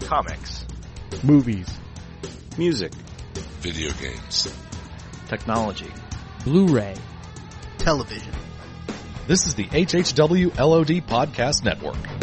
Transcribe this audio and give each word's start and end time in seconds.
comics, 0.00 0.64
movies, 1.22 1.68
music, 2.56 2.92
video 3.60 3.90
games, 4.00 4.52
technology, 5.28 5.92
Blu-ray, 6.44 6.94
television. 7.78 8.32
This 9.26 9.46
is 9.46 9.54
the 9.54 9.66
HHW 9.66 10.56
LOD 10.58 11.06
Podcast 11.06 11.64
Network. 11.64 12.17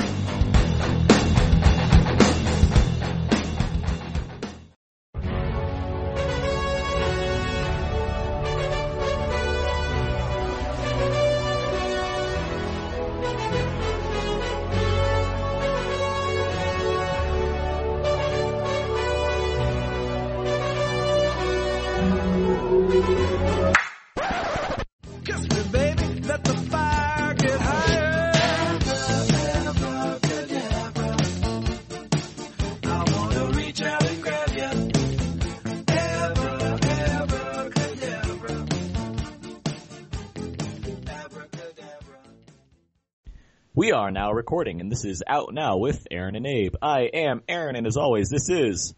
Recording, 44.46 44.80
and 44.80 44.92
this 44.92 45.06
is 45.06 45.24
Out 45.26 45.56
Now 45.56 45.78
with 45.78 46.06
Aaron 46.12 46.36
and 46.36 46.46
Abe. 46.46 46.76
I 46.80 47.10
am 47.12 47.42
Aaron, 47.50 47.76
and 47.76 47.88
as 47.88 47.98
always, 47.98 48.30
this 48.30 48.48
is... 48.48 48.94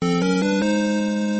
The 0.00 1.38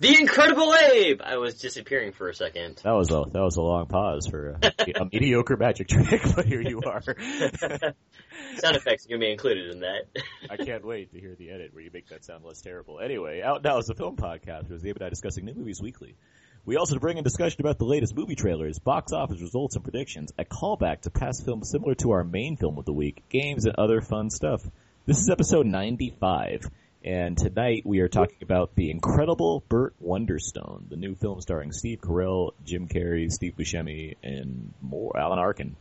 Incredible 0.00 0.74
Abe! 0.74 1.20
I 1.22 1.36
was 1.36 1.60
disappearing 1.60 2.12
for 2.12 2.30
a 2.30 2.34
second. 2.34 2.80
That 2.84 2.92
was 2.92 3.10
a, 3.10 3.24
that 3.32 3.42
was 3.42 3.58
a 3.58 3.60
long 3.60 3.84
pause 3.84 4.26
for 4.30 4.56
a, 4.62 4.72
a 4.96 5.04
mediocre 5.12 5.58
magic 5.58 5.88
trick, 5.88 6.22
but 6.34 6.46
here 6.46 6.62
you 6.62 6.80
are. 6.80 7.02
Sound 8.56 8.76
effects 8.76 9.04
are 9.04 9.10
to 9.10 9.18
be 9.18 9.30
included 9.30 9.70
in 9.70 9.80
that. 9.80 10.06
I 10.48 10.56
can't 10.56 10.86
wait 10.86 11.12
to 11.12 11.20
hear 11.20 11.34
the 11.34 11.50
edit 11.50 11.74
where 11.74 11.84
you 11.84 11.90
make 11.92 12.08
that 12.08 12.24
sound 12.24 12.46
less 12.46 12.62
terrible. 12.62 12.98
Anyway, 12.98 13.42
Out 13.42 13.62
Now 13.62 13.76
is 13.76 13.90
a 13.90 13.94
film 13.94 14.16
podcast 14.16 14.70
where 14.70 14.78
Abe 14.78 14.96
and 14.96 15.04
I 15.04 15.10
discussing 15.10 15.44
new 15.44 15.52
movies 15.52 15.82
weekly. 15.82 16.16
We 16.64 16.76
also 16.76 16.96
bring 17.00 17.18
in 17.18 17.24
discussion 17.24 17.60
about 17.60 17.78
the 17.78 17.86
latest 17.86 18.14
movie 18.14 18.36
trailers, 18.36 18.78
box 18.78 19.10
office 19.10 19.40
results 19.40 19.74
and 19.74 19.82
predictions, 19.82 20.32
a 20.38 20.44
callback 20.44 21.00
to 21.00 21.10
past 21.10 21.44
films 21.44 21.70
similar 21.70 21.96
to 21.96 22.12
our 22.12 22.22
main 22.22 22.56
film 22.56 22.78
of 22.78 22.84
the 22.84 22.92
week, 22.92 23.24
games 23.28 23.64
and 23.64 23.74
other 23.78 24.00
fun 24.00 24.30
stuff. 24.30 24.62
This 25.04 25.18
is 25.18 25.28
episode 25.28 25.66
95, 25.66 26.70
and 27.04 27.36
tonight 27.36 27.82
we 27.84 27.98
are 27.98 28.06
talking 28.06 28.36
about 28.42 28.76
The 28.76 28.92
Incredible 28.92 29.64
Burt 29.68 29.94
Wonderstone, 30.00 30.88
the 30.88 30.94
new 30.94 31.16
film 31.16 31.40
starring 31.40 31.72
Steve 31.72 31.98
Carell, 32.00 32.52
Jim 32.64 32.86
Carrey, 32.86 33.28
Steve 33.28 33.54
Buscemi, 33.58 34.14
and 34.22 34.72
more, 34.80 35.18
Alan 35.18 35.40
Arkin. 35.40 35.74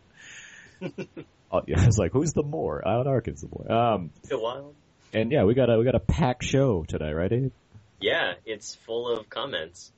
oh, 0.81 1.61
yeah, 1.67 1.79
I 1.79 1.85
was 1.85 1.99
like, 1.99 2.11
who's 2.11 2.33
the 2.33 2.41
more? 2.41 2.81
Alan 2.83 3.05
Arkin's 3.05 3.41
the 3.41 3.49
more. 3.51 3.71
Um, 3.71 4.09
Phil 4.27 4.41
Wild? 4.41 4.73
and 5.13 5.31
yeah, 5.31 5.43
we 5.43 5.53
got 5.53 5.69
a, 5.69 5.77
we 5.77 5.85
got 5.85 5.93
a 5.93 5.99
packed 5.99 6.43
show 6.43 6.85
today, 6.87 7.11
right 7.11 7.31
Abe? 7.31 7.51
Yeah, 7.99 8.33
it's 8.47 8.73
full 8.73 9.15
of 9.15 9.29
comments. 9.29 9.91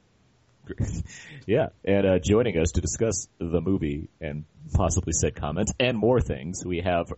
yeah, 1.45 1.67
and 1.83 2.05
uh, 2.05 2.19
joining 2.19 2.57
us 2.57 2.71
to 2.71 2.81
discuss 2.81 3.27
the 3.39 3.61
movie 3.61 4.09
and 4.21 4.45
possibly 4.73 5.13
said 5.13 5.35
comments 5.35 5.73
and 5.79 5.97
more 5.97 6.21
things, 6.21 6.63
we 6.65 6.81
have 6.81 7.11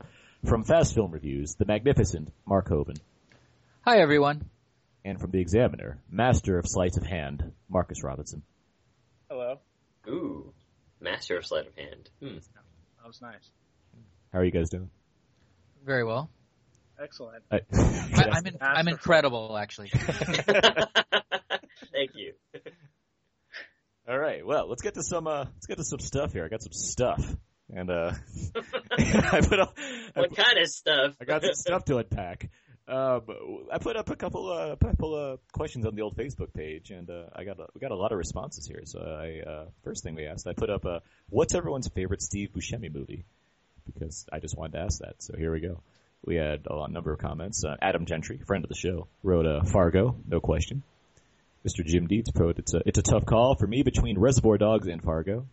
from 0.46 0.64
Fast 0.64 0.94
Film 0.96 1.12
Reviews, 1.12 1.56
the 1.56 1.66
magnificent 1.66 2.32
Mark 2.46 2.70
Hoban. 2.70 3.00
Hi, 3.82 4.00
everyone. 4.00 4.50
And 5.04 5.20
from 5.20 5.32
The 5.32 5.40
Examiner, 5.40 6.00
master 6.10 6.58
of 6.58 6.66
sleight 6.68 6.98
of 6.98 7.04
hand, 7.04 7.52
Marcus 7.70 8.04
Robinson. 8.04 8.42
Hello. 9.30 9.60
Ooh, 10.08 10.52
master 11.00 11.38
of 11.38 11.46
sleight 11.46 11.68
of 11.68 11.76
hand. 11.76 12.10
Hmm. 12.20 12.38
That 12.38 13.08
was 13.08 13.22
nice. 13.22 13.52
How 14.34 14.40
are 14.40 14.44
you 14.44 14.52
guys 14.52 14.70
doing? 14.70 14.90
Very 15.86 16.04
well. 16.04 16.30
Excellent. 17.00 17.44
I, 17.52 17.62
I'm 18.32 18.48
in, 18.48 18.58
I'm 18.62 18.88
incredible, 18.88 19.58
actually. 19.58 19.90
Thank 21.92 22.12
you. 22.16 22.34
All 24.08 24.20
right, 24.20 24.46
well, 24.46 24.70
let's 24.70 24.84
get 24.84 24.94
to 24.96 25.04
some 25.04 25.26
uh, 25.26 25.46
let's 25.46 25.66
get 25.66 25.78
to 25.78 25.84
some 25.84 26.00
stuff 26.00 26.32
here. 26.32 26.46
I 26.46 26.48
got 26.48 26.62
some 26.62 26.74
stuff, 26.74 27.26
and 27.74 27.90
uh, 27.90 28.12
I 29.00 29.42
put 29.42 29.60
up 29.60 29.76
what 30.14 30.32
I, 30.32 30.44
kind 30.44 30.60
of 30.60 30.70
stuff? 30.70 31.16
I 31.20 31.26
got 31.26 31.44
some 31.44 31.56
stuff 31.56 31.86
to 31.86 31.98
unpack. 31.98 32.52
Um, 32.88 33.22
I 33.74 33.80
put 33.80 33.96
up 33.96 34.12
a 34.12 34.16
couple 34.16 34.52
uh, 34.52 34.74
a 34.74 34.78
couple 34.78 35.16
of 35.16 35.40
questions 35.52 35.88
on 35.88 35.96
the 35.96 36.04
old 36.04 36.16
Facebook 36.16 36.54
page, 36.54 36.92
and 36.92 37.10
uh, 37.10 37.24
I 37.36 37.46
got 37.46 37.60
a, 37.60 37.66
we 37.74 37.82
got 37.82 37.90
a 37.90 37.96
lot 37.96 38.12
of 38.12 38.20
responses 38.20 38.68
here. 38.68 38.82
So 38.86 39.00
I 39.00 39.50
uh, 39.50 39.66
first 39.84 40.04
thing 40.04 40.14
we 40.14 40.28
asked, 40.28 40.46
I 40.46 40.54
put 40.54 40.70
up 40.70 40.86
uh, 40.86 41.00
what's 41.30 41.56
everyone's 41.56 41.88
favorite 41.88 42.22
Steve 42.22 42.50
Buscemi 42.56 42.94
movie? 42.94 43.26
Because 43.92 44.28
I 44.32 44.38
just 44.38 44.56
wanted 44.56 44.74
to 44.74 44.84
ask 44.84 45.00
that. 45.00 45.16
So 45.24 45.36
here 45.36 45.52
we 45.52 45.62
go. 45.62 45.82
We 46.24 46.36
had 46.36 46.68
a 46.70 46.88
number 46.90 47.12
of 47.12 47.18
comments. 47.18 47.64
Uh, 47.66 47.76
Adam 47.82 48.06
Gentry, 48.06 48.40
friend 48.46 48.64
of 48.64 48.70
the 48.70 48.76
show, 48.76 49.08
wrote 49.24 49.48
uh, 49.48 49.64
Fargo, 49.64 50.16
no 50.28 50.40
question. 50.40 50.84
Mr. 51.66 51.84
Jim 51.84 52.08
Deeds 52.08 52.30
wrote, 52.36 52.60
it's 52.60 52.74
a, 52.74 52.82
it's 52.86 53.00
a 53.00 53.02
tough 53.02 53.26
call 53.26 53.56
for 53.56 53.66
me 53.66 53.82
between 53.82 54.20
Reservoir 54.20 54.58
Dogs 54.58 54.88
and 54.88 55.02
Fargo. 55.02 55.48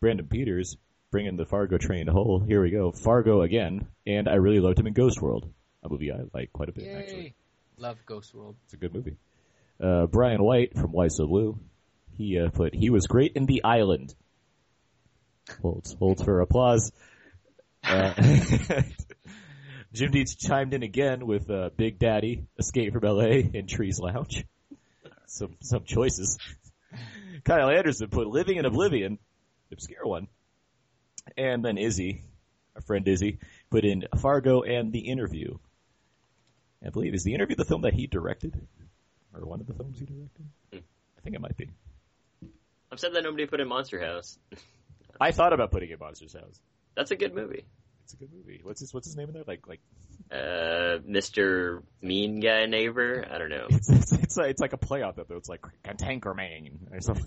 Brandon 0.00 0.26
Peters, 0.26 0.76
bringing 1.10 1.36
the 1.36 1.46
Fargo 1.46 1.78
train 1.78 2.06
whole. 2.06 2.40
Here 2.46 2.62
we 2.62 2.70
go. 2.70 2.92
Fargo 2.92 3.42
again. 3.42 3.86
And 4.06 4.28
I 4.28 4.34
really 4.34 4.60
loved 4.60 4.78
him 4.78 4.86
in 4.86 4.92
Ghost 4.92 5.20
World, 5.22 5.50
a 5.82 5.88
movie 5.88 6.12
I 6.12 6.18
like 6.34 6.52
quite 6.52 6.68
a 6.68 6.72
bit, 6.72 6.84
Yay. 6.84 6.94
actually. 6.94 7.34
Love 7.78 7.96
Ghost 8.04 8.34
World. 8.34 8.56
It's 8.64 8.74
a 8.74 8.76
good 8.76 8.92
movie. 8.92 9.16
Uh, 9.82 10.06
Brian 10.06 10.42
White 10.42 10.74
from 10.76 10.92
Why 10.92 11.08
So 11.08 11.26
Blue, 11.26 11.58
he 12.16 12.38
uh, 12.38 12.50
put, 12.50 12.74
he 12.74 12.90
was 12.90 13.06
great 13.06 13.32
in 13.34 13.46
The 13.46 13.64
Island. 13.64 14.14
Holds, 15.62 15.94
holds 15.94 16.22
for 16.22 16.40
applause. 16.40 16.92
Uh, 17.82 18.12
Jim 19.94 20.10
Deeds 20.10 20.34
chimed 20.34 20.74
in 20.74 20.82
again 20.82 21.26
with 21.26 21.48
uh, 21.48 21.70
Big 21.76 21.98
Daddy, 21.98 22.44
Escape 22.58 22.92
from 22.92 23.04
L.A., 23.04 23.50
and 23.54 23.66
Trees 23.68 23.98
Lounge. 23.98 24.44
Some 25.28 25.56
some 25.60 25.84
choices. 25.84 26.38
Kyle 27.44 27.68
Anderson 27.68 28.08
put 28.08 28.26
Living 28.26 28.56
in 28.56 28.64
Oblivion, 28.64 29.18
obscure 29.70 30.06
one, 30.06 30.26
and 31.36 31.64
then 31.64 31.76
Izzy, 31.76 32.24
our 32.74 32.80
friend 32.80 33.06
Izzy, 33.06 33.38
put 33.70 33.84
in 33.84 34.06
Fargo 34.20 34.62
and 34.62 34.92
The 34.92 35.00
Interview. 35.00 35.58
I 36.84 36.90
believe 36.90 37.14
is 37.14 37.24
The 37.24 37.34
Interview 37.34 37.56
the 37.56 37.64
film 37.64 37.82
that 37.82 37.92
he 37.92 38.06
directed, 38.06 38.58
or 39.34 39.44
one 39.44 39.60
of 39.60 39.66
the 39.66 39.74
films 39.74 39.98
he 39.98 40.06
directed. 40.06 40.46
Hmm. 40.72 40.78
I 41.18 41.20
think 41.22 41.36
it 41.36 41.40
might 41.40 41.56
be. 41.56 41.70
I'm 42.90 42.96
sad 42.96 43.12
that 43.12 43.22
nobody 43.22 43.44
put 43.46 43.60
in 43.60 43.68
Monster 43.68 44.00
House. 44.00 44.38
I 45.20 45.32
thought 45.32 45.52
about 45.52 45.70
putting 45.70 45.90
in 45.90 45.98
Monsters 45.98 46.32
House. 46.32 46.58
That's 46.94 47.10
a 47.10 47.16
good 47.16 47.34
movie. 47.34 47.64
It's 48.08 48.14
a 48.14 48.16
good 48.16 48.32
movie. 48.32 48.60
What's 48.62 48.80
his 48.80 48.94
What's 48.94 49.06
his 49.06 49.16
name 49.16 49.28
in 49.28 49.34
there? 49.34 49.44
Like 49.46 49.68
like 49.68 49.80
Uh, 50.32 50.96
Mr. 51.06 51.82
Mean 52.00 52.40
Guy 52.40 52.64
Neighbor? 52.64 53.26
I 53.30 53.36
don't 53.36 53.50
know. 53.50 53.66
it's 53.68 53.90
it's, 53.90 54.12
it's, 54.12 54.36
like, 54.38 54.48
it's 54.48 54.60
like 54.62 54.72
a 54.72 54.78
play 54.78 55.02
out 55.02 55.16
that 55.16 55.28
though. 55.28 55.36
It's 55.36 55.50
like 55.50 55.60
Cantankerman 55.84 56.90
or 56.90 57.02
something. 57.02 57.26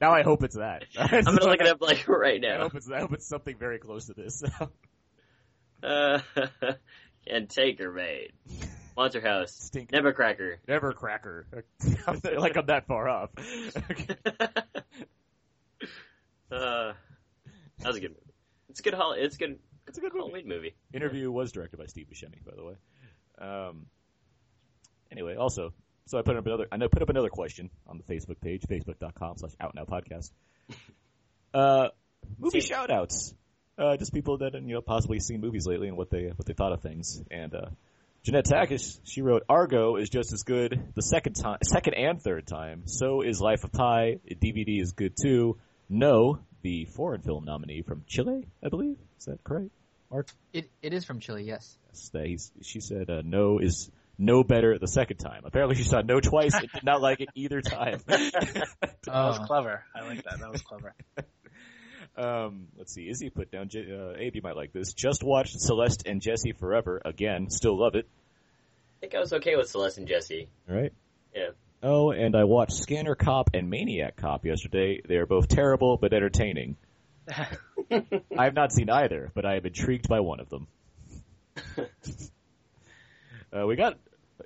now 0.00 0.12
I 0.12 0.22
hope 0.22 0.44
it's 0.44 0.54
that. 0.54 0.84
I'm 0.96 1.24
gonna 1.24 1.44
look 1.46 1.60
it 1.60 1.66
up 1.66 1.80
like 1.82 2.06
right 2.06 2.36
I 2.44 2.48
now. 2.48 2.62
hope 2.62 2.76
it's 2.76 2.88
I 2.88 3.00
hope 3.00 3.12
it's 3.14 3.26
something 3.26 3.56
very 3.58 3.80
close 3.80 4.06
to 4.06 4.14
this. 4.14 4.44
Uh, 5.82 6.20
Cantankerman. 7.28 8.30
Monster 8.96 9.20
House. 9.20 9.52
Stink. 9.52 9.90
Nevercracker. 9.90 10.56
Never 10.66 10.92
cracker. 10.92 11.46
like 12.24 12.56
I'm 12.56 12.66
that 12.66 12.86
far 12.86 13.08
off. 13.08 13.30
Uh, 16.50 16.92
that 17.80 17.86
was 17.88 17.96
a 17.96 18.00
good 18.00 18.10
movie. 18.12 18.25
It's 18.76 18.80
a 18.80 18.82
good 18.82 18.94
hol- 18.94 19.12
It's 19.16 19.38
good. 19.38 19.58
It's 19.86 19.96
a 19.96 20.02
good 20.02 20.12
movie. 20.12 20.26
Halloween 20.26 20.48
movie. 20.48 20.74
Interview 20.92 21.30
was 21.30 21.50
directed 21.50 21.78
by 21.78 21.86
Steve 21.86 22.08
Buscemi, 22.12 22.44
by 22.44 22.52
the 22.54 22.62
way. 22.62 22.74
Um, 23.38 23.86
anyway, 25.10 25.36
also, 25.36 25.72
so 26.04 26.18
I 26.18 26.22
put 26.22 26.36
up 26.36 26.44
another. 26.44 26.66
I 26.70 26.76
know 26.76 26.88
put 26.90 27.00
up 27.00 27.08
another 27.08 27.30
question 27.30 27.70
on 27.86 27.96
the 27.96 28.04
Facebook 28.04 28.38
page, 28.42 28.64
facebook.com 28.70 29.38
slash 29.38 29.52
Out 29.60 29.74
Now 29.74 29.84
Podcast. 29.84 30.30
Uh, 31.54 31.88
movie 32.38 32.60
See- 32.60 32.66
shout 32.66 32.90
outs. 32.90 33.32
Uh, 33.78 33.96
just 33.96 34.12
people 34.12 34.36
that 34.38 34.52
you 34.52 34.74
know 34.74 34.82
possibly 34.82 35.20
seen 35.20 35.40
movies 35.40 35.66
lately 35.66 35.88
and 35.88 35.96
what 35.96 36.10
they 36.10 36.24
what 36.36 36.44
they 36.44 36.52
thought 36.52 36.72
of 36.72 36.82
things. 36.82 37.22
And 37.30 37.54
uh, 37.54 37.66
Jeanette 38.24 38.44
Takish, 38.44 38.98
she 39.04 39.22
wrote, 39.22 39.44
Argo 39.48 39.96
is 39.96 40.10
just 40.10 40.34
as 40.34 40.42
good 40.42 40.78
the 40.94 41.00
second 41.00 41.32
time, 41.34 41.58
second 41.62 41.94
and 41.94 42.20
third 42.20 42.46
time. 42.46 42.82
So 42.86 43.22
is 43.22 43.40
Life 43.40 43.64
of 43.64 43.72
Pi. 43.72 44.18
DVD 44.30 44.82
is 44.82 44.92
good 44.92 45.14
too. 45.16 45.56
No, 45.88 46.40
the 46.66 46.84
foreign 46.86 47.20
film 47.22 47.44
nominee 47.44 47.82
from 47.82 48.02
Chile, 48.08 48.44
I 48.64 48.68
believe. 48.68 48.96
Is 49.20 49.26
that 49.26 49.44
correct? 49.44 49.70
Mark? 50.10 50.26
It 50.52 50.68
it 50.82 50.92
is 50.92 51.04
from 51.04 51.20
Chile, 51.20 51.44
yes. 51.44 51.78
Yes, 51.92 52.08
that 52.12 52.26
he's, 52.26 52.50
she 52.62 52.80
said 52.80 53.08
uh, 53.08 53.22
no 53.24 53.60
is 53.60 53.88
no 54.18 54.42
better 54.42 54.76
the 54.76 54.88
second 54.88 55.18
time. 55.18 55.42
Apparently 55.44 55.76
she 55.76 55.84
saw 55.84 56.00
no 56.00 56.18
twice 56.18 56.54
and 56.54 56.68
did 56.74 56.82
not 56.82 57.00
like 57.00 57.20
it 57.20 57.28
either 57.36 57.60
time. 57.60 58.00
That 58.08 58.66
was 59.06 59.38
Uh, 59.38 59.44
clever. 59.46 59.84
I 59.94 60.00
like 60.08 60.24
that. 60.24 60.40
That 60.40 60.50
was 60.50 60.62
clever. 60.62 60.92
Um, 62.16 62.68
let's 62.78 62.94
see. 62.94 63.08
Izzy 63.10 63.28
put 63.28 63.50
down. 63.50 63.68
J- 63.68 63.92
Uh, 63.92 64.14
Abe, 64.18 64.36
you 64.36 64.42
might 64.42 64.56
like 64.56 64.72
this. 64.72 64.94
Just 64.94 65.22
watched 65.22 65.60
Celeste 65.60 66.06
and 66.06 66.22
Jesse 66.22 66.52
Forever 66.52 67.00
again. 67.04 67.50
Still 67.50 67.78
love 67.78 67.94
it. 67.94 68.06
I 68.08 69.00
think 69.00 69.14
I 69.14 69.20
was 69.20 69.34
okay 69.34 69.54
with 69.54 69.68
Celeste 69.68 69.98
and 69.98 70.08
Jesse. 70.08 70.48
All 70.68 70.74
right. 70.74 70.92
Yeah. 71.34 71.50
Oh, 71.82 72.10
and 72.10 72.34
I 72.34 72.44
watched 72.44 72.72
Scanner 72.74 73.14
Cop 73.14 73.50
and 73.54 73.68
Maniac 73.70 74.16
Cop 74.16 74.44
yesterday. 74.44 75.00
They 75.06 75.16
are 75.16 75.26
both 75.26 75.48
terrible 75.48 75.96
but 75.98 76.12
entertaining. 76.12 76.76
I 77.30 78.44
have 78.44 78.54
not 78.54 78.72
seen 78.72 78.88
either, 78.90 79.30
but 79.34 79.44
I 79.44 79.56
am 79.56 79.66
intrigued 79.66 80.08
by 80.08 80.20
one 80.20 80.40
of 80.40 80.48
them. 80.48 80.66
uh, 83.52 83.66
we 83.66 83.76
got 83.76 83.98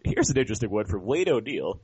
here's 0.05 0.31
an 0.31 0.39
interesting 0.39 0.71
one 0.71 0.87
from 0.87 1.05
Wade 1.05 1.29
O'Neill. 1.29 1.81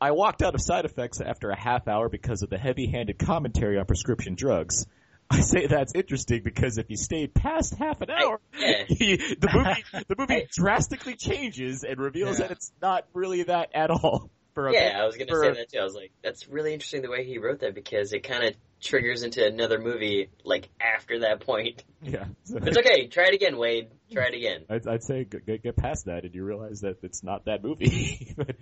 I 0.00 0.10
walked 0.12 0.42
out 0.42 0.54
of 0.54 0.60
side 0.60 0.84
effects 0.84 1.20
after 1.20 1.50
a 1.50 1.58
half 1.58 1.86
hour 1.86 2.08
because 2.08 2.42
of 2.42 2.50
the 2.50 2.58
heavy-handed 2.58 3.18
commentary 3.18 3.78
on 3.78 3.84
prescription 3.86 4.34
drugs. 4.34 4.84
I 5.30 5.40
say 5.40 5.66
that's 5.66 5.94
interesting 5.94 6.42
because 6.42 6.76
if 6.78 6.90
you 6.90 6.96
stayed 6.96 7.32
past 7.34 7.74
half 7.76 8.00
an 8.00 8.10
hour, 8.10 8.40
Yeah. 8.58 8.84
he- 8.88 9.16
the 9.16 9.48
movie 9.52 9.84
the 10.08 10.14
movie 10.18 10.46
drastically 10.52 11.14
changes 11.16 11.84
and 11.84 11.98
reveals 11.98 12.38
Yeah. 12.38 12.48
that 12.48 12.52
it's 12.56 12.72
not 12.82 13.06
really 13.14 13.44
that 13.44 13.70
at 13.74 13.90
all. 13.90 14.30
For 14.54 14.68
a 14.68 14.72
Yeah, 14.74 15.00
I 15.00 15.06
was 15.06 15.16
gonna 15.16 15.30
for- 15.30 15.42
say 15.44 15.52
that 15.60 15.70
too. 15.72 15.78
I 15.78 15.84
was 15.84 15.94
like, 15.94 16.12
that's 16.22 16.46
really 16.48 16.72
interesting 16.74 17.02
the 17.02 17.10
way 17.10 17.24
he 17.24 17.38
wrote 17.38 17.60
that 17.60 17.74
because 17.74 18.12
it 18.12 18.20
kind 18.22 18.44
of 18.44 18.54
triggers 18.80 19.22
into 19.22 19.46
another 19.46 19.78
movie 19.78 20.28
like 20.44 20.68
after 20.80 21.20
that 21.20 21.40
point. 21.40 21.84
Yeah, 22.04 22.24
So- 22.44 22.58
It's 22.60 22.76
okay. 22.78 23.06
Try 23.06 23.28
it 23.28 23.34
again, 23.34 23.56
Wade. 23.56 23.88
Try 24.10 24.24
it 24.26 24.34
again. 24.34 24.64
I'd, 24.68 24.86
I'd 24.88 25.02
say 25.04 25.24
get, 25.24 25.62
get 25.62 25.76
past 25.76 26.06
that 26.06 26.24
and 26.24 26.34
you 26.34 26.44
realize 26.44 26.80
that 26.80 26.96
it's 27.04 27.22
not 27.22 27.44
that 27.44 27.62
movie. 27.62 28.34
but, 28.36 28.56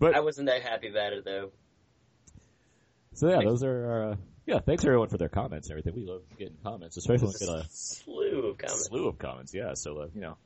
but 0.00 0.16
I 0.16 0.20
wasn't 0.20 0.48
that 0.48 0.62
happy 0.62 0.88
about 0.88 1.12
it 1.12 1.24
though. 1.24 1.52
so 3.14 3.28
yeah, 3.28 3.40
those 3.44 3.62
are 3.62 3.86
our, 3.90 4.10
uh, 4.10 4.16
yeah. 4.46 4.58
Thanks 4.60 4.84
everyone 4.84 5.08
for 5.08 5.18
their 5.18 5.28
comments 5.28 5.68
and 5.70 5.78
everything. 5.78 5.94
We 6.04 6.10
love 6.10 6.22
getting 6.38 6.56
comments, 6.62 6.96
especially 6.96 7.28
when 7.28 7.34
we 7.40 7.46
get 7.46 7.64
a 7.64 7.66
slew 7.70 8.46
of 8.48 8.58
comments. 8.58 8.86
slew 8.88 9.08
of 9.08 9.18
comments. 9.18 9.54
Yeah, 9.54 9.74
so 9.74 9.98
uh, 9.98 10.06
you 10.14 10.20
know, 10.20 10.36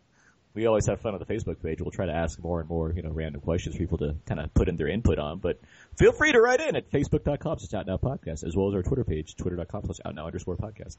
we 0.54 0.66
always 0.66 0.86
have 0.86 1.00
fun 1.00 1.14
on 1.14 1.20
the 1.20 1.26
Facebook 1.26 1.62
page. 1.62 1.80
We'll 1.80 1.90
try 1.90 2.06
to 2.06 2.12
ask 2.12 2.42
more 2.42 2.60
and 2.60 2.68
more, 2.68 2.92
you 2.92 3.02
know, 3.02 3.10
random 3.10 3.40
questions 3.40 3.74
for 3.74 3.80
people 3.80 3.98
to 3.98 4.16
kind 4.26 4.40
of 4.40 4.52
put 4.54 4.68
in 4.68 4.76
their 4.76 4.88
input 4.88 5.18
on. 5.18 5.38
But 5.38 5.60
feel 5.96 6.12
free 6.12 6.32
to 6.32 6.40
write 6.40 6.60
in 6.60 6.76
at 6.76 6.90
facebook.com 6.90 7.58
slash 7.58 7.80
out 7.80 7.86
now 7.86 7.96
podcast, 7.96 8.46
as 8.46 8.54
well 8.54 8.68
as 8.68 8.74
our 8.74 8.82
Twitter 8.82 9.04
page, 9.04 9.34
twitter.com 9.36 9.82
slash 9.84 9.98
out 10.04 10.14
now 10.14 10.26
underscore 10.26 10.56
podcast. 10.56 10.96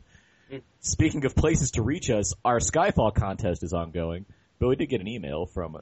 Hmm. 0.50 0.58
Speaking 0.80 1.26
of 1.26 1.36
places 1.36 1.72
to 1.72 1.84
reach 1.84 2.10
us, 2.10 2.34
our 2.44 2.60
Skyfall 2.60 3.14
contest 3.14 3.64
is 3.64 3.74
ongoing, 3.74 4.26
but 4.60 4.68
we 4.68 4.76
did 4.76 4.90
get 4.90 5.02
an 5.02 5.08
email 5.08 5.46
from 5.46 5.78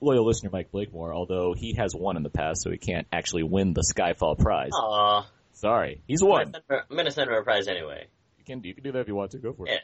loyal 0.00 0.26
listener 0.26 0.50
Mike 0.52 0.72
Blakemore, 0.72 1.14
although 1.14 1.54
he 1.56 1.74
has 1.74 1.94
won 1.94 2.16
in 2.16 2.22
the 2.22 2.30
past, 2.30 2.62
so 2.62 2.70
he 2.70 2.78
can't 2.78 3.06
actually 3.12 3.44
win 3.44 3.72
the 3.72 3.84
Skyfall 3.94 4.38
prize. 4.38 4.72
Aw, 4.74 5.26
Sorry, 5.52 6.02
he's 6.08 6.22
won. 6.22 6.54
I'm 6.68 6.96
gonna 6.96 7.10
send 7.10 7.30
her 7.30 7.38
a 7.38 7.44
prize 7.44 7.68
anyway. 7.68 8.06
You 8.38 8.44
can 8.44 8.64
you 8.64 8.74
can 8.74 8.82
do 8.82 8.92
that 8.92 9.00
if 9.00 9.08
you 9.08 9.14
want 9.14 9.30
to. 9.32 9.38
Go 9.38 9.52
for 9.52 9.68
it. 9.68 9.70
Yeah. 9.70 9.78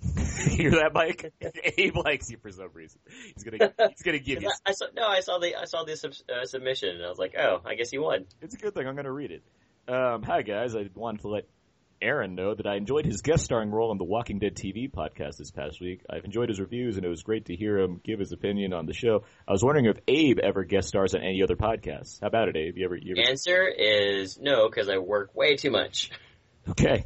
Hear 0.48 0.70
that, 0.70 0.92
Mike? 0.94 1.32
Abe 1.76 1.96
likes 1.96 2.30
you 2.30 2.38
for 2.38 2.50
some 2.50 2.70
reason. 2.72 3.00
He's 3.34 3.44
gonna 3.44 3.72
he's 3.90 4.02
gonna 4.02 4.18
give 4.18 4.42
you. 4.42 4.48
I, 4.48 4.70
I 4.70 4.72
saw 4.72 4.86
no, 4.94 5.06
I 5.06 5.20
saw 5.20 5.38
the 5.38 5.56
I 5.56 5.64
saw 5.64 5.84
the 5.84 5.96
sub, 5.96 6.12
uh, 6.28 6.44
submission 6.44 6.96
and 6.96 7.04
I 7.04 7.08
was 7.08 7.18
like, 7.18 7.34
oh, 7.38 7.60
I 7.64 7.74
guess 7.74 7.90
he 7.90 7.98
won. 7.98 8.26
It's 8.40 8.54
a 8.54 8.58
good 8.58 8.74
thing. 8.74 8.86
I'm 8.86 8.96
gonna 8.96 9.12
read 9.12 9.30
it. 9.30 9.42
Um, 9.92 10.22
hi 10.22 10.42
guys, 10.42 10.74
I 10.74 10.88
wanted 10.94 11.22
to 11.22 11.28
let 11.28 11.44
Aaron 12.02 12.34
know 12.34 12.54
that 12.54 12.66
I 12.66 12.76
enjoyed 12.76 13.04
his 13.04 13.20
guest 13.20 13.44
starring 13.44 13.70
role 13.70 13.90
on 13.90 13.98
the 13.98 14.04
Walking 14.04 14.38
Dead 14.38 14.54
TV 14.54 14.90
podcast 14.90 15.36
this 15.36 15.50
past 15.50 15.80
week. 15.80 16.02
I've 16.08 16.24
enjoyed 16.24 16.48
his 16.48 16.58
reviews, 16.58 16.96
and 16.96 17.04
it 17.04 17.08
was 17.10 17.22
great 17.22 17.46
to 17.46 17.56
hear 17.56 17.78
him 17.78 18.00
give 18.02 18.18
his 18.18 18.32
opinion 18.32 18.72
on 18.72 18.86
the 18.86 18.94
show. 18.94 19.24
I 19.46 19.52
was 19.52 19.62
wondering 19.62 19.84
if 19.86 19.98
Abe 20.08 20.38
ever 20.38 20.64
guest 20.64 20.88
stars 20.88 21.14
on 21.14 21.20
any 21.20 21.42
other 21.42 21.56
podcasts. 21.56 22.20
How 22.20 22.28
about 22.28 22.48
it, 22.48 22.56
Abe? 22.56 22.78
You 22.78 22.84
ever? 22.86 22.96
You 22.96 23.16
ever 23.18 23.30
Answer 23.30 23.68
is 23.68 24.38
no 24.38 24.68
because 24.68 24.88
I 24.88 24.96
work 24.96 25.34
way 25.34 25.56
too 25.56 25.70
much. 25.70 26.10
Okay. 26.70 27.04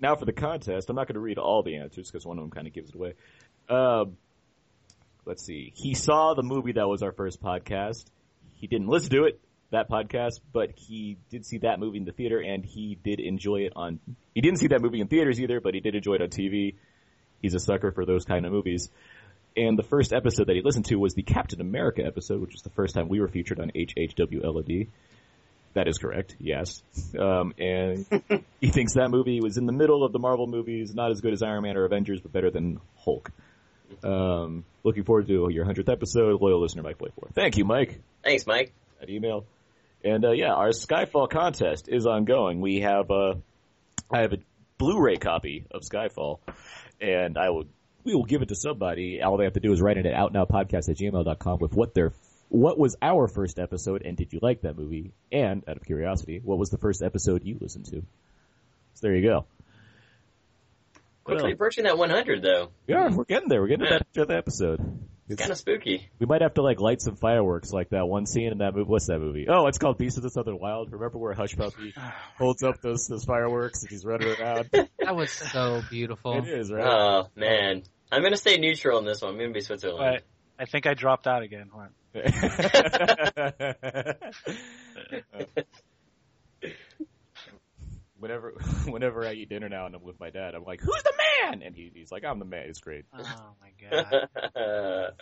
Now 0.00 0.16
for 0.16 0.24
the 0.24 0.32
contest. 0.32 0.90
I'm 0.90 0.96
not 0.96 1.06
going 1.06 1.14
to 1.14 1.20
read 1.20 1.38
all 1.38 1.62
the 1.62 1.76
answers 1.76 2.10
because 2.10 2.26
one 2.26 2.38
of 2.38 2.44
them 2.44 2.50
kind 2.50 2.66
of 2.66 2.72
gives 2.72 2.90
it 2.90 2.94
away. 2.94 3.14
Um, 3.68 4.16
let's 5.24 5.44
see. 5.44 5.72
He 5.74 5.94
saw 5.94 6.34
the 6.34 6.42
movie 6.42 6.72
that 6.72 6.88
was 6.88 7.02
our 7.02 7.12
first 7.12 7.42
podcast. 7.42 8.04
He 8.54 8.66
didn't 8.66 8.88
listen 8.88 9.10
to 9.10 9.24
it, 9.24 9.40
that 9.70 9.90
podcast, 9.90 10.40
but 10.52 10.70
he 10.76 11.18
did 11.30 11.44
see 11.44 11.58
that 11.58 11.78
movie 11.78 11.98
in 11.98 12.04
the 12.04 12.12
theater 12.12 12.40
and 12.40 12.64
he 12.64 12.98
did 13.02 13.20
enjoy 13.20 13.60
it 13.60 13.72
on, 13.76 14.00
he 14.34 14.40
didn't 14.40 14.58
see 14.58 14.68
that 14.68 14.80
movie 14.80 15.00
in 15.00 15.08
theaters 15.08 15.40
either, 15.40 15.60
but 15.60 15.74
he 15.74 15.80
did 15.80 15.94
enjoy 15.94 16.14
it 16.14 16.22
on 16.22 16.28
TV. 16.28 16.74
He's 17.42 17.54
a 17.54 17.60
sucker 17.60 17.92
for 17.92 18.06
those 18.06 18.24
kind 18.24 18.46
of 18.46 18.52
movies. 18.52 18.90
And 19.56 19.78
the 19.78 19.82
first 19.82 20.12
episode 20.12 20.48
that 20.48 20.56
he 20.56 20.62
listened 20.62 20.84
to 20.86 20.96
was 20.96 21.14
the 21.14 21.22
Captain 21.22 21.60
America 21.60 22.04
episode, 22.04 22.40
which 22.40 22.52
was 22.52 22.62
the 22.62 22.70
first 22.70 22.94
time 22.94 23.08
we 23.08 23.20
were 23.20 23.28
featured 23.28 23.58
on 23.58 23.70
HHWLOD. 23.74 24.88
That 25.76 25.88
is 25.88 25.98
correct, 25.98 26.36
yes. 26.40 26.82
Um, 27.18 27.52
and 27.58 28.06
he 28.62 28.70
thinks 28.70 28.94
that 28.94 29.10
movie 29.10 29.42
was 29.42 29.58
in 29.58 29.66
the 29.66 29.74
middle 29.74 30.04
of 30.04 30.12
the 30.12 30.18
Marvel 30.18 30.46
movies, 30.46 30.94
not 30.94 31.10
as 31.10 31.20
good 31.20 31.34
as 31.34 31.42
Iron 31.42 31.64
Man 31.64 31.76
or 31.76 31.84
Avengers, 31.84 32.18
but 32.18 32.32
better 32.32 32.50
than 32.50 32.80
Hulk. 32.96 33.30
Um, 34.02 34.64
looking 34.84 35.04
forward 35.04 35.26
to 35.26 35.48
your 35.50 35.66
100th 35.66 35.92
episode. 35.92 36.40
Loyal 36.40 36.62
listener 36.62 36.82
Mike 36.82 36.96
Blakemore. 36.96 37.28
Thank 37.34 37.58
you, 37.58 37.66
Mike 37.66 38.00
Thanks, 38.24 38.46
Mike. 38.46 38.72
that 39.00 39.10
email. 39.10 39.44
And 40.02 40.24
uh, 40.24 40.30
yeah, 40.32 40.54
our 40.54 40.70
Skyfall 40.70 41.28
contest 41.28 41.90
is 41.90 42.06
ongoing. 42.06 42.62
We 42.62 42.80
have 42.80 43.10
uh, 43.10 43.34
I 44.10 44.22
have 44.22 44.32
a 44.32 44.38
Blu-ray 44.78 45.16
copy 45.16 45.66
of 45.70 45.82
Skyfall, 45.82 46.38
and 47.02 47.36
I 47.36 47.50
will 47.50 47.66
we 48.02 48.14
will 48.14 48.24
give 48.24 48.40
it 48.40 48.48
to 48.48 48.54
somebody. 48.54 49.20
All 49.20 49.36
they 49.36 49.44
have 49.44 49.52
to 49.52 49.60
do 49.60 49.72
is 49.72 49.82
write 49.82 49.98
it 49.98 50.06
at 50.06 50.14
outnowpodcast 50.14 50.88
at 50.88 50.96
gmail.com 50.96 51.58
with 51.60 51.74
what 51.74 51.92
their 51.92 52.12
what 52.48 52.78
was 52.78 52.96
our 53.02 53.28
first 53.28 53.58
episode, 53.58 54.02
and 54.04 54.16
did 54.16 54.32
you 54.32 54.38
like 54.42 54.62
that 54.62 54.76
movie? 54.76 55.12
And 55.32 55.62
out 55.68 55.76
of 55.76 55.84
curiosity, 55.84 56.40
what 56.42 56.58
was 56.58 56.70
the 56.70 56.78
first 56.78 57.02
episode 57.02 57.44
you 57.44 57.58
listened 57.60 57.86
to? 57.86 58.00
So 58.94 59.00
there 59.02 59.14
you 59.14 59.28
go. 59.28 59.46
Quickly 61.24 61.44
Well, 61.44 61.52
approaching 61.54 61.84
that 61.84 61.98
100 61.98 62.42
though. 62.42 62.70
yeah, 62.86 63.08
we're 63.12 63.24
getting 63.24 63.48
there. 63.48 63.60
We're 63.60 63.66
getting 63.68 63.86
to 63.86 63.92
that, 63.94 64.14
to 64.14 64.24
that 64.26 64.36
episode. 64.38 64.80
It's 65.28 65.40
kind 65.40 65.50
of 65.50 65.58
spooky. 65.58 66.08
We 66.20 66.26
might 66.26 66.40
have 66.42 66.54
to 66.54 66.62
like 66.62 66.78
light 66.78 67.02
some 67.02 67.16
fireworks 67.16 67.72
like 67.72 67.88
that 67.90 68.06
one 68.06 68.26
scene 68.26 68.52
in 68.52 68.58
that 68.58 68.76
movie. 68.76 68.88
What's 68.88 69.08
that 69.08 69.18
movie? 69.18 69.46
Oh, 69.48 69.66
it's 69.66 69.76
called 69.76 69.98
Beast 69.98 70.16
of 70.18 70.22
the 70.22 70.30
Southern 70.30 70.60
Wild. 70.60 70.92
Remember 70.92 71.18
where 71.18 71.34
Hush 71.34 71.56
Puppy 71.56 71.92
oh, 71.98 72.12
holds 72.38 72.62
up 72.62 72.80
those 72.80 73.08
those 73.08 73.24
fireworks 73.24 73.82
and 73.82 73.90
he's 73.90 74.04
running 74.04 74.28
around? 74.40 74.70
That 75.00 75.14
was 75.16 75.30
so 75.32 75.82
beautiful. 75.90 76.32
it 76.38 76.48
is 76.48 76.70
right. 76.72 76.84
Oh 76.84 77.28
man, 77.36 77.82
I'm 78.10 78.22
gonna 78.22 78.36
stay 78.36 78.56
neutral 78.56 78.98
on 78.98 79.04
this 79.04 79.20
one. 79.22 79.32
I'm 79.32 79.38
gonna 79.38 79.52
be 79.52 79.60
Switzerland. 79.60 80.22
But 80.56 80.62
I 80.62 80.64
think 80.70 80.86
I 80.86 80.94
dropped 80.94 81.26
out 81.26 81.42
again. 81.42 81.68
Hold 81.72 81.84
on. 81.84 81.90
whenever 88.18 88.52
whenever 88.86 89.26
I 89.26 89.32
eat 89.32 89.48
dinner 89.48 89.68
now 89.68 89.86
and 89.86 89.94
I'm 89.94 90.02
with 90.02 90.18
my 90.18 90.30
dad, 90.30 90.54
I'm 90.54 90.64
like, 90.64 90.80
"Who's 90.80 91.02
the 91.02 91.12
man?" 91.42 91.62
And 91.62 91.74
he, 91.74 91.90
he's 91.94 92.10
like, 92.10 92.24
"I'm 92.24 92.38
the 92.38 92.44
man." 92.44 92.64
It's 92.68 92.80
great. 92.80 93.04
Oh 93.16 93.54
my 93.60 93.90
god. 93.90 95.12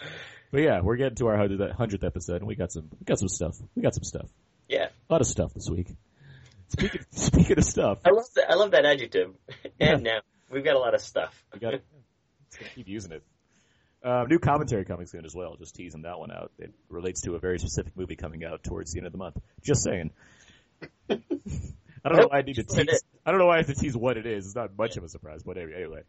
But 0.51 0.63
yeah, 0.63 0.83
we're 0.83 0.95
getting 0.95 1.17
to 1.17 1.27
our 1.27 1.37
hundredth 1.37 2.05
episode, 2.05 2.37
and 2.37 2.47
we 2.47 2.55
got 2.55 2.71
some 2.71 2.89
we 3.01 3.05
got 3.05 3.19
some 3.19 3.29
stuff. 3.29 3.57
We 3.75 3.83
got 3.83 3.93
some 3.93 4.05
stuff. 4.05 4.31
yeah, 4.69 4.87
A 5.11 5.13
lot 5.13 5.21
of 5.21 5.27
stuff 5.27 5.53
this 5.53 5.69
week. 5.69 5.89
Speaking 6.69 7.01
speaking 7.11 7.59
of 7.59 7.65
stuff, 7.65 7.99
I 8.05 8.11
love 8.11 8.27
that. 8.37 8.51
I 8.51 8.55
love 8.55 8.71
that 8.71 8.85
adjective. 8.85 9.35
and 9.81 10.05
now 10.05 10.19
we've 10.51 10.63
got 10.63 10.77
a 10.77 10.79
lot 10.79 10.95
of 10.95 11.01
stuff. 11.01 11.35
we 11.53 11.59
got 11.59 11.73
gonna 11.73 12.71
keep 12.77 12.87
using 12.87 13.11
it. 13.11 13.25
Um, 14.05 14.29
new 14.29 14.39
commentary 14.39 14.85
coming 14.85 15.07
soon 15.07 15.25
as 15.25 15.35
well. 15.35 15.57
Just 15.57 15.75
teasing 15.75 16.03
that 16.03 16.19
one 16.19 16.31
out. 16.31 16.53
It 16.59 16.75
relates 16.91 17.23
to 17.23 17.37
a 17.37 17.39
very 17.39 17.59
specific 17.59 17.97
movie 17.97 18.17
coming 18.17 18.45
out 18.45 18.63
towards 18.63 18.93
the 18.93 18.99
end 18.99 19.07
of 19.07 19.13
the 19.13 19.19
month. 19.19 19.39
Just 19.63 19.83
saying. 19.83 20.11
I 21.11 21.19
don't 22.05 22.19
know 22.19 22.29
why 22.29 22.39
I 22.39 22.43
need 22.43 22.57
to 22.57 22.65
tease. 22.65 23.03
I 23.25 23.31
don't 23.31 23.41
know 23.41 23.47
why 23.47 23.55
I 23.55 23.57
have 23.59 23.67
to 23.69 23.75
tease 23.75 23.97
what 23.97 24.19
it 24.19 24.27
is. 24.27 24.45
It's 24.45 24.55
not 24.55 24.77
much 24.77 24.99
of 24.99 25.05
a 25.05 25.09
surprise, 25.09 25.43
but 25.43 25.57
anyway, 25.57 25.77
anyway, 25.77 26.03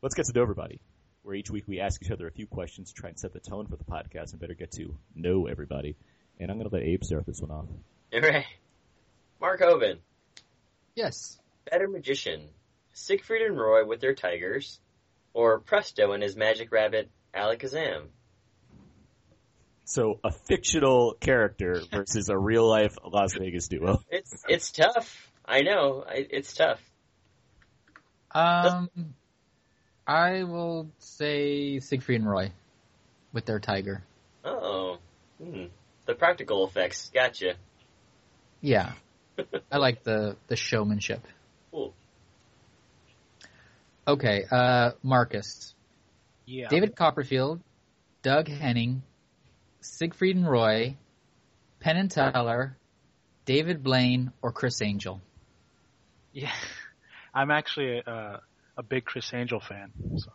let's 0.00 0.14
get 0.14 0.26
to 0.26 0.32
know 0.32 0.42
everybody. 0.42 0.80
Where 1.22 1.34
each 1.34 1.50
week 1.50 1.64
we 1.66 1.80
ask 1.80 2.00
each 2.02 2.10
other 2.12 2.28
a 2.28 2.30
few 2.30 2.46
questions 2.46 2.92
to 2.92 3.00
try 3.00 3.08
and 3.10 3.18
set 3.18 3.32
the 3.32 3.40
tone 3.40 3.66
for 3.66 3.76
the 3.76 3.84
podcast 3.84 4.30
and 4.30 4.40
better 4.40 4.54
get 4.54 4.70
to 4.72 4.96
know 5.14 5.46
everybody. 5.48 5.96
And 6.38 6.50
I'm 6.50 6.56
going 6.58 6.70
to 6.70 6.74
let 6.74 6.84
Abe 6.84 7.02
start 7.04 7.26
this 7.26 7.40
one 7.40 7.50
off. 7.50 7.66
All 8.14 8.20
right, 8.20 8.46
Mark 9.40 9.60
Hoban, 9.60 9.98
Yes. 10.94 11.38
better 11.70 11.88
magician, 11.88 12.48
Siegfried 12.92 13.42
and 13.42 13.58
Roy 13.58 13.84
with 13.84 14.00
their 14.00 14.14
tigers, 14.14 14.80
or 15.34 15.58
Presto 15.60 16.12
and 16.12 16.22
his 16.22 16.36
magic 16.36 16.72
rabbit 16.72 17.10
Alakazam. 17.34 18.06
So 19.84 20.20
a 20.22 20.30
fictional 20.30 21.14
character 21.18 21.82
versus 21.90 22.28
a 22.28 22.38
real 22.38 22.68
life 22.68 22.96
Las 23.04 23.34
Vegas 23.34 23.68
duo. 23.68 24.02
It's 24.10 24.44
it's 24.48 24.70
tough. 24.70 25.30
I 25.44 25.62
know. 25.62 26.04
I, 26.08 26.26
it's 26.30 26.54
tough. 26.54 26.80
Um, 28.32 28.88
I 30.06 30.44
will 30.44 30.90
say 30.98 31.80
Siegfried 31.80 32.20
and 32.20 32.30
Roy 32.30 32.52
with 33.32 33.46
their 33.46 33.58
tiger. 33.58 34.04
Oh, 34.44 34.98
hmm. 35.42 35.64
the 36.06 36.14
practical 36.14 36.66
effects. 36.66 37.10
Gotcha. 37.12 37.54
Yeah. 38.60 38.92
I 39.72 39.78
like 39.78 40.04
the, 40.04 40.36
the 40.46 40.56
showmanship. 40.56 41.26
Cool. 41.70 41.94
Okay, 44.06 44.44
uh, 44.50 44.92
Marcus. 45.02 45.74
Yeah. 46.50 46.66
David 46.68 46.96
Copperfield, 46.96 47.60
Doug 48.22 48.48
Henning, 48.48 49.02
Siegfried 49.82 50.34
and 50.34 50.50
Roy, 50.50 50.96
Penn 51.78 51.96
and 51.96 52.10
Teller, 52.10 52.76
David 53.44 53.84
Blaine, 53.84 54.32
or 54.42 54.50
Criss 54.50 54.82
Angel. 54.82 55.20
Yeah. 56.32 56.50
I'm 57.34 57.52
actually 57.52 57.98
a, 58.04 58.40
a 58.76 58.82
big 58.82 59.04
Criss 59.04 59.30
Angel 59.32 59.60
fan. 59.60 59.92
So 60.16 60.32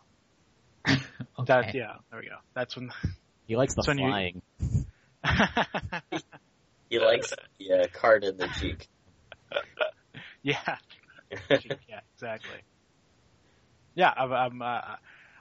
Okay. 1.38 1.44
that 1.46 1.74
yeah, 1.74 1.96
there 2.10 2.20
we 2.20 2.26
go. 2.28 2.36
That's 2.54 2.74
when. 2.76 2.90
He 3.46 3.56
likes 3.56 3.74
the 3.74 3.82
So 3.82 3.90
when 3.90 3.98
you- 3.98 4.08
flying. 4.08 4.42
He 6.88 6.98
likes 6.98 7.30
the 7.58 7.72
uh, 7.82 7.86
card 7.92 8.24
in 8.24 8.38
the 8.38 8.48
cheek. 8.58 8.88
yeah, 10.42 10.76
yeah, 11.50 12.00
exactly. 12.14 12.62
Yeah, 13.94 14.12
I'm, 14.16 14.32
I'm 14.32 14.62
uh, 14.62 14.80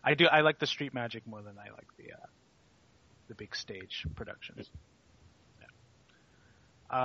I 0.06 0.14
do. 0.14 0.28
I 0.28 0.42
like 0.42 0.60
the 0.60 0.68
street 0.68 0.94
magic 0.94 1.26
more 1.26 1.42
than 1.42 1.58
I 1.58 1.72
like 1.72 1.88
the 1.98 2.14
uh, 2.14 2.28
the 3.28 3.34
big 3.34 3.56
stage 3.56 4.06
productions. 4.16 4.70
Yeah. 5.60 6.96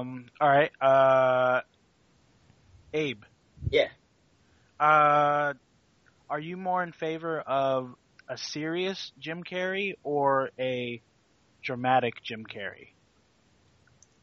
Um. 0.00 0.26
All 0.38 0.48
right. 0.48 0.70
Uh. 0.80 1.62
Abe. 2.92 3.22
Yeah. 3.70 3.88
Uh. 4.78 5.54
Are 6.28 6.40
you 6.40 6.58
more 6.58 6.82
in 6.82 6.92
favor 6.92 7.40
of 7.40 7.94
a 8.28 8.36
serious 8.36 9.12
Jim 9.18 9.42
Carrey 9.42 9.94
or 10.04 10.50
a 10.58 11.00
dramatic 11.62 12.22
Jim 12.22 12.44
Carrey? 12.44 12.88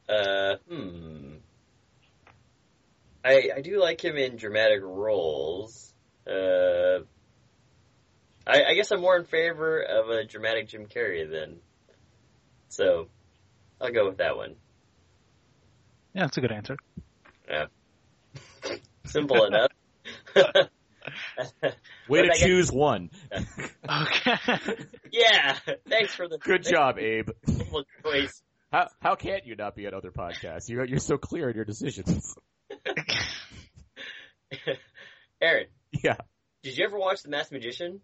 Uh, 0.08 0.58
hmm. 0.70 1.38
I 3.24 3.50
I 3.58 3.62
do 3.62 3.82
like 3.82 4.04
him 4.04 4.18
in 4.18 4.36
dramatic 4.36 4.82
roles. 4.84 5.92
Uh, 6.28 7.00
I 8.48 8.64
I 8.64 8.74
guess 8.76 8.92
I'm 8.92 9.02
more 9.02 9.18
in 9.18 9.26
favor 9.26 9.82
of 9.82 10.10
a 10.10 10.24
dramatic 10.26 10.70
Jim 10.70 10.86
Carrey 10.86 11.30
then. 11.30 11.58
So, 12.70 13.08
I'll 13.80 13.92
go 13.92 14.08
with 14.08 14.18
that 14.18 14.36
one. 14.36 14.56
Yeah, 16.14 16.22
that's 16.24 16.38
a 16.38 16.42
good 16.42 16.52
answer. 16.52 16.78
Yeah. 17.50 17.66
Simple 19.06 19.46
enough. 19.46 19.72
Way 22.10 22.22
to 22.22 22.28
did 22.28 22.32
I 22.32 22.38
choose 22.38 22.72
one. 22.72 23.10
Okay. 23.88 24.38
yeah. 25.12 25.58
Thanks 25.88 26.16
for 26.16 26.28
the 26.28 26.40
Good 26.40 26.64
job, 26.64 26.98
Abe. 26.98 27.30
simple 27.46 27.84
choice. 28.04 28.42
How 28.72 28.88
how 29.00 29.14
can't 29.16 29.46
you 29.46 29.56
not 29.56 29.76
be 29.76 29.86
at 29.86 29.94
other 29.94 30.10
podcasts? 30.12 30.68
You're 30.70 30.86
you're 30.86 30.98
so 30.98 31.18
clear 31.18 31.50
in 31.50 31.56
your 31.56 31.66
decisions. 31.66 32.36
Aaron, 35.42 35.68
yeah. 36.04 36.16
did 36.64 36.76
you 36.78 36.86
ever 36.86 36.98
watch 36.98 37.22
The 37.22 37.30
Masked 37.30 37.52
Magician? 37.52 38.02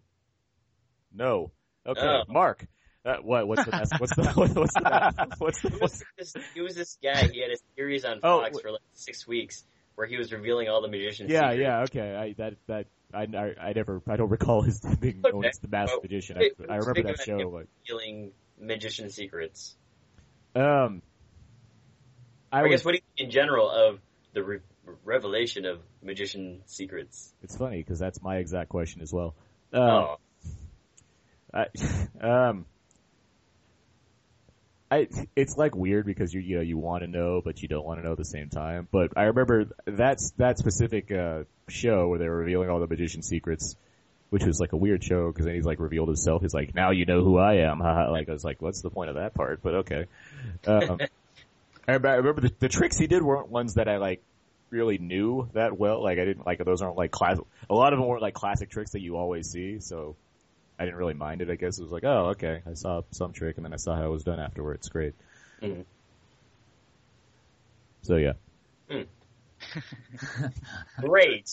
No. 1.14 1.50
Okay. 1.86 2.00
Oh. 2.00 2.22
Mark. 2.28 2.66
Uh, 3.04 3.16
what? 3.22 3.48
What's 3.48 3.64
the 3.64 3.70
best? 3.72 3.92
What's 3.98 4.14
the 4.14 4.22
what's 4.34 4.74
the? 4.74 5.32
What's 5.38 5.60
the 5.62 5.68
what's 5.70 5.80
was 5.80 6.04
this, 6.16 6.34
it 6.54 6.62
was 6.62 6.74
this 6.76 6.98
guy. 7.02 7.26
He 7.32 7.40
had 7.40 7.50
a 7.50 7.56
series 7.76 8.04
on 8.04 8.20
Oh, 8.22 8.40
Fox 8.42 8.58
wh- 8.58 8.62
for 8.62 8.70
like 8.72 8.80
six 8.94 9.26
weeks 9.26 9.64
where 9.96 10.06
he 10.06 10.16
was 10.16 10.32
revealing 10.32 10.68
all 10.68 10.80
the 10.82 10.88
magicians. 10.88 11.28
Yeah, 11.30 11.50
secrets. 11.50 11.60
yeah, 11.60 11.80
okay. 11.82 12.14
I 12.14 12.32
that 12.38 12.54
that 12.68 12.86
I, 13.12 13.22
I 13.36 13.68
I 13.68 13.72
never 13.74 14.00
I 14.08 14.16
don't 14.16 14.30
recall 14.30 14.62
his 14.62 14.80
being 15.00 15.20
known 15.22 15.34
Okay. 15.40 15.48
as 15.48 15.58
the 15.58 15.68
masked 15.68 15.94
Well, 15.94 16.02
magician. 16.02 16.38
I, 16.38 16.50
I 16.72 16.76
remember 16.76 17.02
that 17.02 17.20
show. 17.24 17.38
Like, 17.38 17.66
Revealing 17.88 18.32
magician 18.60 19.10
secrets. 19.10 19.74
um, 20.54 21.02
I, 22.52 22.60
I, 22.60 22.62
was, 22.62 22.70
guess 22.70 22.84
what 22.84 22.92
do 22.92 22.96
you 22.98 23.02
think 23.16 23.26
in 23.26 23.30
general 23.32 23.68
of 23.68 23.98
the 24.34 24.44
re- 24.44 24.58
revelation 25.04 25.64
of 25.64 25.80
magician 26.02 26.62
secrets? 26.66 27.32
it's 27.42 27.56
funny 27.56 27.78
because 27.78 27.98
that's 27.98 28.22
my 28.22 28.36
exact 28.36 28.68
question 28.68 29.02
as 29.02 29.12
well. 29.12 29.34
Um, 29.72 29.80
oh, 29.82 30.16
I, 31.52 31.66
um, 32.20 32.66
I, 34.90 35.08
it's 35.34 35.56
like 35.56 35.74
weird 35.74 36.04
because 36.04 36.34
you, 36.34 36.40
you 36.40 36.56
know, 36.56 36.62
you 36.62 36.76
want 36.76 37.02
to 37.02 37.08
know, 37.08 37.40
but 37.42 37.62
you 37.62 37.68
don't 37.68 37.84
want 37.84 38.00
to 38.00 38.04
know 38.04 38.12
at 38.12 38.18
the 38.18 38.24
same 38.24 38.50
time. 38.50 38.88
But 38.90 39.12
I 39.16 39.24
remember 39.24 39.66
that's, 39.86 40.32
that 40.36 40.58
specific, 40.58 41.10
uh, 41.10 41.44
show 41.68 42.08
where 42.08 42.18
they 42.18 42.28
were 42.28 42.36
revealing 42.36 42.68
all 42.68 42.80
the 42.80 42.86
magician 42.86 43.22
secrets, 43.22 43.76
which 44.30 44.44
was 44.44 44.60
like 44.60 44.72
a 44.72 44.76
weird 44.76 45.02
show 45.02 45.28
because 45.28 45.46
then 45.46 45.54
he's 45.54 45.64
like 45.64 45.80
revealed 45.80 46.08
himself. 46.08 46.42
He's 46.42 46.54
like, 46.54 46.74
now 46.74 46.90
you 46.90 47.06
know 47.06 47.22
who 47.24 47.38
I 47.38 47.68
am. 47.70 47.80
Like, 48.12 48.28
I 48.28 48.32
was 48.32 48.44
like, 48.44 48.60
what's 48.60 48.82
the 48.82 48.90
point 48.90 49.10
of 49.10 49.16
that 49.16 49.34
part? 49.34 49.62
But 49.62 49.74
okay. 49.76 50.04
Um, 50.66 50.98
I 51.88 51.92
remember, 51.92 52.08
I 52.08 52.14
remember 52.14 52.40
the, 52.42 52.52
the 52.58 52.68
tricks 52.68 52.96
he 52.96 53.06
did 53.06 53.22
weren't 53.22 53.48
ones 53.48 53.74
that 53.74 53.88
I 53.88 53.96
like 53.96 54.22
really 54.70 54.98
knew 54.98 55.48
that 55.54 55.76
well. 55.78 56.02
Like 56.02 56.18
I 56.18 56.24
didn't 56.24 56.46
like 56.46 56.64
those 56.64 56.82
aren't 56.82 56.96
like 56.96 57.10
class. 57.10 57.38
A 57.68 57.74
lot 57.74 57.92
of 57.92 57.98
them 57.98 58.08
weren't 58.08 58.22
like 58.22 58.34
classic 58.34 58.70
tricks 58.70 58.92
that 58.92 59.00
you 59.00 59.16
always 59.16 59.50
see. 59.50 59.80
So 59.80 60.16
I 60.78 60.84
didn't 60.84 60.98
really 60.98 61.14
mind 61.14 61.42
it. 61.42 61.50
I 61.50 61.54
guess 61.54 61.78
it 61.78 61.82
was 61.82 61.92
like, 61.92 62.04
oh, 62.04 62.30
okay. 62.30 62.62
I 62.68 62.74
saw 62.74 63.02
some 63.12 63.32
trick 63.32 63.56
and 63.56 63.64
then 63.64 63.72
I 63.72 63.76
saw 63.76 63.94
how 63.94 64.06
it 64.06 64.10
was 64.10 64.24
done 64.24 64.40
afterwards. 64.40 64.88
Great. 64.88 65.14
Mhm. 65.62 65.84
So 68.02 68.16
yeah, 68.16 68.32
great. 71.00 71.48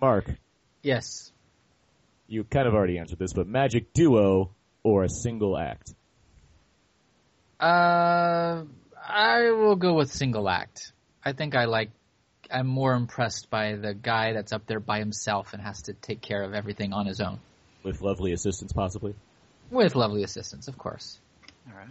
Mark, 0.00 0.30
Yes. 0.82 1.32
you 2.28 2.44
kind 2.44 2.68
of 2.68 2.74
already 2.74 2.98
answered 2.98 3.18
this, 3.18 3.32
but 3.32 3.46
magic 3.48 3.92
duo 3.92 4.54
or 4.84 5.02
a 5.04 5.08
single 5.08 5.58
act? 5.58 5.92
Uh, 7.58 8.62
I 9.06 9.50
will 9.50 9.76
go 9.76 9.94
with 9.94 10.10
single 10.12 10.48
act. 10.48 10.92
I 11.24 11.32
think 11.32 11.54
I 11.56 11.64
like. 11.64 11.90
I'm 12.50 12.66
more 12.66 12.94
impressed 12.94 13.48
by 13.50 13.76
the 13.76 13.94
guy 13.94 14.32
that's 14.32 14.52
up 14.52 14.66
there 14.66 14.80
by 14.80 14.98
himself 14.98 15.52
and 15.52 15.62
has 15.62 15.82
to 15.82 15.92
take 15.92 16.20
care 16.20 16.42
of 16.42 16.54
everything 16.54 16.92
on 16.92 17.06
his 17.06 17.20
own, 17.20 17.38
With 17.82 18.02
lovely 18.02 18.32
assistance, 18.32 18.72
possibly. 18.72 19.14
with 19.70 19.94
lovely 19.94 20.22
assistance, 20.22 20.68
of 20.68 20.76
course. 20.76 21.18
All 21.66 21.78
right. 21.78 21.88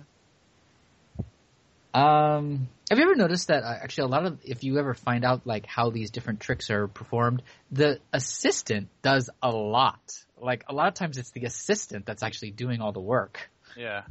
Um, 1.91 2.69
have 2.89 2.99
you 2.99 3.05
ever 3.05 3.15
noticed 3.15 3.47
that 3.47 3.63
uh, 3.63 3.75
actually 3.81 4.03
a 4.03 4.07
lot 4.07 4.25
of 4.25 4.39
if 4.43 4.63
you 4.63 4.77
ever 4.77 4.93
find 4.93 5.25
out 5.25 5.47
like 5.47 5.65
how 5.65 5.89
these 5.89 6.11
different 6.11 6.39
tricks 6.39 6.69
are 6.69 6.87
performed, 6.87 7.41
the 7.71 7.99
assistant 8.13 8.89
does 9.01 9.29
a 9.41 9.49
lot. 9.49 9.99
Like 10.37 10.65
a 10.69 10.73
lot 10.73 10.87
of 10.87 10.93
times 10.93 11.17
it's 11.17 11.31
the 11.31 11.45
assistant 11.45 12.05
that's 12.05 12.21
actually 12.21 12.51
doing 12.51 12.81
all 12.81 12.91
the 12.91 13.01
work. 13.01 13.49
Yeah. 13.75 14.03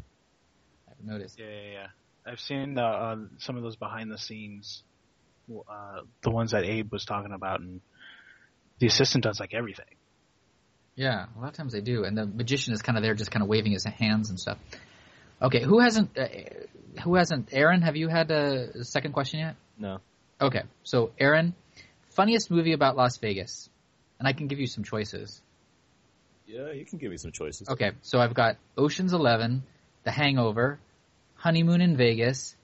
I've 0.90 1.06
noticed. 1.06 1.38
Yeah, 1.38 1.46
yeah, 1.46 1.72
yeah. 1.72 1.86
I've 2.26 2.40
seen 2.40 2.78
uh, 2.78 2.82
uh, 2.82 3.16
some 3.38 3.56
of 3.56 3.62
those 3.62 3.76
behind 3.76 4.10
the 4.10 4.18
scenes, 4.18 4.82
uh, 5.50 6.00
the 6.22 6.30
ones 6.30 6.50
that 6.50 6.64
Abe 6.64 6.92
was 6.92 7.04
talking 7.04 7.32
about, 7.32 7.60
and 7.60 7.80
the 8.80 8.86
assistant 8.86 9.24
does 9.24 9.40
like 9.40 9.54
everything. 9.54 9.86
Yeah, 10.98 11.26
a 11.36 11.40
lot 11.40 11.50
of 11.50 11.54
times 11.54 11.72
they 11.72 11.80
do, 11.80 12.02
and 12.02 12.18
the 12.18 12.26
magician 12.26 12.74
is 12.74 12.82
kind 12.82 12.98
of 12.98 13.04
there, 13.04 13.14
just 13.14 13.30
kind 13.30 13.44
of 13.44 13.48
waving 13.48 13.70
his 13.70 13.84
hands 13.84 14.30
and 14.30 14.40
stuff. 14.40 14.58
Okay, 15.40 15.62
who 15.62 15.78
hasn't? 15.78 16.18
Uh, 16.18 16.26
who 17.04 17.14
hasn't? 17.14 17.50
Aaron, 17.52 17.82
have 17.82 17.94
you 17.94 18.08
had 18.08 18.32
a 18.32 18.82
second 18.82 19.12
question 19.12 19.38
yet? 19.38 19.54
No. 19.78 19.98
Okay, 20.40 20.62
so 20.82 21.12
Aaron, 21.16 21.54
funniest 22.10 22.50
movie 22.50 22.72
about 22.72 22.96
Las 22.96 23.16
Vegas, 23.18 23.70
and 24.18 24.26
I 24.26 24.32
can 24.32 24.48
give 24.48 24.58
you 24.58 24.66
some 24.66 24.82
choices. 24.82 25.40
Yeah, 26.48 26.72
you 26.72 26.84
can 26.84 26.98
give 26.98 27.12
me 27.12 27.16
some 27.16 27.30
choices. 27.30 27.68
Okay, 27.68 27.92
so 28.02 28.18
I've 28.18 28.34
got 28.34 28.56
Ocean's 28.76 29.12
Eleven, 29.12 29.62
The 30.02 30.10
Hangover, 30.10 30.80
Honeymoon 31.36 31.80
in 31.80 31.96
Vegas, 31.96 32.56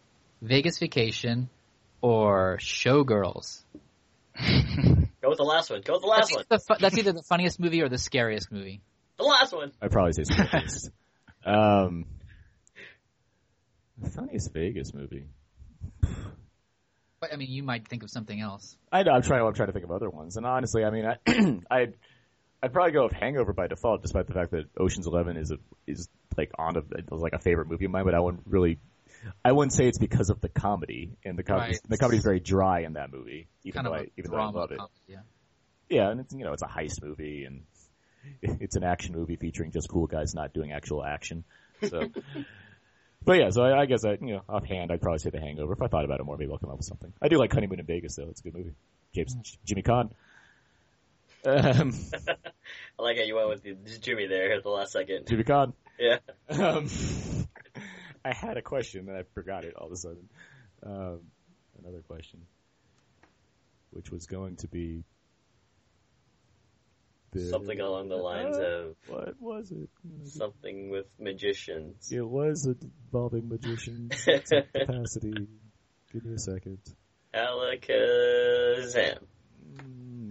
Vegas 0.42 0.80
Vacation, 0.80 1.50
or 2.00 2.58
Showgirls. 2.60 3.62
Go 5.36 5.42
with 5.42 5.48
the 5.48 5.54
last 5.54 5.70
one. 5.70 5.80
Go 5.80 5.92
with 5.94 6.02
the 6.02 6.08
last 6.08 6.18
That's 6.20 6.32
one. 6.32 6.40
either, 6.40 6.46
the 6.48 6.58
fu- 6.58 6.80
that's 6.80 6.98
either 6.98 7.12
the 7.12 7.22
funniest 7.22 7.58
movie 7.60 7.82
or 7.82 7.88
the 7.88 7.98
scariest 7.98 8.50
movie. 8.52 8.80
The 9.16 9.22
last 9.22 9.52
one. 9.52 9.70
I'd 9.80 9.92
probably 9.92 10.12
say 10.12 10.24
Vegas. 10.24 10.90
um, 11.46 12.04
the 13.96 14.10
funniest 14.10 14.52
Vegas 14.52 14.92
movie. 14.92 15.26
But 17.20 17.32
I 17.32 17.36
mean, 17.36 17.48
you 17.48 17.62
might 17.62 17.86
think 17.86 18.02
of 18.02 18.10
something 18.10 18.40
else. 18.40 18.76
I 18.90 19.04
know. 19.04 19.12
I'm 19.12 19.22
trying. 19.22 19.46
I'm 19.46 19.54
trying 19.54 19.68
to 19.68 19.72
think 19.72 19.84
of 19.84 19.92
other 19.92 20.10
ones. 20.10 20.36
And 20.36 20.44
honestly, 20.44 20.82
I 20.82 20.90
mean, 20.90 21.04
I, 21.06 21.16
I'd 21.70 21.94
I'd 22.60 22.72
probably 22.72 22.90
go 22.90 23.04
with 23.04 23.12
Hangover 23.12 23.52
by 23.52 23.68
default, 23.68 24.02
despite 24.02 24.26
the 24.26 24.34
fact 24.34 24.50
that 24.50 24.64
Ocean's 24.76 25.06
Eleven 25.06 25.36
is 25.36 25.52
a 25.52 25.58
is 25.86 26.08
like 26.36 26.50
on 26.58 26.74
a 26.76 26.80
it 26.98 27.08
was 27.08 27.20
like 27.20 27.34
a 27.34 27.38
favorite 27.38 27.68
movie 27.68 27.84
of 27.84 27.92
mine. 27.92 28.04
But 28.04 28.14
I 28.14 28.20
wouldn't 28.20 28.42
really. 28.46 28.78
I 29.44 29.52
wouldn't 29.52 29.72
say 29.72 29.86
it's 29.86 29.98
because 29.98 30.30
of 30.30 30.40
the 30.40 30.48
comedy, 30.48 31.16
and 31.24 31.38
the 31.38 31.42
comedy 31.42 31.72
Right. 31.72 31.80
the 31.88 31.98
comedy's 31.98 32.22
very 32.22 32.40
dry 32.40 32.80
in 32.80 32.94
that 32.94 33.12
movie. 33.12 33.48
Even 33.64 33.74
kind 33.74 33.86
though 33.86 33.94
of 33.94 34.00
I 34.00 34.04
a 34.04 34.10
even 34.16 34.30
though 34.30 34.36
I 34.36 34.40
drama 34.40 34.58
love 34.58 34.72
it, 34.72 34.78
comedy, 34.78 34.94
yeah. 35.08 35.18
yeah, 35.88 36.10
and 36.10 36.20
it's 36.20 36.32
you 36.32 36.44
know 36.44 36.52
it's 36.52 36.62
a 36.62 36.66
heist 36.66 37.02
movie 37.02 37.44
and 37.44 37.62
it's 38.42 38.76
an 38.76 38.84
action 38.84 39.14
movie 39.14 39.36
featuring 39.36 39.70
just 39.70 39.88
cool 39.88 40.06
guys 40.06 40.34
not 40.34 40.52
doing 40.52 40.72
actual 40.72 41.04
action. 41.04 41.44
So, 41.82 42.08
but 43.24 43.38
yeah, 43.38 43.50
so 43.50 43.62
I, 43.62 43.82
I 43.82 43.86
guess 43.86 44.04
I 44.04 44.12
you 44.20 44.34
know 44.34 44.42
offhand 44.48 44.90
I'd 44.92 45.00
probably 45.02 45.18
say 45.18 45.30
The 45.30 45.40
Hangover. 45.40 45.72
If 45.74 45.82
I 45.82 45.88
thought 45.88 46.04
about 46.04 46.20
it 46.20 46.24
more, 46.24 46.36
maybe 46.36 46.50
I'll 46.52 46.58
come 46.58 46.70
up 46.70 46.76
with 46.76 46.86
something. 46.86 47.12
I 47.20 47.28
do 47.28 47.38
like 47.38 47.52
Honeymoon 47.52 47.80
in 47.80 47.86
Vegas 47.86 48.16
though; 48.16 48.28
it's 48.28 48.40
a 48.40 48.44
good 48.44 48.54
movie. 48.54 48.74
James 49.14 49.58
Jimmy 49.64 49.82
Caan. 49.82 50.10
Um, 51.46 51.94
I 52.98 53.02
like 53.02 53.18
how 53.18 53.22
you 53.24 53.34
went 53.36 53.48
with 53.48 53.62
the, 53.62 53.76
Jimmy 54.00 54.26
there 54.26 54.54
at 54.54 54.62
the 54.62 54.70
last 54.70 54.92
second. 54.92 55.26
Jimmy 55.28 55.44
Caan. 55.44 55.74
Yeah. 55.98 56.18
Um, 56.48 56.88
I 58.24 58.32
had 58.32 58.56
a 58.56 58.62
question 58.62 59.08
and 59.08 59.16
I 59.18 59.22
forgot 59.34 59.64
it 59.64 59.74
all 59.76 59.86
of 59.86 59.92
a 59.92 59.96
sudden. 59.96 60.28
Um, 60.82 61.20
another 61.82 62.00
question, 62.00 62.40
which 63.90 64.10
was 64.10 64.26
going 64.26 64.56
to 64.56 64.68
be 64.68 65.04
the- 67.32 67.48
Something 67.50 67.80
along 67.80 68.08
the 68.08 68.16
lines 68.16 68.56
Uh, 68.56 68.60
of 68.60 68.96
what 69.08 69.40
was 69.40 69.70
it? 69.72 69.88
something 70.24 70.88
with 70.90 71.06
magicians. 71.18 72.10
It 72.12 72.26
was 72.26 72.66
involving 72.66 73.48
magicians 73.48 74.24
capacity. 74.24 75.48
Give 76.12 76.24
me 76.24 76.34
a 76.34 76.38
second. 76.38 76.78
Alakazam. 77.34 79.18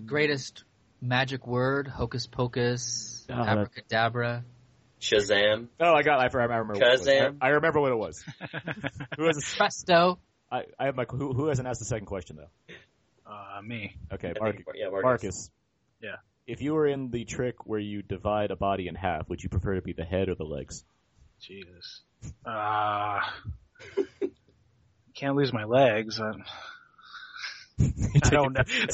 Greatest 0.06 0.64
magic 1.02 1.46
word, 1.46 1.88
hocus 1.88 2.26
pocus, 2.28 3.26
Oh, 3.30 3.36
that- 3.36 3.48
abracadabra. 3.50 4.46
Shazam. 5.04 5.68
Oh, 5.80 5.94
I 5.94 6.02
got. 6.02 6.20
I, 6.20 6.24
I 6.24 6.44
remember. 6.58 6.74
What 6.74 6.84
it 6.84 7.00
was. 7.00 7.08
I, 7.08 7.30
I 7.42 7.50
remember 7.50 7.80
what 7.82 7.92
it 7.92 7.98
was. 7.98 8.24
who 9.18 9.26
has? 9.26 9.38
A, 9.38 9.58
Presto. 9.58 10.20
I, 10.52 10.64
I 10.80 10.86
have 10.86 10.96
my. 10.96 11.04
Who, 11.10 11.34
who 11.34 11.48
hasn't 11.48 11.68
asked 11.68 11.80
the 11.80 11.86
second 11.86 12.06
question 12.06 12.38
though? 12.38 12.76
Uh, 13.26 13.62
me. 13.62 13.96
Okay, 14.14 14.30
I 14.36 14.40
Mark, 14.40 14.56
think- 14.56 14.68
yeah, 14.76 14.90
Marcus. 14.90 15.04
Marcus. 15.04 15.52
Yeah. 16.02 16.16
If 16.48 16.62
you 16.62 16.74
were 16.74 16.88
in 16.88 17.10
the 17.10 17.24
trick 17.26 17.66
where 17.66 17.80
you 17.80 18.02
divide 18.02 18.52
a 18.52 18.56
body 18.56 18.88
in 18.88 18.96
half, 18.96 19.30
would 19.30 19.42
you 19.42 19.50
prefer 19.50 19.76
to 19.76 19.82
be 19.82 19.94
the 19.94 20.04
head 20.04 20.28
or 20.30 20.36
the 20.36 20.44
legs? 20.44 20.84
Jesus. 21.40 22.02
Uh, 22.46 23.20
can't 25.16 25.36
lose 25.36 25.54
my 25.54 25.64
legs. 25.64 26.20
Uh, 26.20 26.34
I 28.24 28.30
don't 28.30 28.54
know. 28.54 28.64
Take, 28.90 28.92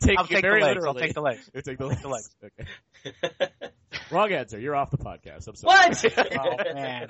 take 0.00 0.18
I'll 0.18 0.24
it 0.24 0.28
take 0.28 0.28
the 0.28 0.40
very 0.40 0.62
legs. 0.62 0.76
literally. 0.76 0.86
I'll 0.88 1.06
take 1.06 1.14
the 1.14 1.20
legs. 1.20 1.50
You 1.54 1.62
take 1.62 1.78
the 1.78 1.88
Take 1.88 2.04
legs. 2.04 2.30
Okay. 2.44 3.48
Wrong 4.10 4.32
answer. 4.32 4.58
You're 4.58 4.76
off 4.76 4.90
the 4.90 4.98
podcast. 4.98 5.48
I'm 5.48 5.56
sorry. 5.56 5.90
what? 5.90 6.04
Oh 6.38 6.74
man. 6.74 7.08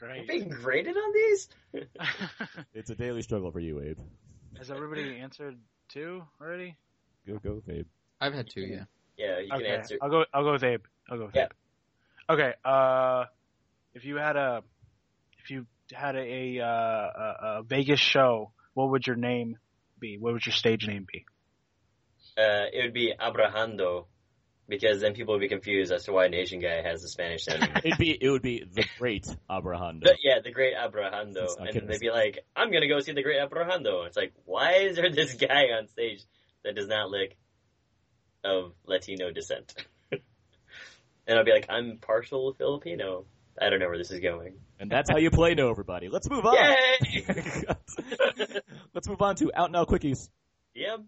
We're 0.00 0.24
being 0.26 0.48
graded 0.48 0.96
on 0.96 1.12
these? 1.14 1.48
It's 2.74 2.90
a 2.90 2.94
daily 2.94 3.22
struggle 3.22 3.50
for 3.50 3.60
you, 3.60 3.80
Abe. 3.80 3.98
Has 4.58 4.70
everybody 4.70 5.18
answered 5.18 5.56
two 5.88 6.22
already? 6.40 6.76
Go, 7.26 7.38
go, 7.38 7.62
Abe. 7.68 7.86
I've 8.20 8.34
had 8.34 8.48
two, 8.48 8.60
yeah. 8.62 8.84
Yeah, 9.16 9.38
you 9.40 9.48
can 9.50 9.62
answer. 9.64 9.96
I'll 10.02 10.10
go. 10.10 10.24
I'll 10.32 10.44
go 10.44 10.52
with 10.52 10.64
Abe. 10.64 10.82
I'll 11.10 11.18
go 11.18 11.26
with 11.26 11.34
Yeah. 11.34 11.44
Abe. 11.44 11.50
Okay. 12.38 12.52
Uh, 12.64 13.24
if 13.94 14.04
you 14.04 14.16
had 14.16 14.36
a, 14.36 14.62
if 15.42 15.50
you 15.50 15.66
had 15.92 16.16
a, 16.16 16.60
uh, 16.60 16.66
a, 16.66 17.58
a 17.58 17.62
Vegas 17.62 18.00
show, 18.00 18.52
what 18.76 18.90
would 18.90 19.06
your 19.06 19.16
name 19.16 19.56
be? 19.98 20.18
What 20.18 20.34
would 20.34 20.44
your 20.44 20.52
stage 20.52 20.86
name 20.86 21.06
be? 21.10 21.24
Uh, 22.36 22.68
it 22.70 22.82
would 22.82 22.92
be 22.92 23.14
Abrahando, 23.18 24.04
because 24.68 25.00
then 25.00 25.14
people 25.14 25.32
would 25.32 25.40
be 25.40 25.48
confused 25.48 25.90
as 25.90 26.04
to 26.04 26.12
why 26.12 26.26
an 26.26 26.34
Asian 26.34 26.60
guy 26.60 26.82
has 26.82 27.02
a 27.02 27.08
Spanish 27.08 27.46
name. 27.46 27.62
It'd 27.84 27.96
be 27.96 28.10
it 28.20 28.28
would 28.28 28.42
be 28.42 28.64
the 28.70 28.84
great 28.98 29.26
Abrahando. 29.48 30.02
But 30.02 30.16
yeah, 30.22 30.40
the 30.44 30.50
Great 30.50 30.74
Abrahando, 30.74 31.44
It's 31.44 31.56
and 31.56 31.68
kidding. 31.68 31.88
they'd 31.88 32.00
be 32.00 32.10
like, 32.10 32.40
"I'm 32.54 32.70
gonna 32.70 32.86
go 32.86 33.00
see 33.00 33.12
the 33.12 33.22
Great 33.22 33.40
Abrahando." 33.40 34.06
It's 34.06 34.16
like, 34.16 34.34
why 34.44 34.74
is 34.74 34.96
there 34.96 35.10
this 35.10 35.34
guy 35.36 35.68
on 35.78 35.88
stage 35.88 36.22
that 36.62 36.74
does 36.76 36.88
not 36.88 37.08
look 37.08 37.30
of 38.44 38.72
Latino 38.84 39.30
descent? 39.30 39.74
and 40.12 41.38
I'll 41.38 41.46
be 41.46 41.52
like, 41.52 41.66
"I'm 41.70 41.96
partial 41.96 42.52
Filipino." 42.52 43.24
I 43.60 43.70
don't 43.70 43.80
know 43.80 43.86
where 43.88 43.98
this 43.98 44.10
is 44.10 44.20
going. 44.20 44.54
And 44.78 44.90
that's 44.90 45.10
how 45.10 45.16
you 45.16 45.30
play 45.30 45.54
no 45.54 45.70
everybody. 45.70 46.08
Let's 46.08 46.28
move 46.28 46.44
on. 46.44 46.54
Yay! 46.54 47.24
Let's 48.94 49.08
move 49.08 49.22
on 49.22 49.36
to 49.36 49.50
out 49.54 49.70
now 49.72 49.84
quickies. 49.84 50.28
yep. 50.74 51.00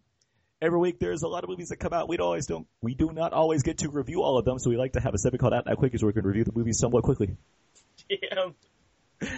Every 0.60 0.78
week 0.78 0.98
there's 0.98 1.22
a 1.22 1.28
lot 1.28 1.44
of 1.44 1.50
movies 1.50 1.68
that 1.68 1.76
come 1.76 1.92
out. 1.92 2.08
We 2.08 2.16
don't 2.16 2.26
always 2.26 2.46
don't 2.46 2.66
we 2.82 2.94
do 2.94 3.10
not 3.12 3.32
always 3.32 3.62
get 3.62 3.78
to 3.78 3.90
review 3.90 4.22
all 4.22 4.38
of 4.38 4.44
them, 4.44 4.58
so 4.58 4.70
we 4.70 4.76
like 4.76 4.94
to 4.94 5.00
have 5.00 5.14
a 5.14 5.18
segment 5.18 5.40
called 5.40 5.52
Out 5.54 5.66
Now 5.66 5.74
Quickies 5.74 6.02
where 6.02 6.08
we 6.08 6.12
can 6.14 6.24
review 6.26 6.44
the 6.44 6.52
movies 6.54 6.78
somewhat 6.78 7.04
quickly. 7.04 7.36
Yep. 8.08 8.54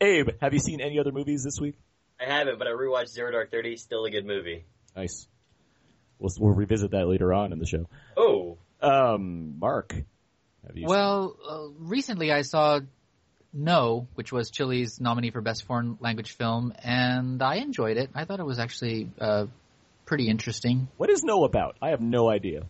Abe, 0.00 0.28
have 0.40 0.52
you 0.52 0.58
seen 0.58 0.80
any 0.80 0.98
other 0.98 1.12
movies 1.12 1.44
this 1.44 1.60
week? 1.60 1.76
I 2.20 2.24
haven't, 2.32 2.58
but 2.58 2.66
I 2.66 2.70
rewatched 2.70 3.08
Zero 3.10 3.30
Dark 3.30 3.50
Thirty. 3.50 3.76
Still 3.76 4.04
a 4.04 4.10
good 4.10 4.26
movie. 4.26 4.64
Nice. 4.96 5.26
We'll, 6.18 6.32
we'll 6.38 6.54
revisit 6.54 6.90
that 6.92 7.06
later 7.06 7.32
on 7.32 7.52
in 7.52 7.58
the 7.58 7.66
show. 7.66 7.88
Oh, 8.16 8.58
Um, 8.80 9.58
Mark? 9.58 9.94
Well, 10.82 11.36
uh, 11.48 11.68
recently 11.78 12.32
I 12.32 12.42
saw 12.42 12.80
No, 13.52 14.06
which 14.14 14.32
was 14.32 14.50
Chile's 14.50 15.00
nominee 15.00 15.30
for 15.30 15.40
Best 15.40 15.64
Foreign 15.64 15.98
Language 16.00 16.36
Film, 16.36 16.72
and 16.82 17.42
I 17.42 17.56
enjoyed 17.56 17.96
it. 17.96 18.10
I 18.14 18.24
thought 18.24 18.40
it 18.40 18.46
was 18.46 18.58
actually 18.58 19.10
uh, 19.20 19.46
pretty 20.06 20.28
interesting. 20.28 20.88
what 20.96 21.10
is 21.10 21.22
No 21.24 21.44
about? 21.44 21.76
I 21.82 21.90
have 21.90 22.00
no 22.00 22.28
idea. 22.30 22.66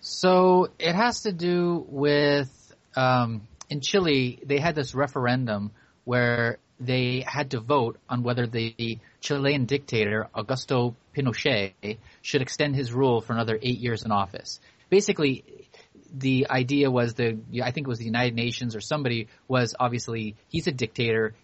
So 0.00 0.68
it 0.78 0.94
has 0.94 1.22
to 1.22 1.32
do 1.32 1.86
with 1.88 2.50
um, 2.94 3.48
in 3.70 3.80
Chile 3.80 4.38
they 4.44 4.58
had 4.58 4.74
this 4.74 4.94
referendum 4.94 5.70
where 6.04 6.58
they 6.78 7.24
had 7.26 7.52
to 7.52 7.60
vote 7.60 7.98
on 8.08 8.22
whether 8.22 8.46
the 8.46 8.98
Chilean 9.20 9.64
dictator 9.64 10.28
Augusto 10.34 10.94
Pinochet 11.16 11.96
should 12.20 12.42
extend 12.42 12.74
his 12.76 12.92
rule 12.92 13.20
for 13.20 13.32
another 13.32 13.58
eight 13.62 13.78
years 13.78 14.02
in 14.02 14.12
office. 14.12 14.60
Basically, 14.90 15.44
the 16.16 16.46
idea 16.48 16.90
was 16.90 17.14
the 17.14 17.38
I 17.62 17.70
think 17.72 17.86
it 17.86 17.88
was 17.88 17.98
the 17.98 18.04
United 18.04 18.34
Nations 18.34 18.76
or 18.76 18.80
somebody 18.80 19.28
was 19.48 19.74
obviously 19.78 20.36
he's 20.48 20.66
a 20.66 20.72
dictator, 20.72 21.34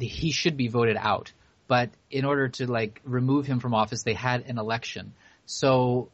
he 0.00 0.30
should 0.32 0.56
be 0.56 0.68
voted 0.68 0.96
out. 0.98 1.32
But 1.66 1.90
in 2.10 2.24
order 2.24 2.48
to 2.48 2.66
like 2.66 3.00
remove 3.04 3.46
him 3.46 3.60
from 3.60 3.74
office, 3.74 4.02
they 4.02 4.14
had 4.14 4.44
an 4.48 4.58
election. 4.58 5.12
So 5.46 6.10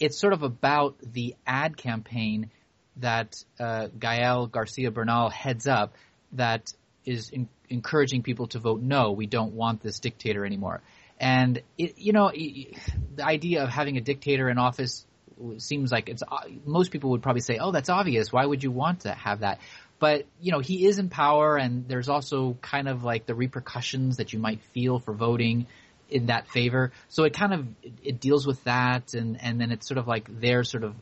it's 0.00 0.18
sort 0.18 0.32
of 0.32 0.42
about 0.42 0.96
the 1.00 1.34
ad 1.46 1.76
campaign 1.76 2.50
that 2.98 3.42
uh, 3.60 3.88
Gael 3.98 4.46
Garcia 4.46 4.90
Bernal 4.90 5.30
heads 5.30 5.66
up 5.66 5.94
that 6.32 6.72
is 7.04 7.30
in, 7.30 7.48
encouraging 7.68 8.22
people 8.22 8.48
to 8.48 8.58
vote 8.58 8.82
no. 8.82 9.12
We 9.12 9.26
don't 9.26 9.54
want 9.54 9.80
this 9.80 9.98
dictator 10.00 10.44
anymore. 10.44 10.82
And 11.20 11.62
it, 11.76 11.98
you 11.98 12.12
know, 12.12 12.28
i- 12.28 12.66
the 13.16 13.24
idea 13.24 13.62
of 13.64 13.70
having 13.70 13.96
a 13.96 14.00
dictator 14.00 14.48
in 14.48 14.58
office 14.58 15.06
seems 15.58 15.92
like 15.92 16.08
it's 16.08 16.22
uh, 16.22 16.48
most 16.64 16.90
people 16.90 17.10
would 17.10 17.22
probably 17.22 17.40
say, 17.40 17.58
"Oh, 17.58 17.72
that's 17.72 17.88
obvious. 17.88 18.32
Why 18.32 18.44
would 18.44 18.62
you 18.62 18.70
want 18.70 19.00
to 19.00 19.12
have 19.12 19.40
that?" 19.40 19.60
But 19.98 20.26
you 20.40 20.52
know, 20.52 20.60
he 20.60 20.86
is 20.86 20.98
in 20.98 21.08
power, 21.08 21.56
and 21.56 21.88
there's 21.88 22.08
also 22.08 22.56
kind 22.60 22.88
of 22.88 23.04
like 23.04 23.26
the 23.26 23.34
repercussions 23.34 24.18
that 24.18 24.32
you 24.32 24.38
might 24.38 24.60
feel 24.72 24.98
for 24.98 25.12
voting 25.12 25.66
in 26.10 26.26
that 26.26 26.48
favor. 26.48 26.92
So 27.08 27.24
it 27.24 27.34
kind 27.34 27.52
of 27.52 27.66
it, 28.02 28.20
deals 28.20 28.46
with 28.46 28.62
that, 28.64 29.14
and 29.14 29.40
and 29.40 29.60
then 29.60 29.70
it's 29.72 29.86
sort 29.86 29.98
of 29.98 30.06
like 30.06 30.40
their 30.40 30.64
sort 30.64 30.84
of 30.84 30.94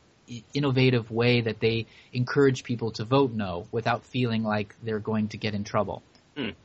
innovative 0.53 1.11
way 1.11 1.43
that 1.43 1.61
they 1.61 1.87
encourage 2.13 2.65
people 2.65 2.91
to 2.93 3.05
vote 3.05 3.33
no 3.33 3.69
without 3.71 4.05
feeling 4.05 4.43
like 4.43 4.75
they're 4.83 4.99
going 4.99 5.29
to 5.29 5.37
get 5.37 5.55
in 5.55 5.63
trouble. 5.63 6.03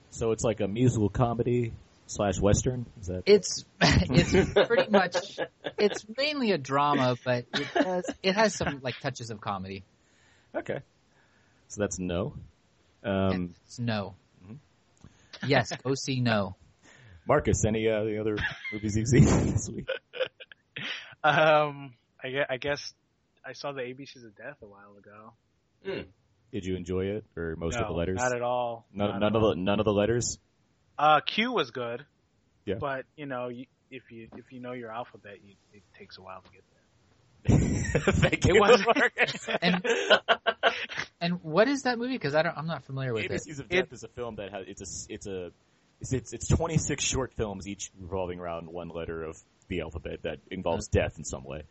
So 0.09 0.31
it's 0.31 0.43
like 0.43 0.61
a 0.61 0.67
musical 0.67 1.09
comedy 1.09 1.73
slash 2.11 2.39
western. 2.39 2.85
Is 2.99 3.07
that? 3.07 3.23
It's 3.25 3.65
it's 3.81 4.67
pretty 4.67 4.91
much 4.91 5.39
it's 5.77 6.05
mainly 6.17 6.51
a 6.51 6.57
drama, 6.57 7.15
but 7.23 7.45
it 7.53 7.65
has 7.67 8.05
it 8.21 8.35
has 8.35 8.55
some 8.55 8.79
like 8.83 8.99
touches 8.99 9.29
of 9.31 9.41
comedy. 9.41 9.83
Okay. 10.55 10.79
So 11.69 11.81
that's 11.81 11.99
no. 11.99 12.33
Um, 13.03 13.55
It's 13.65 13.79
no. 13.79 14.15
Yes, 15.45 15.71
go 15.83 15.95
see 15.95 16.19
no. 16.19 16.55
Marcus, 17.27 17.63
any 17.65 17.87
uh, 17.87 18.01
any 18.03 18.17
other 18.17 18.37
movies 18.73 18.95
you've 18.97 19.07
seen 19.07 19.23
this 19.51 19.69
week? 19.69 19.87
Um, 21.23 21.93
I 22.23 22.29
guess, 22.29 22.45
I 22.49 22.57
guess 22.57 22.93
I 23.45 23.53
saw 23.53 23.71
the 23.71 23.81
ABCs 23.81 24.25
of 24.25 24.35
Death 24.35 24.57
a 24.61 24.67
while 24.67 24.97
ago. 24.97 26.05
Did 26.51 26.65
you 26.65 26.75
enjoy 26.75 27.05
it, 27.05 27.25
or 27.37 27.55
most 27.55 27.75
no, 27.75 27.83
of 27.83 27.87
the 27.87 27.93
letters? 27.93 28.17
Not 28.17 28.35
at 28.35 28.41
all. 28.41 28.85
None, 28.93 29.07
Not 29.07 29.19
none 29.19 29.31
at 29.31 29.35
of 29.35 29.43
all. 29.43 29.49
the 29.51 29.55
none 29.55 29.79
of 29.79 29.85
the 29.85 29.93
letters. 29.93 30.37
Uh, 31.01 31.19
Q 31.21 31.51
was 31.51 31.71
good. 31.71 32.05
Yeah. 32.65 32.75
But 32.79 33.05
you 33.17 33.25
know, 33.25 33.47
you, 33.47 33.65
if 33.89 34.11
you 34.11 34.27
if 34.37 34.51
you 34.51 34.59
know 34.59 34.73
your 34.73 34.91
alphabet, 34.91 35.37
you, 35.43 35.55
it 35.73 35.81
takes 35.97 36.19
a 36.19 36.21
while 36.21 36.41
to 36.43 36.51
get 36.51 36.63
there. 36.69 38.03
Thank 38.13 38.45
It 38.45 38.53
you, 38.53 38.61
was- 38.61 39.47
And 39.63 39.83
and 41.19 41.43
what 41.43 41.67
is 41.67 41.83
that 41.83 41.97
movie? 41.97 42.13
Because 42.13 42.35
I 42.35 42.43
don't 42.43 42.55
I'm 42.55 42.67
not 42.67 42.83
familiar 42.83 43.13
with 43.13 43.23
it. 43.25 43.31
ABCs 43.31 43.59
of 43.59 43.67
Death 43.67 43.91
is 43.91 44.03
a 44.03 44.09
film 44.09 44.35
that 44.35 44.51
has 44.51 44.65
it's 44.67 45.07
a 45.09 45.13
it's 45.13 45.25
a 45.25 45.51
it's 45.99 46.13
it's, 46.13 46.33
it's 46.33 46.47
26 46.47 47.03
short 47.03 47.33
films 47.33 47.67
each 47.67 47.89
revolving 47.99 48.39
around 48.39 48.67
one 48.67 48.89
letter 48.89 49.23
of 49.23 49.37
the 49.69 49.81
alphabet 49.81 50.19
that 50.23 50.37
involves 50.51 50.87
death 50.87 51.17
in 51.17 51.23
some 51.23 51.43
way. 51.43 51.63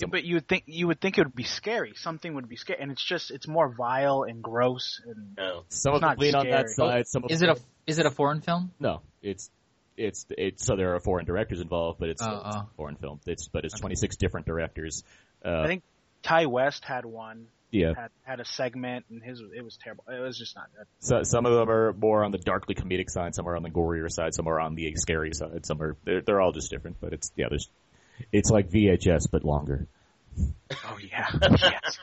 Yeah, 0.00 0.08
but 0.10 0.24
you 0.24 0.36
would 0.36 0.48
think 0.48 0.64
you 0.66 0.86
would 0.88 1.00
think 1.00 1.18
it 1.18 1.22
would 1.24 1.34
be 1.34 1.44
scary. 1.44 1.92
Something 1.96 2.34
would 2.34 2.48
be 2.48 2.56
scary, 2.56 2.80
and 2.80 2.90
it's 2.90 3.04
just 3.04 3.30
it's 3.30 3.46
more 3.46 3.68
vile 3.68 4.24
and 4.24 4.42
gross. 4.42 5.00
And 5.06 5.36
No. 5.36 5.64
Some 5.68 5.94
of 5.94 5.96
It's 5.96 6.00
them 6.00 6.08
not 6.10 6.18
lean 6.18 6.34
on 6.34 6.48
that 6.50 6.68
side. 6.70 7.06
Some 7.06 7.24
Is 7.28 7.40
them 7.40 7.50
it 7.50 7.58
a 7.58 7.62
is 7.86 7.98
it 7.98 8.06
a 8.06 8.10
foreign 8.10 8.40
film? 8.40 8.72
no? 8.80 9.02
It's 9.22 9.50
it's 9.96 10.26
it's 10.30 10.64
so 10.64 10.76
there 10.76 10.94
are 10.94 11.00
foreign 11.00 11.24
directors 11.26 11.60
involved, 11.60 12.00
but 12.00 12.08
it's, 12.08 12.22
Oh, 12.22 12.42
it's 12.46 12.56
a 12.56 12.58
oh. 12.60 12.68
foreign 12.76 12.96
film. 12.96 13.20
It's 13.26 13.46
but 13.48 13.64
it's 13.64 13.78
26 13.78 14.16
different 14.16 14.46
directors. 14.46 15.04
Uh, 15.44 15.60
I 15.60 15.66
think 15.66 15.82
Ti 16.22 16.46
West 16.46 16.84
had 16.84 17.04
one, 17.04 17.46
yeah. 17.70 17.92
had 17.94 18.10
had 18.22 18.40
a 18.40 18.44
segment, 18.44 19.04
and 19.10 19.22
his 19.22 19.40
it 19.54 19.62
was 19.62 19.76
terrible. 19.76 20.04
It 20.08 20.18
was 20.20 20.36
just 20.38 20.56
not 20.56 20.66
good. 20.76 20.86
So 21.00 21.22
some 21.22 21.46
of 21.46 21.52
them 21.52 21.70
are 21.70 21.92
more 21.92 22.24
on 22.24 22.32
the 22.32 22.38
darkly 22.38 22.74
comedic 22.74 23.10
side, 23.10 23.34
some 23.34 23.46
are 23.46 23.54
on 23.56 23.62
the 23.62 23.70
gorier 23.70 24.10
side, 24.10 24.34
some 24.34 24.48
are 24.48 24.58
on 24.58 24.74
the 24.74 24.94
scary 24.96 25.32
side, 25.34 25.64
some 25.66 25.80
are 25.80 25.96
they're, 26.04 26.22
they're 26.22 26.40
all 26.40 26.52
just 26.52 26.70
different. 26.70 26.96
But 27.00 27.12
it's 27.12 27.30
yeah, 27.36 27.46
there's 27.48 27.68
it's 28.32 28.50
like 28.50 28.70
VHS 28.70 29.28
but 29.30 29.44
longer. 29.44 29.86
Oh 30.84 30.98
yeah, 31.00 31.26
yes. 31.42 31.98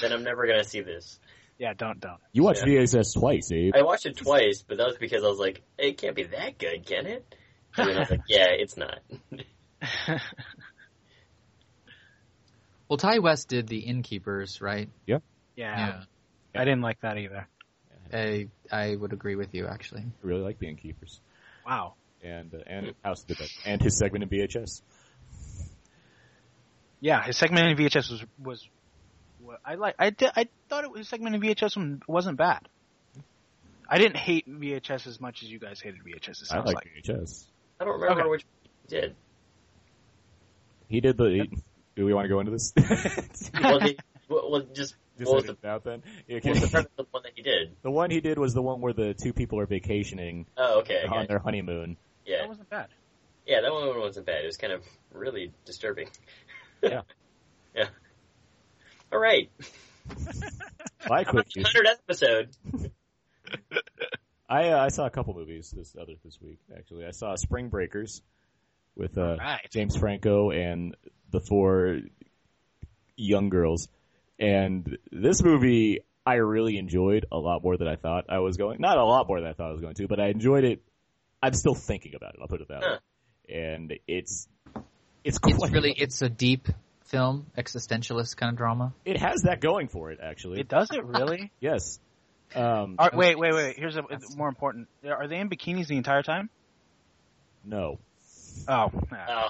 Then 0.00 0.12
I'm 0.12 0.22
never 0.24 0.46
gonna 0.46 0.64
see 0.64 0.80
this. 0.80 1.18
yeah. 1.58 1.72
Don't 1.74 2.00
don't. 2.00 2.18
You 2.32 2.42
watched 2.44 2.66
Yeah. 2.66 2.80
VHS 2.80 3.18
twice, 3.18 3.50
Abe. 3.52 3.74
I 3.74 3.82
watched 3.82 4.06
it 4.06 4.16
twice, 4.16 4.62
but 4.66 4.78
that 4.78 4.86
was 4.86 4.96
because 4.98 5.24
I 5.24 5.28
was 5.28 5.38
like, 5.38 5.62
it 5.78 5.98
can't 5.98 6.14
be 6.16 6.24
that 6.24 6.58
good, 6.58 6.86
can 6.86 7.06
it? 7.06 7.34
And 7.76 7.88
then 7.88 7.96
I 7.96 8.00
was 8.00 8.10
like, 8.10 8.20
yeah, 8.28 8.46
it's 8.50 8.76
not. 8.76 9.00
Well, 12.88 12.98
Ti 12.98 13.18
West 13.18 13.48
did 13.48 13.66
the 13.66 13.78
Innkeepers, 13.80 14.60
right? 14.60 14.88
Yeah, 15.06 15.18
Yeah. 15.56 16.02
I 16.54 16.64
didn't 16.64 16.82
like 16.82 17.00
that 17.00 17.18
either. 17.18 17.48
I 18.12 18.46
I 18.70 18.94
would 18.94 19.12
agree 19.12 19.34
with 19.34 19.52
you 19.54 19.66
actually. 19.66 20.02
I 20.02 20.12
really 20.26 20.42
like 20.42 20.62
Innkeepers 20.62 21.20
Wow. 21.66 21.94
and 22.22 22.54
uh, 22.54 22.58
and 22.66 22.94
House 23.04 23.22
of 23.22 23.26
the 23.28 23.34
Dead 23.34 23.48
and 23.64 23.82
his 23.82 23.98
segment 23.98 24.22
in 24.22 24.28
VHS. 24.30 24.82
Yeah, 27.00 27.22
his 27.22 27.36
segment 27.36 27.68
in 27.68 27.76
VHS 27.86 28.10
was 28.10 28.24
was. 28.42 28.68
I 29.64 29.74
like. 29.76 29.94
I 29.98 30.10
did. 30.10 30.30
I 30.34 30.48
thought 30.68 30.84
it 30.84 30.90
was 30.90 31.00
his 31.00 31.08
segment 31.08 31.34
in 31.34 31.40
VHS 31.40 31.76
one 31.76 32.02
wasn't 32.08 32.36
bad. 32.38 32.68
I 33.88 33.98
didn't 33.98 34.16
hate 34.16 34.48
VHS 34.48 35.06
as 35.06 35.20
much 35.20 35.42
as 35.42 35.50
you 35.50 35.58
guys 35.60 35.80
hated 35.80 36.00
VHS. 36.04 36.42
It 36.42 36.48
I 36.50 36.58
like 36.58 36.74
like. 36.74 36.90
VHS. 37.04 37.44
I 37.80 37.84
don't 37.84 38.00
remember 38.00 38.22
Okay. 38.22 38.30
which 38.30 38.44
he 38.88 38.96
did. 38.96 39.14
He 40.88 41.00
did 41.00 41.16
the. 41.16 41.30
He, 41.30 41.58
do 41.96 42.04
we 42.04 42.12
want 42.14 42.24
to 42.24 42.28
go 42.28 42.40
into 42.40 42.52
this? 42.52 42.72
Well, 43.62 43.80
he, 43.80 43.96
well, 44.28 44.50
well, 44.50 44.60
just, 44.74 44.96
Just 45.18 45.30
what 45.30 45.36
was 45.36 45.44
the, 45.46 45.52
it 45.52 45.64
out 45.64 45.84
then. 45.84 46.02
what 46.28 46.36
Okay. 46.38 46.50
was 46.50 46.70
the 46.70 46.78
of 46.80 46.86
the 46.96 47.04
one 47.10 47.22
that 47.22 47.32
he 47.34 47.42
did? 47.42 47.74
The 47.82 47.90
one 47.90 48.10
he 48.10 48.20
did 48.20 48.38
was 48.38 48.54
the 48.54 48.62
one 48.62 48.80
where 48.80 48.92
the 48.92 49.14
two 49.14 49.32
people 49.32 49.58
are 49.60 49.66
vacationing 49.66 50.46
Oh, 50.56 50.80
okay. 50.80 51.04
On 51.08 51.22
it. 51.22 51.28
their 51.28 51.38
honeymoon. 51.38 51.96
Yeah, 52.26 52.38
That 52.42 52.48
wasn't 52.48 52.68
bad. 52.70 52.88
yeah, 53.46 53.60
that 53.62 53.72
one 53.72 53.98
wasn't 54.00 54.26
bad. 54.26 54.42
It 54.42 54.46
was 54.46 54.56
kind 54.56 54.72
of 54.72 54.82
really 55.12 55.52
disturbing. 55.64 56.08
Yeah. 56.82 57.02
yeah. 57.74 57.88
All 59.12 59.18
right, 59.18 59.50
I 61.10 61.24
quickly, 61.24 61.62
hundred 61.62 61.86
episode. 61.86 62.50
I 64.48 64.70
uh, 64.70 64.84
I 64.84 64.88
saw 64.88 65.06
a 65.06 65.10
couple 65.10 65.34
movies 65.34 65.72
this 65.76 65.94
other 66.00 66.14
this 66.24 66.38
week 66.40 66.58
actually. 66.76 67.06
I 67.06 67.10
saw 67.12 67.34
Spring 67.36 67.68
Breakers 67.68 68.22
with 68.96 69.16
uh, 69.18 69.36
Right. 69.38 69.66
James 69.72 69.96
Franco 69.96 70.50
and 70.50 70.96
the 71.30 71.40
four 71.40 72.00
young 73.16 73.48
girls, 73.48 73.88
and 74.38 74.98
this 75.12 75.42
movie 75.42 76.00
I 76.24 76.34
really 76.34 76.76
enjoyed 76.78 77.26
a 77.30 77.38
lot 77.38 77.62
more 77.62 77.76
than 77.76 77.88
I 77.88 77.96
thought 77.96 78.24
I 78.28 78.38
was 78.40 78.56
going. 78.56 78.80
Not 78.80 78.98
a 78.98 79.04
lot 79.04 79.28
more 79.28 79.40
than 79.40 79.48
I 79.48 79.52
thought 79.52 79.68
I 79.68 79.72
was 79.72 79.80
going 79.80 79.94
to, 79.94 80.08
but 80.08 80.20
I 80.20 80.28
enjoyed 80.28 80.64
it. 80.64 80.82
I'm 81.42 81.54
still 81.54 81.74
thinking 81.74 82.14
about 82.16 82.34
it. 82.34 82.40
I'll 82.42 82.48
put 82.48 82.60
it 82.60 82.68
that 82.68 82.82
Huh. 82.82 82.98
way. 83.48 83.56
And 83.56 83.94
it's 84.08 84.48
it's 85.26 85.38
quite 85.38 85.56
It's 85.56 85.70
really 85.72 85.92
it's 85.92 86.22
a 86.22 86.28
deep 86.28 86.68
film, 87.06 87.46
existentialist 87.56 88.36
kind 88.36 88.50
of 88.52 88.56
drama. 88.56 88.92
it 89.04 89.18
has 89.20 89.42
that 89.42 89.60
going 89.60 89.88
for 89.88 90.10
it 90.10 90.20
actually. 90.22 90.60
It 90.60 90.68
does 90.68 90.90
it 90.90 91.04
really? 91.04 91.50
yes. 91.60 91.98
Um, 92.54 92.96
All 92.98 93.08
right, 93.08 93.14
wait, 93.16 93.38
wait, 93.38 93.52
wait. 93.54 93.76
Here's 93.76 93.96
a 93.96 94.04
more 94.36 94.48
important. 94.48 94.88
Are 95.04 95.26
they 95.26 95.38
in 95.38 95.50
bikinis 95.50 95.88
the 95.88 95.96
entire 95.96 96.22
time? 96.22 96.48
no. 97.64 97.98
Oh, 98.68 98.90
nah. 99.12 99.26
Oh, 99.28 99.48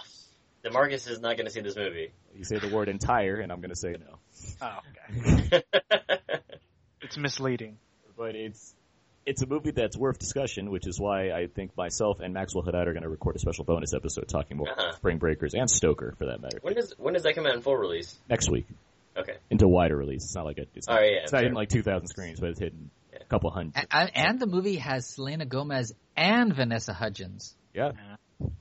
Demarcus 0.65 1.09
is 1.09 1.21
not 1.21 1.37
going 1.37 1.47
to 1.47 1.51
see 1.51 1.61
this 1.61 1.77
movie. 1.77 2.11
You 2.35 2.45
say 2.45 2.59
the 2.59 2.69
word 2.69 2.89
entire, 2.89 3.37
and 3.37 3.53
I'm 3.53 3.61
going 3.61 3.71
to 3.71 3.77
say 3.77 3.93
no. 3.93 4.19
oh, 4.61 4.79
okay. 5.53 5.62
It's 7.03 7.17
misleading. 7.17 7.79
but 8.17 8.35
it's 8.35 8.75
it's 9.27 9.43
a 9.43 9.47
movie 9.47 9.73
that's 9.73 9.97
worth 9.97 10.19
discussion, 10.19 10.71
which 10.71 10.87
is 10.87 10.99
why 11.01 11.33
I 11.33 11.49
think 11.49 11.77
myself 11.77 12.21
and 12.21 12.33
Maxwell 12.33 12.65
Haddad 12.65 12.87
are 12.89 12.93
going 12.93 13.03
to 13.03 13.09
record 13.09 13.37
a 13.37 13.39
special 13.41 13.65
bonus 13.65 13.93
episode 13.93 14.29
talking 14.29 14.57
more 14.57 14.71
Uh-huh. 14.71 14.93
Spring 14.97 15.19
Breakers 15.19 15.53
and 15.55 15.69
Stoker, 15.69 16.15
for 16.19 16.27
that 16.27 16.41
matter, 16.41 16.59
when 16.62 16.75
does 16.75 16.95
when 16.99 17.15
does 17.15 17.25
that 17.25 17.35
come 17.35 17.47
out 17.47 17.55
in 17.55 17.61
full 17.62 17.77
release? 17.77 18.17
next 18.31 18.49
week 18.51 18.67
Okay. 19.17 19.37
into 19.51 19.67
wider 19.67 19.97
release. 19.97 20.25
It's 20.25 20.35
not 20.35 20.45
like 20.45 20.59
a, 20.59 20.67
it's 20.75 20.87
Oh, 20.89 20.95
not, 20.95 21.01
yeah, 21.03 21.09
it's 21.23 21.33
not 21.33 21.39
sure. 21.39 21.45
hitting 21.45 21.55
like 21.57 21.69
2,000 21.71 22.07
screens, 22.07 22.39
but 22.41 22.51
it's 22.51 22.61
hitting 22.61 22.91
Yeah. 23.12 23.19
a 23.23 23.25
couple 23.25 23.51
hundred. 23.51 23.87
And, 23.91 24.11
and 24.15 24.39
the 24.41 24.47
movie 24.47 24.77
has 24.77 25.07
Selena 25.07 25.45
Gomez 25.47 25.93
and 26.17 26.55
Vanessa 26.55 26.93
Hudgens. 26.93 27.57
Yeah, 27.75 27.93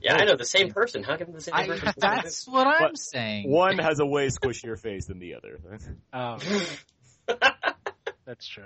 Yeah, 0.01 0.15
I 0.15 0.23
know 0.25 0.35
the 0.37 0.45
same 0.45 0.71
person. 0.71 1.03
How 1.03 1.17
come 1.17 1.31
the 1.33 1.41
same 1.41 1.53
I, 1.53 1.67
person? 1.67 1.93
that's 1.97 2.47
what 2.47 2.65
I'm 2.67 2.91
But 2.91 2.97
saying. 2.97 3.51
one 3.51 3.77
has 3.77 3.99
a 3.99 4.05
way 4.05 4.27
squishier 4.27 4.79
face 4.79 5.05
than 5.07 5.19
the 5.19 5.35
other. 5.35 5.59
Oh, 6.13 6.37
that's 8.25 8.47
true. 8.47 8.63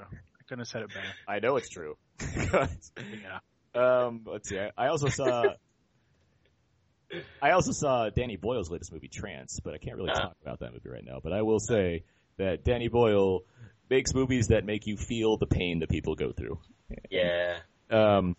I 0.49 0.53
couldn't 0.53 0.61
have 0.61 0.67
said 0.69 0.81
it 0.81 0.87
better. 0.89 1.05
I 1.27 1.39
know 1.39 1.57
it's 1.57 1.69
true. 1.69 1.95
Yeah. 3.21 3.39
Um, 3.75 4.21
let's 4.25 4.49
see. 4.49 4.57
I, 4.57 4.71
I 4.75 4.87
also 4.87 5.07
saw. 5.09 5.43
I 7.41 7.51
also 7.51 7.71
saw 7.71 8.09
Danny 8.09 8.35
Boyle's 8.35 8.71
latest 8.71 8.91
movie, 8.91 9.07
Trance, 9.09 9.59
but 9.63 9.75
I 9.75 9.77
can't 9.77 9.95
really 9.95 10.09
Ah. 10.11 10.19
talk 10.19 10.37
about 10.41 10.59
that 10.61 10.73
movie 10.73 10.89
right 10.89 11.05
now. 11.05 11.19
But 11.23 11.33
I 11.33 11.43
will 11.43 11.59
say 11.59 12.03
that 12.37 12.63
Danny 12.63 12.87
Boyle 12.87 13.41
makes 13.91 14.13
movies 14.15 14.47
that 14.47 14.65
make 14.65 14.87
you 14.87 14.97
feel 14.97 15.37
the 15.37 15.45
pain 15.45 15.79
that 15.79 15.89
people 15.89 16.15
go 16.15 16.31
through. 16.31 16.59
yeah, 17.11 17.59
Um, 17.91 18.35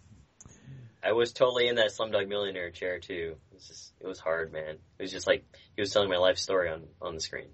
I 1.05 1.13
was 1.13 1.33
totally 1.33 1.69
in 1.69 1.77
that 1.77 1.91
Slumdog 1.93 2.27
Millionaire 2.29 2.71
chair 2.73 2.99
too. 2.99 3.37
It 3.53 3.55
was 3.55 3.69
just, 3.69 3.93
it 4.01 4.07
was 4.09 4.19
hard, 4.19 4.53
man. 4.53 4.79
It 4.99 5.03
was 5.03 5.13
just 5.13 5.29
like 5.29 5.45
he 5.77 5.83
was 5.83 5.93
telling 5.93 6.09
my 6.11 6.17
life 6.19 6.39
story 6.39 6.71
on 6.71 6.89
on 7.01 7.15
the 7.15 7.21
screen. 7.21 7.51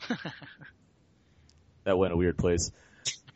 that 1.84 1.96
went 1.96 2.12
a 2.12 2.16
weird 2.16 2.38
place, 2.38 2.70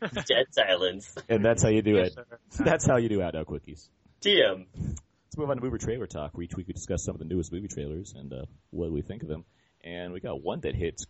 Dead 0.27 0.47
silence. 0.51 1.15
and 1.29 1.45
that's 1.45 1.63
how 1.63 1.69
you 1.69 1.83
do 1.83 1.93
Yes, 1.97 2.09
it. 2.17 2.27
sir. 2.51 2.65
That's 2.65 2.87
how 2.87 2.97
you 2.97 3.09
do 3.09 3.23
out 3.23 3.35
now 3.35 3.45
quickies. 3.45 3.89
TM. 4.21 4.67
Let's 4.77 5.37
move 5.39 5.51
on 5.51 5.57
to 5.57 5.63
movie 5.63 5.79
trailer 5.79 6.07
talk. 6.07 6.35
where 6.35 6.45
Each 6.45 6.55
week 6.55 6.67
we 6.69 6.73
discuss 6.75 7.05
some 7.05 7.15
of 7.15 7.19
the 7.19 7.25
newest 7.25 7.53
movie 7.53 7.69
trailers 7.69 8.13
and 8.17 8.33
uh, 8.33 8.45
what 8.71 8.91
we 8.93 9.03
think 9.03 9.23
of 9.23 9.29
them. 9.29 9.45
And 9.83 10.13
we 10.13 10.21
got 10.21 10.43
one 10.43 10.61
that 10.61 10.75
hits 10.75 11.07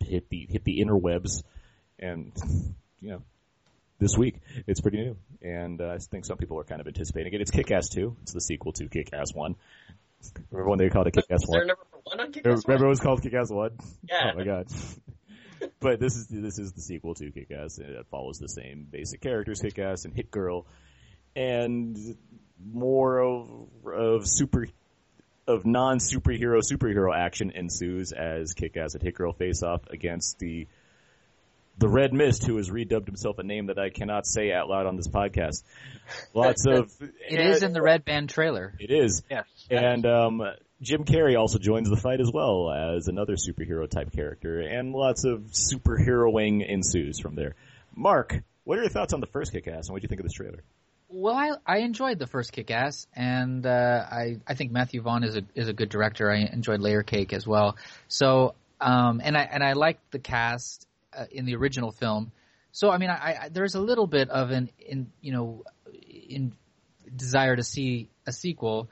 hit 0.00 0.28
the 0.28 0.46
hit 0.48 0.62
the 0.64 0.80
interwebs, 0.80 1.42
and 1.98 2.32
you 3.00 3.10
know, 3.10 3.22
this 3.98 4.16
week 4.16 4.36
it's 4.66 4.80
pretty 4.80 4.98
new. 4.98 5.16
And 5.42 5.80
uh, 5.80 5.88
I 5.88 5.98
think 5.98 6.24
some 6.24 6.36
people 6.36 6.58
are 6.60 6.64
kind 6.64 6.80
of 6.80 6.86
anticipating 6.86 7.32
it. 7.32 7.40
It's 7.40 7.50
Kick-Ass 7.50 7.88
Two. 7.88 8.16
It's 8.22 8.32
the 8.32 8.40
sequel 8.40 8.72
to 8.74 8.88
Kick-Ass 8.88 9.34
One. 9.34 9.56
Remember 10.50 10.70
when 10.70 10.78
they 10.78 10.88
called 10.90 11.06
it 11.08 11.14
Kick-Ass 11.14 11.42
Is 11.42 11.48
there 11.48 11.60
a 11.62 11.62
One? 11.62 11.66
number 11.68 11.82
one 12.04 12.20
on 12.20 12.32
Kick 12.32 12.44
Remember, 12.44 12.62
remember 12.66 12.86
it 12.86 12.90
was 12.90 13.00
called 13.00 13.22
Kick-Ass 13.22 13.50
One? 13.50 13.70
Yeah. 14.08 14.30
Oh 14.34 14.36
my 14.38 14.44
god. 14.44 14.66
but 15.80 16.00
this 16.00 16.14
is 16.16 16.26
this 16.28 16.58
is 16.58 16.72
the 16.72 16.80
sequel 16.80 17.14
to 17.14 17.30
Kick-Ass. 17.30 17.78
It 17.78 18.06
follows 18.10 18.38
the 18.38 18.48
same 18.48 18.86
basic 18.90 19.20
characters, 19.20 19.60
Kick-Ass 19.60 20.04
and 20.04 20.14
Hit 20.14 20.30
Girl, 20.30 20.66
and 21.36 21.96
more 22.64 23.18
of 23.20 23.48
of 23.86 24.22
super 24.26 24.66
of 25.46 25.64
non 25.64 25.98
superhero 25.98 26.60
superhero 26.62 27.14
action 27.16 27.50
ensues 27.52 28.12
as 28.12 28.52
Kick-Ass 28.52 28.94
and 28.94 29.02
Hit 29.02 29.14
Girl 29.14 29.32
face 29.32 29.62
off 29.62 29.82
against 29.88 30.38
the 30.38 30.66
the 31.78 31.88
Red 31.88 32.12
Mist, 32.12 32.44
who 32.44 32.56
has 32.56 32.70
redubbed 32.70 33.06
himself 33.06 33.38
a 33.38 33.44
name 33.44 33.66
that 33.66 33.78
I 33.78 33.88
cannot 33.90 34.26
say 34.26 34.52
out 34.52 34.68
loud 34.68 34.86
on 34.86 34.96
this 34.96 35.06
podcast. 35.06 35.62
Lots 36.34 36.66
of 36.66 36.92
It 37.30 37.38
is 37.40 37.62
in 37.62 37.72
the 37.72 37.80
Red 37.80 38.04
Band 38.04 38.28
trailer. 38.30 38.74
it 38.80 38.90
is 38.90 39.22
Yes. 39.30 39.44
and 39.70 40.04
um, 40.04 40.42
Jim 40.80 41.04
Carrey 41.04 41.36
also 41.36 41.58
joins 41.58 41.90
the 41.90 41.96
fight 41.96 42.20
as 42.20 42.30
well 42.32 42.70
as 42.70 43.08
another 43.08 43.34
superhero 43.34 43.88
type 43.88 44.12
character, 44.12 44.60
and 44.60 44.92
lots 44.92 45.24
of 45.24 45.50
superheroing 45.52 46.68
ensues 46.68 47.18
from 47.18 47.34
there. 47.34 47.56
Mark, 47.94 48.40
what 48.64 48.78
are 48.78 48.82
your 48.82 48.90
thoughts 48.90 49.12
on 49.12 49.20
the 49.20 49.26
first 49.26 49.52
Kick-Ass, 49.52 49.86
and 49.86 49.92
what 49.92 50.00
do 50.00 50.04
you 50.04 50.08
think 50.08 50.20
of 50.20 50.26
this 50.26 50.34
trailer? 50.34 50.62
Well, 51.08 51.34
I 51.34 51.52
I 51.66 51.78
enjoyed 51.78 52.18
the 52.18 52.26
first 52.26 52.52
Kick-Ass, 52.52 53.06
and 53.14 53.66
uh, 53.66 54.04
I 54.10 54.36
I 54.46 54.54
think 54.54 54.70
Matthew 54.70 55.00
Vaughn 55.00 55.24
is 55.24 55.36
a 55.36 55.42
is 55.54 55.68
a 55.68 55.72
good 55.72 55.88
director. 55.88 56.30
I 56.30 56.40
enjoyed 56.40 56.80
Layer 56.80 57.02
Cake 57.02 57.32
as 57.32 57.46
well. 57.46 57.76
So, 58.08 58.54
um, 58.80 59.20
and 59.24 59.36
I 59.36 59.48
and 59.50 59.64
I 59.64 59.72
liked 59.72 60.12
the 60.12 60.18
cast 60.18 60.86
uh, 61.16 61.24
in 61.30 61.46
the 61.46 61.56
original 61.56 61.90
film. 61.92 62.30
So, 62.72 62.90
I 62.90 62.98
mean, 62.98 63.10
I, 63.10 63.14
I 63.44 63.48
there's 63.48 63.74
a 63.74 63.80
little 63.80 64.06
bit 64.06 64.28
of 64.28 64.50
an 64.50 64.70
in 64.78 65.10
you 65.22 65.32
know 65.32 65.64
in 66.28 66.52
desire 67.16 67.56
to 67.56 67.64
see 67.64 68.10
a 68.26 68.32
sequel. 68.32 68.90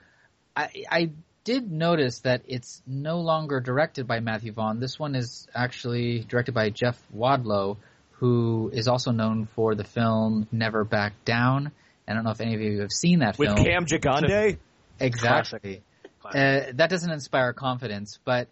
I 0.55 0.69
I 0.89 1.11
did 1.47 1.71
notice 1.71 2.19
that 2.19 2.41
it's 2.45 2.81
no 2.85 3.21
longer 3.21 3.61
directed 3.61 4.05
by 4.05 4.19
Matthew 4.19 4.51
Vaughn. 4.51 4.81
This 4.81 4.99
one 4.99 5.15
is 5.15 5.47
actually 5.55 6.19
directed 6.19 6.53
by 6.53 6.71
Jeff 6.71 7.01
Wadlow, 7.15 7.77
who 8.11 8.69
is 8.73 8.89
also 8.89 9.11
known 9.11 9.45
for 9.55 9.73
the 9.73 9.85
film 9.85 10.49
Never 10.51 10.83
Back 10.83 11.13
Down. 11.23 11.71
I 12.05 12.13
don't 12.13 12.25
know 12.25 12.31
if 12.31 12.41
any 12.41 12.53
of 12.53 12.59
you 12.59 12.81
have 12.81 12.91
seen 12.91 13.19
that 13.19 13.39
With 13.39 13.47
film. 13.47 13.63
Cam 13.63 13.85
Gigandet? 13.85 14.57
exactly. 14.99 15.83
Uh, 16.25 16.73
that 16.73 16.89
doesn't 16.89 17.11
inspire 17.11 17.53
confidence, 17.53 18.19
but 18.25 18.49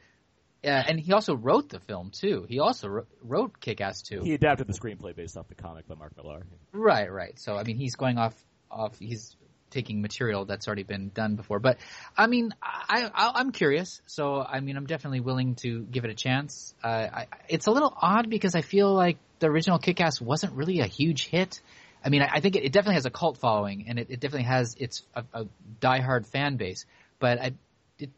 uh, 0.63 0.69
and 0.69 0.97
he 0.97 1.11
also 1.11 1.35
wrote 1.35 1.67
the 1.67 1.81
film 1.81 2.11
too. 2.11 2.45
He 2.47 2.59
also 2.59 2.87
wrote, 2.87 3.07
wrote 3.21 3.59
Kick-Ass 3.59 4.03
2. 4.03 4.21
He 4.21 4.33
adapted 4.33 4.67
the 4.67 4.73
screenplay 4.73 5.13
based 5.13 5.35
off 5.35 5.49
the 5.49 5.55
comic 5.55 5.85
by 5.85 5.95
Mark 5.95 6.15
Millar. 6.15 6.45
Right, 6.71 7.11
right. 7.11 7.37
So 7.37 7.57
I 7.57 7.63
mean, 7.63 7.75
he's 7.75 7.97
going 7.97 8.17
off 8.17 8.33
off. 8.71 8.97
He's 8.97 9.35
taking 9.71 10.01
material 10.01 10.45
that's 10.45 10.67
already 10.67 10.83
been 10.83 11.09
done 11.09 11.35
before. 11.35 11.59
But 11.59 11.77
I 12.17 12.27
mean, 12.27 12.53
I, 12.61 13.09
I 13.13 13.31
I'm 13.35 13.51
curious. 13.51 14.01
So 14.05 14.41
I 14.41 14.59
mean, 14.59 14.77
I'm 14.77 14.85
definitely 14.85 15.19
willing 15.19 15.55
to 15.55 15.81
give 15.83 16.05
it 16.05 16.11
a 16.11 16.15
chance. 16.15 16.73
Uh, 16.83 16.87
I, 16.87 17.27
it's 17.49 17.67
a 17.67 17.71
little 17.71 17.93
odd 18.01 18.29
because 18.29 18.55
I 18.55 18.61
feel 18.61 18.93
like 18.93 19.17
the 19.39 19.47
original 19.47 19.79
Kick-Ass 19.79 20.21
wasn't 20.21 20.53
really 20.53 20.79
a 20.79 20.87
huge 20.87 21.27
hit. 21.27 21.61
I 22.03 22.09
mean, 22.09 22.21
I, 22.21 22.29
I 22.33 22.39
think 22.39 22.55
it, 22.55 22.63
it 22.63 22.71
definitely 22.71 22.95
has 22.95 23.05
a 23.05 23.11
cult 23.11 23.37
following, 23.37 23.85
and 23.89 23.99
it, 23.99 24.07
it 24.09 24.19
definitely 24.19 24.47
has 24.47 24.75
its 24.79 25.03
a, 25.13 25.23
a 25.33 25.45
diehard 25.81 26.25
fan 26.27 26.57
base. 26.57 26.85
But 27.19 27.41
I. 27.41 27.51
It, 27.97 28.09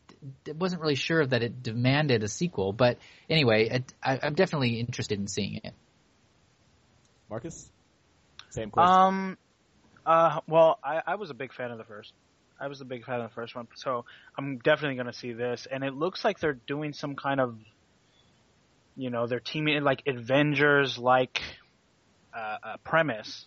it 0.47 0.55
wasn't 0.55 0.81
really 0.81 0.95
sure 0.95 1.23
that 1.23 1.43
it 1.43 1.61
demanded 1.61 2.23
a 2.23 2.27
sequel, 2.27 2.73
but 2.73 2.97
anyway, 3.29 3.69
it, 3.69 3.93
I, 4.03 4.19
I'm 4.23 4.33
definitely 4.33 4.79
interested 4.79 5.19
in 5.19 5.27
seeing 5.27 5.61
it. 5.63 5.73
Marcus? 7.29 7.69
Same 8.49 8.71
question. 8.71 8.97
Um, 8.97 9.37
uh, 10.07 10.39
well, 10.47 10.79
I, 10.83 11.01
I 11.05 11.15
was 11.15 11.29
a 11.29 11.33
big 11.35 11.53
fan 11.53 11.69
of 11.69 11.77
the 11.77 11.83
first. 11.83 12.13
I 12.59 12.67
was 12.67 12.81
a 12.81 12.85
big 12.85 13.05
fan 13.05 13.21
of 13.21 13.29
the 13.29 13.35
first 13.35 13.55
one, 13.55 13.67
so 13.75 14.05
I'm 14.35 14.57
definitely 14.57 14.95
going 14.95 15.05
to 15.07 15.13
see 15.13 15.33
this. 15.33 15.67
And 15.71 15.83
it 15.83 15.93
looks 15.93 16.25
like 16.25 16.39
they're 16.39 16.57
doing 16.65 16.93
some 16.93 17.15
kind 17.15 17.39
of, 17.39 17.59
you 18.95 19.11
know, 19.11 19.27
they're 19.27 19.39
teaming 19.39 19.83
like 19.83 20.01
Avengers 20.07 20.97
like 20.97 21.39
uh, 22.35 22.57
uh, 22.63 22.77
premise 22.83 23.45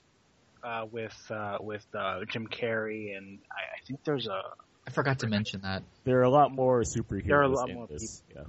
uh, 0.63 0.87
with 0.93 1.17
uh, 1.31 1.59
with 1.61 1.85
uh, 1.95 2.21
Jim 2.29 2.47
Carrey, 2.47 3.17
and 3.17 3.39
I, 3.51 3.63
I 3.81 3.87
think 3.87 4.05
there's 4.05 4.29
a 4.29 4.43
I 4.87 4.91
forgot 4.91 5.21
to 5.21 5.27
mention 5.27 5.63
that. 5.63 5.83
there 6.05 6.19
are 6.19 6.25
a 6.25 6.31
lot 6.31 6.53
more 6.53 6.83
superheroes 6.83 7.27
There 7.27 7.39
are 7.41 7.43
a 7.43 7.49
lot 7.49 7.71
more 7.73 7.87
this. 7.87 8.23
Yeah. 8.35 8.43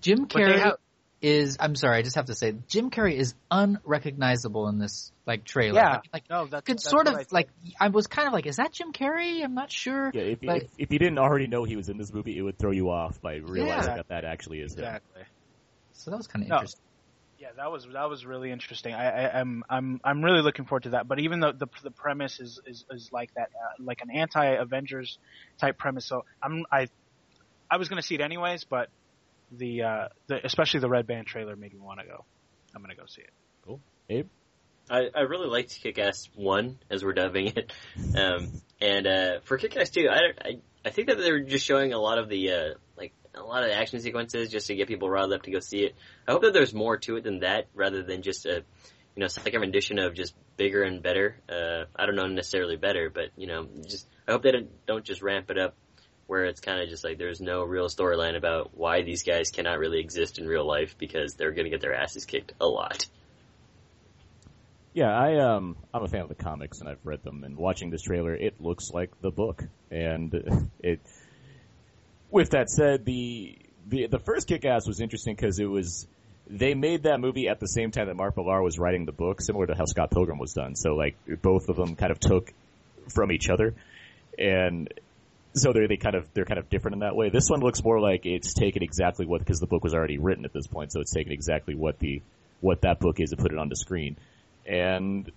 Jim 0.00 0.24
But 0.24 0.34
they 0.34 0.40
Carrey 0.40 0.58
have- 0.58 0.78
is. 1.24 1.56
I'm 1.60 1.74
sorry, 1.74 1.98
I 1.98 2.02
just 2.02 2.16
have 2.16 2.26
to 2.26 2.34
say, 2.34 2.54
Jim 2.68 2.90
Carrey 2.90 3.14
is 3.16 3.34
unrecognizable 3.50 4.68
in 4.68 4.78
this 4.78 5.12
like 5.26 5.44
trailer. 5.44 5.80
Yeah. 5.80 5.88
I 5.88 5.92
mean, 5.92 6.00
like 6.12 6.30
No, 6.30 6.46
that's, 6.46 6.64
could 6.66 6.76
that's 6.78 6.88
sort 6.88 7.08
of 7.08 7.14
I 7.14 7.24
like. 7.30 7.48
I 7.80 7.88
was 7.88 8.06
kind 8.06 8.26
of 8.28 8.34
like, 8.34 8.46
is 8.46 8.56
that 8.56 8.72
Jim 8.72 8.92
Carrey? 8.92 9.42
I'm 9.42 9.54
not 9.54 9.72
sure. 9.72 10.10
Yeah, 10.14 10.22
if, 10.22 10.40
But- 10.40 10.62
if, 10.64 10.70
if 10.78 10.92
you 10.92 10.98
didn't 10.98 11.18
already 11.18 11.46
know 11.46 11.64
he 11.64 11.76
was 11.76 11.88
in 11.88 11.96
this 11.98 12.12
movie, 12.12 12.36
it 12.36 12.42
would 12.42 12.58
throw 12.58 12.70
you 12.70 12.90
off 12.90 13.20
by 13.20 13.36
realizing 13.36 13.90
Yeah. 13.90 13.96
that 13.96 14.08
that 14.08 14.24
actually 14.24 14.60
is 14.60 14.74
him. 14.74 14.80
exactly. 14.84 15.22
So 15.92 16.10
that 16.10 16.16
was 16.16 16.26
kind 16.26 16.42
of 16.44 16.48
No. 16.48 16.56
interesting. 16.56 16.80
Yeah, 17.38 17.48
that 17.56 17.70
was 17.70 17.86
that 17.92 18.08
was 18.08 18.24
really 18.24 18.50
interesting. 18.50 18.94
I, 18.94 19.26
I 19.26 19.40
I'm 19.40 19.64
I'm 19.68 20.00
I'm 20.02 20.24
really 20.24 20.40
looking 20.40 20.64
forward 20.64 20.84
to 20.84 20.90
that. 20.90 21.06
But 21.08 21.18
even 21.20 21.40
though 21.40 21.52
the 21.52 21.66
the 21.82 21.90
premise 21.90 22.40
is 22.40 22.58
is, 22.66 22.84
is 22.90 23.10
like 23.12 23.34
that, 23.34 23.50
uh, 23.54 23.82
like 23.82 24.00
an 24.00 24.10
anti 24.10 24.44
Avengers 24.44 25.18
type 25.58 25.76
premise, 25.76 26.06
so 26.06 26.24
I'm 26.42 26.64
I 26.72 26.88
I 27.70 27.76
was 27.76 27.88
gonna 27.88 28.02
see 28.02 28.14
it 28.14 28.20
anyways, 28.22 28.64
but 28.64 28.88
the 29.56 29.82
uh 29.82 30.08
the 30.26 30.44
especially 30.44 30.80
the 30.80 30.88
Red 30.88 31.06
Band 31.06 31.26
trailer 31.26 31.56
made 31.56 31.72
me 31.72 31.80
want 31.80 32.00
to 32.00 32.06
go. 32.06 32.24
I'm 32.74 32.82
gonna 32.82 32.94
go 32.94 33.06
see 33.06 33.22
it. 33.22 33.30
Cool, 33.64 33.80
Abe? 34.10 34.28
I, 34.90 35.08
I 35.14 35.20
really 35.20 35.46
liked 35.48 35.80
Kick-Ass 35.82 36.28
1, 36.34 36.78
as 36.90 37.02
we're 37.02 37.14
dubbing 37.14 37.46
it. 37.56 37.72
Um, 38.18 38.52
and, 38.82 39.06
uh, 39.06 39.40
for 39.44 39.56
Kick-Ass 39.56 39.88
2, 39.90 40.08
I, 40.10 40.20
don't- 40.20 40.38
I, 40.44 40.58
I 40.84 40.90
think 40.90 41.08
that 41.08 41.16
they 41.16 41.32
were 41.32 41.40
just 41.40 41.64
showing 41.64 41.94
a 41.94 41.98
lot 41.98 42.18
of 42.18 42.28
the, 42.28 42.50
uh, 42.50 42.74
like, 42.98 43.14
a 43.34 43.40
lot 43.42 43.62
of 43.62 43.70
the 43.70 43.74
action 43.76 43.98
sequences 44.00 44.50
just 44.50 44.66
to 44.66 44.74
get 44.74 44.86
people 44.86 45.08
riled 45.08 45.32
up 45.32 45.42
to 45.44 45.50
go 45.50 45.58
see 45.60 45.78
it. 45.78 45.94
I 46.28 46.32
hope 46.32 46.42
that 46.42 46.52
there's 46.52 46.74
more 46.74 46.98
to 46.98 47.16
it 47.16 47.24
than 47.24 47.40
that, 47.40 47.68
rather 47.74 48.02
than 48.02 48.20
just 48.20 48.44
a, 48.44 48.56
you 49.16 49.20
know, 49.20 49.26
second 49.28 49.62
rendition 49.62 49.98
of 49.98 50.14
just 50.14 50.34
bigger 50.58 50.82
and 50.82 51.02
better. 51.02 51.36
Uh, 51.48 51.84
I 51.96 52.04
don't 52.04 52.14
know 52.16 52.26
necessarily 52.26 52.76
better, 52.76 53.08
but, 53.08 53.30
you 53.36 53.46
know, 53.46 53.66
just, 53.86 54.06
I 54.28 54.32
hope 54.32 54.42
they 54.42 54.52
don't, 54.52 54.68
don't 54.86 55.04
just 55.04 55.22
ramp 55.22 55.50
it 55.50 55.56
up 55.58 55.74
where 56.26 56.44
it's 56.46 56.60
kind 56.60 56.80
of 56.80 56.88
just 56.88 57.04
like 57.04 57.18
there's 57.18 57.40
no 57.40 57.62
real 57.64 57.88
storyline 57.88 58.36
about 58.36 58.70
why 58.74 59.02
these 59.02 59.22
guys 59.22 59.50
cannot 59.50 59.78
really 59.78 60.00
exist 60.00 60.38
in 60.38 60.46
real 60.46 60.66
life 60.66 60.96
because 60.98 61.34
they're 61.34 61.52
gonna 61.52 61.70
get 61.70 61.80
their 61.80 61.94
asses 61.94 62.24
kicked 62.24 62.52
a 62.60 62.66
lot. 62.66 63.06
Yeah, 64.94 65.10
I 65.10 65.38
um 65.38 65.76
I'm 65.92 66.02
a 66.02 66.08
fan 66.08 66.22
of 66.22 66.28
the 66.28 66.34
comics 66.34 66.80
and 66.80 66.88
I've 66.88 67.04
read 67.04 67.22
them 67.22 67.44
and 67.44 67.56
watching 67.56 67.90
this 67.90 68.02
trailer 68.02 68.34
it 68.34 68.60
looks 68.60 68.90
like 68.90 69.10
the 69.20 69.30
book. 69.30 69.62
And 69.90 70.70
it 70.80 71.00
with 72.30 72.50
that 72.50 72.70
said 72.70 73.04
the 73.04 73.58
the 73.86 74.06
the 74.06 74.18
first 74.18 74.48
kick-ass 74.48 74.86
was 74.86 75.00
interesting 75.00 75.36
cuz 75.36 75.58
it 75.58 75.66
was 75.66 76.06
they 76.46 76.74
made 76.74 77.04
that 77.04 77.20
movie 77.20 77.48
at 77.48 77.58
the 77.58 77.66
same 77.66 77.90
time 77.90 78.06
that 78.06 78.16
Mark 78.16 78.36
Millar 78.36 78.62
was 78.62 78.78
writing 78.78 79.06
the 79.06 79.12
book 79.12 79.40
similar 79.40 79.66
to 79.66 79.74
how 79.74 79.86
Scott 79.86 80.10
Pilgrim 80.10 80.38
was 80.38 80.52
done. 80.52 80.76
So 80.76 80.94
like 80.94 81.16
both 81.42 81.68
of 81.68 81.76
them 81.76 81.96
kind 81.96 82.12
of 82.12 82.20
took 82.20 82.52
from 83.12 83.32
each 83.32 83.48
other. 83.48 83.74
And 84.38 84.92
so 85.54 85.72
they 85.72 85.86
they 85.86 85.96
kind 85.96 86.16
of 86.16 86.26
they're 86.34 86.44
kind 86.44 86.58
of 86.58 86.68
different 86.68 86.94
in 86.94 87.00
that 87.00 87.16
way. 87.16 87.30
This 87.30 87.48
one 87.48 87.60
looks 87.60 87.82
more 87.82 88.00
like 88.00 88.26
it's 88.26 88.54
taken 88.54 88.82
exactly 88.82 89.26
what 89.26 89.38
because 89.38 89.60
the 89.60 89.66
book 89.66 89.84
was 89.84 89.94
already 89.94 90.18
written 90.18 90.44
at 90.44 90.52
this 90.52 90.66
point, 90.66 90.92
so 90.92 91.00
it's 91.00 91.12
taken 91.12 91.32
exactly 91.32 91.74
what 91.74 91.98
the 91.98 92.22
what 92.60 92.82
that 92.82 92.98
book 92.98 93.20
is 93.20 93.32
and 93.32 93.40
put 93.40 93.52
it 93.52 93.58
on 93.58 93.68
the 93.68 93.76
screen. 93.76 94.16
And 94.66 95.30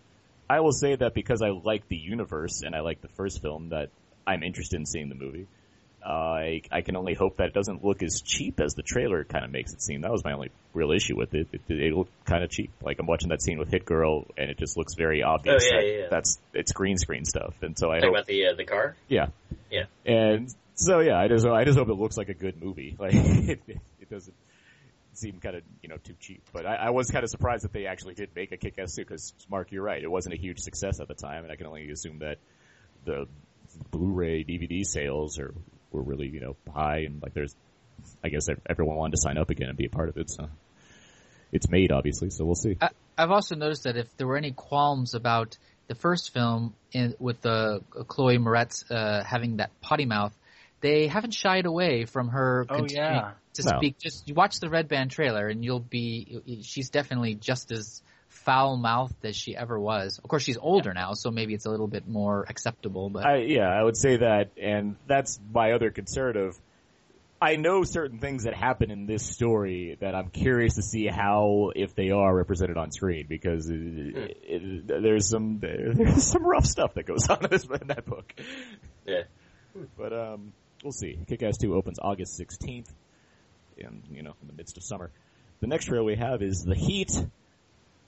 I 0.50 0.62
will 0.62 0.72
say 0.72 0.96
that 0.96 1.14
because 1.14 1.42
I 1.42 1.50
like 1.50 1.88
the 1.88 1.98
universe 1.98 2.62
and 2.62 2.76
I 2.76 2.80
like 2.80 3.02
the 3.02 3.10
first 3.10 3.42
film, 3.42 3.70
that 3.70 3.90
I'm 4.26 4.44
interested 4.44 4.78
in 4.78 4.86
seeing 4.86 5.10
the 5.10 5.16
movie. 5.16 5.48
Uh, 6.08 6.10
I 6.10 6.62
I 6.72 6.82
can 6.82 6.96
only 6.96 7.16
hope 7.16 7.36
that 7.38 7.48
it 7.48 7.54
doesn't 7.54 7.84
look 7.84 8.02
as 8.02 8.22
cheap 8.22 8.62
as 8.62 8.76
the 8.76 8.82
trailer 8.82 9.26
kind 9.26 9.44
of 9.44 9.52
makes 9.52 9.74
it 9.74 9.82
seem. 9.82 10.02
That 10.02 10.12
was 10.12 10.24
my 10.24 10.32
only 10.32 10.52
real 10.74 10.92
issue 10.94 11.18
with 11.18 11.34
it. 11.34 11.48
It, 11.52 11.62
it, 11.68 11.82
it 11.82 11.94
looked 11.94 12.12
kind 12.24 12.46
of 12.46 12.50
cheap. 12.50 12.72
Like 12.82 13.00
I'm 13.00 13.08
watching 13.08 13.28
that 13.30 13.42
scene 13.42 13.60
with 13.60 13.70
Hit 13.70 13.84
Girl, 13.84 14.26
and 14.38 14.50
it 14.50 14.58
just 14.58 14.78
looks 14.78 14.94
very 14.96 15.22
obvious 15.22 15.64
Oh, 15.64 15.76
yeah, 15.76 15.82
that 15.82 15.86
yeah, 15.88 16.00
yeah. 16.04 16.08
that's 16.10 16.40
it's 16.54 16.72
green 16.72 16.98
screen 16.98 17.26
stuff. 17.26 17.56
And 17.62 17.78
so 17.78 17.92
I 17.92 18.00
hope 18.00 18.12
about 18.12 18.26
the, 18.26 18.46
uh, 18.48 18.54
the 18.56 18.64
car? 18.64 18.96
yeah. 19.10 19.28
Yeah. 19.70 19.84
And 20.06 20.54
so 20.76 21.02
yeah, 21.02 21.20
I 21.20 21.28
just 21.28 21.46
I 21.46 21.66
just 21.66 21.78
hope 21.78 21.90
it 21.90 21.96
looks 21.96 22.16
like 22.16 22.30
a 22.30 22.34
good 22.34 22.62
movie. 22.64 22.96
Like 23.00 23.14
it, 23.14 23.60
it 23.68 24.10
doesn't 24.10 24.36
seem 25.12 25.40
kind 25.42 25.58
of 25.58 25.64
you 25.82 25.90
know 25.90 25.98
too 25.98 26.16
cheap. 26.22 26.42
But 26.54 26.66
I, 26.66 26.76
I 26.76 26.90
was 26.92 27.12
kind 27.12 27.26
of 27.26 27.30
surprised 27.30 27.66
that 27.66 27.74
they 27.74 27.86
actually 27.86 28.14
did 28.14 28.30
make 28.34 28.54
a 28.54 28.58
Kick-Ass 28.58 28.96
2 28.96 29.02
because 29.02 29.34
Mark, 29.50 29.74
you're 29.74 29.84
right. 29.84 30.02
It 30.02 30.10
wasn't 30.10 30.36
a 30.36 30.38
huge 30.38 30.60
success 30.60 31.02
at 31.02 31.10
the 31.10 31.16
time, 31.16 31.44
and 31.44 31.52
I 31.52 31.58
can 31.58 31.66
only 31.68 31.90
assume 31.90 32.20
that 32.20 32.38
the 33.04 33.26
Blu-ray 33.92 34.46
DVD 34.46 34.86
sales 34.86 35.38
are 35.40 35.54
were 35.98 36.04
really 36.04 36.28
you 36.28 36.40
know 36.40 36.56
high 36.74 37.00
and 37.00 37.22
like 37.22 37.34
there's 37.34 37.56
I 38.24 38.30
guess 38.30 38.48
everyone 38.70 38.96
wanted 38.96 39.16
to 39.16 39.22
sign 39.22 39.38
up 39.38 39.50
again 39.50 39.70
and 39.70 39.78
be 39.78 39.86
a 39.86 39.90
part 39.90 40.10
of 40.10 40.18
it. 40.18 40.30
So 40.30 40.48
it's 41.52 41.70
made 41.70 41.92
obviously, 41.92 42.30
so 42.30 42.46
we'll 42.46 42.56
see. 42.56 42.78
I, 42.80 42.90
I've 43.18 43.32
also 43.32 43.56
noticed 43.56 43.84
that 43.84 43.98
if 43.98 44.16
there 44.18 44.28
were 44.28 44.38
any 44.38 44.52
qualms 44.52 45.14
about 45.16 45.58
the 45.88 45.96
first 45.96 46.34
film 46.34 46.76
in, 46.92 47.16
with 47.20 47.42
the 47.42 47.82
uh, 47.98 48.04
Chloe 48.04 48.38
Moretz 48.38 48.84
uh, 48.92 49.24
having 49.24 49.58
that 49.58 49.72
potty 49.82 50.06
mouth, 50.06 50.34
they 50.82 51.08
haven't 51.08 51.34
shied 51.34 51.66
away 51.66 52.06
from 52.06 52.30
her 52.30 52.66
Oh, 52.70 52.76
continuing 52.76 53.16
yeah. 53.16 53.32
to 53.56 53.64
No. 53.64 53.78
speak. 53.78 53.98
Just 53.98 54.28
you 54.28 54.36
watch 54.36 54.60
the 54.60 54.70
Red 54.70 54.88
Band 54.88 55.12
trailer, 55.12 55.48
and 55.48 55.64
you'll 55.64 55.80
be. 55.80 56.62
She's 56.62 56.90
definitely 56.90 57.36
just 57.36 57.72
as 57.72 58.02
foul 58.38 58.78
mouthed 58.78 59.26
as 59.26 59.36
she 59.36 59.56
ever 59.56 59.80
was. 59.80 60.20
Of 60.20 60.30
course, 60.30 60.44
she's 60.44 60.58
older 60.58 60.94
now, 60.94 61.14
so 61.14 61.32
maybe 61.32 61.54
it's 61.54 61.66
a 61.66 61.70
little 61.70 61.88
bit 61.88 62.08
more 62.08 62.46
acceptable. 62.48 63.10
But 63.10 63.26
I, 63.26 63.38
yeah, 63.38 63.68
I 63.68 63.84
would 63.84 63.98
say 63.98 64.18
that, 64.18 64.52
and 64.62 64.96
that's 65.08 65.40
my 65.54 65.74
other 65.74 65.92
concern 65.92 66.38
of. 66.38 66.58
I 67.40 67.56
know 67.56 67.84
certain 67.84 68.18
things 68.18 68.46
that 68.46 68.56
happen 68.56 68.90
in 68.90 69.06
this 69.06 69.24
story 69.24 69.96
that 70.00 70.16
I'm 70.16 70.30
curious 70.30 70.74
to 70.76 70.82
see 70.82 71.06
how, 71.06 71.72
if 71.76 71.94
they 71.94 72.10
are 72.10 72.36
represented 72.36 72.78
on 72.78 72.92
screen, 72.92 73.28
because 73.30 73.70
it, 73.70 73.78
it, 73.78 74.88
there's 74.88 75.30
some 75.30 75.60
there's 75.60 76.24
some 76.24 76.44
rough 76.44 76.66
stuff 76.66 76.96
that 76.96 77.06
goes 77.06 77.28
on 77.30 77.44
in, 77.44 77.52
this, 77.52 77.64
in 77.66 77.90
that 77.90 78.06
book. 78.06 78.34
Yeah. 79.06 79.24
But 79.96 80.14
um, 80.14 80.54
we'll 80.84 80.94
see. 80.94 81.20
Kick-Ass 81.28 81.58
2 81.58 81.76
opens 81.76 82.00
August 82.02 82.40
16th, 82.40 82.90
in 83.78 84.02
you 84.12 84.24
know 84.24 84.34
in 84.42 84.48
the 84.48 84.54
midst 84.54 84.78
of 84.78 84.84
summer. 84.84 85.12
The 85.60 85.68
next 85.68 85.86
trailer 85.86 86.04
we 86.04 86.16
have 86.16 86.42
is 86.42 86.64
The 86.64 86.76
Heat. 86.76 87.12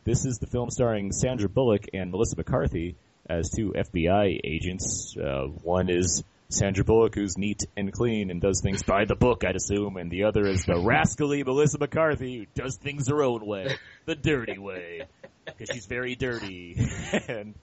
This 0.05 0.25
is 0.25 0.37
the 0.39 0.47
film 0.47 0.69
starring 0.69 1.11
Sandra 1.11 1.49
Bullock 1.49 1.85
and 1.93 2.11
Melissa 2.11 2.35
McCarthy 2.37 2.95
as 3.29 3.49
two 3.49 3.73
FBI 3.75 4.39
agents. 4.43 5.15
Uh, 5.17 5.47
one 5.63 5.89
is 5.89 6.23
Sandra 6.49 6.83
Bullock, 6.83 7.13
who's 7.13 7.37
neat 7.37 7.61
and 7.77 7.91
clean 7.91 8.31
and 8.31 8.41
does 8.41 8.61
things 8.61 8.81
by 8.81 9.05
the 9.05 9.15
book, 9.15 9.43
I'd 9.45 9.55
assume, 9.55 9.97
and 9.97 10.09
the 10.09 10.23
other 10.23 10.47
is 10.47 10.65
the 10.65 10.79
rascally 10.83 11.43
Melissa 11.43 11.77
McCarthy, 11.77 12.39
who 12.39 12.45
does 12.55 12.77
things 12.77 13.07
her 13.07 13.21
own 13.21 13.45
way, 13.45 13.75
the 14.05 14.15
dirty 14.15 14.57
way, 14.57 15.03
because 15.45 15.69
she's 15.71 15.85
very 15.85 16.15
dirty. 16.15 16.75
and 17.27 17.53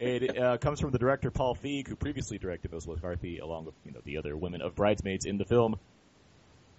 it 0.00 0.36
uh, 0.36 0.56
comes 0.58 0.80
from 0.80 0.90
the 0.90 0.98
director 0.98 1.30
Paul 1.30 1.54
Feig, 1.54 1.86
who 1.86 1.94
previously 1.94 2.38
directed 2.38 2.72
Melissa 2.72 2.90
McCarthy, 2.90 3.38
along 3.38 3.66
with 3.66 3.74
you 3.84 3.92
know 3.92 4.00
the 4.04 4.18
other 4.18 4.36
women 4.36 4.62
of 4.62 4.74
Bridesmaids 4.74 5.26
in 5.26 5.38
the 5.38 5.44
film. 5.44 5.76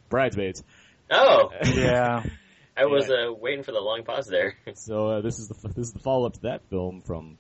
Bridesmaids. 0.10 0.62
Oh, 1.10 1.51
Yeah. 1.73 2.23
I 2.77 2.86
was 2.86 3.10
uh, 3.10 3.34
waiting 3.34 3.63
for 3.63 3.71
the 3.71 3.79
long 3.79 4.03
pause 4.03 4.27
there. 4.27 4.55
So 4.75 5.07
uh, 5.10 5.21
this 5.21 5.39
is 5.39 5.47
the 5.49 5.55
this 5.69 5.88
is 5.88 5.93
the 5.93 5.99
follow 5.99 6.25
up 6.27 6.34
to 6.34 6.41
that 6.41 6.62
film 6.69 7.01
from 7.01 7.38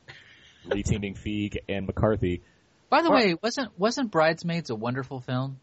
Lee 0.65 0.83
reteaming 0.83 1.17
Feig 1.17 1.57
and 1.69 1.87
McCarthy. 1.87 2.41
by 2.89 3.01
the 3.01 3.11
way, 3.11 3.35
wasn't 3.41 3.77
wasn't 3.79 4.11
Bridesmaids 4.11 4.69
a 4.69 4.75
wonderful 4.75 5.21
film? 5.21 5.59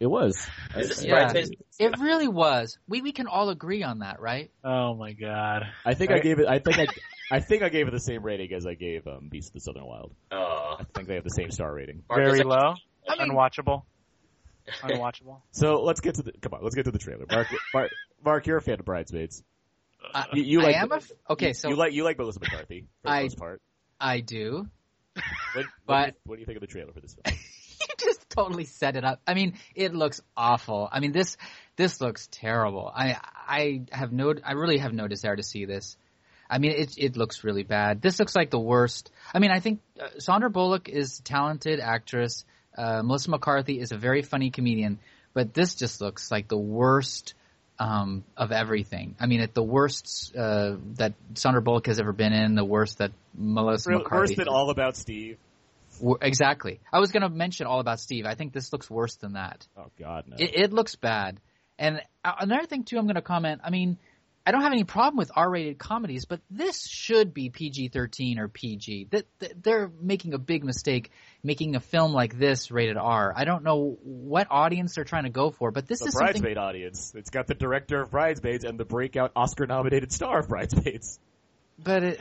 It 0.00 0.06
was. 0.06 0.36
Is 0.76 0.88
this 0.88 1.04
Yeah. 1.04 1.12
Bridesmaids? 1.30 1.50
It 1.78 1.98
really 2.00 2.26
was. 2.28 2.76
We 2.88 3.02
we 3.02 3.12
can 3.12 3.28
all 3.28 3.48
agree 3.50 3.82
on 3.84 4.00
that, 4.00 4.20
right? 4.20 4.50
Oh 4.64 4.94
my 4.94 5.12
god. 5.12 5.62
I 5.84 5.94
think 5.94 6.10
I 6.10 6.18
gave 6.18 6.38
it. 6.40 6.48
I 6.48 6.58
think 6.58 6.78
I. 6.78 6.86
I 7.30 7.40
think 7.40 7.62
I 7.62 7.70
gave 7.70 7.88
it 7.88 7.92
the 7.92 8.00
same 8.00 8.22
rating 8.22 8.52
as 8.52 8.66
I 8.66 8.74
gave 8.74 9.06
um, 9.06 9.28
Beast 9.30 9.48
of 9.50 9.54
the 9.54 9.60
Southern 9.60 9.86
Wild. 9.86 10.12
Oh, 10.32 10.76
I 10.80 10.84
think 10.94 11.08
they 11.08 11.14
have 11.14 11.24
the 11.24 11.30
same 11.30 11.50
star 11.50 11.72
rating. 11.72 12.02
Very 12.14 12.42
low. 12.42 12.74
I 13.08 13.16
mean- 13.24 13.30
Unwatchable. 13.30 13.84
Unwatchable. 14.82 15.40
So 15.50 15.82
let's 15.82 16.00
get 16.00 16.14
to 16.16 16.22
the. 16.22 16.32
Come 16.40 16.54
on, 16.54 16.62
let's 16.62 16.74
get 16.74 16.84
to 16.84 16.90
the 16.90 16.98
trailer. 16.98 17.24
Mark, 17.30 17.48
Mark, 17.74 17.90
Mark 18.24 18.46
you're 18.46 18.56
a 18.58 18.62
fan 18.62 18.78
of 18.78 18.84
Bridesmaids. 18.84 19.42
I, 20.14 20.26
You, 20.32 20.42
you 20.42 20.60
I 20.60 20.64
like? 20.64 20.76
am 20.76 20.92
a 20.92 20.96
f- 20.96 21.12
okay. 21.30 21.48
you- 21.48 21.54
So 21.54 21.68
you 21.68 21.76
like 21.76 21.92
you 21.92 22.04
like 22.04 22.18
Melissa 22.18 22.40
McCarthy 22.40 22.86
for 23.02 23.08
the 23.08 23.14
I- 23.14 23.22
most 23.22 23.38
part. 23.38 23.62
I 24.00 24.20
do. 24.20 24.66
What, 25.14 25.22
what, 25.54 25.62
do 25.64 25.68
but- 25.86 26.06
you, 26.08 26.12
what 26.24 26.36
do 26.36 26.40
you 26.40 26.46
think 26.46 26.56
of 26.56 26.60
the 26.60 26.66
trailer 26.66 26.92
for 26.92 27.00
this 27.00 27.14
film? 27.14 27.36
you 27.80 27.86
just 27.98 28.28
totally 28.30 28.64
set 28.64 28.96
it 28.96 29.04
up. 29.04 29.20
I 29.26 29.34
mean, 29.34 29.54
it 29.74 29.94
looks 29.94 30.20
awful. 30.36 30.88
I 30.90 31.00
mean, 31.00 31.12
this 31.12 31.36
this 31.76 32.00
looks 32.00 32.28
terrible. 32.30 32.90
I 32.94 33.16
I 33.46 33.82
have 33.92 34.12
no 34.12 34.34
I 34.44 34.52
really 34.52 34.78
have 34.78 34.92
no 34.92 35.06
desire 35.08 35.36
to 35.36 35.42
see 35.42 35.64
this. 35.66 35.96
I 36.50 36.58
mean, 36.58 36.72
it 36.72 36.94
it 36.98 37.16
looks 37.16 37.44
really 37.44 37.62
bad. 37.62 38.02
This 38.02 38.18
looks 38.18 38.34
like 38.36 38.50
the 38.50 38.58
worst. 38.60 39.10
I 39.32 39.38
mean, 39.38 39.50
I 39.50 39.60
think 39.60 39.80
uh, 40.00 40.08
Sandra 40.18 40.50
Bullock 40.50 40.88
is 40.88 41.20
a 41.20 41.22
talented 41.22 41.78
actress. 41.80 42.44
Uh, 42.76 43.02
Melissa 43.02 43.30
McCarthy 43.30 43.78
is 43.78 43.92
a 43.92 43.96
very 43.96 44.22
funny 44.22 44.50
comedian, 44.50 44.98
but 45.34 45.54
this 45.54 45.74
just 45.74 46.00
looks 46.00 46.30
like 46.30 46.48
the 46.48 46.56
worst 46.58 47.34
um, 47.78 48.24
of 48.36 48.52
everything. 48.52 49.16
I 49.18 49.26
mean, 49.26 49.40
at 49.40 49.54
the 49.54 49.62
worst 49.62 50.34
uh, 50.36 50.76
that 50.94 51.14
Sandra 51.34 51.62
Bullock 51.62 51.86
has 51.86 51.98
ever 51.98 52.12
been 52.12 52.32
in, 52.32 52.54
the 52.54 52.64
worst 52.64 52.98
that 52.98 53.12
Melissa 53.34 53.90
McCarthy. 53.90 54.32
Worse 54.32 54.36
than 54.36 54.48
All 54.48 54.70
About 54.70 54.96
Steve. 54.96 55.38
Exactly. 56.20 56.80
I 56.92 57.00
was 57.00 57.12
going 57.12 57.22
to 57.22 57.28
mention 57.28 57.66
all 57.66 57.78
about 57.80 58.00
Steve. 58.00 58.26
I 58.26 58.34
think 58.34 58.52
this 58.52 58.72
looks 58.72 58.90
worse 58.90 59.16
than 59.16 59.34
that. 59.34 59.66
Oh 59.76 59.86
God, 59.98 60.24
no. 60.26 60.36
It, 60.38 60.50
it 60.54 60.72
looks 60.72 60.96
bad. 60.96 61.38
And 61.78 62.00
uh, 62.24 62.32
another 62.40 62.66
thing 62.66 62.84
too, 62.84 62.98
I'm 62.98 63.04
going 63.04 63.16
to 63.16 63.22
comment. 63.22 63.60
I 63.62 63.70
mean, 63.70 63.98
I 64.44 64.50
don't 64.50 64.62
have 64.62 64.72
any 64.72 64.84
problem 64.84 65.16
with 65.16 65.30
R-rated 65.36 65.78
comedies, 65.78 66.24
but 66.24 66.40
this 66.50 66.84
should 66.88 67.32
be 67.32 67.50
PG-13 67.50 68.38
or 68.38 68.48
PG. 68.48 69.08
That 69.10 69.26
they're 69.62 69.90
making 70.00 70.34
a 70.34 70.38
big 70.38 70.64
mistake 70.64 71.12
making 71.44 71.76
a 71.76 71.80
film 71.80 72.12
like 72.12 72.38
this 72.38 72.70
rated 72.70 72.96
R. 72.96 73.32
I 73.36 73.44
don't 73.44 73.62
know 73.62 73.98
what 74.02 74.48
audience 74.50 74.94
they're 74.96 75.04
trying 75.04 75.24
to 75.24 75.30
go 75.30 75.50
for, 75.50 75.70
but 75.70 75.86
this 75.86 76.00
The 76.00 76.06
is 76.06 76.14
something. 76.14 76.58
Audience. 76.58 77.12
It's 77.14 77.30
got 77.30 77.46
the 77.46 77.54
director 77.54 78.00
of 78.02 78.10
Bridesmaids 78.10 78.64
and 78.64 78.78
the 78.78 78.84
breakout 78.84 79.32
Oscar-nominated 79.36 80.12
star 80.12 80.40
of 80.40 80.48
Bridesmaids. 80.48 81.20
But 81.78 82.02
it, 82.02 82.20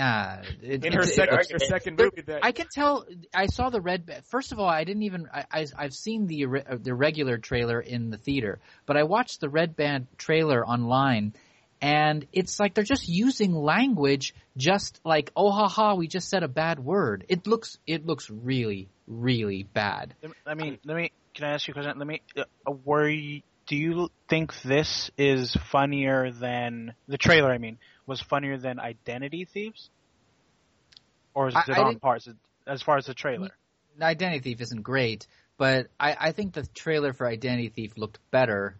yeah, 0.00 0.42
it, 0.62 0.84
In 0.84 0.92
her 0.94 1.00
it- 1.02 1.06
second, 1.06 1.38
it- 1.40 1.52
her 1.52 1.58
second 1.58 1.98
There- 1.98 2.06
movie, 2.06 2.22
that 2.22 2.44
I 2.44 2.52
can 2.52 2.66
tell. 2.72 3.04
I 3.34 3.46
saw 3.46 3.68
the 3.70 3.80
red. 3.80 4.06
ba- 4.06 4.22
First 4.22 4.52
of 4.52 4.58
all, 4.58 4.68
I 4.68 4.84
didn't 4.84 5.02
even. 5.02 5.28
I, 5.32 5.44
I 5.52 5.66
I've 5.76 5.92
seen 5.92 6.26
the 6.26 6.46
uh, 6.46 6.76
the 6.80 6.94
regular 6.94 7.36
trailer 7.38 7.80
in 7.80 8.10
the 8.10 8.16
theater, 8.18 8.60
but 8.86 8.96
I 8.96 9.02
watched 9.04 9.40
the 9.40 9.48
red 9.48 9.76
band 9.76 10.06
trailer 10.16 10.66
online, 10.66 11.34
and 11.82 12.26
it's 12.32 12.58
like 12.58 12.74
they're 12.74 12.84
just 12.84 13.08
using 13.08 13.52
language, 13.54 14.34
just 14.56 15.00
like 15.04 15.30
oh 15.36 15.50
ha 15.50 15.68
ha, 15.68 15.94
we 15.94 16.08
just 16.08 16.28
said 16.28 16.42
a 16.42 16.48
bad 16.48 16.78
word. 16.78 17.24
It 17.28 17.46
looks 17.46 17.78
it 17.86 18.06
looks 18.06 18.30
really 18.30 18.88
really 19.06 19.64
bad. 19.64 20.14
Let 20.22 20.30
me- 20.30 20.36
I 20.46 20.54
mean, 20.54 20.78
let 20.84 20.96
me. 20.96 21.12
Can 21.34 21.44
I 21.44 21.52
ask 21.54 21.68
you 21.68 21.72
a 21.72 21.74
question? 21.74 21.98
Let 21.98 22.06
me. 22.08 22.22
Uh, 22.36 22.44
were 22.84 23.08
you, 23.08 23.42
do 23.66 23.76
you 23.76 24.08
think 24.28 24.52
this 24.62 25.10
is 25.16 25.56
funnier 25.70 26.30
than 26.32 26.94
the 27.06 27.18
trailer? 27.18 27.52
I 27.52 27.58
mean, 27.58 27.78
was 28.10 28.20
funnier 28.20 28.58
than 28.58 28.78
Identity 28.78 29.46
Thieves, 29.46 29.88
or 31.32 31.48
is 31.48 31.54
I- 31.54 31.62
it 31.66 31.78
I 31.78 31.82
on 31.82 31.98
par 32.00 32.16
as, 32.16 32.28
as 32.66 32.82
far 32.82 32.98
as 32.98 33.06
the 33.06 33.14
trailer? 33.14 33.50
Identity 34.02 34.40
Thief 34.40 34.60
isn't 34.60 34.82
great, 34.82 35.26
but 35.56 35.86
I, 35.98 36.16
I 36.18 36.32
think 36.32 36.52
the 36.54 36.66
trailer 36.74 37.12
for 37.12 37.26
Identity 37.26 37.68
Thief 37.68 37.92
looked 37.96 38.18
better. 38.30 38.76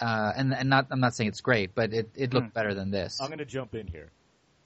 Uh, 0.00 0.32
and 0.36 0.52
and 0.52 0.68
not 0.68 0.88
I'm 0.90 1.00
not 1.00 1.14
saying 1.14 1.28
it's 1.28 1.40
great, 1.40 1.74
but 1.74 1.94
it, 1.94 2.10
it 2.16 2.34
looked 2.34 2.52
better 2.52 2.74
than 2.74 2.90
this. 2.90 3.20
I'm 3.22 3.30
gonna 3.30 3.44
jump 3.44 3.74
in 3.74 3.86
here. 3.86 4.10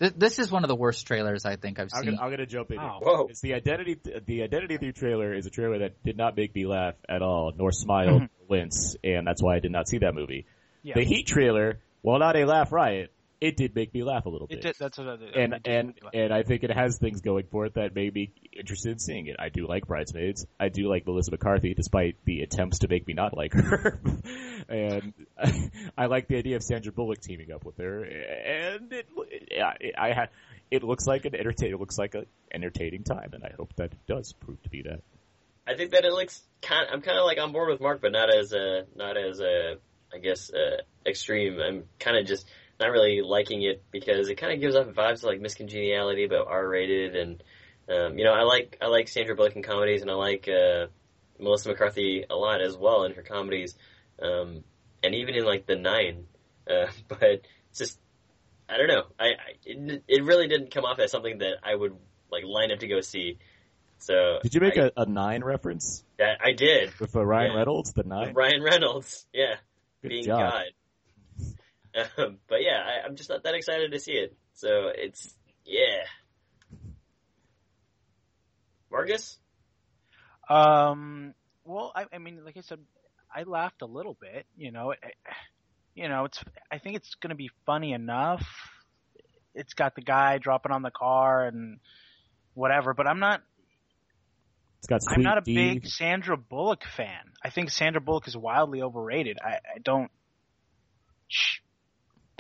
Th- 0.01 0.15
this 0.17 0.39
is 0.39 0.51
one 0.51 0.65
of 0.65 0.69
the 0.69 0.75
worst 0.77 1.07
trailers 1.07 1.45
I 1.45 1.57
think 1.57 1.79
I've 1.79 1.91
I'm 1.93 2.03
seen. 2.03 2.15
gonna, 2.15 2.23
I'm 2.25 2.31
gonna 2.31 2.47
jump 2.47 2.71
in. 2.71 2.79
Wow. 2.79 3.01
Here. 3.03 3.13
Whoa. 3.13 3.27
It's 3.29 3.41
the 3.43 3.55
identity. 3.55 3.99
The 4.27 4.43
identity 4.43 4.79
Thief 4.79 4.95
trailer 4.95 5.35
is 5.35 5.45
a 5.47 5.51
trailer 5.51 5.81
that 5.81 6.03
did 6.03 6.17
not 6.17 6.37
make 6.37 6.55
me 6.55 6.67
laugh 6.67 6.95
at 7.09 7.21
all, 7.21 7.53
nor 7.57 7.71
smile, 7.73 8.07
nor 8.21 8.29
wince, 8.49 8.97
and 9.05 9.27
that's 9.27 9.43
why 9.43 9.57
I 9.57 9.61
did 9.61 9.71
not 9.71 9.87
see 9.89 9.99
that 9.99 10.15
movie. 10.15 10.47
Yeah. 10.83 10.95
The 10.95 11.05
Heat 11.05 11.27
trailer, 11.27 11.79
while 12.01 12.19
not 12.19 12.35
a 12.37 12.47
laugh 12.47 12.73
riot, 12.73 13.13
it 13.41 13.57
did 13.57 13.75
make 13.75 13.95
me 13.95 14.03
laugh 14.03 14.27
a 14.27 14.29
little 14.29 14.47
bit. 14.47 14.59
It 14.59 14.63
did. 14.63 14.77
That's 14.79 14.99
what 14.99 15.09
I 15.09 15.17
did. 15.17 15.35
and 15.37 15.55
it 15.55 15.63
did 15.63 15.75
and 15.75 15.89
make 15.89 15.97
me 15.97 16.03
laugh. 16.05 16.15
and 16.15 16.35
I 16.35 16.43
think 16.43 16.65
it 16.65 16.71
has 16.71 16.99
things 16.99 17.21
going 17.21 17.45
for 17.51 17.67
it 17.67 17.75
that 17.75 17.95
made 17.95 18.15
me 18.15 18.33
interested 18.53 18.93
in 18.93 18.99
seeing 18.99 19.27
it. 19.27 19.37
I 19.39 19.49
do 19.49 19.67
like 19.67 19.87
Bridesmaids. 19.87 20.47
I 20.59 20.69
do 20.69 20.89
like 20.89 21.07
Melissa 21.07 21.31
McCarthy, 21.31 21.75
despite 21.75 22.17
the 22.25 22.43
attempts 22.43 22.81
to 22.81 22.89
make 22.89 23.07
me 23.07 23.15
not 23.15 23.37
like 23.37 23.53
her. 23.55 24.01
and 24.69 25.13
I 25.99 26.07
like 26.07 26.29
the 26.29 26.37
idea 26.37 26.57
of 26.57 26.63
Sandra 26.63 26.93
Bullock 26.93 27.21
teaming 27.21 27.53
up 27.53 27.65
with 27.65 27.77
her. 27.79 28.03
And 28.05 28.93
it, 28.93 29.07
yeah, 29.51 29.73
it, 29.81 29.95
I 29.97 30.09
had. 30.13 30.31
It 30.71 30.83
looks 30.83 31.07
like 31.07 31.25
an 31.25 31.35
entertain. 31.35 31.73
It 31.73 31.81
looks 31.81 31.97
like 31.97 32.15
an 32.15 32.27
entertaining 32.53 33.03
time, 33.05 33.31
and 33.33 33.43
I 33.43 33.53
hope 33.57 33.75
that 33.77 33.93
it 33.93 34.07
does 34.07 34.35
prove 34.35 34.63
to 34.65 34.69
be 34.69 34.83
that. 34.83 35.01
I 35.67 35.77
think 35.77 35.93
that 35.93 36.05
it 36.05 36.13
looks 36.13 36.43
kind. 36.61 36.87
I'm 36.93 37.01
kind 37.03 37.19
of 37.19 37.25
like 37.25 37.39
on 37.39 37.53
board 37.53 37.71
with 37.71 37.81
Mark, 37.81 38.01
but 38.03 38.13
not 38.13 38.35
as 38.35 38.53
a 38.53 38.85
not 38.97 39.17
as 39.17 39.41
a 39.41 39.77
I 40.13 40.19
guess 40.19 40.51
uh, 40.53 40.83
extreme. 41.07 41.59
I'm 41.61 41.85
kind 41.99 42.17
of 42.19 42.27
just 42.27 42.47
not 42.81 42.91
really 42.91 43.23
liking 43.23 43.63
it 43.63 43.83
because 43.91 44.29
it 44.29 44.37
kind 44.37 44.53
of 44.53 44.61
gives 44.61 44.77
off 44.77 44.87
vibes 44.89 45.19
of 45.19 45.25
like 45.25 45.41
Miss 45.41 45.55
Congeniality, 45.55 46.27
but 46.27 46.47
R-rated, 46.47 47.17
and 47.17 47.43
um, 47.89 48.19
you 48.19 48.25
know 48.25 48.33
I 48.33 48.43
like 48.43 48.79
I 48.81 48.87
like 48.87 49.09
Sandra 49.09 49.35
Bullock 49.35 49.57
in 49.57 49.63
comedies, 49.63 50.03
and 50.03 50.11
I 50.11 50.15
like 50.15 50.49
uh, 50.49 50.87
Melissa 51.39 51.71
McCarthy 51.71 52.25
a 52.29 52.37
lot 52.37 52.61
as 52.61 52.77
well 52.77 53.05
in 53.05 53.13
her 53.15 53.23
comedies, 53.23 53.75
um, 54.23 54.63
and 55.03 55.15
even 55.15 55.35
in 55.35 55.45
like 55.45 55.67
the 55.67 55.77
Nine. 55.77 56.27
Uh, 56.69 56.87
but 57.09 57.23
it's 57.71 57.79
just 57.79 57.99
I 58.69 58.77
don't 58.77 58.89
know. 58.89 59.05
I, 59.19 59.25
I 59.27 59.35
it, 59.65 60.05
it 60.07 60.25
really 60.25 60.49
didn't 60.49 60.71
come 60.73 60.85
off 60.85 60.99
as 60.99 61.11
something 61.11 61.39
that 61.39 61.57
I 61.63 61.75
would 61.75 61.97
like 62.31 62.45
line 62.45 62.71
up 62.71 62.81
to 62.81 62.87
go 62.89 63.01
see. 63.01 63.39
So 64.01 64.39
Did 64.43 64.55
you 64.55 64.61
make 64.61 64.79
I, 64.79 64.83
a, 64.83 64.93
a 64.99 65.07
nine 65.07 65.43
reference 65.43 66.05
that 66.19 66.39
I 66.45 66.53
did. 66.53 66.93
with 67.01 67.17
uh, 67.17 67.25
Ryan 67.27 67.53
Yeah. 67.53 67.59
Reynolds? 67.59 67.93
The 67.93 68.05
nine. 68.05 68.35
Ryan 68.35 68.63
Reynolds, 68.63 69.27
yeah, 69.33 69.55
Good 70.03 70.09
being 70.11 70.25
job. 70.25 70.53
God. 70.53 70.65
Um, 72.19 72.39
but 72.49 72.63
yeah, 72.63 72.81
I, 72.85 73.07
I'm 73.07 73.17
just 73.17 73.31
not 73.31 73.43
that 73.45 73.55
excited 73.55 73.93
to 73.93 73.99
see 73.99 74.13
it. 74.13 74.37
So 74.55 74.91
it's 74.95 75.35
yeah. 75.65 76.05
Marcus, 78.91 79.39
Um. 80.49 81.35
Well, 81.65 81.93
I, 81.95 82.07
I 82.13 82.19
mean, 82.19 82.43
like 82.45 82.57
I 82.57 82.63
said, 82.63 82.79
I 83.35 83.43
laughed 83.43 83.83
a 83.83 83.87
little 83.87 84.17
bit. 84.19 84.47
You 84.57 84.73
know, 84.73 84.93
I, 84.93 85.11
you 85.95 86.09
know, 86.09 86.25
it's. 86.25 86.43
I 86.73 86.79
think 86.79 86.97
it's 86.97 87.15
going 87.17 87.31
to 87.31 87.37
be 87.37 87.51
funny 87.67 87.93
enough. 87.93 88.45
It's 89.55 89.75
got 89.75 89.95
the 89.95 90.01
guy 90.01 90.39
dropping 90.39 90.73
on 90.73 90.83
the 90.83 90.91
car 90.91 91.45
and 91.47 91.81
whatever, 92.55 92.95
but 92.95 93.07
I'm 93.07 93.21
not. 93.21 93.43
It's 94.79 94.87
got 94.87 95.01
I'm 95.09 95.23
not 95.23 95.39
a 95.39 95.41
D. 95.43 95.55
big 95.55 95.87
Sandra 95.87 96.37
Bullock 96.37 96.85
fan. 96.97 97.33
I 97.45 97.51
think 97.51 97.71
Sandra 97.71 98.01
Bullock 98.01 98.29
is 98.29 98.37
wildly 98.37 98.81
overrated. 98.81 99.39
I, 99.45 99.55
I 99.55 99.79
don't. 99.83 100.11
Shh. 101.29 101.59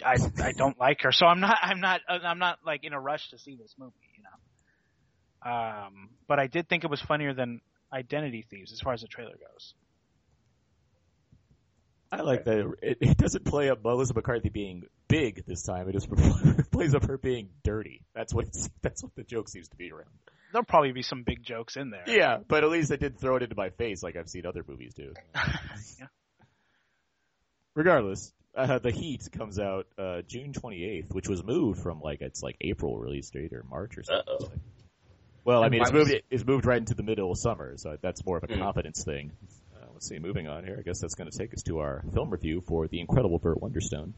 I 0.05 0.17
I 0.43 0.53
don't 0.53 0.79
like 0.79 1.03
her, 1.03 1.13
so 1.13 1.27
I'm 1.27 1.41
not 1.41 1.59
I'm 1.61 1.81
not 1.81 2.01
I'm 2.09 2.39
not 2.39 2.59
like 2.65 2.85
in 2.85 2.93
a 2.93 3.01
rush 3.01 3.31
to 3.31 3.39
see 3.39 3.57
this 3.57 3.75
movie, 3.79 3.95
you 4.17 4.23
know. 4.23 5.51
Um, 5.51 6.11
but 6.27 6.39
I 6.39 6.47
did 6.47 6.69
think 6.69 6.85
it 6.85 6.91
was 6.91 7.01
funnier 7.01 7.33
than 7.35 7.61
Identity 7.93 8.45
Thieves 8.49 8.73
as 8.73 8.81
far 8.81 8.93
as 8.93 9.03
the 9.03 9.09
trailer 9.09 9.33
goes. 9.33 9.75
I 12.11 12.23
like 12.23 12.45
that 12.45 12.73
it, 12.83 12.99
it 13.01 13.19
doesn't 13.19 13.45
play 13.45 13.69
up 13.69 13.85
Melissa 13.85 14.15
McCarthy 14.15 14.49
being 14.49 14.85
big 15.09 15.45
this 15.47 15.63
time. 15.63 15.89
It 15.89 15.93
just 15.93 16.09
plays 16.71 16.95
up 16.95 17.05
her 17.07 17.19
being 17.19 17.51
dirty. 17.65 18.03
That's 18.15 18.33
what 18.33 18.47
it's, 18.47 18.71
that's 18.83 19.03
what 19.03 19.15
the 19.15 19.25
joke 19.25 19.49
seems 19.49 19.69
to 19.69 19.77
be 19.77 19.93
around. 19.93 20.09
There'll 20.53 20.65
probably 20.65 20.93
be 20.93 21.03
some 21.03 21.23
big 21.25 21.43
jokes 21.43 21.77
in 21.77 21.91
there. 21.91 22.05
Yeah, 22.07 22.39
but 22.47 22.65
at 22.65 22.71
least 22.71 22.89
they 22.89 22.97
did 22.97 23.19
throw 23.19 23.37
it 23.37 23.43
into 23.43 23.57
my 23.57 23.69
face 23.71 24.03
like 24.03 24.17
I've 24.17 24.29
seen 24.29 24.47
other 24.47 24.65
movies 24.67 24.95
do. 24.95 25.13
Yeah. 25.99 26.07
Regardless, 27.75 28.33
uh, 28.59 28.79
the 28.79 28.91
Heat 28.91 29.29
comes 29.33 29.59
out 29.59 29.87
uh, 29.99 30.23
June 30.27 30.53
28th, 30.53 31.15
which 31.15 31.29
was 31.29 31.43
moved 31.45 31.81
from 31.83 32.01
like 32.01 32.21
its 32.21 32.43
like 32.43 32.57
April 32.61 32.99
release 32.99 33.31
date 33.31 33.53
or 33.53 33.65
March 33.71 33.97
or 33.97 34.03
something. 34.03 34.25
Uh-oh. 34.41 34.53
Well, 35.45 35.63
I 35.65 35.69
mean, 35.71 35.81
it's 35.81 35.91
Why 35.93 35.99
was- 36.01 36.09
moved 36.09 36.23
it's 36.31 36.45
moved 36.45 36.67
right 36.67 36.79
into 36.79 36.95
the 36.95 37.03
middle 37.03 37.31
of 37.31 37.39
summer, 37.39 37.75
so 37.77 37.97
that's 38.03 38.25
more 38.27 38.37
of 38.37 38.45
a 38.45 38.53
Hmm. 38.55 38.61
confidence 38.61 39.03
thing. 39.05 39.33
Uh, 39.75 39.87
let's 39.95 40.09
see, 40.09 40.19
moving 40.19 40.47
on 40.49 40.65
here. 40.65 40.77
I 40.79 40.83
guess 40.83 41.01
that's 41.01 41.15
going 41.15 41.31
to 41.31 41.39
take 41.39 41.55
us 41.55 41.63
to 41.63 41.79
our 41.79 42.03
film 42.13 42.29
review 42.31 42.61
for 42.61 42.87
The 42.89 43.01
Incredible 43.01 43.39
Burt 43.39 43.59
Wonderstone. 43.61 44.13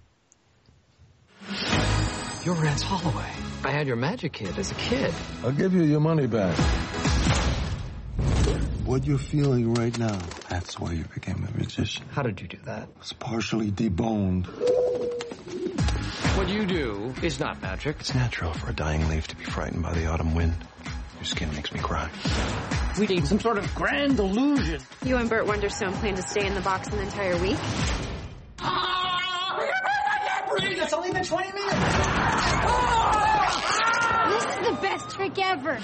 You're 2.45 2.55
Rance 2.55 2.83
Holloway. 2.83 3.31
I 3.65 3.71
had 3.71 3.87
your 3.87 3.97
magic 3.97 4.33
kit 4.33 4.57
as 4.59 4.71
a 4.71 4.75
kid. 4.75 5.13
I'll 5.45 5.53
give 5.53 5.75
you 5.75 5.83
your 5.85 6.01
money 6.01 6.27
back. 6.27 6.57
What 8.91 9.07
you're 9.07 9.19
feeling 9.19 9.73
right 9.75 9.97
now, 9.97 10.19
that's 10.49 10.81
why 10.81 10.91
you 10.91 11.05
became 11.15 11.47
a 11.49 11.57
magician. 11.57 12.05
How 12.11 12.23
did 12.23 12.41
you 12.41 12.49
do 12.49 12.57
that? 12.65 12.89
It's 12.97 13.13
partially 13.13 13.71
deboned. 13.71 14.47
What 16.37 16.49
you 16.49 16.67
do 16.67 17.15
is 17.23 17.39
not 17.39 17.63
magic. 17.63 17.99
It's 18.01 18.17
natural 18.17 18.53
for 18.53 18.71
a 18.71 18.73
dying 18.73 19.09
leaf 19.09 19.29
to 19.29 19.37
be 19.37 19.45
frightened 19.45 19.85
by 19.85 19.93
the 19.95 20.07
autumn 20.07 20.35
wind. 20.35 20.57
Your 21.19 21.25
skin 21.25 21.55
makes 21.55 21.71
me 21.73 21.79
cry. 21.79 22.11
We 22.99 23.07
need 23.07 23.29
some 23.29 23.39
sort 23.39 23.59
of 23.59 23.73
grand 23.77 24.19
illusion. 24.19 24.81
You 25.05 25.19
and 25.19 25.31
Burt 25.31 25.47
Wonderstone 25.47 25.93
plan 25.93 26.17
to 26.17 26.23
stay 26.23 26.45
in 26.45 26.55
the 26.55 26.61
box 26.61 26.89
an 26.89 26.99
entire 26.99 27.37
week? 27.37 27.59
Ah! 28.59 29.57
I 29.57 30.19
can't 30.27 30.51
breathe! 30.51 30.83
It's 30.83 30.93
only 30.93 31.13
been 31.13 31.23
20 31.23 31.53
minutes. 31.53 31.77
This 34.31 34.45
is 34.57 34.67
the 34.67 34.79
best 34.83 35.11
trick 35.15 35.39
ever. 35.39 35.79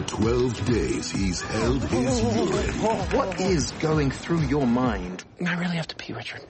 For 0.00 0.06
12 0.22 0.64
days, 0.64 1.10
he's 1.10 1.42
held 1.42 1.82
his 1.82 2.22
urine. 2.22 2.80
What 3.12 3.38
is 3.38 3.70
going 3.72 4.10
through 4.10 4.40
your 4.44 4.66
mind? 4.66 5.24
I 5.46 5.52
really 5.58 5.76
have 5.76 5.88
to 5.88 5.96
pee, 5.96 6.14
Richard. 6.14 6.40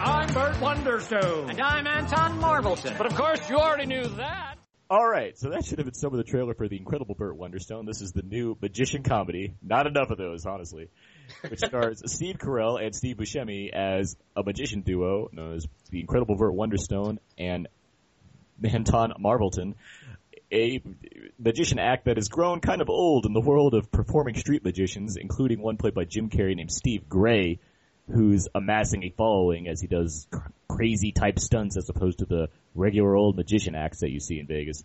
I'm 0.00 0.34
Burt 0.34 0.56
Wonderstone. 0.56 1.50
And 1.50 1.60
I'm 1.60 1.86
Anton 1.86 2.40
Marvelton. 2.40 2.98
But 2.98 3.06
of 3.06 3.14
course, 3.14 3.48
you 3.48 3.58
already 3.58 3.86
knew 3.86 4.02
that. 4.16 4.56
All 4.90 5.06
right, 5.06 5.38
so 5.38 5.50
that 5.50 5.64
should 5.64 5.78
have 5.78 5.84
been 5.84 5.94
some 5.94 6.12
of 6.12 6.16
the 6.16 6.24
trailer 6.24 6.54
for 6.54 6.66
The 6.66 6.78
Incredible 6.78 7.14
Burt 7.14 7.36
Wonderstone. 7.36 7.86
This 7.86 8.00
is 8.00 8.12
the 8.12 8.22
new 8.22 8.56
magician 8.60 9.04
comedy. 9.04 9.54
Not 9.62 9.86
enough 9.86 10.10
of 10.10 10.18
those, 10.18 10.44
honestly. 10.44 10.88
Which 11.46 11.60
stars 11.60 12.02
Steve 12.06 12.38
Carell 12.38 12.82
and 12.82 12.92
Steve 12.96 13.16
Buscemi 13.18 13.70
as 13.70 14.16
a 14.34 14.42
magician 14.42 14.80
duo 14.80 15.28
known 15.30 15.54
as 15.54 15.66
The 15.90 16.00
Incredible 16.00 16.36
Burt 16.36 16.54
Wonderstone 16.54 17.18
and 17.36 17.68
Anton 18.64 19.12
Marvelton. 19.20 19.74
A 20.50 20.82
magician 21.38 21.78
act 21.78 22.06
that 22.06 22.16
has 22.16 22.28
grown 22.28 22.60
kind 22.60 22.80
of 22.80 22.88
old 22.88 23.26
in 23.26 23.34
the 23.34 23.40
world 23.40 23.74
of 23.74 23.90
performing 23.90 24.34
street 24.34 24.64
magicians, 24.64 25.16
including 25.16 25.60
one 25.60 25.76
played 25.76 25.92
by 25.92 26.04
Jim 26.04 26.30
Carrey 26.30 26.56
named 26.56 26.72
Steve 26.72 27.06
Gray, 27.06 27.58
who's 28.10 28.48
amassing 28.54 29.04
a 29.04 29.10
following 29.10 29.68
as 29.68 29.80
he 29.80 29.86
does 29.86 30.26
cr- 30.30 30.48
crazy 30.66 31.12
type 31.12 31.38
stunts 31.38 31.76
as 31.76 31.88
opposed 31.90 32.20
to 32.20 32.24
the 32.24 32.48
regular 32.74 33.14
old 33.14 33.36
magician 33.36 33.74
acts 33.74 34.00
that 34.00 34.10
you 34.10 34.20
see 34.20 34.38
in 34.38 34.46
Vegas. 34.46 34.84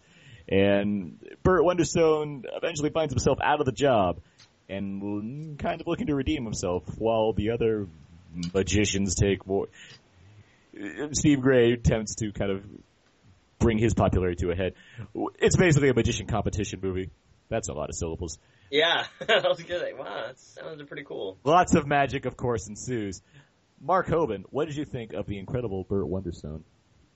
And 0.50 1.20
Burt 1.44 1.64
Wonderstone 1.64 2.44
eventually 2.54 2.90
finds 2.90 3.14
himself 3.14 3.38
out 3.42 3.62
of 3.62 3.66
the 3.66 3.72
job 3.72 4.20
and 4.68 5.58
kind 5.58 5.80
of 5.80 5.88
looking 5.88 6.08
to 6.08 6.16
redeem 6.16 6.44
himself 6.44 6.84
while 6.98 7.34
the 7.34 7.52
other 7.52 7.88
magicians 8.54 9.16
take 9.16 9.46
more. 9.48 9.68
Uh, 10.76 11.10
Steve 11.12 11.42
Gray 11.42 11.74
attempts 11.74 12.16
to 12.16 12.32
kind 12.32 12.52
of 12.52 12.64
bring 13.64 13.78
his 13.78 13.94
popularity 13.94 14.46
to 14.46 14.52
a 14.52 14.56
head. 14.56 14.74
It's 15.40 15.56
basically 15.56 15.90
a 15.90 15.94
magician 15.94 16.28
competition 16.28 16.80
movie. 16.84 17.10
That's 17.50 17.70
a 17.70 17.74
lot 17.74 17.90
of 17.90 17.96
syllables. 17.96 18.38
Yeah, 18.70 19.06
I 19.22 19.48
was 19.48 19.62
gonna 19.62 19.80
say, 19.80 19.94
wow, 19.94 20.28
that 20.28 20.40
sounds 20.40 20.82
pretty 20.84 21.04
cool. 21.04 21.38
Lots 21.44 21.74
of 21.76 21.88
magic, 21.88 22.26
of 22.26 22.36
course, 22.36 22.68
ensues. 22.68 23.22
Mark 23.82 24.08
Hoban, 24.08 24.44
what 24.50 24.68
did 24.68 24.76
you 24.76 24.86
think 24.86 25.14
of 25.14 25.28
the 25.28 25.38
incredible 25.38 25.84
Burt 25.84 26.06
Wonderstone? 26.06 26.64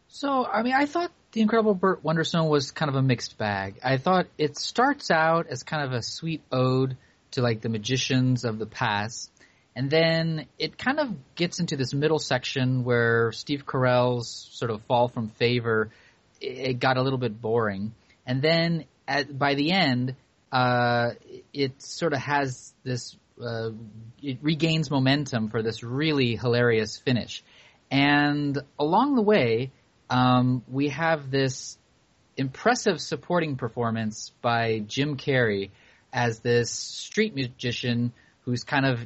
So, 0.09 0.45
I 0.45 0.63
mean, 0.63 0.73
I 0.73 0.85
thought 0.85 1.11
The 1.33 1.41
Incredible 1.41 1.73
Burt 1.73 2.01
Wonderstone 2.03 2.47
was 2.47 2.71
kind 2.71 2.87
of 2.89 2.95
a 2.95 3.01
mixed 3.01 3.37
bag. 3.37 3.79
I 3.83 3.97
thought 3.97 4.27
it 4.37 4.57
starts 4.57 5.11
out 5.11 5.47
as 5.47 5.63
kind 5.63 5.83
of 5.83 5.91
a 5.91 6.01
sweet 6.01 6.41
ode 6.51 6.95
to 7.31 7.41
like 7.41 7.61
the 7.61 7.69
magicians 7.69 8.45
of 8.45 8.57
the 8.57 8.65
past. 8.65 9.29
And 9.75 9.89
then 9.89 10.47
it 10.57 10.77
kind 10.77 10.99
of 10.99 11.13
gets 11.35 11.59
into 11.59 11.75
this 11.75 11.93
middle 11.93 12.19
section 12.19 12.83
where 12.83 13.31
Steve 13.31 13.65
Carell's 13.65 14.49
sort 14.53 14.71
of 14.71 14.81
fall 14.83 15.07
from 15.07 15.29
favor. 15.29 15.89
It 16.41 16.79
got 16.79 16.97
a 16.97 17.01
little 17.01 17.19
bit 17.19 17.41
boring. 17.41 17.93
And 18.25 18.41
then 18.41 18.85
at, 19.07 19.37
by 19.37 19.55
the 19.55 19.71
end, 19.71 20.15
uh, 20.51 21.11
it 21.53 21.81
sort 21.81 22.13
of 22.13 22.19
has 22.19 22.73
this, 22.83 23.15
uh, 23.41 23.69
it 24.21 24.39
regains 24.41 24.89
momentum 24.89 25.49
for 25.49 25.61
this 25.61 25.83
really 25.83 26.35
hilarious 26.35 26.97
finish. 26.97 27.43
And 27.89 28.57
along 28.79 29.15
the 29.15 29.21
way, 29.21 29.71
um, 30.09 30.63
we 30.69 30.89
have 30.89 31.31
this 31.31 31.77
impressive 32.35 33.01
supporting 33.01 33.55
performance 33.55 34.31
by 34.41 34.79
Jim 34.79 35.17
Carrey 35.17 35.71
as 36.13 36.39
this 36.39 36.71
street 36.71 37.35
magician 37.35 38.13
who's 38.41 38.63
kind 38.63 38.85
of 38.85 39.05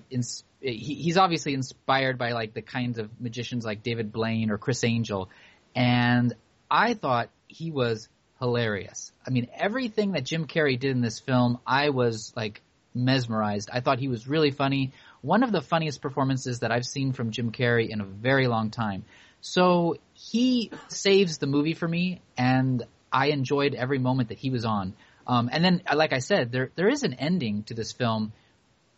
he's 0.61 1.17
obviously 1.17 1.53
inspired 1.53 2.17
by 2.17 2.34
like 2.34 2.53
the 2.53 2.61
kinds 2.61 2.99
of 2.99 3.09
magicians 3.19 3.65
like 3.65 3.82
David 3.82 4.11
Blaine 4.11 4.51
or 4.51 4.57
Criss 4.57 4.84
Angel, 4.84 5.29
and 5.75 6.36
I 6.72 6.93
thought 6.93 7.30
he 7.47 7.69
was 7.69 8.07
hilarious. 8.39 9.11
I 9.28 9.30
mean, 9.30 9.49
everything 9.53 10.13
that 10.13 10.24
Jim 10.24 10.47
Carrey 10.47 10.80
did 10.80 10.91
in 10.91 11.01
this 11.01 11.19
film, 11.19 11.59
I 11.67 11.89
was 11.89 12.32
like 12.36 12.61
mesmerized. 12.95 13.69
I 13.72 13.82
thought 13.82 13.99
he 13.99 14.07
was 14.07 14.28
really 14.28 14.51
funny. 14.51 14.93
One 15.22 15.43
of 15.43 15.51
the 15.51 15.61
funniest 15.61 16.01
performances 16.01 16.59
that 16.59 16.72
I've 16.72 16.86
seen 16.86 17.11
from 17.11 17.32
Jim 17.32 17.51
Carrey 17.51 17.89
in 17.89 17.99
a 17.99 18.05
very 18.05 18.47
long 18.47 18.72
time. 18.72 19.03
So 19.41 19.97
he 20.13 20.72
saves 20.88 21.38
the 21.38 21.47
movie 21.47 21.74
for 21.74 21.88
me, 21.88 22.22
and 22.38 22.84
I 23.11 23.28
enjoyed 23.28 23.76
every 23.76 23.99
moment 23.99 24.30
that 24.30 24.38
he 24.38 24.49
was 24.49 24.65
on. 24.65 24.93
Um, 25.28 25.49
and 25.51 25.63
then, 25.63 25.82
like 25.93 26.13
I 26.13 26.19
said, 26.19 26.51
there 26.51 26.72
there 26.76 26.89
is 26.89 27.03
an 27.03 27.13
ending 27.15 27.63
to 27.63 27.74
this 27.74 27.91
film, 27.91 28.34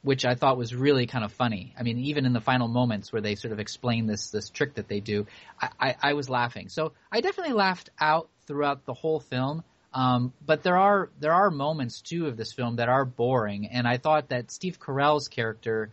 which 0.03 0.25
I 0.25 0.35
thought 0.35 0.57
was 0.57 0.75
really 0.75 1.07
kind 1.07 1.25
of 1.25 1.31
funny. 1.31 1.73
I 1.79 1.83
mean, 1.83 1.97
even 1.99 2.25
in 2.25 2.33
the 2.33 2.41
final 2.41 2.67
moments 2.67 3.11
where 3.11 3.21
they 3.21 3.35
sort 3.35 3.53
of 3.53 3.59
explain 3.59 4.05
this 4.05 4.29
this 4.29 4.49
trick 4.49 4.75
that 4.75 4.87
they 4.87 4.99
do, 4.99 5.25
I, 5.59 5.69
I, 5.79 5.95
I 6.01 6.13
was 6.13 6.29
laughing. 6.29 6.69
So 6.69 6.91
I 7.11 7.21
definitely 7.21 7.53
laughed 7.53 7.89
out 7.99 8.29
throughout 8.45 8.85
the 8.85 8.93
whole 8.93 9.19
film. 9.19 9.63
Um, 9.93 10.33
but 10.45 10.63
there 10.63 10.77
are 10.77 11.09
there 11.19 11.33
are 11.33 11.49
moments 11.49 12.01
too 12.01 12.27
of 12.27 12.35
this 12.35 12.51
film 12.51 12.77
that 12.77 12.89
are 12.89 13.05
boring, 13.05 13.67
and 13.67 13.87
I 13.87 13.97
thought 13.97 14.29
that 14.29 14.51
Steve 14.51 14.79
Carell's 14.79 15.27
character, 15.27 15.91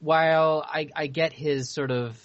while 0.00 0.64
I, 0.66 0.88
I 0.94 1.06
get 1.06 1.32
his 1.32 1.72
sort 1.72 1.90
of, 1.90 2.18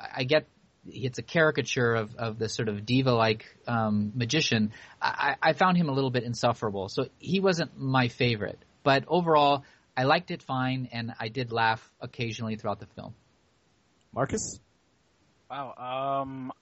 I 0.00 0.24
get 0.24 0.46
it's 0.86 1.18
a 1.18 1.22
caricature 1.22 1.94
of, 1.94 2.14
of 2.16 2.38
the 2.38 2.48
sort 2.48 2.68
of 2.68 2.86
diva-like 2.86 3.44
um, 3.66 4.12
magician. 4.14 4.72
I, 5.02 5.36
I 5.42 5.52
found 5.52 5.76
him 5.76 5.88
a 5.88 5.92
little 5.92 6.10
bit 6.10 6.24
insufferable, 6.24 6.88
so 6.88 7.08
he 7.18 7.40
wasn't 7.40 7.78
my 7.78 8.08
favorite. 8.08 8.58
But 8.82 9.04
overall, 9.08 9.64
I 9.96 10.04
liked 10.04 10.30
it 10.30 10.42
fine, 10.42 10.88
and 10.92 11.12
I 11.18 11.28
did 11.28 11.52
laugh 11.52 11.82
occasionally 12.00 12.56
throughout 12.56 12.80
the 12.80 12.86
film. 12.86 13.14
Marcus, 14.12 14.60
Wow. 15.50 16.20
Um, 16.22 16.52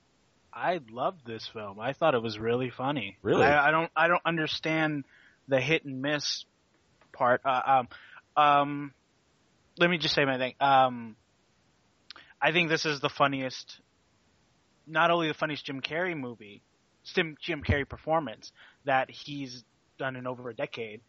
I 0.53 0.81
loved 0.91 1.26
this 1.26 1.47
film. 1.47 1.79
I 1.79 1.93
thought 1.93 2.14
it 2.14 2.22
was 2.22 2.39
really 2.39 2.70
funny. 2.70 3.18
Really? 3.22 3.45
I, 3.45 3.68
I 3.68 3.70
don't. 3.70 3.91
I 3.95 4.09
don't 4.09 4.22
understand 4.24 5.05
the 5.47 5.61
hit 5.61 5.85
and 5.85 6.01
miss 6.01 6.45
part. 7.12 7.43
Uh, 7.45 7.61
um, 7.66 7.89
um, 8.37 8.95
let 9.79 9.91
me 9.91 9.99
just 9.99 10.14
say 10.14 10.24
my 10.24 10.39
thing. 10.39 10.55
Um, 10.61 11.16
I 12.41 12.53
think 12.53 12.70
this 12.70 12.87
is 12.87 13.01
the 13.01 13.11
funniest. 13.11 13.81
Not 14.87 15.11
only 15.11 15.29
the 15.29 15.35
funniest 15.35 15.66
Jim 15.66 15.83
Carrey 15.83 16.16
movie, 16.16 16.62
Jim 17.05 17.37
Jim 17.43 17.62
Carrey 17.62 17.87
performance 17.87 18.53
that 18.87 19.11
he's 19.11 19.64
done 19.99 20.16
in 20.16 20.26
over 20.26 20.49
a 20.49 20.55
decade, 20.55 21.03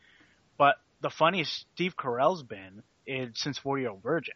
but 0.58 0.76
the 1.02 1.10
funniest 1.10 1.66
Steve 1.76 1.96
Carell's 1.98 2.44
been 2.44 2.84
is 3.06 3.30
since 3.36 3.58
Forty 3.58 3.84
Year 3.84 3.92
Old 3.92 4.04
Virgin. 4.04 4.36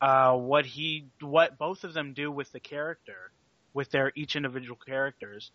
Uh, 0.00 0.34
what 0.34 0.66
he, 0.66 1.06
what 1.20 1.56
both 1.56 1.84
of 1.84 1.94
them 1.94 2.12
do 2.12 2.30
with 2.30 2.50
the 2.52 2.60
character, 2.60 3.30
with 3.72 3.90
their 3.90 4.12
each 4.14 4.36
individual 4.36 4.76
characters, 4.86 5.50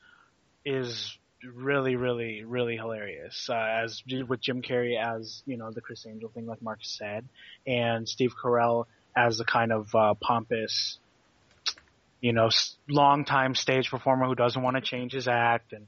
is 0.66 1.18
really, 1.44 1.96
really, 1.96 2.44
really 2.44 2.76
hilarious. 2.76 3.48
Uh, 3.50 3.54
as 3.56 4.02
with 4.28 4.42
Jim 4.42 4.62
Carrey 4.62 5.00
as 5.00 5.44
you 5.46 5.58
know 5.58 5.72
the 5.72 5.82
Criss 5.82 6.06
Angel 6.08 6.30
thing, 6.30 6.48
like 6.48 6.62
Mark 6.62 6.80
said, 6.82 7.26
and 7.68 8.08
Steve 8.08 8.34
Carell 8.42 8.86
as 9.16 9.40
a 9.40 9.46
kind 9.46 9.72
of 9.72 9.94
uh, 9.94 10.14
pompous, 10.16 10.98
you 12.22 12.34
know, 12.34 12.48
s- 12.48 12.76
long-time 12.88 13.56
stage 13.56 13.90
performer 13.90 14.26
who 14.26 14.36
doesn't 14.36 14.62
want 14.62 14.76
to 14.76 14.82
change 14.82 15.14
his 15.14 15.28
act, 15.28 15.74
and 15.74 15.88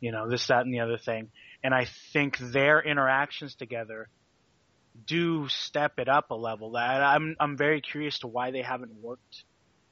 you 0.00 0.12
know 0.12 0.28
this, 0.28 0.46
that, 0.48 0.64
and 0.64 0.72
the 0.72 0.80
other 0.80 0.98
thing. 0.98 1.30
And 1.64 1.72
I 1.74 1.86
think 2.12 2.38
their 2.38 2.80
interactions 2.80 3.54
together 3.54 4.08
do 5.06 5.48
step 5.48 5.98
it 5.98 6.08
up 6.08 6.30
a 6.30 6.34
level. 6.34 6.72
That 6.72 7.02
I'm 7.02 7.36
I'm 7.40 7.56
very 7.56 7.80
curious 7.80 8.18
to 8.20 8.26
why 8.26 8.50
they 8.50 8.62
haven't 8.62 8.92
worked 9.00 9.44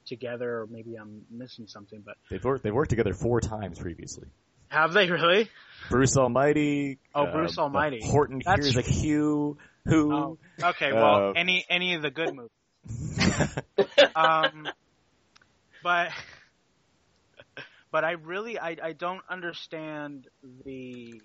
together, 0.05 0.61
or 0.61 0.67
maybe 0.69 0.95
I'm 0.95 1.23
missing 1.29 1.67
something. 1.67 2.01
But 2.05 2.17
they've 2.29 2.43
worked 2.43 2.63
they've 2.63 2.73
worked 2.73 2.89
together 2.89 3.13
four 3.13 3.41
times 3.41 3.79
previously. 3.79 4.27
have 4.69 4.93
they 4.93 5.09
really? 5.09 5.49
Bruce 5.89 6.17
Almighty. 6.17 6.99
Oh, 7.15 7.23
uh, 7.23 7.31
Bruce 7.31 7.57
Almighty. 7.57 8.01
Horton 8.03 8.41
That's 8.45 8.73
here's 8.73 8.77
a 8.77 8.83
Q. 8.83 9.57
Who? 9.85 10.13
Oh, 10.13 10.37
okay, 10.61 10.93
well, 10.93 11.29
Uh, 11.29 11.33
any 11.35 11.65
any 11.69 11.95
of 11.95 12.01
the 12.01 12.11
good 12.11 12.33
movies. 12.35 12.51
um, 14.15 14.67
but 15.83 16.11
but 17.91 18.03
I 18.03 18.11
really 18.11 18.59
I 18.59 18.77
I 18.81 18.93
don't 18.93 19.21
understand 19.29 20.27
the 20.65 21.21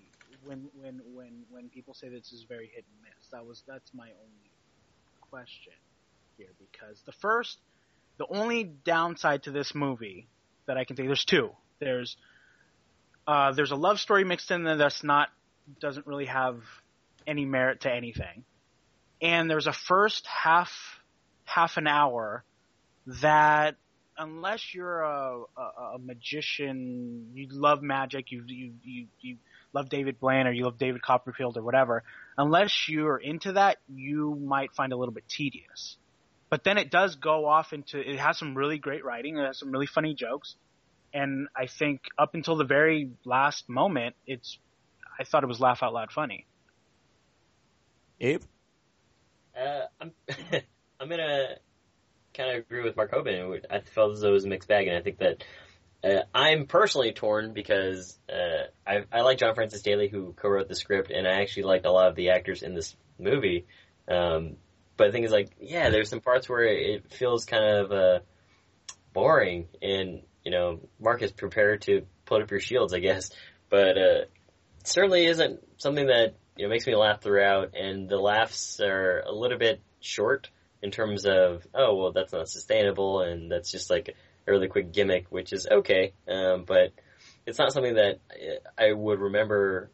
when 0.47 0.69
when 0.79 1.01
when 1.13 1.43
when 1.49 1.69
people 1.69 1.93
say 1.93 2.09
this 2.09 2.31
is 2.31 2.45
very 2.47 2.67
hit 2.73 2.85
and 2.91 3.01
miss. 3.03 3.29
That 3.31 3.45
was 3.45 3.63
that's 3.67 3.93
my 3.93 4.07
only 4.07 4.51
question 5.29 5.73
here 6.37 6.53
because 6.59 7.01
the 7.05 7.11
first 7.11 7.57
the 8.17 8.25
only 8.29 8.63
downside 8.63 9.43
to 9.43 9.51
this 9.51 9.75
movie 9.75 10.27
that 10.65 10.77
I 10.77 10.85
can 10.85 10.95
think 10.95 11.07
there's 11.07 11.25
two. 11.25 11.51
There's 11.79 12.17
uh, 13.27 13.51
there's 13.51 13.71
a 13.71 13.75
love 13.75 13.99
story 13.99 14.23
mixed 14.23 14.49
in 14.51 14.63
there 14.63 14.77
that's 14.77 15.03
not 15.03 15.29
doesn't 15.81 16.07
really 16.07 16.25
have 16.25 16.61
any 17.25 17.45
merit 17.45 17.81
to 17.81 17.91
anything. 17.91 18.45
And 19.21 19.49
there's 19.49 19.67
a 19.67 19.73
first 19.73 20.25
half 20.27 20.71
half 21.43 21.77
an 21.77 21.87
hour 21.87 22.43
that 23.21 23.75
unless 24.17 24.73
you're 24.73 25.01
a, 25.01 25.41
a, 25.57 25.61
a 25.95 25.99
magician, 25.99 27.31
you 27.33 27.47
love 27.51 27.81
magic, 27.81 28.31
you 28.31 28.43
you 28.47 28.73
you 28.83 29.07
you 29.21 29.37
love 29.73 29.89
David 29.89 30.19
Blaine 30.19 30.47
or 30.47 30.51
you 30.51 30.65
love 30.65 30.77
David 30.77 31.01
Copperfield 31.01 31.57
or 31.57 31.63
whatever, 31.63 32.03
unless 32.37 32.87
you're 32.87 33.17
into 33.17 33.53
that, 33.53 33.77
you 33.87 34.35
might 34.35 34.73
find 34.73 34.91
it 34.91 34.95
a 34.95 34.97
little 34.97 35.13
bit 35.13 35.27
tedious. 35.27 35.97
But 36.49 36.63
then 36.63 36.77
it 36.77 36.89
does 36.89 37.15
go 37.15 37.45
off 37.45 37.73
into 37.73 37.99
it 37.99 38.19
has 38.19 38.37
some 38.37 38.55
really 38.55 38.77
great 38.77 39.03
writing, 39.03 39.37
it 39.37 39.45
has 39.45 39.59
some 39.59 39.71
really 39.71 39.87
funny 39.87 40.13
jokes, 40.13 40.55
and 41.13 41.47
I 41.55 41.67
think 41.67 42.01
up 42.17 42.35
until 42.35 42.55
the 42.55 42.63
very 42.63 43.11
last 43.25 43.67
moment, 43.67 44.15
it's 44.25 44.57
I 45.19 45.23
thought 45.23 45.43
it 45.43 45.47
was 45.47 45.59
laugh 45.59 45.83
out 45.83 45.93
loud 45.93 46.11
funny. 46.11 46.45
Abe? 48.21 48.43
Uh, 49.59 49.87
I'm 49.99 50.11
I'm 50.99 51.09
gonna 51.09 51.57
kind 52.33 52.51
of 52.51 52.57
agree 52.57 52.83
with 52.83 52.95
Mark 52.95 53.11
Hoban. 53.11 53.65
I 53.69 53.81
felt 53.81 54.13
as 54.13 54.21
though 54.21 54.29
it 54.29 54.33
was 54.33 54.45
a 54.45 54.47
mixed 54.47 54.69
bag, 54.69 54.87
and 54.87 54.95
I 54.95 55.01
think 55.01 55.17
that 55.19 55.43
uh, 56.03 56.21
I'm 56.33 56.67
personally 56.67 57.11
torn 57.11 57.53
because 57.53 58.17
uh, 58.29 58.67
I 58.85 59.03
I 59.11 59.21
like 59.21 59.39
John 59.39 59.55
Francis 59.55 59.81
Daley 59.81 60.09
who 60.09 60.33
co-wrote 60.33 60.67
the 60.67 60.75
script, 60.75 61.11
and 61.11 61.27
I 61.27 61.41
actually 61.41 61.63
liked 61.63 61.85
a 61.85 61.91
lot 61.91 62.09
of 62.09 62.15
the 62.15 62.29
actors 62.29 62.61
in 62.61 62.75
this 62.75 62.95
movie. 63.19 63.65
Um, 64.07 64.57
but 64.95 65.07
the 65.07 65.11
thing 65.11 65.23
is, 65.23 65.31
like, 65.31 65.51
yeah, 65.59 65.89
there's 65.89 66.09
some 66.09 66.21
parts 66.21 66.47
where 66.47 66.63
it 66.63 67.11
feels 67.13 67.45
kind 67.45 67.63
of 67.63 67.91
uh, 67.91 68.19
boring, 69.13 69.67
and 69.81 70.21
you 70.43 70.51
know, 70.51 70.79
Mark 70.99 71.21
is 71.21 71.31
prepared 71.31 71.81
to 71.83 72.05
put 72.25 72.41
up 72.41 72.51
your 72.51 72.59
shields, 72.59 72.93
I 72.93 72.99
guess, 72.99 73.31
but 73.69 73.97
uh, 73.97 74.21
it 74.21 74.31
certainly 74.83 75.25
isn't 75.25 75.59
something 75.77 76.07
that 76.07 76.35
you 76.55 76.65
know 76.65 76.69
makes 76.69 76.87
me 76.87 76.95
laugh 76.95 77.21
throughout, 77.21 77.75
and 77.75 78.07
the 78.07 78.19
laughs 78.19 78.79
are 78.79 79.23
a 79.25 79.31
little 79.31 79.57
bit 79.57 79.81
short 79.99 80.49
in 80.81 80.91
terms 80.91 81.25
of 81.25 81.65
oh 81.73 81.95
well 81.95 82.11
that's 82.11 82.31
not 82.31 82.47
sustainable 82.47 83.21
and 83.21 83.51
that's 83.51 83.71
just 83.71 83.89
like 83.89 84.15
a 84.47 84.51
really 84.51 84.67
quick 84.67 84.91
gimmick, 84.91 85.27
which 85.29 85.53
is 85.53 85.67
okay, 85.69 86.13
um, 86.27 86.63
but 86.65 86.93
it's 87.45 87.59
not 87.59 87.73
something 87.73 87.95
that 87.95 88.19
I 88.77 88.93
would 88.93 89.19
remember 89.19 89.89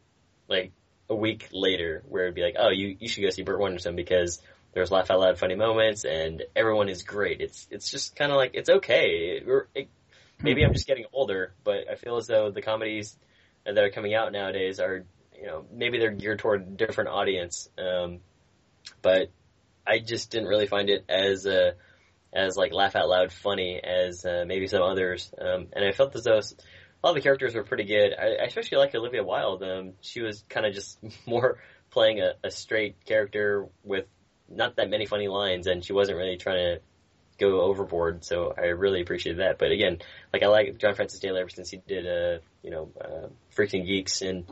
like 0.48 0.72
a 1.08 1.14
week 1.14 1.48
later 1.52 2.02
where 2.08 2.24
it'd 2.24 2.34
be 2.34 2.42
like, 2.42 2.56
oh, 2.58 2.70
you 2.70 2.96
you 2.98 3.08
should 3.08 3.22
go 3.22 3.30
see 3.30 3.42
Burt 3.42 3.60
Wonderstone 3.60 3.96
because 3.96 4.40
there's 4.72 4.90
laugh 4.90 5.10
out 5.10 5.20
loud 5.20 5.38
funny 5.38 5.54
moments 5.54 6.04
and 6.04 6.42
everyone 6.54 6.88
is 6.88 7.02
great. 7.02 7.40
It's 7.40 7.66
it's 7.70 7.90
just 7.90 8.16
kind 8.16 8.30
of 8.30 8.36
like 8.36 8.52
it's 8.54 8.68
okay. 8.68 9.42
It, 9.42 9.68
it, 9.74 9.88
maybe 10.42 10.64
I'm 10.64 10.72
just 10.72 10.86
getting 10.86 11.06
older, 11.12 11.52
but 11.62 11.88
I 11.90 11.94
feel 11.96 12.16
as 12.16 12.26
though 12.26 12.50
the 12.50 12.62
comedies 12.62 13.16
that 13.64 13.78
are 13.78 13.90
coming 13.90 14.14
out 14.14 14.32
nowadays 14.32 14.80
are 14.80 15.04
you 15.36 15.46
know 15.46 15.64
maybe 15.72 15.98
they're 15.98 16.10
geared 16.10 16.38
toward 16.38 16.62
a 16.62 16.64
different 16.64 17.10
audience, 17.10 17.68
um, 17.78 18.20
but 19.02 19.30
I 19.86 19.98
just 19.98 20.30
didn't 20.30 20.48
really 20.48 20.66
find 20.66 20.88
it 20.90 21.04
as 21.08 21.46
uh, 21.46 21.72
as 22.34 22.56
like 22.56 22.72
laugh 22.72 22.96
out 22.96 23.08
loud 23.08 23.32
funny 23.32 23.80
as 23.82 24.24
uh, 24.24 24.44
maybe 24.46 24.66
some 24.66 24.82
others, 24.82 25.30
um, 25.40 25.68
and 25.72 25.84
I 25.84 25.92
felt 25.92 26.14
as 26.16 26.24
though 26.24 26.40
all 27.02 27.14
the 27.14 27.20
characters 27.20 27.54
were 27.54 27.64
pretty 27.64 27.84
good. 27.84 28.12
I, 28.18 28.42
I 28.42 28.46
especially 28.46 28.78
like 28.78 28.94
Olivia 28.94 29.22
Wilde. 29.22 29.62
Um, 29.62 29.92
she 30.00 30.22
was 30.22 30.42
kind 30.48 30.66
of 30.66 30.74
just 30.74 30.98
more 31.26 31.58
playing 31.90 32.20
a, 32.20 32.32
a 32.42 32.50
straight 32.50 33.04
character 33.04 33.68
with 33.84 34.06
not 34.48 34.76
that 34.76 34.90
many 34.90 35.06
funny 35.06 35.28
lines, 35.28 35.66
and 35.66 35.84
she 35.84 35.92
wasn't 35.92 36.18
really 36.18 36.36
trying 36.36 36.76
to 36.76 36.80
go 37.38 37.60
overboard. 37.60 38.24
So 38.24 38.54
I 38.56 38.66
really 38.66 39.02
appreciated 39.02 39.40
that. 39.40 39.58
But 39.58 39.70
again, 39.70 39.98
like 40.32 40.42
I 40.42 40.46
like 40.46 40.78
John 40.78 40.94
Francis 40.94 41.20
Daley 41.20 41.40
ever 41.40 41.50
since 41.50 41.70
he 41.70 41.78
did, 41.86 42.06
uh, 42.06 42.40
you 42.62 42.70
know, 42.70 42.90
uh, 43.00 43.28
Geeks, 43.56 44.22
and 44.22 44.44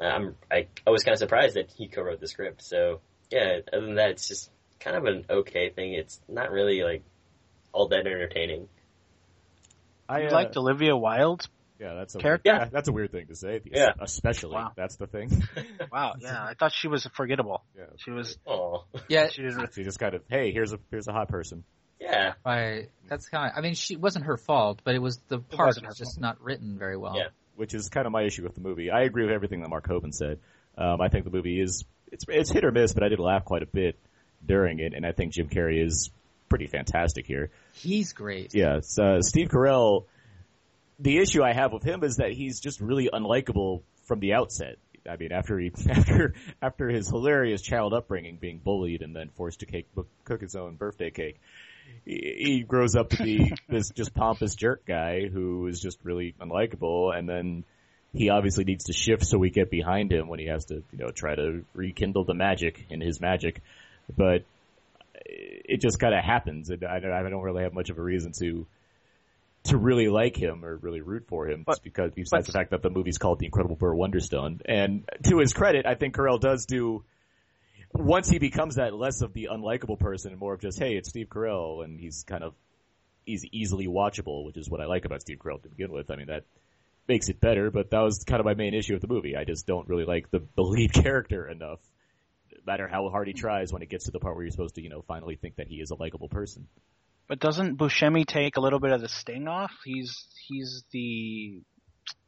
uh, 0.00 0.04
I'm 0.04 0.36
I, 0.50 0.66
I 0.86 0.90
was 0.90 1.04
kind 1.04 1.12
of 1.12 1.18
surprised 1.18 1.56
that 1.56 1.70
he 1.70 1.88
co-wrote 1.88 2.20
the 2.20 2.28
script. 2.28 2.62
So 2.62 3.00
yeah, 3.30 3.58
other 3.72 3.86
than 3.86 3.96
that, 3.96 4.10
it's 4.10 4.28
just 4.28 4.50
kind 4.80 4.96
of 4.96 5.04
an 5.04 5.26
okay 5.30 5.70
thing. 5.70 5.94
It's 5.94 6.20
not 6.28 6.50
really 6.50 6.82
like 6.82 7.02
all 7.72 7.88
that 7.88 8.06
entertaining. 8.06 8.68
I 10.08 10.24
uh, 10.24 10.32
liked 10.32 10.56
Olivia 10.56 10.96
Wilde. 10.96 11.46
Yeah, 11.78 11.94
that's 11.94 12.14
a 12.14 12.18
Character? 12.18 12.50
yeah, 12.52 12.64
that's 12.70 12.88
a 12.88 12.92
weird 12.92 13.10
thing 13.10 13.28
to 13.28 13.34
say. 13.34 13.60
Yeah. 13.64 13.92
especially 14.00 14.54
Wow. 14.56 14.72
that's 14.76 14.96
the 14.96 15.06
thing. 15.06 15.42
Wow, 15.92 16.14
yeah, 16.20 16.44
I 16.44 16.54
thought 16.54 16.72
she 16.72 16.88
was 16.88 17.04
forgettable. 17.14 17.64
Yeah. 17.76 17.84
She 17.96 18.10
was. 18.10 18.36
Oh, 18.46 18.84
Yeah, 19.08 19.28
She 19.30 19.42
didn't. 19.42 19.72
she 19.74 19.82
just 19.82 19.98
kind 19.98 20.14
of 20.14 20.22
hey, 20.28 20.52
here's 20.52 20.72
a 20.72 20.78
here's 20.90 21.08
a 21.08 21.12
hot 21.12 21.28
person. 21.28 21.64
yeah, 21.98 22.34
right. 22.44 22.90
That's 23.08 23.28
kind 23.28 23.50
of. 23.50 23.56
I 23.58 23.60
mean, 23.62 23.74
she 23.74 23.96
wasn't 23.96 24.26
her 24.26 24.36
fault, 24.36 24.82
but 24.84 24.94
it 24.94 24.98
was 25.00 25.18
the 25.28 25.38
part 25.38 25.68
wasn't 25.68 25.86
was 25.86 25.96
just 25.96 26.20
not 26.20 26.40
written 26.42 26.78
very 26.78 26.96
well. 26.98 27.16
Yeah. 27.16 27.28
which 27.56 27.72
is 27.74 27.88
kind 27.88 28.06
of 28.06 28.12
my 28.12 28.22
issue 28.24 28.42
with 28.42 28.54
the 28.54 28.60
movie. 28.60 28.90
I 28.90 29.02
agree 29.02 29.24
with 29.24 29.32
everything 29.32 29.62
that 29.62 29.68
Mark 29.70 29.88
Hoban 29.88 30.12
said. 30.14 30.38
Um, 30.76 31.00
I 31.00 31.08
think 31.08 31.24
the 31.24 31.30
movie 31.30 31.60
is 31.60 31.84
it's 32.12 32.24
it's 32.28 32.50
hit 32.50 32.64
or 32.64 32.72
miss, 32.72 32.92
but 32.92 33.02
I 33.02 33.08
did 33.08 33.18
laugh 33.20 33.44
quite 33.46 33.62
a 33.62 33.66
bit 33.66 33.98
during 34.46 34.80
it, 34.80 34.92
and 34.94 35.04
I 35.06 35.12
think 35.12 35.32
Jim 35.32 35.48
Carrey 35.48 35.84
is 35.84 36.10
pretty 36.50 36.66
fantastic 36.66 37.26
here. 37.26 37.50
He's 37.72 38.12
great. 38.12 38.54
Yeah, 38.54 38.80
uh, 38.98 39.22
Steve 39.22 39.48
Carell. 39.48 40.04
The 40.98 41.16
issue 41.16 41.42
I 41.42 41.54
have 41.54 41.72
with 41.72 41.82
him 41.82 42.04
is 42.04 42.16
that 42.16 42.32
he's 42.32 42.60
just 42.60 42.78
really 42.82 43.08
unlikable 43.10 43.80
from 44.04 44.20
the 44.20 44.34
outset. 44.34 44.76
I 45.08 45.16
mean, 45.16 45.32
after 45.32 45.58
he 45.58 45.72
after 45.88 46.34
after 46.60 46.90
his 46.90 47.08
hilarious 47.08 47.62
child 47.62 47.94
upbringing, 47.94 48.36
being 48.36 48.60
bullied 48.62 49.00
and 49.00 49.16
then 49.16 49.30
forced 49.30 49.60
to 49.60 49.66
cake, 49.66 49.88
cook 50.24 50.42
his 50.42 50.56
own 50.56 50.76
birthday 50.76 51.10
cake, 51.10 51.40
he, 52.04 52.34
he 52.38 52.62
grows 52.62 52.96
up 52.96 53.08
to 53.10 53.22
be 53.22 53.52
this 53.68 53.88
just 53.90 54.12
pompous 54.12 54.54
jerk 54.54 54.84
guy 54.84 55.28
who 55.28 55.66
is 55.68 55.80
just 55.80 55.98
really 56.02 56.34
unlikable, 56.38 57.16
and 57.16 57.26
then 57.26 57.64
he 58.12 58.28
obviously 58.28 58.64
needs 58.64 58.84
to 58.84 58.92
shift 58.92 59.24
so 59.24 59.38
we 59.38 59.50
get 59.50 59.70
behind 59.70 60.12
him 60.12 60.28
when 60.28 60.40
he 60.40 60.46
has 60.46 60.66
to, 60.66 60.82
you 60.92 60.98
know, 60.98 61.10
try 61.10 61.34
to 61.34 61.64
rekindle 61.74 62.24
the 62.24 62.34
magic 62.34 62.84
in 62.90 63.00
his 63.00 63.20
magic, 63.20 63.62
but 64.16 64.44
it 65.32 65.80
just 65.80 65.98
kind 65.98 66.14
of 66.14 66.24
happens, 66.24 66.70
and 66.70 66.84
I 66.84 66.98
don't, 67.00 67.12
I 67.12 67.28
don't 67.28 67.42
really 67.42 67.62
have 67.62 67.72
much 67.72 67.90
of 67.90 67.98
a 67.98 68.02
reason 68.02 68.32
to 68.40 68.66
to 69.64 69.76
really 69.76 70.08
like 70.08 70.36
him 70.36 70.64
or 70.64 70.76
really 70.76 71.02
root 71.02 71.24
for 71.28 71.46
him, 71.46 71.64
But- 71.66 71.72
just 71.72 71.84
because 71.84 72.12
besides 72.14 72.46
but- 72.46 72.52
the 72.52 72.58
fact 72.58 72.70
that 72.70 72.82
the 72.82 72.88
movie's 72.90 73.18
called 73.18 73.38
The 73.40 73.46
Incredible 73.46 73.76
Burt 73.76 73.94
Wonderstone. 73.94 74.62
And 74.64 75.04
to 75.28 75.38
his 75.38 75.52
credit, 75.52 75.84
I 75.86 75.94
think 75.96 76.14
Carell 76.16 76.40
does 76.40 76.64
do. 76.64 77.04
Once 77.92 78.30
he 78.30 78.38
becomes 78.38 78.76
that 78.76 78.94
less 78.94 79.20
of 79.20 79.32
the 79.34 79.48
unlikable 79.52 79.98
person 79.98 80.30
and 80.30 80.40
more 80.40 80.54
of 80.54 80.60
just, 80.60 80.78
hey, 80.78 80.94
it's 80.96 81.08
Steve 81.10 81.28
Carell, 81.28 81.84
and 81.84 81.98
he's 82.00 82.22
kind 82.24 82.42
of 82.44 82.54
he's 83.26 83.44
easily 83.52 83.86
watchable, 83.86 84.46
which 84.46 84.56
is 84.56 84.68
what 84.70 84.80
I 84.80 84.86
like 84.86 85.04
about 85.04 85.20
Steve 85.20 85.38
Carell 85.38 85.62
to 85.62 85.68
begin 85.68 85.92
with. 85.92 86.10
I 86.10 86.16
mean 86.16 86.28
that 86.28 86.44
makes 87.08 87.28
it 87.28 87.40
better, 87.40 87.70
but 87.70 87.90
that 87.90 88.00
was 88.00 88.24
kind 88.24 88.40
of 88.40 88.46
my 88.46 88.54
main 88.54 88.72
issue 88.74 88.92
with 88.94 89.02
the 89.02 89.08
movie. 89.08 89.36
I 89.36 89.44
just 89.44 89.66
don't 89.66 89.88
really 89.88 90.04
like 90.04 90.30
the, 90.30 90.42
the 90.56 90.62
lead 90.62 90.92
character 90.94 91.46
enough. 91.48 91.80
No 92.70 92.74
matter 92.74 92.88
how 92.88 93.08
hard 93.08 93.26
he 93.26 93.34
tries 93.34 93.72
when 93.72 93.82
it 93.82 93.88
gets 93.88 94.04
to 94.04 94.12
the 94.12 94.20
part 94.20 94.36
where 94.36 94.44
you're 94.44 94.52
supposed 94.52 94.76
to, 94.76 94.80
you 94.82 94.90
know, 94.90 95.02
finally 95.08 95.34
think 95.34 95.56
that 95.56 95.66
he 95.66 95.80
is 95.80 95.90
a 95.90 95.96
likable 95.96 96.28
person. 96.28 96.68
But 97.26 97.40
doesn't 97.40 97.76
Buscemi 97.76 98.24
take 98.24 98.56
a 98.56 98.60
little 98.60 98.78
bit 98.78 98.92
of 98.92 99.00
the 99.00 99.08
sting 99.08 99.48
off? 99.48 99.72
He's 99.84 100.24
he's 100.46 100.84
the 100.92 101.62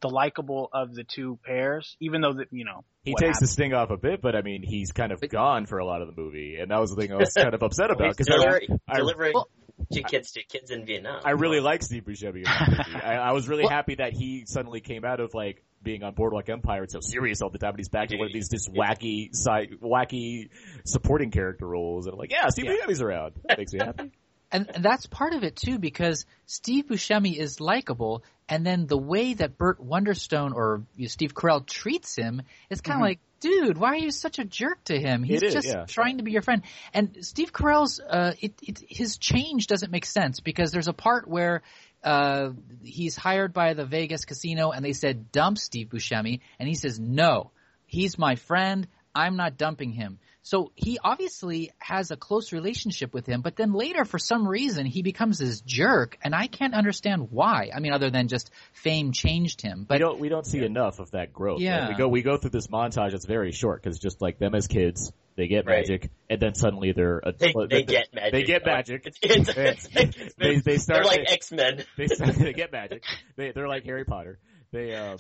the 0.01 0.09
likable 0.09 0.69
of 0.75 0.95
the 0.95 1.05
two 1.05 1.39
pairs, 1.45 1.97
even 2.01 2.23
though 2.23 2.33
that 2.33 2.49
you 2.51 2.65
know 2.65 2.85
He 3.05 3.13
what 3.13 3.21
takes 3.21 3.39
the 3.39 3.47
sting 3.47 3.73
off 3.73 3.91
a 3.91 3.97
bit, 3.97 4.21
but 4.21 4.35
I 4.35 4.43
mean, 4.43 4.65
he's 4.65 4.91
kind 4.91 5.13
of 5.13 5.21
gone 5.29 5.67
for 5.67 5.79
a 5.79 5.87
lot 5.87 6.03
of 6.03 6.09
the 6.13 6.21
movie, 6.21 6.57
and 6.57 6.73
that 6.73 6.81
was 6.81 6.91
the 6.91 6.97
thing 7.01 7.13
I 7.13 7.17
was 7.19 7.33
kind 7.37 7.55
of 7.55 7.63
upset 7.63 7.93
about 7.93 8.11
because 8.11 8.27
Deliver, 8.27 8.61
I, 8.89 8.97
delivering 8.97 9.35
Well- 9.35 9.49
to 9.93 10.03
kids 10.03 10.33
to 10.33 10.43
kids 10.43 10.73
in 10.73 10.87
Vietnam. 10.87 11.23
I 11.25 11.33
really 11.33 11.61
like 11.61 11.85
Steve 11.85 12.05
Buscemi 12.05 12.39
in 12.39 12.43
that 12.45 12.69
movie. 12.69 13.05
I, 13.05 13.29
I 13.29 13.33
was 13.33 13.49
really 13.49 13.67
happy 13.67 13.95
that 13.97 14.13
he 14.13 14.45
suddenly 14.47 14.81
came 14.81 15.05
out 15.05 15.21
of 15.21 15.35
like 15.35 15.63
being 15.83 16.03
on 16.03 16.15
Boardwalk 16.15 16.49
Empire 16.49 16.83
and 16.83 16.91
so 16.91 17.01
serious 17.01 17.43
all 17.43 17.51
the 17.51 17.59
time, 17.59 17.71
and 17.71 17.79
he's 17.79 17.89
back 17.89 18.09
to 18.09 18.17
one 18.17 18.27
of 18.27 18.33
these 18.33 18.49
just 18.49 18.73
wacky 18.73 19.29
side, 19.33 19.77
wacky 19.83 20.51
supporting 20.85 21.31
character 21.31 21.67
roles, 21.67 22.07
and 22.07 22.15
I'm 22.15 22.19
like, 22.19 22.31
yeah, 22.31 22.49
Steve 22.49 22.67
Yeah. 22.67 22.87
Buscemi's 22.87 23.03
around. 23.03 23.35
That 23.49 23.59
makes 23.59 23.73
me 23.73 23.81
happy. 23.85 24.11
And, 24.51 24.71
and 24.75 24.85
that's 24.85 25.07
part 25.07 25.33
of 25.33 25.45
it 25.45 25.57
too, 25.57 25.79
because 25.79 26.27
Steve 26.47 26.87
Buscemi 26.87 27.37
is 27.37 27.61
likable, 27.61 28.23
and 28.49 28.67
then 28.67 28.87
the 28.87 28.99
way 28.99 29.35
that 29.35 29.57
Burt 29.57 29.81
Wonderstone 29.81 30.53
or 30.53 30.83
you 30.97 31.05
know, 31.05 31.09
Steve 31.09 31.35
Carell 31.35 31.67
treats 31.67 32.15
him 32.15 32.43
is 32.69 32.83
kind 32.83 33.01
of 33.01 33.03
like, 33.03 33.21
dude, 33.41 33.79
why 33.79 33.89
are 33.89 33.97
you 33.97 34.11
such 34.11 34.39
a 34.39 34.45
jerk 34.45 34.85
to 34.85 34.99
him? 34.99 35.23
He's 35.23 35.43
It 35.43 35.47
is, 35.47 35.55
just 35.55 35.69
yeah. 35.69 35.85
trying 35.87 36.19
to 36.19 36.23
be 36.23 36.33
your 36.33 36.43
friend. 36.43 36.63
And 36.93 37.17
Steve 37.23 37.53
Carell's, 37.53 37.99
uh, 37.99 38.35
it, 38.41 38.53
it, 38.63 38.83
his 38.89 39.17
change 39.17 39.67
doesn't 39.67 39.91
make 39.91 40.07
sense 40.07 40.41
because 40.41 40.71
there's 40.71 40.89
a 40.89 40.93
part 40.93 41.27
where 41.27 41.63
uh, 42.03 42.51
he's 42.83 43.17
hired 43.17 43.53
by 43.53 43.75
the 43.75 43.85
Vegas 43.85 44.25
casino, 44.25 44.71
and 44.71 44.85
they 44.85 44.93
said 44.93 45.33
dump 45.33 45.59
Steve 45.59 45.89
Buscemi, 45.89 46.41
and 46.59 46.69
he 46.69 46.75
says 46.75 46.99
no, 46.99 47.51
he's 47.87 48.19
my 48.19 48.37
friend. 48.37 48.89
I'm 49.15 49.37
not 49.37 49.59
dumping 49.59 49.93
him. 49.93 50.19
So 50.45 50.73
he 50.75 50.99
obviously 51.03 51.71
has 51.79 52.11
a 52.11 52.17
close 52.17 52.53
relationship 52.53 53.15
with 53.15 53.27
him, 53.27 53.43
but 53.43 53.55
then 53.55 53.73
later, 53.73 54.05
for 54.05 54.19
some 54.19 54.49
reason, 54.49 54.87
he 54.87 55.03
becomes 55.03 55.39
this 55.39 55.61
jerk, 55.61 56.19
and 56.23 56.35
I 56.35 56.49
can't 56.49 56.75
understand 56.75 57.29
why. 57.31 57.71
I 57.75 57.79
mean, 57.79 57.93
other 57.93 58.11
than 58.11 58.27
just 58.27 58.51
fame 58.73 59.13
changed 59.13 59.61
him. 59.61 59.81
we 59.81 59.85
But 59.85 59.99
don't 59.99 60.19
we 60.19 60.29
don't 60.29 60.47
see 60.47 60.65
enough 60.65 60.99
of 60.99 61.13
that 61.13 61.33
growth. 61.33 61.61
Yeah. 61.61 61.87
Like, 61.87 61.91
we 61.91 61.95
go 61.97 62.09
we 62.09 62.23
go 62.23 62.37
through 62.39 62.51
this 62.51 62.67
montage 62.67 63.13
that's 63.13 63.27
very 63.27 63.53
short 63.53 63.83
because 63.83 64.01
just 64.01 64.21
like 64.21 64.39
them 64.39 64.55
as 64.55 64.67
kids, 64.67 65.13
they 65.37 65.47
get 65.49 65.67
Right. 65.67 65.79
magic, 65.89 66.11
and 66.29 66.41
then 66.41 66.55
suddenly 66.55 66.93
they're 66.93 67.19
a, 67.25 67.33
They, 67.33 67.53
they 67.69 67.83
get 67.85 68.13
magic. 68.15 68.33
They 68.33 68.43
get 68.43 68.67
magic. 68.67 69.07
It's, 69.07 69.19
it's, 69.23 69.49
it's 69.57 69.95
like, 69.95 70.37
They- 70.37 70.57
they 70.61 70.77
start- 70.79 71.05
They're 71.05 71.13
like 71.19 71.31
X 71.33 71.51
Men. 71.53 71.85
they 71.97 72.07
they 72.07 72.53
get 72.53 72.71
magic. 72.81 73.03
They 73.37 73.53
they're 73.53 73.69
like 73.69 73.85
Harry 73.85 74.05
Potter. 74.05 74.39
They 74.73 74.95
um 74.95 75.19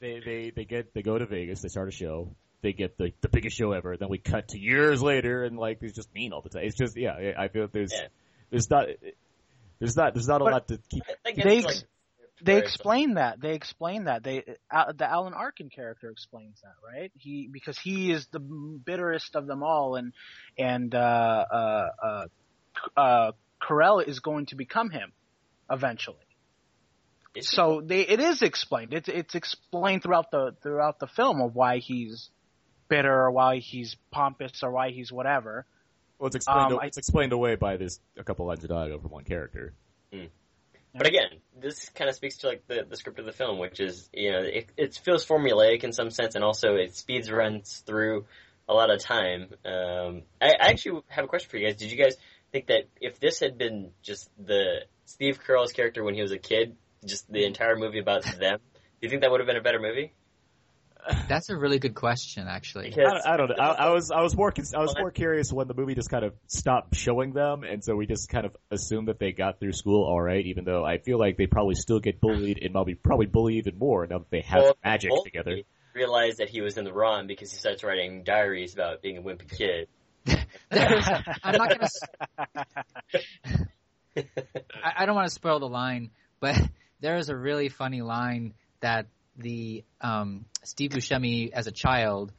they 0.00 0.20
they 0.24 0.52
they 0.54 0.64
get 0.64 0.94
they 0.94 1.02
go 1.02 1.18
to 1.18 1.26
Vegas. 1.26 1.60
They 1.62 1.68
start 1.68 1.88
a 1.88 1.92
show. 1.92 2.34
They 2.62 2.72
get 2.72 2.96
the 2.98 3.12
the 3.20 3.28
biggest 3.28 3.56
show 3.56 3.72
ever. 3.72 3.96
Then 3.96 4.08
we 4.08 4.18
cut 4.18 4.48
to 4.48 4.58
years 4.58 5.02
later, 5.02 5.44
and 5.44 5.58
like 5.58 5.78
it's 5.82 5.94
just 5.94 6.12
mean 6.14 6.32
all 6.32 6.42
the 6.42 6.48
time. 6.50 6.62
It's 6.64 6.76
just 6.76 6.96
yeah. 6.96 7.32
I 7.38 7.48
feel 7.48 7.62
like 7.62 7.72
there's 7.72 7.92
Yeah. 7.92 8.08
there's 8.50 8.70
not 8.70 8.86
there's 9.78 9.96
not 9.96 10.14
there's 10.14 10.28
not 10.28 10.40
a 10.40 10.44
But- 10.44 10.52
lot 10.52 10.68
to 10.68 10.78
keep. 10.90 11.02
I 11.26 11.30
guess 11.32 11.44
They 11.44 11.56
it's 11.58 11.66
like- 11.66 11.76
They 12.42 12.54
where 12.54 12.62
it's 12.62 12.74
explain 12.74 13.14
that. 13.14 13.40
They 13.40 13.54
explain 13.54 14.04
that. 14.04 14.22
They 14.22 14.44
uh, 14.70 14.92
the 14.92 15.08
Alan 15.08 15.34
Arkin 15.34 15.68
character 15.70 16.10
explains 16.10 16.60
that, 16.62 16.74
right? 16.84 17.12
He 17.18 17.48
because 17.50 17.78
he 17.78 18.10
is 18.10 18.26
the 18.32 18.40
bitterest 18.40 19.36
of 19.36 19.46
them 19.46 19.62
all, 19.62 19.96
and 19.96 20.12
and 20.58 20.94
uh, 20.94 20.98
uh, 21.52 21.88
uh, 22.02 22.26
uh, 22.98 23.32
Carell 23.62 24.06
is 24.06 24.20
going 24.20 24.46
to 24.46 24.56
become 24.56 24.90
him 24.90 25.12
eventually. 25.70 26.16
like- 27.36 27.44
So 27.44 27.80
they 27.84 28.00
it 28.02 28.20
is 28.20 28.42
explained. 28.42 28.92
It's 28.94 29.08
it's 29.08 29.34
explained 29.34 30.02
throughout 30.02 30.30
the 30.30 30.56
throughout 30.62 30.98
the 30.98 31.06
film 31.06 31.40
of 31.42 31.54
why 31.54 31.78
he's 31.78 32.30
bitter 32.88 33.12
or 33.12 33.30
why 33.30 33.58
he's 33.58 33.96
pompous 34.10 34.62
or 34.62 34.70
why 34.72 34.90
he's 34.90 35.12
whatever. 35.12 35.66
Well, 36.18 36.26
it's 36.26 36.36
explained. 36.36 36.72
Um, 36.72 36.78
a- 36.78 36.82
I- 36.82 36.86
it's 36.86 36.98
explained 36.98 37.32
away 37.32 37.54
by 37.54 37.76
this 37.76 38.00
a 38.16 38.24
couple 38.24 38.46
lines 38.46 38.62
of 38.64 38.70
dialogue 38.70 39.02
from 39.02 39.10
one 39.10 39.24
character. 39.24 39.74
But 40.94 41.06
again, 41.06 41.40
this 41.58 41.88
kind 41.90 42.08
of 42.08 42.16
speaks 42.16 42.38
to 42.38 42.48
like 42.48 42.66
the, 42.66 42.84
the 42.88 42.96
script 42.96 43.18
of 43.18 43.26
the 43.26 43.32
film, 43.32 43.58
which 43.58 43.80
is 43.80 44.08
you 44.12 44.32
know 44.32 44.40
it, 44.40 44.70
it 44.76 44.94
feels 45.04 45.24
formulaic 45.24 45.84
in 45.84 45.92
some 45.92 46.10
sense, 46.10 46.34
and 46.34 46.42
also 46.42 46.74
it 46.74 46.96
speeds 46.96 47.30
runs 47.30 47.82
through 47.86 48.26
a 48.68 48.74
lot 48.74 48.90
of 48.90 49.00
time. 49.00 49.48
Um, 49.64 50.22
I, 50.40 50.48
I 50.60 50.70
actually 50.70 51.02
have 51.08 51.24
a 51.24 51.28
question 51.28 51.48
for 51.50 51.58
you 51.58 51.66
guys. 51.66 51.76
Did 51.76 51.92
you 51.92 52.02
guys 52.02 52.16
think 52.52 52.66
that 52.66 52.84
if 53.00 53.20
this 53.20 53.38
had 53.40 53.56
been 53.58 53.90
just 54.02 54.30
the 54.38 54.82
Steve 55.04 55.40
Carell's 55.46 55.72
character 55.72 56.02
when 56.02 56.14
he 56.14 56.22
was 56.22 56.32
a 56.32 56.38
kid, 56.38 56.76
just 57.04 57.30
the 57.30 57.44
entire 57.44 57.76
movie 57.76 58.00
about 58.00 58.24
them, 58.24 58.58
do 58.74 58.80
you 59.00 59.08
think 59.08 59.22
that 59.22 59.30
would 59.30 59.40
have 59.40 59.46
been 59.46 59.56
a 59.56 59.62
better 59.62 59.80
movie? 59.80 60.12
That's 61.28 61.48
a 61.50 61.56
really 61.56 61.78
good 61.78 61.94
question, 61.94 62.46
actually. 62.48 62.92
I 62.92 63.02
don't, 63.02 63.26
I 63.26 63.36
don't 63.36 63.48
know. 63.48 63.56
I, 63.58 63.86
I 63.86 63.90
was 63.90 64.10
I 64.10 64.20
was 64.22 64.36
more 64.36 64.52
I 64.56 64.80
was 64.80 64.94
more 64.98 65.10
curious 65.10 65.52
when 65.52 65.68
the 65.68 65.74
movie 65.74 65.94
just 65.94 66.10
kind 66.10 66.24
of 66.24 66.34
stopped 66.46 66.94
showing 66.96 67.32
them, 67.32 67.62
and 67.62 67.84
so 67.84 67.94
we 67.94 68.06
just 68.06 68.28
kind 68.28 68.46
of 68.46 68.56
assumed 68.70 69.08
that 69.08 69.18
they 69.18 69.32
got 69.32 69.60
through 69.60 69.72
school 69.72 70.04
all 70.04 70.20
right. 70.20 70.44
Even 70.46 70.64
though 70.64 70.84
I 70.84 70.98
feel 70.98 71.18
like 71.18 71.36
they 71.36 71.46
probably 71.46 71.74
still 71.74 72.00
get 72.00 72.20
bullied, 72.20 72.58
and 72.62 72.72
probably 72.72 72.94
probably 72.94 73.26
bully 73.26 73.58
even 73.58 73.78
more 73.78 74.06
now 74.06 74.18
that 74.18 74.30
they 74.30 74.42
have 74.42 74.62
Well, 74.62 74.76
magic 74.84 75.12
Volpe 75.12 75.24
together. 75.24 75.56
Realized 75.94 76.38
that 76.38 76.48
he 76.48 76.60
was 76.60 76.78
in 76.78 76.84
the 76.84 76.92
wrong 76.92 77.26
because 77.26 77.50
he 77.50 77.58
starts 77.58 77.82
writing 77.82 78.22
diaries 78.22 78.74
about 78.74 79.02
being 79.02 79.18
a 79.18 79.22
wimpy 79.22 79.50
kid. 79.50 79.88
I'm 81.42 81.56
not 81.56 81.68
gonna. 81.68 81.84
s- 81.84 82.00
I, 84.16 84.92
I 84.98 85.06
don't 85.06 85.14
want 85.14 85.28
to 85.28 85.34
spoil 85.34 85.58
the 85.58 85.68
line, 85.68 86.10
but 86.40 86.56
there 87.00 87.16
is 87.16 87.28
a 87.28 87.36
really 87.36 87.68
funny 87.68 88.02
line 88.02 88.54
that 88.80 89.06
the 89.40 89.84
um, 90.00 90.44
Steve 90.64 90.90
Buscemi 90.92 91.50
as 91.52 91.66
a 91.66 91.72
child 91.72 92.32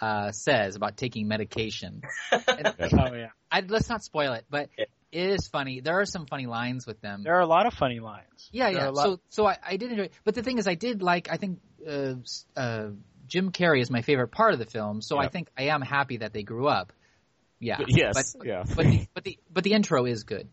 uh, 0.00 0.30
says 0.32 0.76
about 0.76 0.96
taking 0.96 1.28
medication. 1.28 2.02
And- 2.30 2.74
Oh 2.92 3.14
yeah. 3.14 3.28
I, 3.50 3.60
let's 3.66 3.88
not 3.88 4.04
spoil 4.04 4.34
it, 4.34 4.44
but 4.50 4.68
it 4.78 4.88
is 5.10 5.48
funny. 5.48 5.80
There 5.80 5.98
are 6.00 6.04
some 6.04 6.26
funny 6.26 6.46
lines 6.46 6.86
with 6.86 7.00
them. 7.00 7.22
There 7.22 7.34
are 7.36 7.40
a 7.40 7.46
lot 7.46 7.66
of 7.66 7.72
funny 7.74 7.98
lines. 7.98 8.48
Yeah, 8.52 8.70
There 8.70 8.82
yeah. 8.82 8.88
lot- 8.90 9.04
So, 9.04 9.20
so 9.30 9.46
I, 9.46 9.56
I 9.66 9.76
did 9.78 9.90
enjoy. 9.90 10.02
It. 10.04 10.12
But 10.24 10.34
the 10.34 10.42
thing 10.42 10.58
is, 10.58 10.68
I 10.68 10.74
did 10.74 11.02
like. 11.02 11.28
I 11.30 11.36
think 11.38 11.60
uh, 11.88 12.14
uh, 12.56 12.88
Jim 13.26 13.50
Carrey 13.50 13.80
is 13.80 13.90
my 13.90 14.02
favorite 14.02 14.28
part 14.28 14.52
of 14.52 14.58
the 14.58 14.66
film. 14.66 15.00
So 15.00 15.16
I 15.18 15.28
think 15.28 15.48
I 15.56 15.64
am 15.64 15.80
happy 15.80 16.18
that 16.18 16.32
they 16.34 16.42
grew 16.42 16.68
up. 16.68 16.92
Yeah. 17.58 17.78
Yes, 17.88 18.34
But, 18.36 18.46
yeah. 18.46 18.62
But 18.66 18.84
the, 18.86 19.06
but 19.14 19.24
the 19.24 19.38
but 19.52 19.64
the 19.64 19.72
intro 19.72 20.04
is 20.04 20.24
good. 20.24 20.48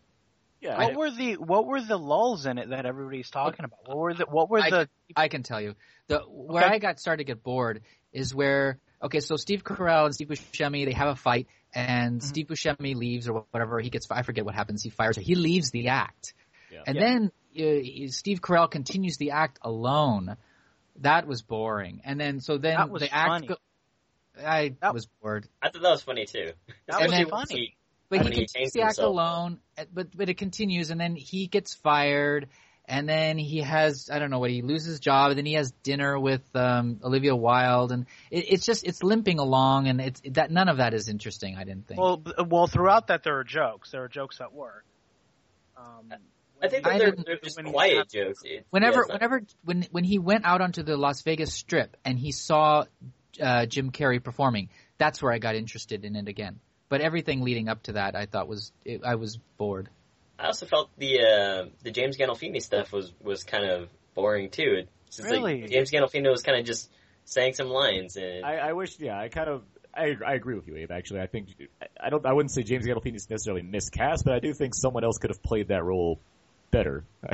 Yeah, 0.66 0.78
what 0.84 0.95
were 0.95 1.11
the 1.11 1.34
what 1.38 1.66
were 1.66 1.82
the 1.82 1.97
lulls 1.97 2.45
in 2.45 2.57
it 2.57 2.70
that 2.70 2.86
everybody's 2.86 3.30
talking 3.30 3.66
about? 3.66 3.80
What 3.88 3.97
were 3.97 4.13
the 4.13 4.26
what 4.26 4.49
were 4.49 4.59
I, 4.59 4.70
the 4.70 4.89
I 5.16 5.28
can 5.28 5.43
tell 5.43 5.61
you 5.61 5.76
the 6.07 6.20
where 6.20 6.63
Okay. 6.66 6.76
I 6.76 6.80
got 6.80 6.99
started 6.99 7.20
to 7.26 7.34
get 7.34 7.43
bored 7.43 7.82
is 8.11 8.34
where 8.34 8.80
okay, 9.03 9.20
so 9.20 9.36
Steve 9.36 9.63
Carell 9.63 10.05
and 10.05 10.13
Steve 10.16 10.30
Buscemi 10.30 10.86
they 10.86 10.93
have 10.93 11.09
a 11.09 11.16
fight, 11.16 11.47
and 11.74 12.20
Mm-hmm. 12.20 12.28
Steve 12.28 12.47
Buscemi 12.47 12.95
leaves 12.95 13.28
or 13.30 13.45
whatever. 13.51 13.80
He 13.80 13.89
gets 13.89 14.09
I 14.09 14.24
forget 14.24 14.45
what 14.45 14.55
happens. 14.55 14.82
He 14.84 14.89
fires 14.89 15.16
her. 15.18 15.22
He 15.22 15.36
leaves 15.36 15.72
the 15.72 15.89
act, 15.89 16.34
Yeah. 16.72 16.84
and 16.88 16.95
Yeah. 16.97 17.01
then 17.01 17.32
uh, 18.07 18.07
Steve 18.09 18.41
Carell 18.41 18.70
continues 18.70 19.18
the 19.18 19.32
act 19.32 19.59
alone. 19.61 20.36
That 21.01 21.28
was 21.28 21.41
boring. 21.41 22.01
And 22.05 22.20
then 22.20 22.39
so 22.39 22.57
then 22.57 22.76
That 22.78 22.89
was 22.89 23.01
the 23.01 23.13
act. 23.13 23.47
Go, 23.47 23.55
I 24.43 24.76
That- 24.82 24.93
was 24.93 25.05
bored. 25.22 25.47
I 25.61 25.70
thought 25.70 25.82
that 25.82 25.91
was 25.91 26.01
funny 26.01 26.26
too. 26.26 26.51
that 26.88 27.01
And 27.01 27.03
was 27.03 27.11
then- 27.11 27.30
funny? 27.30 27.76
But 28.09 28.19
When 28.23 28.31
he 28.33 28.39
he 28.41 28.45
continues 28.45 28.51
changed 28.53 28.73
the 28.73 28.81
act 28.81 28.89
himself. 28.97 29.09
alone, 29.11 29.59
uh, 29.77 29.85
but 29.93 30.15
but 30.15 30.29
it 30.29 30.35
continues, 30.37 30.91
and 30.91 30.99
then 31.01 31.15
he 31.15 31.47
gets 31.47 31.73
fired, 31.73 32.49
and 32.87 33.09
then 33.09 33.37
he 33.39 33.61
has 33.61 34.09
I 34.13 34.19
don't 34.19 34.29
know 34.29 34.37
what 34.39 34.51
he 34.51 34.61
loses 34.61 34.87
his 34.87 34.99
job, 34.99 35.31
and 35.31 35.37
then 35.39 35.45
he 35.47 35.53
has 35.53 35.71
dinner 35.83 36.19
with 36.19 36.43
um, 36.55 36.99
Olivia 37.03 37.35
Wilde, 37.35 37.91
and 37.91 38.05
it, 38.29 38.45
it's 38.51 38.65
just 38.65 38.85
it's 38.85 39.01
limping 39.01 39.39
along, 39.39 39.87
and 39.87 39.99
it's 39.99 40.21
that 40.31 40.51
none 40.51 40.69
of 40.69 40.77
that 40.77 40.93
is 40.93 41.09
interesting. 41.09 41.55
I 41.57 41.63
didn't 41.63 41.87
think. 41.87 41.99
Well, 41.99 42.21
well, 42.47 42.67
throughout 42.67 43.07
that 43.07 43.23
there 43.23 43.39
are 43.39 43.43
jokes. 43.43 43.89
There 43.91 44.03
are 44.03 44.07
jokes 44.07 44.37
that 44.37 44.53
work. 44.53 44.85
Um, 45.75 46.13
I 46.61 46.67
think 46.67 46.85
I 46.87 46.91
that 46.93 46.97
they're, 46.99 47.11
didn't- 47.11 47.25
they're 47.25 47.37
just 47.43 47.63
quiet 47.63 48.09
jokes. 48.09 48.41
It- 48.45 48.65
whenever 48.69 48.97
yeah, 48.97 48.99
it's 49.01 49.09
not- 49.09 49.15
whenever 49.21 49.41
when 49.63 49.87
when 49.91 50.03
he 50.03 50.19
went 50.19 50.45
out 50.45 50.61
onto 50.61 50.83
the 50.83 50.95
Las 50.95 51.23
Vegas 51.23 51.53
Strip 51.53 51.97
and 52.05 52.19
he 52.19 52.31
saw 52.31 52.85
uh, 53.41 53.65
Jim 53.65 53.91
Carrey 53.91 54.23
performing, 54.23 54.69
that's 54.99 55.21
where 55.23 55.33
I 55.33 55.39
got 55.39 55.55
interested 55.55 56.05
in 56.05 56.15
it 56.15 56.27
again. 56.27 56.59
But 56.89 57.01
everything 57.01 57.41
leading 57.41 57.67
up 57.67 57.83
to 57.83 57.93
that, 57.93 58.15
I 58.15 58.25
thought 58.25 58.47
was 58.47 58.71
it, 58.83 59.01
I 59.03 59.15
was 59.15 59.38
bored. 59.57 59.89
I 60.38 60.47
also 60.47 60.65
felt 60.65 60.89
the 60.97 61.19
uh, 61.19 61.65
the 61.83 61.91
James 61.91 62.17
Gandolfini 62.17 62.61
stuff 62.61 62.91
was 62.91 63.11
was 63.21 63.43
kind 63.43 63.65
of 63.65 63.89
boring 64.13 64.49
too. 64.49 64.86
It's 65.07 65.17
just 65.17 65.29
Really? 65.29 65.61
like 65.61 65.71
James 65.71 65.91
Gandolfini 65.91 66.29
was 66.29 66.41
kind 66.41 66.59
of 66.59 66.65
just 66.65 66.91
saying 67.25 67.53
some 67.53 67.69
lines 67.69 68.17
and 68.17 68.45
I, 68.45 68.57
I 68.57 68.73
wish, 68.73 68.99
yeah, 68.99 69.19
I 69.19 69.29
kind 69.29 69.49
of, 69.49 69.63
I, 69.93 70.15
I 70.25 70.33
agree 70.36 70.55
with 70.55 70.67
you, 70.67 70.75
Abe. 70.75 70.91
Actually, 70.91 71.21
I 71.21 71.27
think 71.27 71.49
I 71.99 72.09
don't, 72.09 72.25
I 72.25 72.33
wouldn't 72.33 72.51
say 72.51 72.63
James 72.63 72.86
Gandolfini 72.86 73.15
is 73.15 73.29
necessarily 73.29 73.63
miscast, 73.63 74.25
but 74.25 74.33
I 74.33 74.39
do 74.39 74.53
think 74.53 74.75
someone 74.75 75.03
else 75.03 75.17
could 75.17 75.31
have 75.31 75.41
played 75.41 75.69
that 75.69 75.83
role 75.83 76.21
better. 76.76 77.03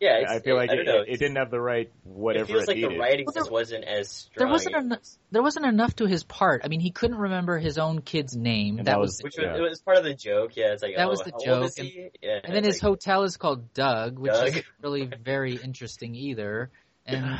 yeah, 0.00 0.18
it's, 0.18 0.30
I 0.30 0.40
feel 0.40 0.56
like 0.56 0.70
I 0.70 0.74
it, 0.74 0.76
don't 0.76 0.84
know. 0.86 1.00
it, 1.02 1.08
it 1.14 1.18
didn't 1.18 1.36
have 1.36 1.50
the 1.50 1.60
right 1.60 1.90
whatever 2.04 2.44
it 2.44 2.48
feels 2.48 2.66
like 2.66 2.76
needed. 2.76 2.92
the 2.92 2.98
writing 2.98 3.24
Well, 3.26 3.34
just 3.34 3.46
there- 3.46 3.52
wasn't 3.52 3.84
as 3.84 4.10
strong. 4.10 4.32
There 4.36 4.48
wasn't 4.52 4.76
enough. 4.76 5.00
There 5.30 5.42
wasn't 5.42 5.66
enough 5.66 5.96
to 5.96 6.06
his 6.06 6.24
part. 6.24 6.62
I 6.64 6.68
mean, 6.68 6.80
he 6.80 6.90
couldn't 6.90 7.16
remember 7.18 7.58
his 7.58 7.78
own 7.78 8.02
kid's 8.02 8.36
name. 8.36 8.78
And 8.78 8.86
that, 8.86 8.92
that 8.92 9.00
was, 9.00 9.12
was- 9.12 9.22
which 9.22 9.34
was, 9.38 9.58
it 9.58 9.62
was 9.62 9.80
part 9.80 9.96
of 9.96 10.04
the 10.04 10.14
joke. 10.14 10.52
Yeah, 10.56 10.72
it's 10.72 10.82
like 10.82 10.96
That 10.96 11.06
oh, 11.06 11.10
was 11.10 11.20
the 11.20 11.32
how 11.32 11.38
joke, 11.44 11.64
is 11.66 11.76
he? 11.76 12.10
Yeah, 12.22 12.38
and 12.44 12.54
then 12.54 12.64
it's 12.64 12.76
his 12.76 12.82
like, 12.82 12.90
hotel 12.90 13.22
is 13.22 13.36
called 13.36 13.72
Doug, 13.72 14.18
which 14.18 14.32
Doug. 14.32 14.48
isn't 14.48 14.64
really 14.82 15.10
very 15.24 15.56
interesting 15.56 16.14
either. 16.14 16.70
And 17.06 17.38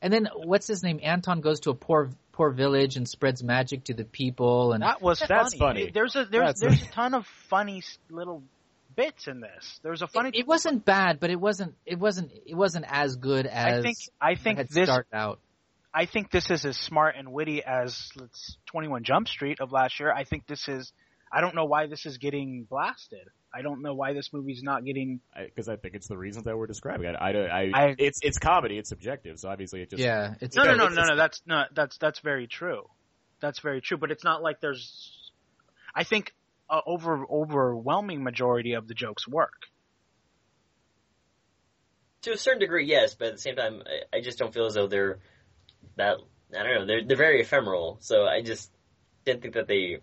and 0.00 0.12
then 0.12 0.28
what's 0.34 0.66
his 0.66 0.82
name? 0.82 0.98
Anton 1.02 1.40
goes 1.40 1.60
to 1.60 1.70
a 1.70 1.74
poor 1.74 2.10
poor 2.32 2.50
village 2.50 2.96
and 2.96 3.06
spreads 3.06 3.42
magic 3.42 3.84
to 3.84 3.94
the 3.94 4.04
people. 4.04 4.72
And 4.72 4.82
that 4.82 5.02
was 5.02 5.18
That's 5.20 5.54
funny. 5.54 5.82
funny. 5.84 5.90
There's 5.92 6.16
a 6.16 6.24
there's 6.24 6.54
That's- 6.54 6.60
there's 6.60 6.82
a 6.88 6.92
ton 6.92 7.14
of 7.14 7.26
funny 7.50 7.82
little 8.10 8.42
bits 8.94 9.26
in 9.28 9.40
this. 9.40 9.80
There's 9.82 10.02
a 10.02 10.06
funny. 10.06 10.30
it, 10.30 10.40
it 10.40 10.46
wasn't 10.46 10.84
bad, 10.84 11.20
but 11.20 11.30
it 11.30 11.40
wasn't 11.40 11.74
it 11.86 11.98
wasn't 11.98 12.32
it 12.46 12.54
wasn't 12.54 12.84
as 12.88 13.16
good 13.16 13.46
as 13.46 13.78
I 13.78 13.82
think 13.82 13.96
I 14.20 14.34
think 14.34 14.58
had 14.58 14.68
this 14.68 14.84
started 14.88 15.14
out. 15.14 15.40
I 15.94 16.06
think 16.06 16.30
this 16.30 16.50
is 16.50 16.64
as 16.64 16.76
smart 16.78 17.16
and 17.18 17.32
witty 17.32 17.62
as 17.62 18.10
let's 18.16 18.56
21 18.66 19.04
Jump 19.04 19.28
Street 19.28 19.60
of 19.60 19.72
last 19.72 20.00
year. 20.00 20.12
I 20.12 20.24
think 20.24 20.46
this 20.46 20.68
is. 20.68 20.92
I 21.30 21.40
don't 21.40 21.54
know 21.54 21.64
why 21.64 21.86
this 21.86 22.04
is 22.06 22.18
getting 22.18 22.66
blasted. 22.68 23.26
I 23.54 23.60
don't 23.62 23.82
know 23.82 23.94
why 23.94 24.14
this 24.14 24.30
movie's 24.32 24.62
not 24.62 24.84
getting. 24.84 25.20
because 25.36 25.68
I, 25.68 25.76
think 25.76 25.94
it's 25.94 26.08
the 26.08 26.16
reasons 26.16 26.44
that 26.46 26.56
we're 26.56 26.66
describing. 26.66 27.06
I, 27.06 27.12
I, 27.12 27.30
I, 27.30 27.70
I- 27.88 27.94
it's 27.98 28.20
it's 28.22 28.38
comedy, 28.38 28.78
it's 28.78 28.88
subjective, 28.88 29.38
so 29.38 29.48
obviously 29.50 29.82
it 29.82 29.90
just 29.90 30.02
Yeah, 30.02 30.34
it's 30.40 30.56
No, 30.56 30.64
no, 30.64 30.74
no, 30.74 30.84
it's- 30.86 30.96
no, 30.96 31.04
no. 31.14 31.16
That's 31.16 31.42
not. 31.46 31.74
That's 31.74 31.98
that's 31.98 32.20
very 32.20 32.46
true. 32.46 32.88
That's 33.40 33.58
very 33.60 33.80
true. 33.82 33.98
But 33.98 34.10
it's 34.10 34.24
not 34.24 34.42
like 34.42 34.60
there's. 34.60 35.30
I 35.94 36.04
think 36.04 36.32
a 36.72 36.80
over 36.86 37.24
overwhelming 37.30 38.24
majority 38.24 38.72
of 38.72 38.88
the 38.88 38.94
jokes 38.94 39.28
work. 39.28 39.66
to 42.22 42.32
a 42.32 42.36
certain 42.36 42.60
degree, 42.60 42.86
yes, 42.86 43.14
but 43.14 43.28
at 43.28 43.34
the 43.34 43.40
same 43.40 43.56
time, 43.56 43.82
I, 43.86 44.18
I 44.18 44.20
just 44.20 44.38
don't 44.38 44.54
feel 44.54 44.66
as 44.66 44.74
though 44.74 44.86
they're 44.86 45.18
that. 45.96 46.18
I 46.56 46.62
don't 46.62 46.74
know. 46.74 46.86
They're 46.86 47.04
they're 47.04 47.16
very 47.16 47.40
ephemeral. 47.40 47.98
So 48.00 48.24
I 48.24 48.42
just 48.42 48.70
didn't 49.24 49.42
think 49.42 49.54
that 49.54 49.68
they 49.68 49.98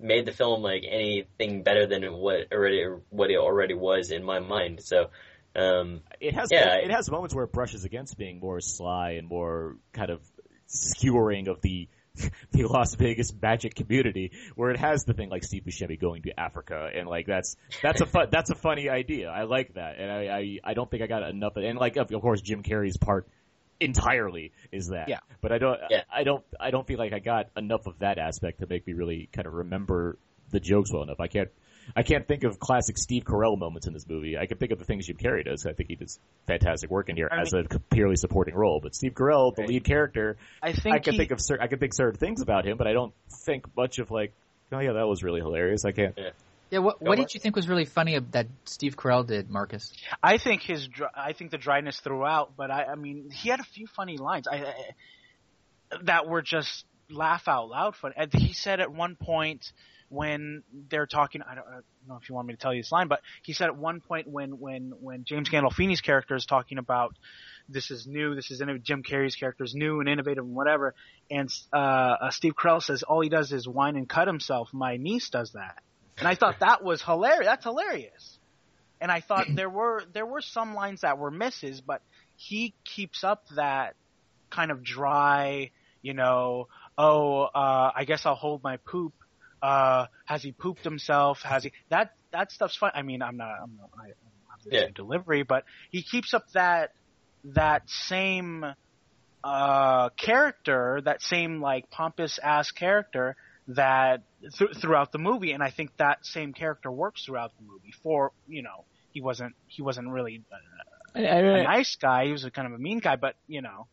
made 0.00 0.26
the 0.26 0.32
film 0.32 0.62
like 0.62 0.84
anything 0.88 1.62
better 1.62 1.86
than 1.86 2.02
what 2.14 2.52
already 2.52 2.84
what 3.10 3.30
it 3.30 3.38
already 3.38 3.74
was 3.74 4.10
in 4.10 4.24
my 4.24 4.40
mind. 4.40 4.82
So 4.82 5.10
um, 5.56 6.02
it 6.20 6.34
has 6.34 6.48
Yeah, 6.50 6.76
it, 6.76 6.90
has 6.90 7.10
moments 7.10 7.34
where 7.34 7.44
it 7.44 7.52
brushes 7.52 7.84
against 7.84 8.16
being 8.18 8.40
more 8.40 8.60
sly 8.60 9.12
and 9.12 9.28
more 9.28 9.76
kind 9.92 10.10
of 10.10 10.20
skewering 10.66 11.48
of 11.48 11.60
the 11.62 11.88
the 12.52 12.64
Las 12.64 12.94
Vegas 12.94 13.32
magic 13.40 13.74
community, 13.74 14.32
where 14.54 14.70
it 14.70 14.78
has 14.78 15.04
the 15.04 15.14
thing 15.14 15.28
like 15.28 15.44
Steve 15.44 15.64
Buscemi 15.64 15.98
going 15.98 16.22
to 16.22 16.38
Africa, 16.38 16.90
and 16.94 17.08
like 17.08 17.26
that's 17.26 17.56
that's 17.82 18.00
a 18.00 18.06
fun 18.06 18.28
that's 18.32 18.50
a 18.50 18.54
funny 18.54 18.88
idea. 18.88 19.28
I 19.28 19.44
like 19.44 19.74
that, 19.74 19.98
and 19.98 20.10
I 20.10 20.38
I, 20.38 20.58
I 20.64 20.74
don't 20.74 20.90
think 20.90 21.02
I 21.02 21.06
got 21.06 21.28
enough. 21.28 21.56
Of, 21.56 21.64
and 21.64 21.78
like 21.78 21.96
of 21.96 22.12
of 22.12 22.20
course 22.20 22.40
Jim 22.40 22.62
Carrey's 22.62 22.96
part 22.96 23.28
entirely 23.80 24.52
is 24.72 24.88
that. 24.88 25.08
Yeah. 25.08 25.20
But 25.40 25.52
I 25.52 25.58
don't 25.58 25.78
Yeah. 25.90 26.02
I 26.12 26.24
don't 26.24 26.44
I 26.58 26.70
don't 26.70 26.86
feel 26.86 26.98
like 26.98 27.12
I 27.12 27.18
got 27.18 27.50
enough 27.56 27.86
of 27.86 27.98
that 28.00 28.18
aspect 28.18 28.60
to 28.60 28.66
make 28.66 28.86
me 28.86 28.92
really 28.92 29.28
kind 29.32 29.46
of 29.46 29.54
remember 29.54 30.18
the 30.50 30.60
jokes 30.60 30.92
well 30.92 31.02
enough. 31.02 31.20
I 31.20 31.28
can't 31.28 31.50
I 31.96 32.02
can't 32.02 32.26
think 32.26 32.44
of 32.44 32.58
classic 32.58 32.98
Steve 32.98 33.24
Carell 33.24 33.58
moments 33.58 33.86
in 33.86 33.92
this 33.92 34.08
movie. 34.08 34.36
I 34.38 34.46
can 34.46 34.58
think 34.58 34.72
of 34.72 34.78
the 34.78 34.84
things 34.84 35.06
Jim 35.06 35.16
Carrey 35.16 35.44
does. 35.44 35.66
I 35.66 35.72
think 35.72 35.88
he 35.88 35.96
does 35.96 36.18
fantastic 36.46 36.90
work 36.90 37.08
in 37.08 37.16
here 37.16 37.28
I 37.30 37.40
as 37.40 37.52
a 37.52 37.64
purely 37.90 38.16
supporting 38.16 38.54
role. 38.54 38.80
But 38.82 38.94
Steve 38.94 39.14
Carell, 39.14 39.54
the 39.54 39.62
Right. 39.62 39.68
lead 39.68 39.84
character, 39.84 40.36
I 40.62 40.72
think 40.72 40.94
I 40.94 40.98
can 40.98 41.12
he- 41.14 41.18
think 41.18 41.30
of 41.32 41.40
cer- 41.40 41.60
I 41.60 41.66
can 41.66 41.78
think 41.78 41.94
certain 41.94 42.18
things 42.18 42.40
about 42.42 42.66
him, 42.66 42.76
but 42.76 42.86
I 42.86 42.92
don't 42.92 43.12
think 43.46 43.66
much 43.76 43.98
of 43.98 44.10
like, 44.10 44.32
oh 44.72 44.78
yeah, 44.80 44.92
that 44.92 45.06
was 45.08 45.22
really 45.22 45.40
hilarious. 45.40 45.84
I 45.84 45.92
can't. 45.92 46.14
yeah. 46.70 46.78
What 46.80 47.00
what 47.00 47.16
did 47.16 47.32
you 47.32 47.40
think 47.40 47.56
was 47.56 47.66
really 47.66 47.86
funny 47.86 48.16
of, 48.16 48.32
that 48.32 48.46
Steve 48.66 48.94
Carell 48.96 49.26
did, 49.26 49.48
Marcus? 49.48 49.90
I 50.22 50.36
think 50.36 50.60
his 50.62 50.86
dr- 50.86 51.12
I 51.14 51.32
think 51.32 51.50
the 51.50 51.56
dryness 51.58 51.98
throughout, 52.00 52.52
but 52.56 52.70
I 52.70 52.84
I 52.84 52.94
mean 52.94 53.30
he 53.30 53.48
had 53.48 53.60
a 53.60 53.64
few 53.64 53.86
funny 53.86 54.18
lines 54.18 54.46
I, 54.46 54.56
I 54.56 54.74
that 56.02 56.28
were 56.28 56.42
just 56.42 56.84
laugh 57.10 57.48
out 57.48 57.68
loud 57.70 57.96
fun. 57.96 58.12
And 58.16 58.32
he 58.34 58.52
said 58.52 58.80
at 58.80 58.92
one 58.92 59.16
point 59.16 59.72
when 60.08 60.62
they're 60.90 61.06
talking, 61.06 61.42
I 61.42 61.54
don't, 61.54 61.66
I 61.66 61.72
don't 61.72 61.84
know 62.08 62.18
if 62.22 62.28
you 62.28 62.34
want 62.34 62.48
me 62.48 62.54
to 62.54 62.60
tell 62.60 62.72
you 62.72 62.82
this 62.82 62.92
line, 62.92 63.08
but 63.08 63.20
he 63.42 63.52
said 63.52 63.66
at 63.68 63.76
one 63.76 64.00
point 64.00 64.26
when 64.26 64.58
when 64.58 64.92
when 65.00 65.24
James 65.24 65.48
Gandolfini's 65.50 66.00
character 66.00 66.34
is 66.34 66.46
talking 66.46 66.78
about 66.78 67.16
this 67.68 67.90
is 67.90 68.06
new, 68.06 68.34
this 68.34 68.50
is 68.50 68.60
innovative, 68.60 68.84
Jim 68.84 69.02
Carrey's 69.02 69.36
character 69.36 69.64
is 69.64 69.74
new 69.74 70.00
and 70.00 70.08
innovative 70.08 70.44
and 70.44 70.54
whatever, 70.54 70.94
and 71.30 71.50
uh, 71.72 71.76
uh, 71.76 72.30
Steve 72.30 72.54
Carell 72.54 72.82
says 72.82 73.02
all 73.02 73.20
he 73.20 73.28
does 73.28 73.52
is 73.52 73.68
whine 73.68 73.96
and 73.96 74.08
cut 74.08 74.26
himself. 74.26 74.68
My 74.72 74.96
niece 74.96 75.28
does 75.30 75.52
that, 75.52 75.82
and 76.16 76.26
I 76.26 76.34
thought 76.34 76.60
that 76.60 76.82
was 76.82 77.02
hilarious. 77.02 77.46
That's 77.46 77.64
hilarious 77.64 78.38
and 79.00 79.10
I 79.10 79.20
thought 79.20 79.46
there 79.54 79.70
were 79.70 80.02
there 80.12 80.26
were 80.26 80.40
some 80.40 80.74
lines 80.74 81.02
that 81.02 81.18
were 81.18 81.30
misses, 81.30 81.80
but 81.80 82.02
he 82.36 82.74
keeps 82.84 83.24
up 83.24 83.44
that 83.56 83.94
kind 84.50 84.70
of 84.70 84.82
dry, 84.82 85.70
you 86.02 86.14
know, 86.14 86.68
oh, 86.96 87.42
uh, 87.42 87.92
I 87.94 88.04
guess 88.04 88.24
I'll 88.24 88.34
hold 88.34 88.62
my 88.62 88.78
poop. 88.78 89.12
Uh, 89.62 90.06
has 90.24 90.42
he 90.42 90.52
pooped 90.52 90.84
himself? 90.84 91.42
Has 91.42 91.64
he 91.64 91.72
that 91.90 92.10
that 92.32 92.52
stuff's 92.52 92.76
fun. 92.76 92.92
I 92.94 93.02
mean, 93.02 93.22
I'm 93.22 93.36
not 93.36 93.54
I'm 93.62 93.76
not 93.76 93.90
I, 93.98 94.04
I'm 94.04 94.12
not 94.60 94.72
Yeah. 94.72 94.86
delivery, 94.94 95.42
but 95.42 95.64
he 95.90 96.02
keeps 96.02 96.34
up 96.34 96.44
that 96.54 96.90
that 97.44 97.82
same 97.88 98.64
uh, 99.44 100.08
character, 100.10 101.00
that 101.04 101.22
same 101.22 101.60
like 101.60 101.90
pompous 101.90 102.38
ass 102.42 102.70
character 102.70 103.36
that 103.68 104.22
th- 104.58 104.76
throughout 104.80 105.12
the 105.12 105.18
movie, 105.18 105.52
and 105.52 105.62
I 105.62 105.70
think 105.70 105.90
that 105.98 106.24
same 106.24 106.52
character 106.52 106.90
works 106.90 107.24
throughout 107.24 107.52
the 107.58 107.64
movie. 107.64 107.92
For 108.02 108.32
you 108.46 108.62
know, 108.62 108.84
he 109.12 109.20
wasn't 109.20 109.54
he 109.66 109.82
wasn't 109.82 110.08
really 110.08 110.42
a, 111.14 111.20
a 111.20 111.62
nice 111.62 111.96
guy. 111.96 112.26
He 112.26 112.32
was 112.32 112.44
a 112.44 112.50
kind 112.50 112.66
of 112.66 112.74
a 112.74 112.78
mean 112.78 112.98
guy, 112.98 113.16
but 113.16 113.34
you 113.46 113.62
know, 113.62 113.86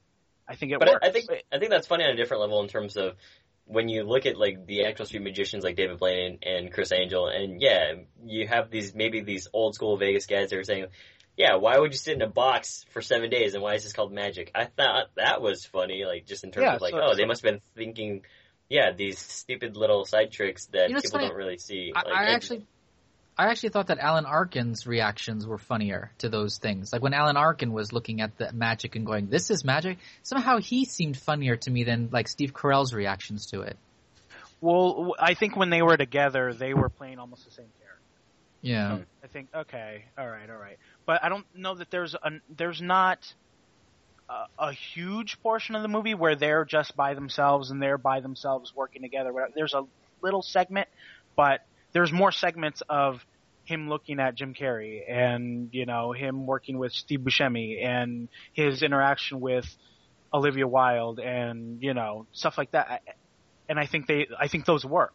I 0.47 0.55
think 0.55 0.71
it 0.71 0.79
But 0.79 0.87
works. 0.89 0.99
I, 1.03 1.07
I 1.07 1.11
think 1.11 1.25
I 1.51 1.59
think 1.59 1.71
that's 1.71 1.87
funny 1.87 2.03
on 2.03 2.11
a 2.11 2.15
different 2.15 2.41
level 2.41 2.61
in 2.61 2.69
terms 2.69 2.97
of 2.97 3.15
when 3.65 3.89
you 3.89 4.03
look 4.03 4.25
at 4.25 4.37
like 4.37 4.65
the 4.65 4.85
actual 4.85 5.05
street 5.05 5.23
magicians 5.23 5.63
like 5.63 5.75
David 5.75 5.97
Blaine 5.99 6.39
and, 6.43 6.71
Criss 6.71 6.91
Angel, 6.91 7.27
and 7.27 7.61
yeah, 7.61 7.93
you 8.23 8.47
have 8.47 8.69
these 8.69 8.93
maybe 8.93 9.21
these 9.21 9.47
old 9.53 9.75
school 9.75 9.97
Vegas 9.97 10.25
guys 10.27 10.49
that 10.51 10.59
are 10.59 10.63
saying, 10.63 10.85
yeah, 11.35 11.55
why 11.55 11.77
would 11.77 11.91
you 11.91 11.97
sit 11.97 12.15
in 12.15 12.21
a 12.21 12.29
box 12.29 12.85
for 12.91 13.01
seven 13.01 13.29
days 13.29 13.53
and 13.55 13.63
why 13.63 13.73
is 13.73 13.83
this 13.83 13.93
called 13.93 14.13
magic? 14.13 14.51
I 14.55 14.65
thought 14.65 15.07
that 15.17 15.41
was 15.41 15.65
funny, 15.65 16.05
like 16.05 16.25
just 16.25 16.43
in 16.43 16.51
terms 16.51 16.63
Yeah, 16.63 16.75
of 16.75 16.81
like, 16.81 16.91
so- 16.93 17.01
oh, 17.03 17.15
they 17.15 17.25
must 17.25 17.43
have 17.43 17.53
been 17.53 17.61
thinking, 17.75 18.21
yeah, 18.69 18.91
these 18.91 19.19
stupid 19.19 19.75
little 19.75 20.05
side 20.05 20.31
tricks 20.31 20.67
that 20.67 20.89
You 20.89 20.95
know, 20.95 21.01
people 21.01 21.19
funny. 21.19 21.27
don't 21.29 21.37
really 21.37 21.57
see. 21.57 21.91
I, 21.95 22.01
Like, 22.03 22.13
I 22.17 22.23
actually, 22.31 22.65
I 23.37 23.47
actually 23.47 23.69
thought 23.69 23.87
that 23.87 23.99
Alan 23.99 24.25
Arkin's 24.25 24.87
reactions 24.87 25.45
were 25.45 25.57
funnier 25.57 26.11
to 26.19 26.29
those 26.29 26.57
things. 26.57 26.93
Like 26.93 27.01
when 27.01 27.13
Alan 27.13 27.35
Arkin 27.35 27.73
was 27.73 27.91
looking 27.91 28.21
at 28.21 28.37
the 28.37 28.53
magic 28.53 28.95
and 28.95 29.05
going, 29.05 29.27
"This 29.27 29.49
is 29.49 29.65
magic." 29.65 29.97
Somehow 30.23 30.59
he 30.59 30.85
seemed 30.85 31.17
funnier 31.17 31.57
to 31.57 31.71
me 31.71 31.83
than 31.83 32.09
like 32.11 32.29
Steve 32.29 32.53
Carell's 32.53 32.93
reactions 32.93 33.47
to 33.47 33.61
it. 33.61 33.77
well, 34.61 35.15
I 35.19 35.33
think 35.33 35.57
when 35.57 35.69
they 35.69 35.81
were 35.81 35.97
together, 35.97 36.53
they 36.53 36.73
were 36.73 36.89
playing 36.89 37.19
almost 37.19 37.43
the 37.45 37.51
same 37.51 37.67
character. 37.79 37.85
Yeah. 38.61 38.99
I 39.23 39.27
think 39.27 39.49
okay, 39.53 40.05
all 40.17 40.27
right, 40.27 40.49
all 40.49 40.57
right, 40.57 40.77
but 41.05 41.23
I 41.23 41.29
don't 41.29 41.45
know 41.55 41.75
that 41.75 41.91
there's 41.91 42.15
a 42.15 42.31
there's 42.55 42.81
not 42.81 43.33
a, 44.29 44.45
a 44.57 44.71
huge 44.71 45.41
portion 45.41 45.75
of 45.75 45.81
the 45.81 45.87
movie 45.87 46.13
where 46.13 46.35
they're 46.35 46.65
just 46.65 46.95
by 46.95 47.13
themselves 47.13 47.69
and 47.69 47.81
they're 47.81 47.97
by 47.97 48.21
themselves 48.21 48.73
working 48.75 49.01
together. 49.01 49.31
There's 49.53 49.73
a 49.73 49.83
little 50.21 50.41
segment, 50.41 50.87
but 51.35 51.61
there's 51.95 52.11
more 52.11 52.31
segments 52.31 52.83
of 52.87 53.25
him 53.63 53.89
looking 53.89 54.19
at 54.19 54.35
Jim 54.35 54.53
Carrey 54.53 55.01
and 55.09 55.69
you 55.71 55.87
know 55.87 56.11
him 56.11 56.45
working 56.45 56.77
with 56.77 56.91
Steve 56.91 57.21
Buscemi 57.21 57.83
and 57.83 58.29
his 58.53 58.83
interaction 58.83 59.39
with 59.39 59.65
Olivia 60.31 60.67
Wilde 60.67 61.19
and 61.19 61.81
you 61.81 61.95
know 61.95 62.27
stuff 62.33 62.59
like 62.59 62.69
that. 62.71 63.01
And 63.67 63.79
I 63.79 63.87
think 63.87 64.05
they 64.05 64.27
I 64.39 64.47
think 64.47 64.65
those 64.65 64.85
work 64.85 65.13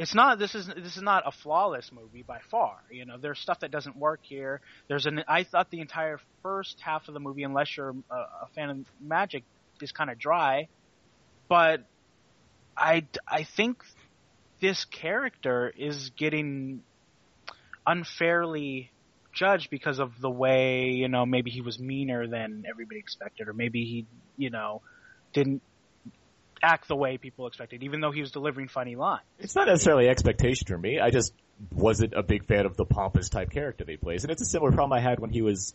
it's 0.00 0.14
not 0.14 0.38
this 0.38 0.54
is 0.54 0.66
this 0.66 0.96
is 0.96 1.02
not 1.02 1.24
a 1.26 1.30
flawless 1.30 1.90
movie 1.92 2.22
by 2.22 2.38
far. 2.50 2.78
You 2.90 3.04
know, 3.04 3.18
there's 3.18 3.38
stuff 3.38 3.60
that 3.60 3.70
doesn't 3.70 3.96
work 3.96 4.20
here. 4.22 4.62
There's 4.88 5.04
an 5.04 5.22
I 5.28 5.44
thought 5.44 5.70
the 5.70 5.80
entire 5.80 6.18
first 6.42 6.80
half 6.80 7.06
of 7.06 7.12
the 7.12 7.20
movie, 7.20 7.42
unless 7.42 7.76
you're 7.76 7.94
a, 8.10 8.14
a 8.14 8.48
fan 8.54 8.70
of 8.70 8.78
magic, 8.98 9.44
is 9.82 9.92
kind 9.92 10.08
of 10.10 10.18
dry. 10.18 10.68
But 11.48 11.84
I 12.74 13.04
I 13.28 13.44
think 13.44 13.84
this 14.60 14.84
character 14.84 15.72
is 15.76 16.10
getting 16.10 16.82
unfairly 17.86 18.90
judged 19.32 19.70
because 19.70 19.98
of 19.98 20.20
the 20.20 20.30
way 20.30 20.90
you 20.90 21.08
know 21.08 21.24
maybe 21.24 21.50
he 21.50 21.60
was 21.60 21.78
meaner 21.78 22.26
than 22.26 22.64
everybody 22.68 22.98
expected, 22.98 23.48
or 23.48 23.52
maybe 23.52 23.84
he 23.84 24.06
you 24.36 24.50
know 24.50 24.82
didn't 25.32 25.62
act 26.62 26.88
the 26.88 26.96
way 26.96 27.16
people 27.16 27.46
expected, 27.46 27.82
even 27.82 28.00
though 28.00 28.10
he 28.10 28.20
was 28.20 28.32
delivering 28.32 28.68
funny 28.68 28.96
lines. 28.96 29.22
It's 29.38 29.56
not 29.56 29.66
necessarily 29.66 30.08
expectation 30.08 30.66
for 30.66 30.76
me. 30.76 31.00
I 31.00 31.10
just 31.10 31.32
wasn't 31.72 32.12
a 32.14 32.22
big 32.22 32.46
fan 32.46 32.66
of 32.66 32.76
the 32.76 32.84
pompous 32.84 33.28
type 33.28 33.50
character 33.50 33.84
that 33.84 33.90
he 33.90 33.96
plays, 33.96 34.24
and 34.24 34.30
it's 34.30 34.42
a 34.42 34.46
similar 34.46 34.72
problem 34.72 34.92
I 34.92 35.00
had 35.00 35.20
when 35.20 35.30
he 35.30 35.42
was 35.42 35.74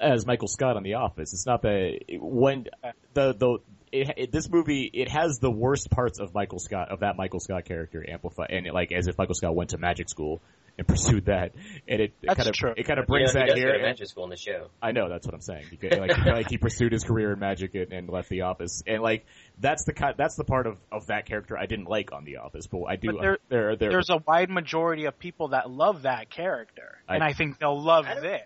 as 0.00 0.26
Michael 0.26 0.48
Scott 0.48 0.76
on 0.76 0.82
The 0.82 0.94
Office. 0.94 1.32
It's 1.32 1.46
not 1.46 1.62
that 1.62 1.98
when 2.20 2.66
the 3.14 3.32
the 3.34 3.58
it, 3.92 4.12
it, 4.16 4.32
this 4.32 4.48
movie 4.50 4.90
it 4.92 5.08
has 5.08 5.38
the 5.38 5.50
worst 5.50 5.90
parts 5.90 6.18
of 6.18 6.34
Michael 6.34 6.58
Scott 6.58 6.90
of 6.90 7.00
that 7.00 7.16
Michael 7.16 7.40
Scott 7.40 7.64
character 7.64 8.04
amplified, 8.08 8.50
and 8.50 8.66
like 8.72 8.92
as 8.92 9.06
if 9.08 9.16
Michael 9.16 9.34
Scott 9.34 9.54
went 9.54 9.70
to 9.70 9.78
magic 9.78 10.08
school 10.08 10.40
and 10.78 10.86
pursued 10.88 11.24
that, 11.26 11.52
and 11.88 12.00
it, 12.02 12.12
it 12.20 12.26
That's 12.26 12.36
kind 12.36 12.48
of 12.50 12.54
true. 12.54 12.74
it 12.76 12.82
kind 12.82 12.98
of 12.98 13.04
you 13.04 13.06
brings 13.14 13.32
know, 13.34 13.40
he 13.40 13.46
that 13.46 13.52
does 13.54 13.58
here. 13.58 13.72
to 13.78 13.82
magic 13.82 14.08
school 14.08 14.24
in 14.24 14.30
the 14.30 14.36
show. 14.36 14.66
I 14.82 14.92
know 14.92 15.08
that's 15.08 15.26
what 15.26 15.34
I'm 15.34 15.40
saying. 15.40 15.64
He, 15.80 15.88
like, 15.88 16.18
like 16.18 16.50
he 16.50 16.58
pursued 16.58 16.92
his 16.92 17.02
career 17.02 17.32
in 17.32 17.38
magic 17.38 17.74
and, 17.74 17.92
and 17.94 18.08
left 18.10 18.28
the 18.28 18.42
office, 18.42 18.82
and 18.86 19.00
like 19.02 19.24
that's 19.58 19.84
the 19.86 19.94
kind, 19.94 20.16
that's 20.18 20.36
the 20.36 20.44
part 20.44 20.66
of, 20.66 20.76
of 20.92 21.06
that 21.06 21.24
character 21.24 21.56
I 21.56 21.64
didn't 21.64 21.88
like 21.88 22.12
on 22.12 22.24
the 22.24 22.38
office, 22.38 22.66
but 22.66 22.82
I 22.84 22.96
do. 22.96 23.12
But 23.12 23.20
there- 23.22 23.38
there, 23.48 23.76
there, 23.76 23.90
There's 23.92 24.10
a 24.10 24.18
wide 24.26 24.50
majority 24.50 25.06
of 25.06 25.18
people 25.18 25.48
that 25.48 25.70
love 25.70 26.02
that 26.02 26.28
character, 26.28 26.98
and 27.08 27.22
I- 27.22 27.28
I 27.28 27.32
think 27.32 27.58
they'll 27.58 27.80
love 27.82 28.04
I 28.06 28.20
this. 28.20 28.42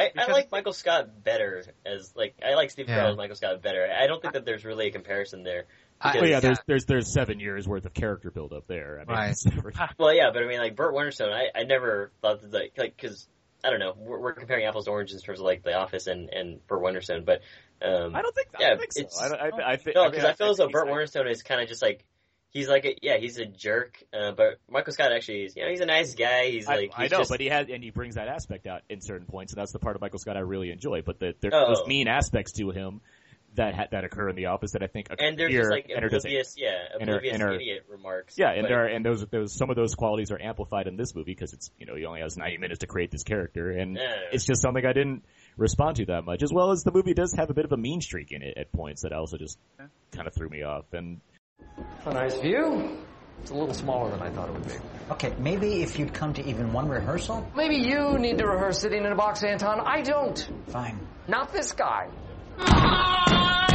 I, 0.00 0.10
I 0.16 0.32
like 0.32 0.50
Michael 0.52 0.72
Scott 0.72 1.22
better 1.24 1.64
as 1.86 2.12
like 2.16 2.34
I 2.44 2.54
like 2.54 2.70
Steve 2.70 2.88
Yeah. 2.88 2.98
Carell 2.98 3.10
as 3.12 3.16
Michael 3.16 3.36
Scott 3.36 3.60
better. 3.62 3.86
I 3.90 4.06
don't 4.06 4.20
think 4.22 4.34
that 4.34 4.44
there's 4.44 4.64
really 4.64 4.88
a 4.88 4.90
comparison 4.92 5.42
there. 5.42 5.64
I- 6.00 6.14
Well, 6.16 6.24
yeah, 6.26 6.30
Yeah. 6.36 6.40
there's 6.40 6.58
there's 6.66 6.84
there's 6.86 7.12
seven 7.12 7.40
years 7.40 7.68
worth 7.68 7.84
of 7.86 7.94
character 7.94 8.30
build 8.30 8.52
up 8.52 8.66
there. 8.66 8.96
I 9.00 9.04
mean, 9.04 9.16
Right. 9.16 9.36
never- 9.54 9.72
Well, 9.98 10.14
yeah, 10.14 10.30
but 10.32 10.42
I 10.42 10.46
mean, 10.46 10.58
like 10.58 10.76
Burt 10.76 10.94
Wonderstone, 10.94 11.32
I, 11.32 11.58
I 11.58 11.64
never 11.64 12.12
thought 12.22 12.40
that 12.42 12.52
like 12.52 12.72
like 12.76 12.96
because 12.96 13.28
I 13.62 13.68
don't 13.70 13.78
know, 13.80 13.94
we're, 13.96 14.18
we're 14.18 14.32
comparing 14.32 14.64
apples 14.64 14.86
to 14.86 14.90
oranges 14.90 15.16
in 15.16 15.22
terms 15.22 15.40
of 15.40 15.44
like 15.44 15.62
The 15.62 15.74
Office 15.74 16.06
and 16.06 16.30
and 16.30 16.66
Burt 16.66 16.80
Wonderstone, 16.82 17.24
but 17.24 17.40
um, 17.82 18.14
I 18.14 18.22
don't 18.22 18.34
think. 18.34 18.48
I 18.58 18.62
yeah, 18.62 18.68
don't 18.70 18.78
think 18.78 18.92
so. 18.92 19.00
it's 19.02 19.20
I, 19.20 19.28
don't- 19.28 19.40
I, 19.40 19.72
I, 19.72 19.76
think, 19.76 19.94
no, 19.96 20.02
I 20.02 20.04
mean, 20.06 20.10
because 20.12 20.24
I, 20.26 20.32
feel 20.34 20.50
as 20.50 20.56
though 20.58 20.64
think 20.64 20.72
Burt 20.72 20.86
he's- 20.88 20.92
Wonderstone 21.14 21.30
is 21.30 21.42
kind 21.42 21.60
of 21.60 21.68
just 21.68 21.82
like 21.82 22.04
he's 22.50 22.68
like 22.68 22.84
a, 22.84 22.94
yeah, 23.02 23.16
he's 23.18 23.38
a 23.38 23.46
jerk, 23.46 24.02
uh, 24.12 24.32
but 24.32 24.58
Michael 24.68 24.92
Scott 24.92 25.12
actually 25.12 25.44
is 25.44 25.56
you 25.56 25.62
know 25.64 25.70
he's 25.70 25.80
a 25.80 25.86
nice 25.86 26.14
guy. 26.14 26.50
He's 26.50 26.68
I, 26.68 26.76
like 26.76 26.92
I 26.96 27.02
he's 27.02 27.10
know, 27.12 27.18
just, 27.18 27.30
but 27.30 27.40
he 27.40 27.46
has, 27.48 27.66
and 27.72 27.82
he 27.82 27.90
brings 27.90 28.14
that 28.16 28.28
aspect 28.28 28.66
out 28.66 28.82
in 28.88 29.00
certain 29.00 29.26
points, 29.26 29.52
and 29.52 29.60
that's 29.60 29.72
the 29.72 29.78
part 29.78 29.96
of 29.96 30.02
Michael 30.02 30.18
Scott 30.18 30.36
I 30.36 30.40
really 30.40 30.70
enjoy. 30.70 31.02
But 31.02 31.18
the, 31.18 31.34
there, 31.40 31.50
Oh. 31.54 31.74
those 31.74 31.86
mean 31.86 32.08
aspects 32.08 32.52
to 32.54 32.70
him 32.70 33.00
that 33.56 33.74
ha- 33.74 33.86
that 33.90 34.04
occur 34.04 34.28
in 34.28 34.36
the 34.36 34.46
office 34.46 34.72
that 34.72 34.82
I 34.84 34.86
think 34.86 35.08
and 35.18 35.36
they're 35.36 35.48
here 35.48 35.62
just 35.62 35.72
like 35.72 35.90
enter 35.94 36.08
does- 36.08 36.24
oblivious, 36.24 36.54
yeah, 36.56 36.70
enter- 37.00 37.16
oblivious 37.16 37.34
enter- 37.34 37.52
idiot 37.54 37.84
remarks. 37.88 38.34
Yeah, 38.38 38.50
and 38.52 38.62
but- 38.62 38.68
there 38.68 38.84
are, 38.84 38.86
and 38.86 39.04
those 39.04 39.26
those 39.26 39.56
some 39.56 39.70
of 39.70 39.76
those 39.76 39.94
qualities 39.96 40.30
are 40.30 40.40
amplified 40.40 40.86
in 40.86 40.96
this 40.96 41.14
movie 41.16 41.32
because 41.32 41.52
it's 41.52 41.70
you 41.78 41.86
know 41.86 41.96
he 41.96 42.04
only 42.04 42.20
has 42.20 42.36
ninety 42.36 42.58
minutes 42.58 42.78
to 42.80 42.86
create 42.86 43.10
this 43.10 43.24
character, 43.24 43.70
and 43.70 43.96
Yeah. 43.96 44.14
it's 44.32 44.46
just 44.46 44.62
something 44.62 44.86
I 44.86 44.92
didn't 44.92 45.24
respond 45.56 45.96
to 45.96 46.06
that 46.06 46.24
much. 46.24 46.42
As 46.44 46.52
well 46.52 46.70
as 46.70 46.84
the 46.84 46.92
movie 46.92 47.12
does 47.12 47.34
have 47.36 47.50
a 47.50 47.54
bit 47.54 47.64
of 47.64 47.72
a 47.72 47.76
mean 47.76 48.00
streak 48.00 48.30
in 48.30 48.42
it 48.42 48.56
at 48.56 48.70
points 48.72 49.02
that 49.02 49.12
also 49.12 49.36
just 49.36 49.58
kind 50.12 50.28
of 50.28 50.32
threw 50.34 50.48
me 50.48 50.62
off. 50.62 50.84
And 50.92 51.20
A 52.06 52.14
nice 52.14 52.34
view. 52.40 52.96
It's 53.42 53.50
a 53.50 53.54
little 53.54 53.74
smaller 53.74 54.10
than 54.10 54.20
I 54.20 54.30
thought 54.30 54.48
it 54.48 54.52
would 54.52 54.66
be. 54.66 54.74
Okay, 55.12 55.32
maybe 55.38 55.82
if 55.82 55.98
you'd 55.98 56.12
come 56.12 56.32
to 56.34 56.44
even 56.46 56.72
one 56.72 56.88
rehearsal? 56.88 57.46
Maybe 57.56 57.76
you 57.76 58.18
need 58.18 58.38
to 58.38 58.46
rehearse 58.46 58.80
sitting 58.80 59.04
in 59.04 59.12
a 59.12 59.16
box, 59.16 59.42
Anton. 59.42 59.80
I 59.80 60.02
don't. 60.02 60.46
Fine. 60.68 60.98
Not 61.26 61.52
this 61.52 61.72
guy. 61.72 62.08
I 62.58 63.66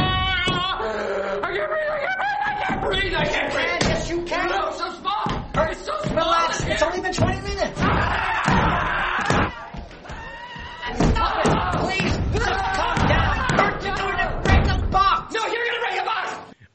can't 0.64 0.90
breathe, 1.42 1.42
I 1.42 1.44
can't 1.54 1.70
breathe, 1.70 1.94
I 2.44 2.62
can't 2.62 2.82
breathe, 2.84 3.14
I 3.14 3.24
can't 3.24 3.52
breathe. 3.52 3.82
Yes, 3.82 4.10
you 4.10 4.22
can. 4.22 4.48
No, 4.48 4.70
so 4.72 4.92
small. 4.92 5.24
It's 5.68 5.84
so 5.84 5.92
small. 6.04 6.14
Relax, 6.16 6.64
it's 6.66 6.82
only 6.82 7.00
been 7.00 7.12
20 7.12 7.40
minutes. 7.40 7.75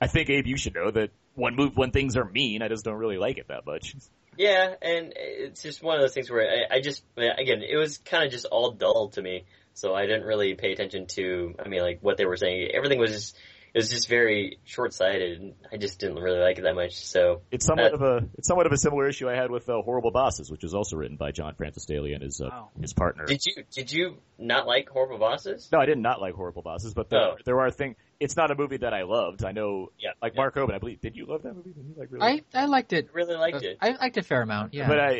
I 0.01 0.07
think 0.07 0.29
Abe, 0.29 0.47
you 0.47 0.57
should 0.57 0.73
know 0.73 0.89
that 0.89 1.11
when 1.35 1.55
move 1.55 1.77
when 1.77 1.91
things 1.91 2.17
are 2.17 2.25
mean, 2.25 2.63
I 2.63 2.67
just 2.67 2.83
don't 2.83 2.97
really 2.97 3.17
like 3.17 3.37
it 3.37 3.47
that 3.49 3.65
much. 3.65 3.95
Yeah, 4.37 4.73
and 4.81 5.13
it's 5.15 5.61
just 5.61 5.83
one 5.83 5.95
of 5.95 6.01
those 6.01 6.13
things 6.13 6.29
where 6.31 6.49
I, 6.49 6.77
I 6.77 6.81
just, 6.81 7.03
again, 7.15 7.61
it 7.61 7.77
was 7.77 7.99
kind 7.99 8.25
of 8.25 8.31
just 8.31 8.45
all 8.45 8.71
dull 8.71 9.09
to 9.09 9.21
me. 9.21 9.45
So 9.73 9.93
I 9.93 10.05
didn't 10.05 10.23
really 10.23 10.55
pay 10.55 10.71
attention 10.71 11.05
to, 11.07 11.55
I 11.63 11.69
mean, 11.69 11.81
like 11.81 11.99
what 12.01 12.17
they 12.17 12.25
were 12.25 12.37
saying. 12.37 12.69
Everything 12.73 12.99
was 12.99 13.11
just, 13.11 13.37
it 13.73 13.77
was 13.77 13.89
just 13.89 14.09
very 14.09 14.59
short-sighted. 14.65 15.39
and 15.41 15.53
I 15.71 15.77
just 15.77 15.99
didn't 15.99 16.17
really 16.19 16.39
like 16.39 16.57
it 16.57 16.63
that 16.63 16.75
much. 16.75 16.93
So 17.05 17.41
It's 17.51 17.65
somewhat 17.65 17.93
Uh, 17.93 17.95
of 17.95 18.01
a 18.01 18.27
it's 18.37 18.47
somewhat 18.47 18.65
of 18.65 18.71
a 18.73 18.77
similar 18.77 19.07
issue 19.07 19.29
I 19.29 19.35
had 19.35 19.49
with 19.49 19.69
uh, 19.69 19.81
Horrible 19.81 20.11
Bosses, 20.11 20.51
which 20.51 20.63
was 20.63 20.73
also 20.73 20.97
written 20.97 21.15
by 21.17 21.31
John 21.31 21.55
Francis 21.55 21.85
Daley 21.85 22.13
and 22.13 22.21
his 22.23 22.41
uh, 22.41 22.49
Wow. 22.51 22.69
his 22.81 22.93
partner. 22.93 23.25
did 23.25 23.39
you 23.45 23.63
did 23.71 23.91
you 23.91 24.17
not 24.37 24.67
like 24.67 24.89
Horrible 24.89 25.19
Bosses? 25.19 25.69
No, 25.71 25.79
I 25.79 25.85
did 25.85 25.97
not 25.97 26.19
like 26.19 26.33
Horrible 26.35 26.61
Bosses, 26.63 26.93
but 26.93 27.09
there, 27.09 27.19
Oh. 27.21 27.35
there 27.45 27.59
are 27.61 27.71
things. 27.71 27.95
It's 28.19 28.35
not 28.37 28.51
a 28.51 28.55
movie 28.55 28.77
that 28.77 28.93
I 28.93 29.03
loved. 29.03 29.43
I 29.45 29.51
know, 29.51 29.91
Yeah, 29.97 30.11
like 30.21 30.33
yeah. 30.35 30.41
Mark 30.41 30.55
Hoban, 30.55 30.73
I 30.75 30.77
believe. 30.79 31.01
Did 31.01 31.15
you 31.15 31.25
love 31.25 31.43
that 31.43 31.55
movie? 31.55 31.71
Did 31.73 31.85
you 31.85 31.95
like 31.97 32.11
really? 32.11 32.43
I 32.53 32.61
I 32.63 32.65
liked 32.65 32.93
it. 32.93 33.09
Really 33.13 33.35
liked 33.35 33.63
it. 33.63 33.77
I 33.81 33.91
liked 33.91 34.17
it 34.17 34.19
a 34.19 34.23
fair 34.27 34.41
amount. 34.41 34.73
Yeah. 34.73 34.87
But 34.87 34.99
I, 34.99 35.11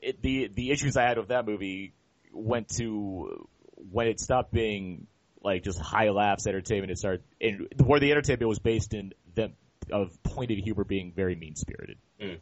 it, 0.00 0.22
the 0.22 0.48
the 0.54 0.70
issues 0.70 0.96
I 0.96 1.02
had 1.02 1.18
with 1.18 1.28
that 1.28 1.44
movie 1.46 1.92
went 2.32 2.68
to 2.76 3.48
when 3.90 4.06
it 4.06 4.20
stopped 4.20 4.52
being 4.52 5.06
like 5.46 5.62
just 5.64 5.80
high 5.80 6.10
laughs 6.10 6.46
entertainment. 6.46 6.90
It 6.90 6.98
started 6.98 7.22
and 7.40 7.68
where 7.84 8.00
the 8.00 8.10
entertainment 8.10 8.48
was 8.48 8.58
based 8.58 8.92
in 8.92 9.12
them 9.34 9.54
of 9.90 10.22
pointed 10.22 10.58
humor 10.58 10.84
being 10.84 11.12
very 11.14 11.34
mean 11.36 11.54
spirited. 11.54 11.96
Hmm. 12.20 12.34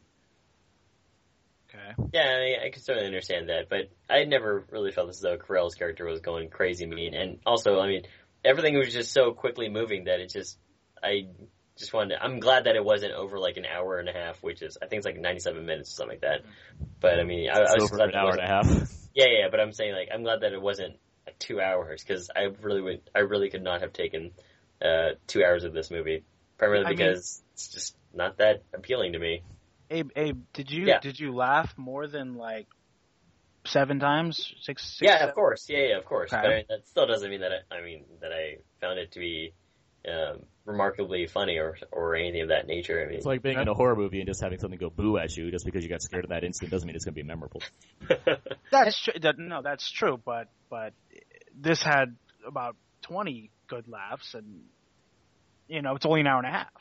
Okay. 1.69 2.09
Yeah, 2.13 2.23
I, 2.23 2.39
mean, 2.45 2.57
I 2.67 2.71
can 2.71 2.83
certainly 2.83 3.07
understand 3.07 3.49
that, 3.49 3.69
but 3.69 3.91
I 4.09 4.25
never 4.25 4.65
really 4.71 4.93
felt 4.93 5.09
as 5.09 5.21
though 5.21 5.37
Carell's 5.37 5.75
character 5.75 6.05
was 6.05 6.21
going 6.21 6.49
crazy 6.49 6.87
mean. 6.87 7.15
And 7.15 7.39
also, 7.45 7.81
I 7.81 7.89
mean, 7.89 8.03
everything 8.45 8.77
was 8.79 8.93
just 8.93 9.13
so 9.13 9.33
quickly 9.33 9.69
moving 9.69 10.05
that 10.05 10.21
it 10.21 10.31
just, 10.33 10.57
I 11.03 11.27
just 11.77 11.93
wanted 11.93 12.15
to, 12.17 12.23
I'm 12.23 12.39
glad 12.39 12.65
that 12.65 12.77
it 12.77 12.85
wasn't 12.85 13.13
over 13.13 13.39
like 13.39 13.57
an 13.57 13.67
hour 13.67 13.99
and 13.99 14.09
a 14.09 14.13
half, 14.13 14.41
which 14.43 14.63
is, 14.63 14.79
I 14.81 14.87
think 14.87 14.99
it's 14.99 15.07
like 15.07 15.21
97 15.21 15.67
minutes 15.67 15.91
or 15.91 15.95
something 15.97 16.13
like 16.13 16.21
that. 16.23 16.41
But 17.01 17.19
I 17.19 17.25
mean, 17.25 17.51
I, 17.51 17.59
I 17.59 17.63
It's 17.63 17.75
was 17.75 17.83
over 17.91 17.97
glad 17.97 18.09
an 18.09 18.13
that 18.13 18.19
it 18.19 18.21
hour 18.21 18.31
and 18.31 18.41
wasn't- 18.71 18.81
a 18.81 18.85
half. 18.85 18.91
Yeah, 19.15 19.27
yeah, 19.43 19.49
but 19.51 19.61
I'm 19.61 19.73
saying 19.73 19.95
like, 19.95 20.09
I'm 20.13 20.23
glad 20.23 20.41
that 20.41 20.53
it 20.53 20.61
wasn't 20.63 20.95
like 21.27 21.39
two 21.39 21.61
hours, 21.61 22.03
because 22.03 22.31
I 22.35 22.49
really 22.63 22.81
would, 22.83 23.01
I 23.15 23.21
really 23.21 23.51
could 23.51 23.63
not 23.63 23.81
have 23.81 23.93
taken 23.93 24.33
uh, 24.83 25.11
two 25.27 25.45
hours 25.45 25.65
of 25.65 25.73
this 25.73 25.91
movie, 25.91 26.25
primarily 26.59 26.87
I 26.87 26.89
mean- 26.91 26.99
because 26.99 27.43
it's 27.55 27.69
just 27.69 27.97
not 28.13 28.39
that 28.39 28.63
appealing 28.73 29.13
to 29.13 29.19
me. 29.19 29.43
Abe, 29.91 30.11
Abe, 30.17 30.43
did 30.55 30.71
you 30.71 30.87
Yeah. 30.87 30.99
did 31.01 31.21
you 31.21 31.35
laugh 31.35 31.73
more 31.77 32.07
than 32.07 32.35
like 32.37 32.67
seven 33.67 33.99
times? 34.01 34.37
Six? 34.63 34.83
six 34.83 34.99
yeah, 35.03 35.19
seven? 35.19 35.29
of 35.29 35.35
course. 35.35 35.67
Yeah, 35.69 35.79
yeah, 35.89 35.99
of 35.99 36.05
course. 36.07 36.33
Okay. 36.33 36.43
But 36.43 36.51
I 36.51 36.57
mean, 36.57 36.65
that 36.71 36.89
still 36.89 37.07
doesn't 37.07 37.31
mean 37.31 37.41
that 37.41 37.53
I, 37.71 37.75
I 37.77 37.83
mean 37.83 38.05
that 38.21 38.33
I 38.33 38.57
found 38.81 38.99
it 38.99 39.13
to 39.13 39.19
be 39.19 39.53
um, 40.09 40.41
remarkably 40.65 41.27
funny 41.27 41.59
or 41.59 41.77
or 41.93 42.15
anything 42.17 42.43
of 42.43 42.49
that 42.49 42.67
nature. 42.67 43.03
I 43.03 43.07
mean, 43.07 43.17
It's 43.17 43.27
like 43.27 43.43
being 43.43 43.59
in 43.59 43.69
a 43.69 43.75
horror 43.75 43.95
movie 43.95 44.21
and 44.21 44.27
just 44.27 44.41
having 44.41 44.59
something 44.59 44.79
go 44.79 44.91
boo 44.91 45.19
at 45.19 45.37
you 45.37 45.51
just 45.51 45.67
because 45.67 45.83
you 45.83 45.91
got 45.91 46.03
scared 46.03 46.25
in 46.25 46.31
that 46.31 46.45
instant 46.45 46.71
doesn't 46.71 46.87
mean 46.87 46.97
it's 46.97 47.05
going 47.05 47.15
to 47.15 47.23
be 47.23 47.27
memorable. 47.27 47.63
That's 48.71 48.99
true. 48.99 49.15
No, 49.39 49.63
that's 49.63 49.91
true. 49.91 50.19
But 50.25 50.49
but 50.71 50.93
this 51.61 51.83
had 51.83 52.15
about 52.47 52.77
twenty 53.03 53.51
good 53.69 53.89
laughs, 53.89 54.35
and 54.35 54.63
you 55.69 55.83
know 55.83 55.95
it's 55.95 56.07
only 56.07 56.21
an 56.21 56.27
hour 56.27 56.39
and 56.39 56.47
a 56.49 56.51
half. 56.51 56.73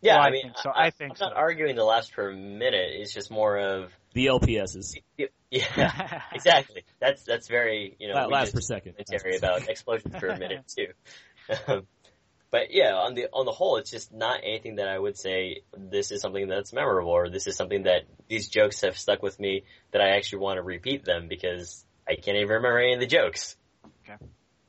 yeah, 0.00 0.14
Well, 0.14 0.24
I 0.24 0.28
I 0.28 0.30
mean, 0.30 0.42
think 0.42 0.58
so. 0.58 0.70
I, 0.70 0.86
I 0.86 0.90
think 0.90 1.12
I'm 1.20 1.28
not 1.28 1.36
arguing 1.36 1.76
the 1.76 1.84
last 1.84 2.12
per 2.12 2.32
minute. 2.32 2.90
It's 2.94 3.12
just 3.12 3.30
more 3.30 3.56
of 3.58 3.92
The 4.14 4.26
LPSs. 4.26 4.96
yeah, 5.50 6.22
exactly. 6.32 6.84
That's 7.00 7.24
that's 7.24 7.48
very 7.48 7.96
you 7.98 8.08
know 8.08 8.14
La- 8.14 8.26
last 8.26 8.54
per 8.54 8.60
second. 8.60 8.94
commentary 8.96 9.36
about 9.36 9.68
explosions 9.68 10.14
per 10.18 10.36
minute 10.36 10.64
too. 10.76 10.88
Um, 11.66 11.86
but 12.50 12.70
yeah, 12.70 12.94
on 12.94 13.14
the 13.14 13.28
on 13.32 13.46
the 13.46 13.52
whole, 13.52 13.76
it's 13.76 13.90
just 13.90 14.12
not 14.12 14.40
anything 14.42 14.76
that 14.76 14.88
I 14.88 14.98
would 14.98 15.16
say 15.16 15.62
this 15.76 16.10
is 16.10 16.20
something 16.20 16.48
that's 16.48 16.72
memorable 16.72 17.10
or 17.10 17.30
this 17.30 17.46
is 17.46 17.56
something 17.56 17.84
that 17.84 18.02
these 18.28 18.48
jokes 18.48 18.80
have 18.82 18.98
stuck 18.98 19.22
with 19.22 19.38
me 19.40 19.64
that 19.92 20.02
I 20.02 20.16
actually 20.16 20.40
want 20.40 20.58
to 20.58 20.62
repeat 20.62 21.04
them 21.04 21.28
because 21.28 21.84
I 22.12 22.16
can't 22.16 22.36
even 22.36 22.48
remember 22.48 22.78
any 22.78 22.92
of 22.92 23.00
the 23.00 23.06
jokes. 23.06 23.56
Okay. 24.04 24.22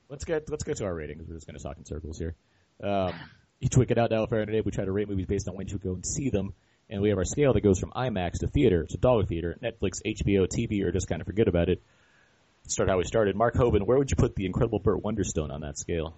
Let's 0.08 0.24
get 0.24 0.50
let's 0.50 0.64
get 0.64 0.78
to 0.78 0.86
our 0.86 0.96
ratings. 0.96 1.28
We're 1.28 1.36
just 1.36 1.46
going 1.46 1.58
to 1.58 1.64
talk 1.64 1.78
in 1.78 1.86
circles 1.86 2.18
here. 2.18 2.36
Um, 2.82 3.14
each 3.60 3.76
week 3.76 3.92
at 3.92 3.98
Out 3.98 4.12
Now 4.12 4.26
Fair 4.26 4.46
today, 4.46 4.62
we 4.62 4.72
try 4.72 4.86
to 4.86 4.92
rate 4.92 5.10
movies 5.10 5.26
based 5.26 5.50
on 5.50 5.56
when 5.56 5.68
you 5.68 5.78
go 5.78 5.94
and 5.94 6.06
see 6.06 6.30
them, 6.30 6.54
and 6.90 7.02
we 7.02 7.10
have 7.10 7.18
our 7.18 7.26
scale 7.26 7.54
that 7.54 7.62
goes 7.62 7.80
from 7.80 7.92
IMAX 7.92 8.40
to 8.40 8.48
theater 8.48 8.86
to 8.86 8.98
dollar 8.98 9.26
theater, 9.26 9.58
Netflix, 9.62 10.02
HBO, 10.06 10.48
TV, 10.48 10.84
or 10.86 10.92
just 10.92 11.10
kind 11.10 11.22
of 11.22 11.28
forget 11.28 11.48
about 11.50 11.68
it. 11.70 11.82
Let's 12.64 12.74
start 12.74 12.90
how 12.90 12.98
we 12.98 13.04
started. 13.04 13.36
Mark 13.36 13.56
Hoban, 13.56 13.86
where 13.86 13.98
would 13.98 14.10
you 14.10 14.16
put 14.16 14.36
the 14.36 14.46
Incredible 14.46 14.80
Burt 14.80 15.04
Wonderstone 15.04 15.52
on 15.52 15.62
that 15.62 15.78
scale? 15.78 16.16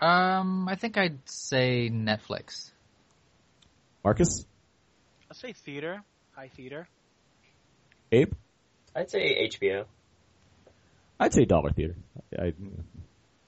Um, 0.00 0.68
I 0.68 0.74
think 0.74 0.98
I'd 0.98 1.26
say 1.26 1.88
Netflix. 1.90 2.70
Marcus, 4.04 4.44
I'd 5.30 5.36
say 5.36 5.52
theater, 5.54 6.02
high 6.32 6.48
theater. 6.48 6.86
Abe, 8.12 8.32
I'd 8.94 9.10
say 9.10 9.48
HBO. 9.48 9.86
I'd 11.20 11.32
say 11.32 11.44
dollar 11.44 11.70
theater. 11.70 11.96
I, 12.38 12.52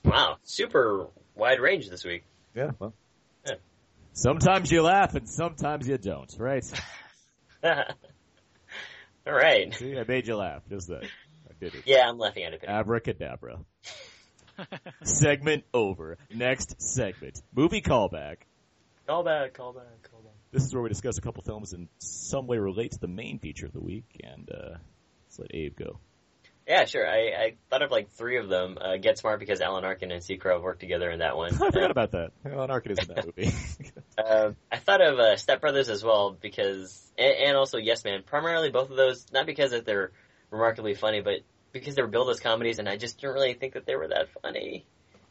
Wow, 0.05 0.39
super 0.45 1.07
wide 1.35 1.61
range 1.61 1.89
this 1.91 2.05
week. 2.05 2.25
yeah, 2.55 2.71
well, 2.79 2.95
Yeah. 3.47 3.57
sometimes 4.13 4.71
you 4.73 4.83
laugh 4.83 5.15
and 5.15 5.29
sometimes 5.29 5.87
you 5.87 5.99
don't, 5.99 6.35
right? 6.39 6.65
All 7.63 7.75
right. 9.27 9.75
See, 9.75 9.97
I 9.99 10.05
made 10.09 10.27
you 10.27 10.37
laugh. 10.37 10.63
Just 10.71 10.89
that. 10.89 11.05
I 11.05 11.53
did 11.61 11.75
it. 11.75 11.83
Yeah, 11.85 12.09
I'm 12.09 12.19
laughing 12.19 12.45
at 12.45 12.55
it. 12.55 12.65
Abracadabra. 12.67 13.59
segment 15.05 15.65
over. 15.75 16.17
Next 16.35 16.81
segment. 16.81 17.41
Movie 17.55 17.83
callback. 17.83 18.37
Call 19.07 19.23
back, 19.23 19.53
call 19.55 19.73
back, 19.73 19.85
call 20.11 20.21
back. 20.21 20.33
This 20.53 20.65
is 20.65 20.73
where 20.75 20.83
we 20.83 20.89
discuss 20.89 21.19
a 21.19 21.21
couple 21.21 21.43
films 21.43 21.73
in 21.73 21.89
some 21.99 22.47
way 22.47 22.59
relate 22.59 22.93
to 22.93 22.99
the 22.99 23.09
main 23.09 23.39
feature 23.39 23.67
of 23.67 23.73
the 23.73 23.81
week, 23.81 24.05
and 24.23 24.49
uh, 24.51 24.77
let's 25.27 25.39
let 25.39 25.55
Abe 25.55 25.77
go. 25.77 25.99
Yeah, 26.71 26.85
sure. 26.85 27.05
I, 27.05 27.19
I 27.19 27.55
thought 27.69 27.83
of 27.83 27.91
like 27.91 28.13
three 28.13 28.37
of 28.39 28.49
them. 28.49 28.79
Uh, 28.81 28.97
Get 28.97 29.19
Smart 29.19 29.41
because 29.41 29.61
Alan 29.61 29.85
Arkin 29.85 30.13
and 30.13 30.23
Seacrow 30.23 30.53
have 30.53 30.63
worked 30.63 30.79
together 30.79 31.11
in 31.11 31.19
that 31.19 31.37
one. 31.37 31.53
I 31.55 31.57
forgot 31.57 31.91
about 31.91 32.13
that. 32.13 32.31
Alan 32.47 32.71
Arkin 32.71 32.93
is 32.93 33.09
in 33.09 33.13
that 33.13 33.27
movie. 33.27 33.53
Uh, 34.17 34.53
I 34.73 34.77
thought 34.77 35.01
of 35.01 35.19
uh, 35.19 35.37
Step 35.37 35.61
Brothers 35.61 35.89
as 35.89 36.05
well 36.05 36.31
because, 36.41 37.11
and, 37.19 37.49
and 37.49 37.57
also 37.57 37.79
Yes 37.79 38.05
Man. 38.05 38.23
Primarily 38.25 38.71
both 38.71 38.89
of 38.89 38.97
those, 38.97 39.27
not 39.33 39.47
because 39.47 39.73
that 39.73 39.85
they're 39.85 40.13
remarkably 40.53 40.95
funny, 40.95 41.23
but 41.23 41.41
because 41.73 41.97
they 41.97 42.03
were 42.03 42.09
billed 42.09 42.31
as 42.31 42.39
comedies, 42.39 42.79
and 42.79 42.89
I 42.89 42.97
just 42.97 43.21
didn't 43.21 43.35
really 43.35 43.55
think 43.55 43.75
that 43.75 43.85
they 43.85 43.97
were 43.97 44.07
that 44.07 44.29
funny. 44.41 44.87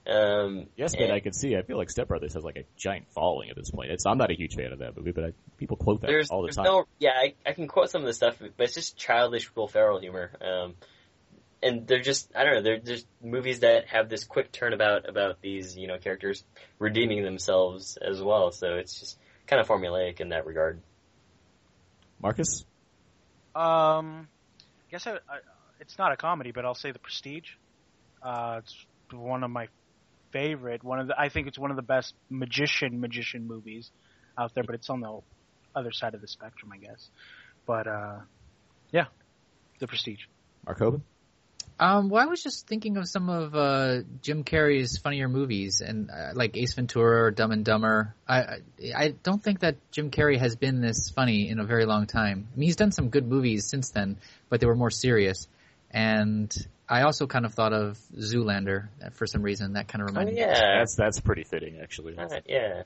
Um, 0.06 0.66
yes, 0.76 0.94
man, 0.94 1.04
and 1.04 1.14
I 1.14 1.22
can 1.22 1.32
see. 1.32 1.56
I 1.56 1.62
feel 1.62 1.78
like 1.78 1.90
Step 1.90 2.10
Brothers 2.10 2.34
has 2.34 2.44
like 2.44 2.58
a 2.58 2.66
giant 2.76 3.06
following 3.16 3.50
at 3.50 3.56
this 3.56 3.70
point. 3.70 3.92
It's, 3.92 4.06
I'm 4.06 4.18
not 4.18 4.30
a 4.30 4.36
huge 4.36 4.56
fan 4.56 4.74
of 4.74 4.80
that 4.80 4.98
movie, 4.98 5.12
but 5.12 5.24
I, 5.24 5.32
people 5.58 5.78
quote 5.78 6.02
that 6.02 6.08
there's, 6.08 6.32
all 6.32 6.42
the 6.42 6.48
there's 6.48 6.58
time. 6.58 6.66
no, 6.66 6.86
yeah, 7.00 7.12
I, 7.16 7.36
I 7.46 7.54
can 7.54 7.70
quote 7.70 7.92
some 7.92 8.02
of 8.02 8.08
the 8.08 8.14
stuff, 8.14 8.36
but 8.40 8.52
it's 8.58 8.74
just 8.74 8.98
childish 8.98 9.56
Will 9.56 9.70
Ferrell 9.70 10.02
humor. 10.02 10.32
Um, 10.42 10.76
and 11.62 11.88
they're 11.88 12.01
just, 12.01 12.32
I 12.36 12.43
don't 12.43 12.55
know, 12.55 12.62
they're 12.62 12.80
just 12.80 13.05
movies 13.22 13.60
that 13.60 13.88
have 13.88 14.10
this 14.10 14.24
quick 14.24 14.51
turnabout 14.51 15.07
about 15.10 15.41
these, 15.41 15.78
you 15.78 15.88
know, 15.88 15.97
characters 15.97 16.43
redeeming 16.78 17.24
themselves 17.24 17.97
as 17.97 18.22
well. 18.22 18.51
So 18.51 18.76
it's 18.76 18.99
just 18.99 19.18
kind 19.47 19.60
of 19.60 19.68
formulaic 19.68 20.20
in 20.20 20.30
that 20.30 20.45
regard. 20.45 20.82
Marcus? 22.22 22.66
Um, 23.55 24.28
I 24.88 24.91
guess 24.91 25.07
I, 25.07 25.14
I, 25.14 25.39
it's 25.80 25.97
not 25.97 26.12
a 26.12 26.18
comedy, 26.18 26.51
but 26.51 26.66
I'll 26.66 26.76
say 26.76 26.91
The 26.91 26.99
Prestige. 26.99 27.49
Uh, 28.22 28.62
it's 28.64 28.76
one 29.12 29.43
of 29.43 29.51
my 29.51 29.68
favorite. 30.32 30.84
One 30.84 30.99
of 30.99 31.07
the, 31.07 31.20
I 31.20 31.30
think 31.30 31.47
it's 31.47 31.57
one 31.57 31.72
of 31.72 31.78
the 31.78 31.84
best 31.84 32.14
magician 32.30 32.99
magician 32.99 33.47
movies 33.47 33.89
out 34.38 34.53
there, 34.53 34.64
but 34.64 34.76
it's 34.76 34.89
on 34.89 35.01
the 35.01 35.20
other 35.76 35.91
side 35.91 36.14
of 36.14 36.22
the 36.22 36.28
spectrum, 36.28 36.72
I 36.74 36.78
guess. 36.78 37.10
But 37.66 37.88
uh, 37.88 38.20
yeah, 38.91 39.05
The 39.80 39.88
Prestige. 39.88 40.26
Mark 40.66 40.80
Hoban? 40.80 41.01
Um, 41.80 42.10
well, 42.10 42.22
I 42.22 42.26
was 42.26 42.44
just 42.44 42.68
thinking 42.68 42.98
of 42.98 43.08
some 43.08 43.30
of 43.30 43.56
uh, 43.56 44.00
Jim 44.22 44.44
Carrey's 44.44 44.98
funnier 44.98 45.30
movies, 45.30 45.82
and 45.82 46.12
uh, 46.12 46.32
like 46.34 46.58
Ace 46.58 46.74
Ventura 46.74 47.24
or 47.24 47.32
Dumb 47.32 47.52
and 47.52 47.64
Dumber. 47.64 48.14
I, 48.28 48.40
I 48.40 48.60
I 48.96 49.08
don't 49.24 49.42
think 49.42 49.62
that 49.62 49.78
Jim 49.92 50.12
Carrey 50.12 50.38
has 50.38 50.58
been 50.58 50.82
this 50.82 51.10
funny 51.10 51.50
in 51.50 51.60
a 51.60 51.64
very 51.64 51.86
long 51.86 52.06
time. 52.06 52.48
I 52.54 52.60
mean, 52.60 52.68
he's 52.68 52.76
done 52.76 52.92
some 52.92 53.10
good 53.10 53.26
movies 53.28 53.66
since 53.66 53.92
then, 53.92 54.18
but 54.50 54.60
they 54.60 54.66
were 54.68 54.76
more 54.76 54.90
serious. 54.92 55.48
And 55.92 56.54
I 56.88 57.04
also 57.04 57.28
kind 57.28 57.46
of 57.46 57.54
thought 57.54 57.72
of 57.74 57.98
Zoolander 58.18 58.90
for 59.14 59.26
some 59.26 59.42
reason. 59.42 59.74
That 59.74 59.88
kind 59.88 60.02
of 60.02 60.10
reminded 60.10 60.36
me. 60.36 60.42
yeah. 60.42 60.80
That's, 60.80 60.96
that's 60.96 61.20
pretty 61.20 61.44
fitting, 61.44 61.80
actually. 61.82 62.18
Uh, 62.18 62.28
yeah. 62.46 62.84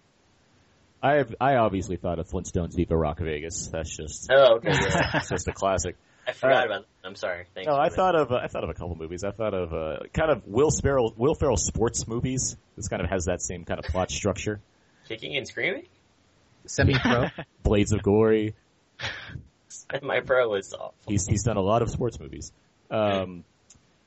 I 1.02 1.14
have, 1.16 1.36
I 1.41 1.56
obviously 1.56 1.98
thought 1.98 2.20
of 2.20 2.28
Flintstones 2.30 2.76
Viva 2.76 2.96
Rock 2.96 3.20
Vegas. 3.20 3.68
That's 3.68 3.96
just, 3.96 4.30
Oh, 4.32 4.58
okay. 4.58 4.72
Yeah. 4.72 5.12
it's 5.16 5.30
just 5.30 5.48
a 5.48 5.52
classic. 5.54 5.98
I 6.28 6.32
forgot 6.32 6.63
Uh, 6.63 6.65
about 6.67 6.86
that. 7.01 7.07
I'm 7.07 7.15
sorry. 7.15 7.45
Thanks. 7.53 7.67
No, 7.67 7.74
for 7.76 7.82
I 7.82 7.89
that. 7.89 7.95
thought 7.95 8.15
of 8.15 8.32
uh, 8.32 8.36
I 8.36 8.47
thought 8.47 8.63
of 8.63 8.69
a 8.69 8.74
couple 8.74 8.95
movies. 8.95 9.24
I 9.24 9.32
thought 9.32 9.53
of 9.53 9.74
uh, 9.74 9.97
kind 10.13 10.32
of 10.32 10.47
Will 10.47 10.69
Ferrell 10.71 11.13
Will 11.17 11.36
Ferrell 11.36 11.57
sports 11.57 12.07
movies. 12.07 12.55
This 12.78 12.88
kind 12.88 13.01
of 13.01 13.09
has 13.09 13.26
that 13.26 13.41
same 13.41 13.65
kind 13.65 13.80
of 13.80 13.86
plot 13.86 14.09
structure. 14.11 14.61
Kicking 15.07 15.36
and 15.36 15.45
Screaming? 15.47 15.84
Semi-pro. 16.65 17.28
Blades 17.63 17.91
of 17.91 18.01
Glory. 18.03 18.55
My 20.01 20.21
pro 20.21 20.47
was 20.49 20.74
awful. 20.74 20.93
He's 21.07 21.26
he's 21.28 21.43
done 21.43 21.57
a 21.57 21.61
lot 21.61 21.82
of 21.82 21.89
sports 21.89 22.19
movies. 22.19 22.51
Um, 22.89 23.43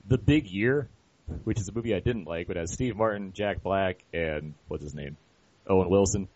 the 0.08 0.16
Big 0.16 0.46
Year, 0.46 0.88
which 1.44 1.60
is 1.60 1.68
a 1.68 1.72
movie 1.72 1.94
I 1.94 2.00
didn't 2.00 2.26
like, 2.26 2.46
but 2.46 2.56
has 2.56 2.72
Steve 2.72 2.96
Martin, 2.96 3.32
Jack 3.34 3.62
Black, 3.62 3.98
and 4.14 4.54
what's 4.68 4.82
his 4.84 4.94
name, 4.94 5.16
Owen 5.66 5.90
Wilson. 5.90 6.28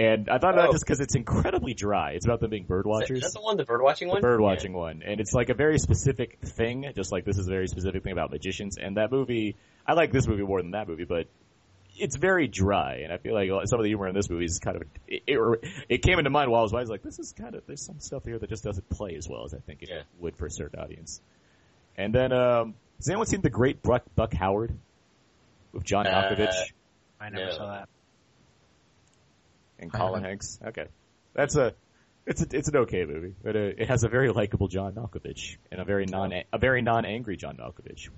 And 0.00 0.30
I 0.30 0.38
thought 0.38 0.54
of 0.54 0.60
that 0.62 0.68
Oh. 0.68 0.72
just 0.72 0.84
because 0.86 1.00
it's 1.00 1.14
incredibly 1.14 1.74
dry. 1.74 2.12
It's 2.12 2.24
about 2.24 2.40
them 2.40 2.48
being 2.50 2.64
bird 2.64 2.86
Is 2.86 2.88
watchers. 2.88 3.20
that 3.20 3.32
the 3.34 3.42
one, 3.42 3.58
the 3.58 3.64
bird 3.64 3.82
watching 3.82 4.08
the 4.08 4.14
one? 4.14 4.22
bird 4.22 4.40
watching 4.40 4.72
one, 4.72 5.02
and 5.04 5.20
it's 5.20 5.34
like 5.34 5.50
a 5.50 5.54
very 5.54 5.78
specific 5.78 6.38
thing. 6.40 6.90
Just 6.96 7.12
like 7.12 7.26
this 7.26 7.36
is 7.36 7.46
a 7.46 7.50
very 7.50 7.68
specific 7.68 8.02
thing 8.02 8.12
about 8.12 8.30
magicians, 8.30 8.78
and 8.78 8.96
that 8.96 9.10
movie. 9.12 9.56
I 9.86 9.92
like 9.92 10.10
this 10.10 10.26
movie 10.26 10.42
more 10.42 10.62
than 10.62 10.70
that 10.70 10.88
movie, 10.88 11.04
but 11.04 11.26
it's 11.98 12.16
very 12.16 12.46
dry, 12.48 13.00
and 13.04 13.12
I 13.12 13.18
feel 13.18 13.34
like 13.34 13.50
some 13.66 13.78
of 13.78 13.82
the 13.82 13.90
humor 13.90 14.08
in 14.08 14.14
this 14.14 14.30
movie 14.30 14.46
is 14.46 14.58
kind 14.58 14.76
of. 14.76 14.84
It, 15.06 15.22
it, 15.26 15.38
it 15.90 15.98
came 16.02 16.18
into 16.18 16.30
mind 16.30 16.50
while 16.50 16.60
I 16.60 16.62
was 16.62 16.72
watching. 16.72 16.80
I 16.80 16.84
was 16.84 16.90
like, 16.90 17.02
this 17.02 17.18
is 17.18 17.32
kind 17.36 17.54
of. 17.54 17.66
There's 17.66 17.84
some 17.84 18.00
stuff 18.00 18.24
here 18.24 18.38
that 18.38 18.48
just 18.48 18.64
doesn't 18.64 18.88
play 18.88 19.16
as 19.16 19.28
well 19.28 19.44
as 19.44 19.52
I 19.52 19.58
think 19.58 19.82
it 19.82 19.90
Yeah. 19.90 20.02
would 20.18 20.34
for 20.36 20.46
a 20.46 20.50
certain 20.50 20.80
audience. 20.80 21.20
And 21.98 22.14
then, 22.14 22.32
um, 22.32 22.74
has 22.96 23.08
anyone 23.08 23.26
seen 23.26 23.42
the 23.42 23.50
Great 23.50 23.82
Buck, 23.82 24.04
Buck 24.14 24.32
Howard 24.32 24.72
with 25.72 25.84
John 25.84 26.06
Uh, 26.06 26.10
Malkovich 26.30 26.54
I 27.20 27.28
never 27.28 27.46
No. 27.46 27.50
saw 27.52 27.66
that. 27.66 27.88
And 29.80 29.92
Colin. 29.92 30.22
Hanks? 30.22 30.58
Okay, 30.64 30.86
that's 31.34 31.56
a. 31.56 31.74
It's 32.26 32.42
a, 32.42 32.46
it's 32.52 32.68
an 32.68 32.76
okay 32.76 33.06
movie, 33.06 33.34
but 33.42 33.56
uh, 33.56 33.72
it 33.78 33.88
has 33.88 34.04
a 34.04 34.08
very 34.08 34.30
likable 34.30 34.68
John 34.68 34.92
Malkovich 34.92 35.56
and 35.72 35.80
a 35.80 35.84
very 35.84 36.04
non 36.04 36.32
a 36.52 36.58
very 36.58 36.82
non 36.82 37.04
angry 37.06 37.36
John 37.36 37.56
Malkovich. 37.56 38.10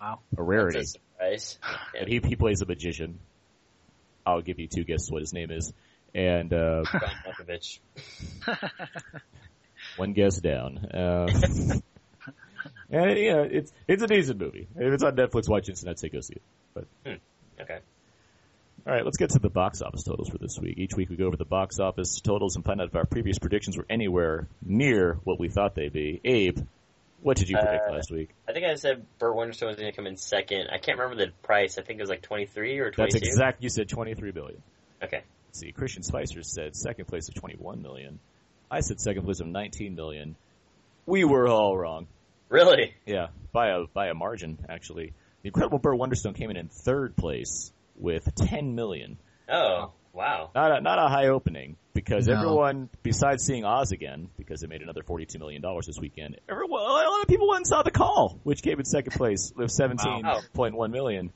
Wow. 0.00 0.20
a 0.38 0.42
rarity. 0.42 0.78
That's 0.78 0.90
a 0.90 0.92
surprise. 0.92 1.58
And 1.98 2.08
he 2.08 2.20
he 2.24 2.36
plays 2.36 2.62
a 2.62 2.66
magician. 2.66 3.18
I'll 4.24 4.40
give 4.40 4.60
you 4.60 4.68
two 4.68 4.84
guesses 4.84 5.10
what 5.10 5.20
his 5.20 5.32
name 5.32 5.50
is, 5.50 5.72
and 6.14 6.52
uh, 6.54 6.84
John 6.92 7.00
Malkovich. 7.26 7.80
one 9.96 10.12
guess 10.12 10.40
down. 10.40 10.78
Uh, 10.78 11.26
and 12.90 13.18
yeah, 13.18 13.42
it's 13.42 13.72
it's 13.88 14.02
a 14.02 14.06
decent 14.06 14.40
movie. 14.40 14.68
If 14.76 14.92
it's 14.92 15.02
on 15.02 15.16
Netflix, 15.16 15.48
watch 15.48 15.68
it, 15.68 15.80
and 15.80 15.90
I'd 15.90 15.98
say 15.98 16.08
go 16.08 16.20
see 16.20 16.34
it. 16.34 16.42
But 16.72 16.86
Okay. 17.60 17.78
All 18.86 18.92
right, 18.94 19.04
let's 19.04 19.16
get 19.16 19.30
to 19.30 19.38
the 19.38 19.50
box 19.50 19.82
office 19.82 20.02
totals 20.04 20.28
for 20.28 20.38
this 20.38 20.58
week. 20.58 20.78
Each 20.78 20.94
week 20.94 21.10
we 21.10 21.16
go 21.16 21.26
over 21.26 21.36
the 21.36 21.44
box 21.44 21.78
office 21.78 22.20
totals 22.20 22.56
and 22.56 22.64
find 22.64 22.80
out 22.80 22.88
if 22.88 22.96
our 22.96 23.04
previous 23.04 23.38
predictions 23.38 23.76
were 23.76 23.86
anywhere 23.90 24.48
near 24.64 25.18
what 25.24 25.38
we 25.38 25.48
thought 25.48 25.74
they'd 25.74 25.92
be. 25.92 26.20
Abe, 26.24 26.58
what 27.22 27.36
did 27.36 27.48
you 27.48 27.56
predict 27.56 27.84
Uh, 27.88 27.92
last 27.92 28.10
week? 28.10 28.30
I 28.48 28.52
think 28.52 28.64
I 28.64 28.74
said 28.74 29.04
Burt 29.18 29.34
Wonderstone 29.36 29.68
was 29.68 29.76
going 29.76 29.90
to 29.90 29.96
come 29.96 30.06
in 30.06 30.16
second. 30.16 30.68
I 30.72 30.78
can't 30.78 30.98
remember 30.98 31.26
the 31.26 31.32
price. 31.42 31.78
I 31.78 31.82
think 31.82 31.98
it 31.98 32.02
was 32.02 32.10
like 32.10 32.22
23 32.22 32.78
or 32.78 32.90
22. 32.90 33.18
That's 33.18 33.28
exact. 33.28 33.62
You 33.62 33.68
said 33.68 33.88
23 33.88 34.30
billion. 34.30 34.62
Okay. 35.02 35.22
Let's 35.48 35.58
see, 35.58 35.72
Christian 35.72 36.02
Spicer 36.02 36.42
said 36.42 36.76
second 36.76 37.06
place 37.06 37.28
of 37.28 37.34
21 37.34 37.82
million. 37.82 38.18
I 38.70 38.80
said 38.80 39.00
second 39.00 39.24
place 39.24 39.40
of 39.40 39.48
19 39.48 39.94
million. 39.94 40.36
We 41.06 41.24
were 41.24 41.48
all 41.48 41.76
wrong. 41.76 42.06
Really? 42.48 42.94
Yeah, 43.04 43.28
by 43.52 43.70
a 43.70 43.86
by 43.92 44.08
a 44.08 44.14
margin 44.14 44.58
actually. 44.68 45.12
The 45.42 45.48
Incredible 45.48 45.78
Burt 45.78 45.98
Wonderstone 45.98 46.34
came 46.34 46.50
in 46.50 46.56
in 46.56 46.68
third 46.68 47.16
place 47.16 47.72
with 48.00 48.34
10 48.34 48.74
million. 48.74 49.18
Oh, 49.48 49.92
wow. 50.12 50.50
Not 50.54 50.78
a, 50.78 50.80
not 50.80 50.98
a 50.98 51.08
high 51.08 51.28
opening 51.28 51.76
because 51.92 52.26
No. 52.28 52.34
everyone, 52.36 52.88
besides 53.02 53.44
seeing 53.44 53.64
Oz 53.64 53.92
again, 53.92 54.28
because 54.36 54.62
it 54.62 54.68
made 54.70 54.82
another 54.82 55.02
$42 55.02 55.38
million 55.38 55.62
this 55.86 55.98
weekend, 56.00 56.38
everyone, 56.48 56.80
a 56.82 56.84
lot 56.84 57.20
of 57.22 57.28
people 57.28 57.48
went 57.48 57.58
and 57.60 57.66
saw 57.66 57.82
The 57.82 57.90
Call, 57.90 58.38
which 58.44 58.62
came 58.62 58.78
in 58.78 58.84
second 58.84 59.12
place 59.12 59.52
with 59.56 59.70
17.1 59.70 60.90
million. 60.90 61.32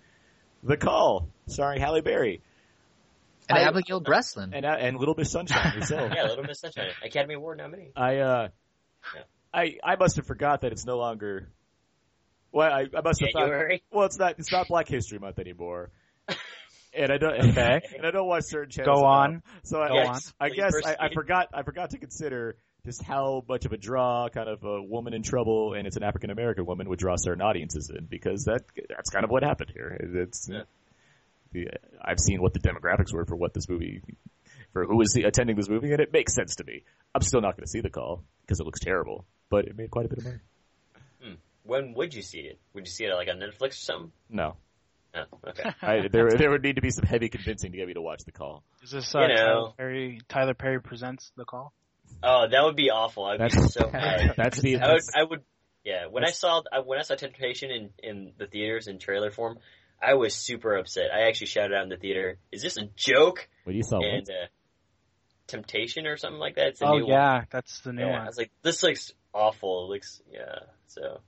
The 0.63 0.77
Call, 0.77 1.29
starring 1.47 1.81
Halle 1.81 2.01
Berry. 2.01 2.41
And 3.49 3.59
I- 3.59 3.63
Abigail 3.69 4.01
Breslin. 4.01 4.55
And, 4.55 4.65
uh, 4.65 4.77
and 4.79 4.97
Little 4.99 5.15
Miss 5.17 5.31
Sunshine 5.31 5.73
herself. 5.73 6.13
yeah, 6.17 6.25
Little 6.25 6.45
Miss 6.45 6.61
Sunshine. 6.61 6.89
Academy 7.05 7.35
Award 7.35 7.59
nominee. 7.59 7.91
I 7.95 8.17
uh, 8.19 8.49
I 9.53 9.77
I 9.85 9.97
must 9.97 10.17
have 10.17 10.27
forgot 10.27 10.63
that 10.63 10.73
it's 10.73 10.87
no 10.87 10.97
longer. 10.97 11.49
Well, 12.53 12.73
I, 12.73 12.87
I 12.97 13.01
must 13.03 13.21
have 13.21 13.31
January? 13.33 13.83
thought. 13.91 13.97
Well, 13.99 14.07
it's 14.07 14.19
not. 14.19 14.37
It's 14.39 14.51
not 14.51 14.69
Black 14.69 14.89
History 14.89 15.19
Month 15.19 15.39
anymore. 15.39 15.91
And 16.97 17.11
I 17.13 17.19
don't. 17.19 17.51
Okay. 17.51 17.81
And 17.97 18.07
I 18.07 18.11
don't 18.11 18.27
watch 18.29 18.45
certain 18.45 18.71
channels. 18.71 19.01
Go 19.01 19.05
on. 19.07 19.31
enough. 19.31 19.43
So 19.65 19.81
I, 19.83 19.89
Go 19.89 19.95
I, 19.97 20.07
on. 20.07 20.21
I 20.41 20.49
guess 20.51 20.73
I, 20.85 20.97
I 21.07 21.13
forgot. 21.13 21.49
I 21.53 21.63
forgot 21.63 21.91
to 21.91 21.99
consider 21.99 22.57
just 22.87 23.03
how 23.03 23.43
much 23.49 23.65
of 23.65 23.73
a 23.73 23.77
draw 23.79 24.29
kind 24.29 24.49
of 24.49 24.63
a 24.65 24.83
woman 24.83 25.15
in 25.15 25.23
trouble 25.23 25.73
and 25.75 25.87
it's 25.87 25.97
an 25.97 26.03
African 26.03 26.31
American 26.31 26.67
woman 26.67 26.89
would 26.91 26.99
draw 26.99 27.17
certain 27.17 27.41
audiences 27.41 27.91
in 27.91 28.05
because 28.07 28.45
that 28.45 28.61
that's 28.89 29.09
kind 29.11 29.25
of 29.25 29.31
what 29.31 29.43
happened 29.43 29.71
here. 29.75 29.97
It- 29.99 30.15
It's 30.15 30.51
the, 31.53 31.69
I've 32.03 32.19
seen 32.21 32.43
what 32.43 32.53
the 32.53 32.59
demographics 32.61 33.13
were 33.13 33.25
for 33.25 33.37
what 33.37 33.55
this 33.55 33.69
movie 33.69 34.03
for 34.73 34.85
who 34.87 34.97
was 34.97 35.15
attending 35.17 35.57
this 35.57 35.69
movie, 35.69 35.93
and 35.93 36.01
it 36.01 36.13
makes 36.13 36.35
sense 36.35 36.57
to 36.57 36.65
me. 36.65 36.83
I'm 37.15 37.23
still 37.23 37.41
not 37.41 37.57
going 37.57 37.65
to 37.65 37.71
see 37.71 37.81
the 37.81 37.91
call 37.91 38.25
because 38.43 38.59
it 38.61 38.65
looks 38.65 38.81
terrible, 38.81 39.25
but 39.51 39.67
it 39.67 39.77
made 39.79 39.91
quite 39.91 40.07
a 40.07 40.09
bit 40.09 40.19
of 40.19 40.25
money. 40.25 40.39
Hmm. 41.23 41.35
When 41.63 41.95
would 41.95 42.13
you 42.13 42.23
see 42.23 42.41
it? 42.41 42.59
Would 42.75 42.87
you 42.87 42.91
see 42.93 43.05
it 43.05 43.15
like 43.15 43.29
on 43.29 43.39
Netflix 43.39 43.71
or 43.71 43.73
something? 43.75 44.13
No, 44.29 44.57
Oh, 45.17 45.49
okay. 45.49 45.71
I, 45.81 46.09
there 46.09 46.29
there 46.31 46.51
would 46.51 46.63
need 46.63 46.77
to 46.77 46.83
be 46.83 46.91
some 46.91 47.05
heavy 47.05 47.29
convincing 47.29 47.71
to 47.73 47.79
get 47.79 47.87
me 47.87 47.95
to 47.95 48.03
watch 48.03 48.25
the 48.25 48.33
call. 48.33 48.65
Is 48.83 48.91
this 48.91 49.15
uh, 49.15 49.21
You 49.21 49.29
know. 49.29 49.35
Tyler 49.37 49.73
Perry? 49.77 50.21
Tyler 50.29 50.55
Perry 50.55 50.81
presents 50.81 51.31
the 51.37 51.45
call. 51.45 51.73
Oh, 52.23 52.47
that 52.51 52.65
would 52.65 52.77
be 52.77 52.91
awful. 52.91 53.25
I'd 53.25 53.39
be 53.39 53.45
That's- 53.49 53.73
so 53.75 53.91
mad. 53.91 54.35
That's 54.37 54.59
the 54.61 54.77
I 54.79 54.87
would, 54.87 54.95
that's, 54.97 55.11
I 55.17 55.23
would, 55.23 55.43
yeah. 55.85 56.07
When 56.11 56.25
I 56.25 56.31
saw 56.31 56.63
I- 56.73 56.81
when 56.81 56.99
I 56.99 57.03
saw 57.03 57.15
Temptation 57.15 57.71
in 57.71 57.91
in 58.03 58.33
the 58.39 58.47
theaters 58.47 58.87
in 58.89 58.99
trailer 58.99 59.31
form, 59.31 59.59
I 60.03 60.15
was 60.15 60.35
super 60.35 60.77
upset. 60.77 61.07
I 61.15 61.29
actually 61.29 61.47
shouted 61.49 61.75
out 61.77 61.83
in 61.85 61.89
the 61.91 61.97
theater, 61.97 62.39
"Is 62.53 62.63
this 62.63 62.77
a 62.77 62.87
joke?" 62.97 63.49
what 63.65 63.73
do 63.73 63.77
you 63.77 63.85
saw. 63.85 63.99
what? 63.99 64.07
And 64.07 64.29
uh, 64.29 64.47
Temptation 65.47 66.07
or 66.07 66.17
something 66.17 66.41
like 66.41 66.57
that. 66.57 66.69
It's 66.69 66.81
a 66.83 66.87
Oh 66.87 66.99
new 66.99 67.09
yeah, 67.09 67.43
that's 67.51 67.81
the 67.81 67.93
new 67.93 68.03
Yeah, 68.07 68.23
I 68.23 68.27
was 68.27 68.39
like, 68.39 68.51
this 68.63 68.83
looks 68.83 69.13
awful. 69.35 69.85
It 69.87 69.95
looks 69.95 70.23
yeah. 70.33 70.61
So 70.87 71.21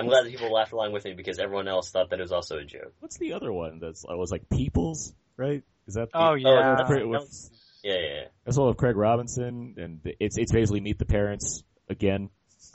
I'm 0.00 0.08
glad 0.08 0.24
that 0.24 0.30
people 0.30 0.52
laughed 0.52 0.72
along 0.72 0.92
with 0.92 1.04
me 1.04 1.14
because 1.14 1.38
everyone 1.38 1.68
else 1.68 1.90
thought 1.90 2.10
that 2.10 2.18
it 2.18 2.22
was 2.22 2.32
also 2.32 2.58
a 2.58 2.64
joke. 2.64 2.92
What's 3.00 3.18
the 3.18 3.32
other 3.34 3.52
one 3.52 3.78
that's 3.80 4.04
I 4.08 4.14
was 4.14 4.30
like 4.30 4.48
Peeples, 4.48 5.12
right? 5.36 5.62
Is 5.86 5.94
that 5.94 6.10
the, 6.12 6.18
Oh 6.18 6.34
yeah. 6.34 6.74
that's 6.76 6.88
pretty- 6.88 7.06
with- 7.06 7.50
Yeah, 7.82 7.94
yeah. 7.94 7.98
yeah. 8.00 8.24
That's 8.44 8.56
one 8.58 8.68
of 8.68 8.76
Craig 8.76 8.96
Robinson, 8.96 9.74
and 9.78 10.00
it's 10.18 10.36
it's 10.38 10.52
basically 10.52 10.80
Meet 10.80 10.98
the 10.98 11.04
Parents 11.06 11.62
again 11.88 12.30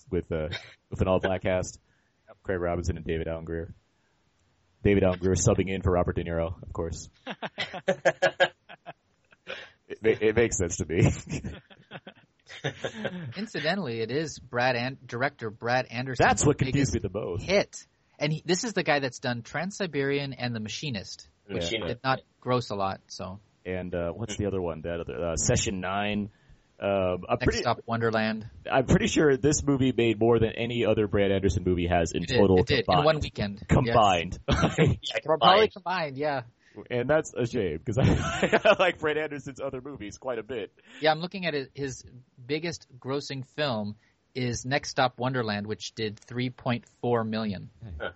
with 0.10 0.32
uh 0.32 0.50
with 0.90 1.02
an 1.02 1.08
all 1.08 1.20
black 1.20 1.42
cast. 1.44 1.80
Craig 2.44 2.60
Robinson 2.60 2.96
and 2.98 3.06
David 3.06 3.28
Alan 3.28 3.44
Grier. 3.46 3.74
David 4.84 5.04
Alan 5.04 5.18
Grier 5.20 5.34
subbing 5.36 5.68
in 5.70 5.82
for 5.82 5.92
Robert 5.92 6.16
De 6.16 6.24
Niro, 6.24 6.62
of 6.62 6.74
course. 6.74 7.10
It, 9.88 10.22
it 10.22 10.36
makes 10.36 10.58
sense 10.58 10.78
to 10.78 10.86
me. 10.86 11.04
Incidentally, 13.38 14.02
it 14.02 14.12
is 14.12 14.40
Brad 14.40 14.76
and 14.76 14.98
director 15.08 15.50
Brad 15.50 15.86
Anderson. 15.90 16.26
That's 16.28 16.46
what 16.46 16.58
confused 16.58 16.94
me 16.94 17.00
the 17.00 17.10
most. 17.10 17.44
Hit, 17.44 17.86
and 18.20 18.32
he, 18.34 18.42
this 18.46 18.64
is 18.64 18.74
the 18.74 18.84
guy 18.84 19.00
that's 19.00 19.20
done 19.20 19.42
Transsiberian 19.42 20.34
and 20.38 20.56
The 20.56 20.60
Machinist. 20.60 21.28
which 21.48 21.64
Machinist. 21.64 21.88
Did 21.88 22.00
not 22.04 22.22
gross 22.40 22.70
a 22.70 22.76
lot, 22.76 23.02
so 23.08 23.40
And 23.66 23.94
uh 23.94 24.12
what's 24.12 24.38
the 24.38 24.46
other 24.46 24.62
one? 24.62 24.82
That 24.82 25.00
other 25.02 25.32
uh, 25.32 25.36
Session 25.36 25.80
Nine. 25.82 26.30
Um, 26.78 26.90
I'm 26.90 27.38
next 27.40 27.44
pretty, 27.46 27.58
stop 27.60 27.80
Wonderland. 27.86 28.50
I'm 28.70 28.86
pretty 28.86 29.08
sure 29.08 29.38
this 29.38 29.64
movie 29.64 29.94
made 29.96 30.20
more 30.20 30.40
than 30.40 30.52
any 30.58 30.86
other 30.86 31.08
Brad 31.08 31.32
Anderson 31.32 31.64
movie 31.66 31.88
has 31.88 32.12
in 32.12 32.24
It 32.24 32.28
did, 32.28 32.38
total 32.38 32.58
it 32.60 32.66
did 32.68 32.86
in 32.90 33.04
one 33.06 33.20
weekend. 33.22 33.60
Yes. 33.62 33.68
Combined. 33.70 34.38
Yeah, 34.50 35.20
Probably 35.24 35.70
combined. 35.70 35.72
combined, 35.72 36.18
yeah. 36.18 36.42
and 36.92 37.10
that's 37.10 37.34
a 37.34 37.46
shame 37.48 37.78
because 37.84 37.98
I, 37.98 38.60
I 38.66 38.76
like 38.78 39.00
Brad 39.00 39.18
Anderson's 39.18 39.62
other 39.62 39.80
movies 39.80 40.18
quite 40.18 40.38
a 40.38 40.44
bit. 40.44 40.74
Yeah, 41.00 41.12
I'm 41.12 41.20
looking 41.22 41.46
at. 41.46 41.54
His 41.74 42.04
biggest 42.46 42.88
grossing 43.00 43.46
film 43.56 43.96
is 44.34 44.66
Next 44.66 44.90
Stop 44.90 45.18
Wonderland, 45.18 45.66
which 45.68 45.94
did 45.96 46.20
3.4 46.28 47.28
million. 47.28 47.70
Huh. 48.00 48.12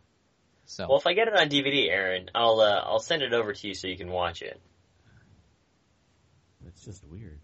So 0.66 0.86
Well, 0.88 0.98
if 1.00 1.08
I 1.08 1.14
get 1.14 1.28
it 1.28 1.36
on 1.36 1.50
DVD, 1.50 1.90
Aaron, 1.90 2.30
I'll 2.36 2.60
uh, 2.60 2.82
I'll 2.86 3.00
send 3.00 3.24
it 3.24 3.34
over 3.34 3.54
to 3.54 3.68
you 3.68 3.74
so 3.74 3.88
you 3.88 3.98
can 3.98 4.10
watch 4.10 4.42
it. 4.42 4.60
It's 6.68 6.86
just 6.86 7.04
weird. 7.08 7.40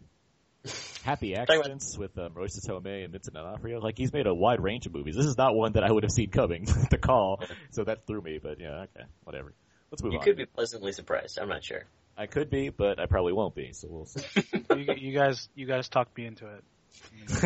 Happy 1.04 1.34
Talking 1.34 1.56
Accidents 1.56 1.98
with 1.98 2.18
um, 2.18 2.34
Marisa 2.34 2.68
Tomei 2.68 3.04
and 3.04 3.14
Vincent 3.14 3.36
D'Onofrio. 3.36 3.80
Like 3.80 3.98
he's 3.98 4.14
made 4.14 4.28
a 4.28 4.34
wide 4.34 4.62
range 4.62 4.86
of 4.86 4.94
movies. 4.94 5.16
This 5.16 5.26
is 5.26 5.38
not 5.38 5.56
one 5.56 5.74
that 5.74 5.84
I 5.84 5.92
would 5.92 6.04
have 6.04 6.12
seen 6.12 6.30
coming. 6.30 6.66
the 6.92 6.98
call, 6.98 7.42
so 7.72 7.84
that 7.84 8.06
threw 8.06 8.22
me. 8.22 8.40
But 8.42 8.60
yeah, 8.60 8.86
okay, 8.96 9.06
whatever. 9.24 9.54
Let's 9.92 10.04
move 10.04 10.14
You 10.14 10.20
on. 10.20 10.26
could 10.26 10.38
be 10.38 10.46
pleasantly 10.46 10.92
surprised. 10.92 11.40
I'm 11.40 11.50
not 11.50 11.64
sure. 11.64 11.84
I 12.18 12.28
could 12.28 12.50
be, 12.50 12.70
but 12.70 13.00
I 13.00 13.06
probably 13.08 13.34
won't 13.34 13.56
be. 13.56 13.74
So 13.74 13.88
we'll 13.90 14.06
see. 14.06 14.24
you, 14.76 14.94
you 14.98 15.18
guys, 15.18 15.50
you 15.54 15.66
guys 15.66 15.90
talked 15.90 16.18
me 16.18 16.26
into 16.26 16.48
it. 16.48 16.64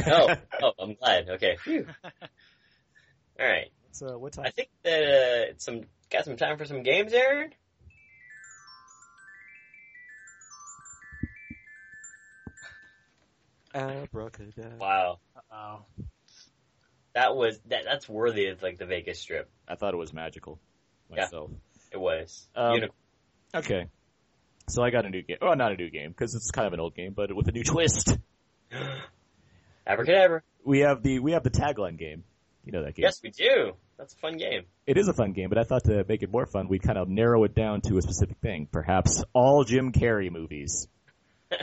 Oh, 0.08 0.36
oh, 0.64 0.72
I'm 0.80 0.94
glad. 0.96 1.30
Okay. 1.30 1.58
Phew. 1.64 1.86
All 3.40 3.48
right. 3.48 3.72
So 3.92 4.18
what 4.18 4.34
time? 4.34 4.46
I 4.48 4.52
think 4.52 4.70
that 4.84 5.02
uh, 5.02 5.52
it's 5.52 5.66
some 5.66 5.82
got 6.12 6.26
some 6.26 6.38
time 6.38 6.58
for 6.58 6.66
some 6.66 6.84
games, 6.84 7.14
Aaron. 7.14 7.52
Abracadabra. 13.74 14.78
Wow, 14.80 15.20
Oh, 15.52 15.86
that 17.14 17.36
was 17.36 17.60
that. 17.68 17.84
That's 17.86 18.10
worthy 18.10 18.48
of 18.48 18.62
like 18.64 18.78
the 18.78 18.86
Vegas 18.86 19.20
Strip. 19.20 19.50
I 19.68 19.76
thought 19.76 19.94
it 19.94 19.98
was 19.98 20.14
magical 20.14 20.60
Yeah. 21.10 21.24
myself. 21.24 21.52
It 21.92 22.00
was. 22.00 22.48
Um, 22.56 22.74
Unicorn. 22.74 22.98
Okay. 23.56 23.86
So 24.70 24.84
I 24.84 24.90
got 24.92 25.06
a 25.06 25.10
new 25.10 25.22
game. 25.24 25.38
Oh, 25.42 25.54
not 25.54 25.72
a 25.72 25.76
new 25.76 25.90
game 25.90 26.10
because 26.10 26.36
it's 26.36 26.52
kind 26.52 26.68
of 26.68 26.74
an 26.74 26.80
old 26.80 26.96
game, 26.96 27.14
but 27.16 27.36
with 27.36 27.48
a 27.48 27.52
new 27.52 27.64
twist. 27.64 28.18
Abracadabra. 29.90 30.44
We 30.64 30.80
have 30.80 31.02
the 31.02 31.20
we 31.20 31.32
have 31.32 31.44
the 31.44 31.50
tagline 31.50 31.98
game. 31.98 32.24
You 32.64 32.72
know 32.72 32.84
that 32.84 32.94
game. 32.94 33.04
Yes, 33.04 33.22
we 33.24 33.32
do. 33.32 33.74
That's 33.98 34.14
a 34.14 34.18
fun 34.18 34.38
game. 34.38 34.66
It 34.86 34.98
is 34.98 35.08
a 35.08 35.14
fun 35.14 35.34
game, 35.34 35.50
but 35.50 35.58
I 35.58 35.64
thought 35.64 35.86
to 35.86 36.06
make 36.08 36.22
it 36.22 36.32
more 36.32 36.46
fun, 36.46 36.68
we'd 36.68 36.84
kind 36.84 36.98
of 36.98 37.10
narrow 37.10 37.44
it 37.44 37.56
down 37.56 37.82
to 37.82 37.98
a 37.98 38.02
specific 38.02 38.38
thing. 38.38 38.68
Perhaps 38.72 39.24
all 39.34 39.64
Jim 39.64 39.92
Carrey 39.92 40.32
movies. 40.32 40.88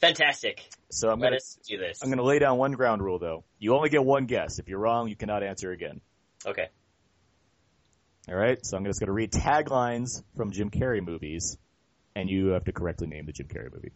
Fantastic. 0.00 0.62
So 0.90 1.08
I'm 1.08 1.20
Let 1.20 1.30
gonna 1.30 1.40
do 1.66 1.78
this. 1.78 2.02
I'm 2.02 2.10
gonna 2.10 2.24
lay 2.24 2.40
down 2.40 2.58
one 2.58 2.72
ground 2.72 3.02
rule 3.02 3.18
though. 3.18 3.44
You 3.58 3.74
only 3.74 3.88
get 3.88 4.04
one 4.04 4.26
guess. 4.26 4.58
If 4.58 4.68
you're 4.68 4.80
wrong, 4.80 5.08
you 5.08 5.16
cannot 5.16 5.42
answer 5.42 5.70
again. 5.70 6.00
Okay. 6.44 6.68
All 8.28 8.34
right. 8.34 8.58
So 8.66 8.76
I'm 8.76 8.84
just 8.84 8.98
gonna 8.98 9.12
read 9.12 9.30
taglines 9.30 10.22
from 10.36 10.50
Jim 10.50 10.70
Carrey 10.70 11.04
movies, 11.04 11.56
and 12.16 12.28
you 12.28 12.48
have 12.48 12.64
to 12.64 12.72
correctly 12.72 13.06
name 13.06 13.26
the 13.26 13.32
Jim 13.32 13.46
Carrey 13.46 13.72
movie. 13.72 13.92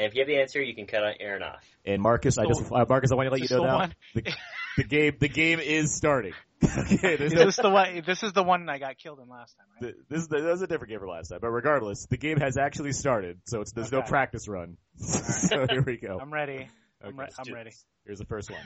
And 0.00 0.06
if 0.06 0.14
you 0.14 0.22
have 0.22 0.28
the 0.28 0.40
answer, 0.40 0.62
you 0.62 0.74
can 0.74 0.86
cut 0.86 1.02
Aaron 1.20 1.42
off. 1.42 1.62
And 1.84 2.00
Marcus, 2.00 2.38
I 2.38 2.46
just 2.46 2.72
uh, 2.72 2.86
Marcus, 2.88 3.12
I 3.12 3.16
want 3.16 3.26
to 3.26 3.32
let 3.32 3.42
you 3.42 3.54
know 3.54 3.62
the 3.64 3.68
now. 3.68 3.78
one? 3.80 3.94
The, 4.14 4.32
the 4.78 4.84
game 4.84 5.16
the 5.20 5.28
game 5.28 5.60
is 5.60 5.94
starting. 5.94 6.32
okay, 6.64 7.16
is 7.16 7.34
no- 7.34 7.44
this 7.44 7.56
the 7.56 7.68
one? 7.68 8.02
This 8.06 8.22
is 8.22 8.32
the 8.32 8.42
one 8.42 8.66
I 8.70 8.78
got 8.78 8.96
killed 8.96 9.18
in 9.18 9.28
last 9.28 9.58
time, 9.58 9.66
right? 9.74 9.92
th- 9.92 10.06
this 10.08 10.22
is 10.22 10.28
this 10.28 10.42
is 10.42 10.62
a 10.62 10.66
different 10.66 10.88
game 10.90 11.00
from 11.00 11.10
last 11.10 11.28
time, 11.28 11.40
but 11.42 11.50
regardless, 11.50 12.06
the 12.06 12.16
game 12.16 12.38
has 12.38 12.56
actually 12.56 12.92
started, 12.92 13.40
so 13.44 13.60
it's 13.60 13.72
there's 13.72 13.92
no 13.92 14.00
practice 14.00 14.48
run. 14.48 14.78
so 14.96 15.66
here 15.68 15.82
we 15.82 15.98
go. 15.98 16.18
I'm 16.18 16.32
ready. 16.32 16.66
I'm, 17.04 17.20
re- 17.20 17.28
I'm 17.38 17.44
ju- 17.44 17.52
ready. 17.52 17.72
Here's 18.06 18.18
the 18.18 18.24
first 18.24 18.50
one. 18.50 18.62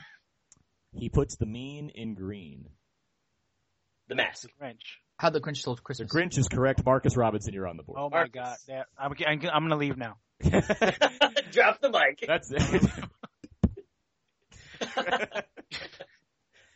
He 0.92 1.08
puts 1.08 1.34
the 1.34 1.46
mean 1.46 1.90
in 1.92 2.14
green. 2.14 2.68
The 4.06 4.14
mask. 4.14 4.46
Grinch. 4.62 5.00
how 5.16 5.30
the 5.30 5.40
Grinch 5.40 5.56
stole 5.56 5.74
The 5.74 5.82
Christmas. 5.82 6.12
Grinch 6.12 6.38
is 6.38 6.46
correct. 6.46 6.84
Marcus 6.86 7.16
Robinson, 7.16 7.54
you're 7.54 7.66
on 7.66 7.76
the 7.76 7.82
board. 7.82 7.98
Oh 8.00 8.08
my 8.08 8.18
Marcus. 8.18 8.32
god. 8.34 8.56
Yeah, 8.68 8.82
I'm, 8.96 9.12
I'm, 9.26 9.40
I'm 9.52 9.62
gonna 9.64 9.76
leave 9.76 9.96
now. 9.96 10.16
Drop 11.52 11.80
the 11.80 11.90
mic. 11.90 12.24
That's 12.26 12.50
it. 12.50 12.62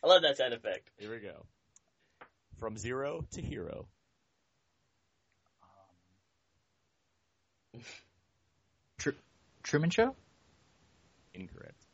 I 0.04 0.06
love 0.06 0.22
that 0.22 0.36
sound 0.36 0.54
effect. 0.54 0.90
Here 0.98 1.10
we 1.10 1.18
go. 1.18 1.44
From 2.58 2.76
zero 2.76 3.24
to 3.32 3.42
hero. 3.42 3.86
Um, 7.74 7.82
Truman 9.62 9.90
Show. 9.90 10.14
Incorrect. 11.34 11.84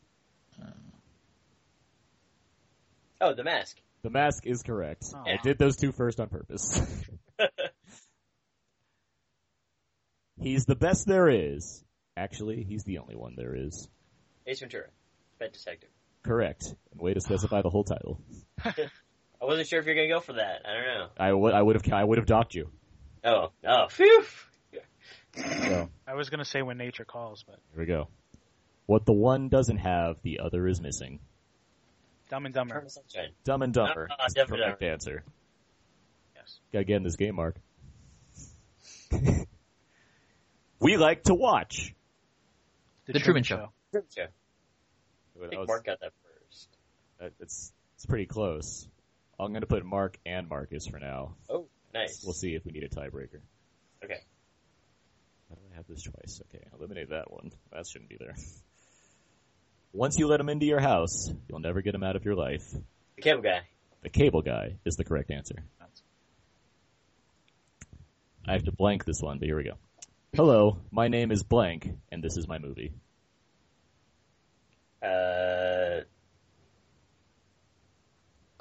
Oh, 3.21 3.33
the 3.33 3.45
mask. 3.45 3.79
The 4.03 4.11
Mask 4.11 4.47
is 4.47 4.63
correct. 4.63 5.05
Oh. 5.15 5.23
I 5.27 5.39
did 5.43 5.57
those 5.57 5.77
two 5.77 5.91
first 5.91 6.21
on 6.21 6.29
purpose. 6.29 6.79
He's 10.45 10.65
the 10.65 10.77
best 10.77 11.07
there 11.07 11.29
is. 11.29 11.83
Actually, 12.17 12.63
he's 12.63 12.85
the 12.85 12.99
only 12.99 13.17
one 13.17 13.35
there 13.37 13.55
is. 13.57 13.89
Ace 14.47 14.61
Ventura, 14.61 14.87
Pet 15.41 15.53
Detective. 15.53 15.91
Correct. 16.23 16.75
And 16.93 17.01
way 17.01 17.15
to 17.15 17.21
specify 17.21 17.63
the 17.63 17.71
whole 17.71 17.85
title. 17.85 18.21
I 18.65 19.47
wasn't 19.47 19.69
sure 19.69 19.81
if 19.81 19.87
you're 19.87 19.95
gonna 19.95 20.09
go 20.09 20.21
for 20.21 20.35
that. 20.35 20.63
I 20.65 20.73
don't 20.75 20.85
know. 20.85 21.09
I 21.19 21.33
would 21.33 21.55
I 21.55 21.63
would 21.63 21.77
have 21.77 21.93
I 21.93 22.05
would 22.05 22.19
have 22.19 22.27
docked 22.27 22.55
you. 22.55 22.71
Oh, 23.25 23.51
oh, 23.67 23.89
phew. 23.89 24.25
So 25.37 25.91
I 26.07 26.15
was 26.15 26.31
gonna 26.31 26.45
say 26.45 26.63
when 26.63 26.79
nature 26.79 27.05
calls, 27.05 27.45
but 27.47 27.59
here 27.73 27.81
we 27.81 27.87
go. 27.87 28.09
What 28.87 29.07
the 29.07 29.13
one 29.13 29.49
doesn't 29.49 29.79
have, 29.79 30.17
the 30.23 30.41
other 30.41 30.67
is 30.69 30.81
missing. 30.81 31.21
Dumb 32.31 32.47
and 32.47 32.55
Dumber. 32.55 32.87
Dumb 33.45 33.63
and 33.63 33.73
Dumber. 33.73 34.09
Ah, 34.11 34.27
is 34.27 34.35
the 34.35 34.41
Dumb 34.41 34.53
and 34.53 34.63
correct 34.63 34.83
answer. 34.83 35.25
Yes. 36.37 36.59
Gotta 36.73 36.85
get 36.85 36.97
in 36.97 37.03
this 37.03 37.17
game, 37.17 37.35
Mark. 37.35 37.57
we 40.85 40.97
like 40.99 41.25
to 41.25 41.35
watch. 41.35 41.95
The 43.07 43.19
Truman 43.19 43.43
Show. 43.43 43.71
Yeah. 44.17 44.27
I 45.43 45.49
think 45.49 45.59
was- 45.61 45.69
Mark 45.69 45.85
got 45.85 46.01
that 46.01 46.13
first. 46.23 46.69
that- 47.19 47.33
It's 47.41 47.73
it's 47.97 48.07
pretty 48.07 48.27
close. 48.27 48.87
I'm 49.39 49.53
gonna 49.53 49.67
put 49.67 49.85
Mark 49.85 50.19
and 50.25 50.49
Marcus 50.49 50.87
for 50.87 50.99
now. 51.01 51.35
Oh, 51.49 51.67
nice. 51.93 52.23
We'll 52.25 52.35
see 52.35 52.55
if 52.55 52.65
we 52.65 52.73
need 52.73 52.85
a 52.85 52.89
tiebreaker. 52.89 53.41
Okay. 54.05 54.21
How 55.49 55.55
do 55.57 55.61
I 55.73 55.77
have 55.77 55.87
this 55.89 56.03
twice? 56.03 56.41
Okay, 56.49 56.65
eliminate 56.79 57.11
that 57.11 57.31
one. 57.33 57.51
That 57.73 57.87
shouldn't 57.87 58.11
be 58.11 58.17
there. 58.17 58.35
Once 59.93 60.19
you 60.19 60.27
let 60.27 60.41
him 60.41 60.49
into 60.49 60.67
your 60.67 60.81
house, 60.81 61.33
you'll 61.49 61.61
never 61.61 61.81
get 61.83 61.95
him 61.95 62.03
out 62.03 62.17
of 62.17 62.25
your 62.25 62.35
life. 62.35 62.65
The 63.17 63.23
cable 63.23 63.43
guy. 63.43 63.61
The 64.03 64.09
cable 64.11 64.43
guy 64.43 64.77
is 64.85 64.97
the 64.97 65.05
correct 65.05 65.31
answer. 65.31 65.65
I 68.47 68.53
have 68.53 68.65
to 68.65 68.73
blank 68.73 69.05
this 69.05 69.23
one, 69.23 69.39
but 69.39 69.47
here 69.47 69.57
we 69.57 69.65
go. 69.65 69.79
Hello, 70.35 70.79
my 70.91 71.09
name 71.09 71.31
is 71.31 71.43
blank, 71.45 71.89
and 72.11 72.23
this 72.23 72.37
is 72.37 72.49
my 72.49 72.59
movie. 72.59 72.93
Uh, 75.03 76.01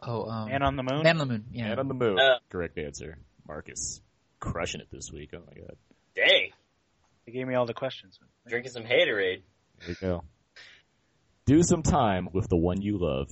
Oh, 0.05 0.25
um, 0.29 0.49
Man 0.49 0.61
on 0.63 0.75
the 0.75 0.83
Moon. 0.83 1.01
Man 1.03 1.21
on 1.21 1.27
the 1.27 1.33
Moon. 1.33 1.45
Yeah. 1.53 1.69
Man 1.69 1.79
on 1.79 1.87
the 1.87 1.93
Moon. 1.93 2.19
Uh. 2.19 2.39
correct 2.49 2.77
answer. 2.77 3.17
Marcus, 3.47 4.01
crushing 4.39 4.81
it 4.81 4.87
this 4.91 5.09
week. 5.13 5.29
Oh 5.33 5.39
my 5.47 5.53
god. 5.53 5.77
dang. 6.15 6.49
They 7.25 7.31
gave 7.31 7.47
me 7.47 7.55
all 7.55 7.65
the 7.65 7.73
questions. 7.73 8.19
Drinking 8.47 8.71
some 8.73 8.83
haterade. 8.83 9.43
There 9.79 9.87
we 9.87 9.95
go. 9.95 10.23
Do 11.45 11.63
some 11.63 11.83
time 11.83 12.27
with 12.33 12.49
the 12.49 12.57
one 12.57 12.81
you 12.81 12.97
love. 12.99 13.29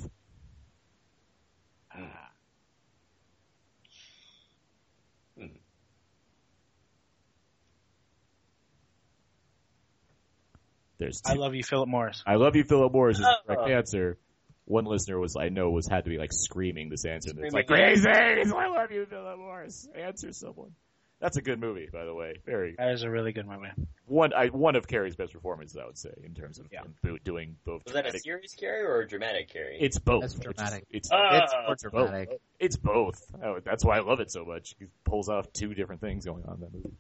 There's 11.02 11.20
I 11.26 11.34
love 11.34 11.56
you, 11.56 11.64
Philip 11.64 11.90
Morris. 11.90 12.24
I 12.28 12.36
love 12.36 12.56
you, 12.56 12.64
Philip 12.64 12.94
Morris 12.94 13.18
is 13.18 13.26
the 13.26 13.56
correct 13.56 13.62
Oh. 13.66 13.74
answer. 13.76 14.18
One 14.66 14.86
listener 14.86 15.20
was, 15.20 15.36
I 15.36 15.50
know, 15.50 15.72
was 15.72 15.88
had 15.90 16.04
to 16.04 16.12
be 16.12 16.20
like 16.20 16.32
screaming 16.32 16.90
this 16.90 17.06
answer. 17.06 17.32
It's 17.36 17.54
like, 17.54 17.66
Screaming. 17.66 18.02
crazy! 18.04 18.08
I 18.56 18.68
love 18.68 18.92
you, 18.92 19.08
Philip 19.08 19.40
Morris. 19.40 19.88
Answer 19.96 20.32
someone. 20.32 20.76
That's 21.20 21.38
a 21.38 21.42
good 21.42 21.60
movie, 21.60 21.88
by 21.92 22.06
the 22.06 22.14
way. 22.14 22.36
Very 22.46 22.76
That 22.78 22.92
is 22.92 23.02
a 23.04 23.10
really 23.10 23.32
good 23.32 23.48
movie. 23.48 23.68
one. 24.06 24.32
I, 24.34 24.48
one 24.48 24.76
of 24.76 24.86
Carrey's 24.88 25.16
best 25.16 25.34
performances, 25.34 25.76
I 25.82 25.86
would 25.88 25.98
say, 25.98 26.14
in 26.24 26.36
terms 26.36 26.60
of 26.60 26.68
Yeah. 26.72 26.82
him 27.04 27.18
doing 27.24 27.58
both. 27.66 27.82
Was 27.86 27.94
that 27.96 28.06
a 28.06 28.20
serious 28.20 28.54
Carrey 28.56 28.84
or 28.88 29.02
a 29.02 29.08
dramatic 29.08 29.50
Carrey? 29.52 29.78
It's 29.80 29.98
both. 29.98 30.22
That's 30.22 30.36
dramatic. 30.36 30.86
It's 30.92 31.10
Ah. 31.12 31.44
it's 31.44 31.54
more 31.54 31.74
it's 31.74 31.84
both. 31.84 31.92
dramatic. 31.94 32.42
It's 32.60 32.78
both. 32.78 33.16
Oh, 33.44 33.60
that's 33.64 33.84
why 33.84 33.98
I 33.98 34.02
love 34.02 34.20
it 34.20 34.32
so 34.32 34.46
much. 34.46 34.76
He 34.78 34.86
pulls 35.04 35.30
off 35.30 35.52
two 35.52 35.74
different 35.74 36.00
things 36.02 36.26
going 36.26 36.44
on 36.46 36.56
in 36.56 36.60
that 36.62 36.74
movie. 36.74 36.94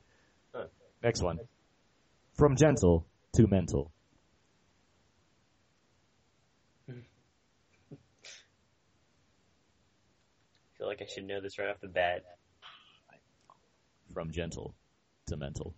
Huh. 0.55 0.65
Next 1.03 1.21
one. 1.21 1.39
From 2.37 2.55
gentle 2.55 3.05
to 3.33 3.47
mental. 3.47 3.91
I 6.89 6.93
feel 10.77 10.87
like 10.87 11.01
I 11.01 11.05
should 11.05 11.25
know 11.25 11.39
this 11.41 11.57
right 11.57 11.69
off 11.69 11.79
the 11.81 11.87
bat. 11.87 12.23
From 14.13 14.31
gentle 14.31 14.75
to 15.27 15.37
mental. 15.37 15.73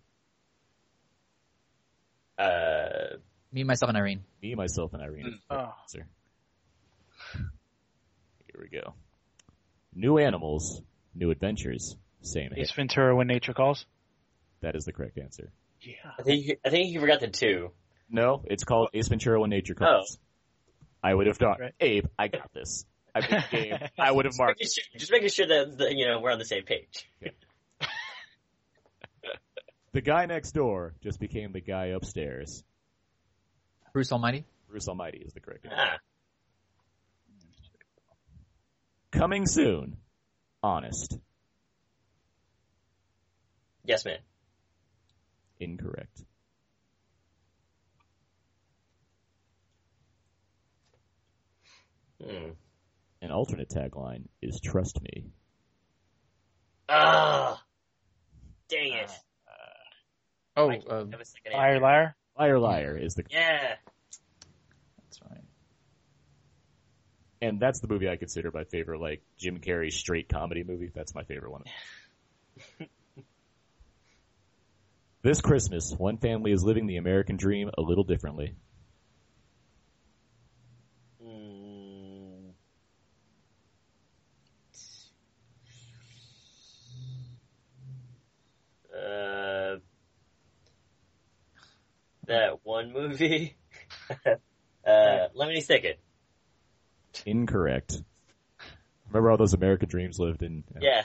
Uh, 2.36 3.18
Me, 3.52 3.62
myself, 3.62 3.88
and 3.90 3.96
Irene. 3.98 4.24
Me, 4.42 4.56
myself, 4.56 4.92
and 4.92 5.00
Irene. 5.02 5.26
is 5.26 5.34
Oh. 5.50 5.72
answer. 5.82 6.06
Here 7.34 8.60
we 8.60 8.68
go. 8.68 8.94
New 9.94 10.18
animals, 10.18 10.82
new 11.14 11.30
adventures, 11.30 11.94
same 12.22 12.50
hit. 12.50 12.58
Ace 12.58 12.72
Ventura, 12.72 13.14
When 13.14 13.28
Nature 13.28 13.54
Calls. 13.54 13.86
That 14.62 14.74
is 14.74 14.84
the 14.84 14.92
correct 14.92 15.16
answer. 15.18 15.52
Yeah. 15.84 16.10
I 16.18 16.22
think 16.22 16.58
I 16.64 16.70
think 16.70 16.92
you 16.92 17.00
forgot 17.00 17.20
the 17.20 17.28
two. 17.28 17.70
No, 18.10 18.42
it's 18.46 18.64
called 18.64 18.88
Ace 18.94 19.08
Ventura 19.08 19.40
When 19.40 19.50
Nature 19.50 19.74
Calls. 19.74 20.18
I 21.02 21.12
would 21.14 21.26
have 21.26 21.36
thought, 21.36 21.60
Right. 21.60 21.74
Abe, 21.80 22.06
I 22.18 22.28
got 22.28 22.52
this. 22.54 22.84
I 23.14 23.20
beat 23.20 23.30
the 23.30 23.44
game. 23.50 23.78
I 23.98 24.10
would 24.10 24.24
have 24.24 24.32
Just 24.32 24.38
marked 24.40 24.60
making 24.60 24.72
sure, 24.74 24.98
just 24.98 25.12
making 25.12 25.28
sure 25.28 25.46
that, 25.46 25.78
that 25.78 25.92
you 25.94 26.06
know 26.06 26.20
we're 26.20 26.32
on 26.32 26.38
the 26.38 26.44
same 26.44 26.64
page. 26.64 27.06
The 29.92 30.00
guy 30.00 30.26
next 30.26 30.52
door 30.52 30.94
just 31.02 31.20
became 31.20 31.52
the 31.52 31.60
guy 31.60 31.86
upstairs. 31.86 32.64
Bruce 33.92 34.10
Almighty. 34.10 34.44
Bruce 34.68 34.88
Almighty 34.88 35.18
is 35.18 35.32
the 35.34 35.40
correct 35.40 35.66
answer. 35.66 35.76
Ah, 35.78 35.98
Coming 39.12 39.46
soon. 39.46 39.98
Honest. 40.64 41.16
yes, 43.84 44.04
man. 44.04 44.18
Incorrect. 45.64 46.20
Hmm. 52.22 52.50
An 53.22 53.30
alternate 53.30 53.70
tagline 53.70 54.24
is 54.42 54.60
trust 54.60 55.00
me. 55.02 55.24
Ah, 56.88 57.62
dang 58.68 58.92
it. 58.92 59.10
Oh, 60.56 60.70
I 60.70 60.76
um, 60.88 61.10
have 61.10 61.20
Liar, 61.52 61.74
answer. 61.74 61.80
liar. 61.80 62.16
Liar 62.38 62.58
liar 62.58 62.96
is 62.96 63.14
the 63.14 63.24
Yeah. 63.30 63.76
that's 65.02 65.20
right. 65.22 65.40
and 67.40 67.58
that's 67.58 67.80
the 67.80 67.88
movie 67.88 68.08
I 68.08 68.16
consider 68.16 68.50
my 68.52 68.64
favorite 68.64 69.00
like 69.00 69.22
Jim 69.38 69.58
Carrey 69.58 69.90
straight 69.90 70.28
comedy 70.28 70.62
movie. 70.62 70.90
That's 70.94 71.14
my 71.14 71.24
favorite 71.24 71.50
one. 71.50 71.64
this 75.24 75.40
Christmas, 75.40 75.90
one 75.90 76.18
family 76.18 76.52
is 76.52 76.62
living 76.62 76.86
the 76.86 76.98
American 76.98 77.38
dream 77.38 77.70
a 77.78 77.80
little 77.80 78.04
differently. 78.04 78.54
Mm. 81.24 82.50
Uh, 88.94 89.76
that 92.26 92.58
one 92.62 92.92
movie. 92.92 93.56
uh, 94.26 94.36
Lemony 94.86 95.64
Snicket. 95.64 95.94
Incorrect. 97.24 98.02
Remember 99.08 99.30
all 99.30 99.38
those 99.38 99.54
American 99.54 99.88
dreams 99.88 100.18
lived 100.18 100.42
in 100.42 100.64
uh, 100.76 100.80
Yeah. 100.82 101.04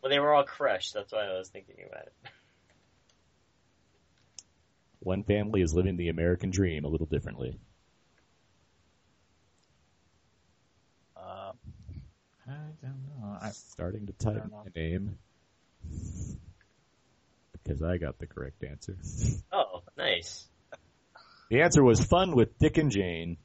Well, 0.00 0.10
they 0.10 0.18
were 0.18 0.32
all 0.32 0.44
crushed. 0.44 0.94
That's 0.94 1.12
why 1.12 1.26
I 1.26 1.36
was 1.36 1.50
thinking 1.50 1.76
about 1.86 2.06
it. 2.06 2.12
One 5.04 5.22
family 5.22 5.60
is 5.60 5.74
living 5.74 5.98
the 5.98 6.08
American 6.08 6.50
dream 6.50 6.86
a 6.86 6.88
little 6.88 7.06
differently. 7.06 7.58
Uh, 11.14 11.52
I 12.48 12.52
don't 12.82 13.20
know. 13.20 13.36
I, 13.40 13.50
Starting 13.50 14.06
to 14.06 14.12
type 14.14 14.44
my 14.50 14.64
name 14.74 15.18
because 17.52 17.82
I 17.82 17.98
got 17.98 18.18
the 18.18 18.26
correct 18.26 18.64
answer. 18.64 18.96
Oh, 19.52 19.82
nice. 19.96 20.48
The 21.50 21.60
answer 21.60 21.84
was 21.84 22.02
fun 22.02 22.34
with 22.34 22.58
Dick 22.58 22.78
and 22.78 22.90
Jane. 22.90 23.36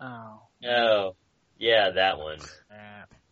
oh. 0.00 0.40
Oh, 0.68 1.14
yeah, 1.56 1.90
that 1.94 2.18
one. 2.18 2.40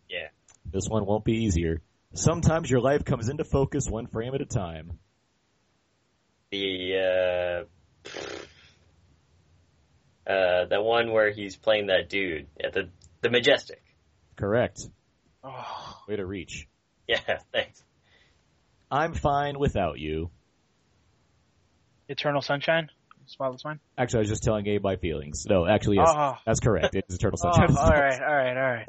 Yeah. 0.08 0.28
This 0.72 0.88
one 0.88 1.04
won't 1.04 1.24
be 1.24 1.44
easier. 1.44 1.82
Sometimes 2.14 2.70
your 2.70 2.80
life 2.80 3.04
comes 3.04 3.28
into 3.28 3.44
focus 3.44 3.86
one 3.90 4.06
frame 4.06 4.34
at 4.34 4.40
a 4.40 4.46
time. 4.46 4.98
The 6.50 7.64
uh, 10.26 10.30
uh, 10.30 10.64
the 10.66 10.80
one 10.82 11.12
where 11.12 11.30
he's 11.30 11.56
playing 11.56 11.86
that 11.88 12.08
dude 12.08 12.46
at 12.62 12.72
the 12.72 12.88
the 13.20 13.30
majestic. 13.30 13.82
Correct. 14.36 14.80
Oh. 15.44 15.94
Way 16.08 16.16
to 16.16 16.26
reach. 16.26 16.66
Yeah, 17.06 17.20
thanks. 17.52 17.82
I'm 18.90 19.14
fine 19.14 19.58
without 19.58 19.98
you. 19.98 20.30
Eternal 22.08 22.40
Sunshine. 22.40 22.88
Spotless 23.26 23.62
Mind. 23.62 23.80
Actually, 23.98 24.20
I 24.20 24.20
was 24.20 24.28
just 24.30 24.42
telling 24.42 24.66
Abe 24.68 24.82
my 24.82 24.96
feelings. 24.96 25.44
No, 25.46 25.66
actually, 25.66 25.96
yes, 25.96 26.08
Oh. 26.10 26.32
that's 26.46 26.60
correct. 26.60 26.94
It's 26.94 27.14
Eternal 27.14 27.38
Oh, 27.44 27.52
Sunshine. 27.52 27.64
of 27.68 27.74
the 27.74 27.80
all 27.80 27.86
Spotless 27.88 28.18
right, 28.20 28.22
all 28.22 28.34
right, 28.34 28.86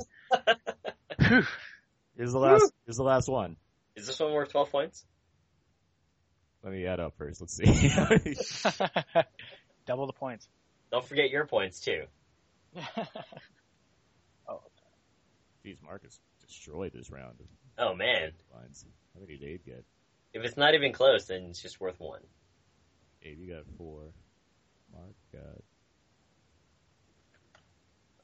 all 1.19 1.27
right. 1.27 1.45
Here's 2.15 2.31
the 2.31 2.40
last. 2.40 2.72
Here's 2.86 2.95
the 2.95 3.03
last 3.03 3.27
one. 3.27 3.57
Is 3.98 4.07
this 4.07 4.18
one 4.18 4.31
worth 4.31 4.52
12 4.52 4.72
points? 4.72 5.06
Let 6.64 6.73
me 6.73 6.86
add 6.86 6.99
up 6.99 7.14
first. 7.18 7.41
Let's 7.41 7.56
see. 7.56 7.65
Double 9.86 10.07
the 10.07 10.14
points. 10.14 10.48
Don't 10.91 11.06
forget 11.06 11.30
your 11.30 11.45
points 11.45 11.80
too. 11.80 12.03
oh, 14.48 14.61
Jeez, 15.65 15.77
Marcus 15.84 16.19
destroyed 16.45 16.91
this 16.94 17.10
round. 17.10 17.36
Oh 17.77 17.95
man. 17.95 18.31
Lines. 18.53 18.86
How 19.14 19.22
many 19.22 19.38
did 19.38 19.48
Abe 19.48 19.65
get? 19.65 19.86
If 20.34 20.44
it's 20.44 20.57
not 20.57 20.76
even 20.76 20.94
close, 20.94 21.26
then 21.26 21.48
it's 21.49 21.61
just 21.61 21.80
worth 21.80 21.99
one. 21.99 22.22
Abe, 23.23 23.40
you 23.40 23.53
got 23.53 23.64
four. 23.77 24.02
Mark 24.94 25.15
got. 25.31 25.64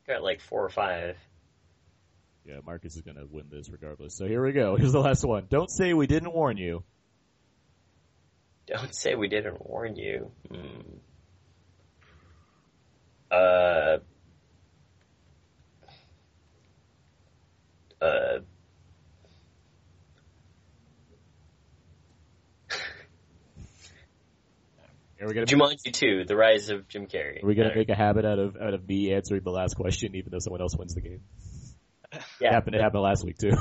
Got 0.07 0.23
like 0.23 0.41
four 0.41 0.63
or 0.63 0.69
five. 0.69 1.17
Yeah, 2.45 2.59
Marcus 2.63 2.95
is 2.95 3.01
gonna 3.01 3.25
win 3.29 3.45
this 3.49 3.69
regardless. 3.69 4.15
So 4.15 4.27
here 4.27 4.43
we 4.43 4.51
go. 4.51 4.75
Here's 4.75 4.91
the 4.91 4.99
last 4.99 5.25
one. 5.25 5.47
Don't 5.49 5.69
say 5.69 5.93
we 5.93 6.05
didn't 6.05 6.33
warn 6.33 6.57
you. 6.57 6.83
Don't 8.67 8.95
say 8.95 9.15
we 9.15 9.27
didn't 9.27 9.63
warn 9.65 9.95
you. 9.95 10.31
Hmm. 10.49 10.97
Uh. 13.31 13.97
Uh. 18.01 18.39
Are 25.21 25.27
we 25.27 25.33
gonna 25.33 25.45
Jumanji 25.45 25.91
2, 25.93 26.25
The 26.27 26.35
Rise 26.35 26.69
of 26.69 26.87
Jim 26.87 27.05
Carrey. 27.07 27.43
Are 27.43 27.47
we 27.47 27.55
gonna 27.55 27.75
make 27.75 27.89
a 27.89 27.95
habit 27.95 28.25
out 28.25 28.39
of 28.39 28.57
out 28.57 28.73
of 28.73 28.87
me 28.87 29.13
answering 29.13 29.43
the 29.43 29.51
last 29.51 29.75
question, 29.75 30.15
even 30.15 30.31
though 30.31 30.39
someone 30.39 30.61
else 30.61 30.75
wins 30.75 30.95
the 30.95 31.01
game? 31.01 31.21
Yeah. 32.39 32.49
It 32.49 32.53
happened. 32.53 32.75
It 32.75 32.81
happened 32.81 33.03
last 33.03 33.25
week 33.25 33.37
too. 33.37 33.51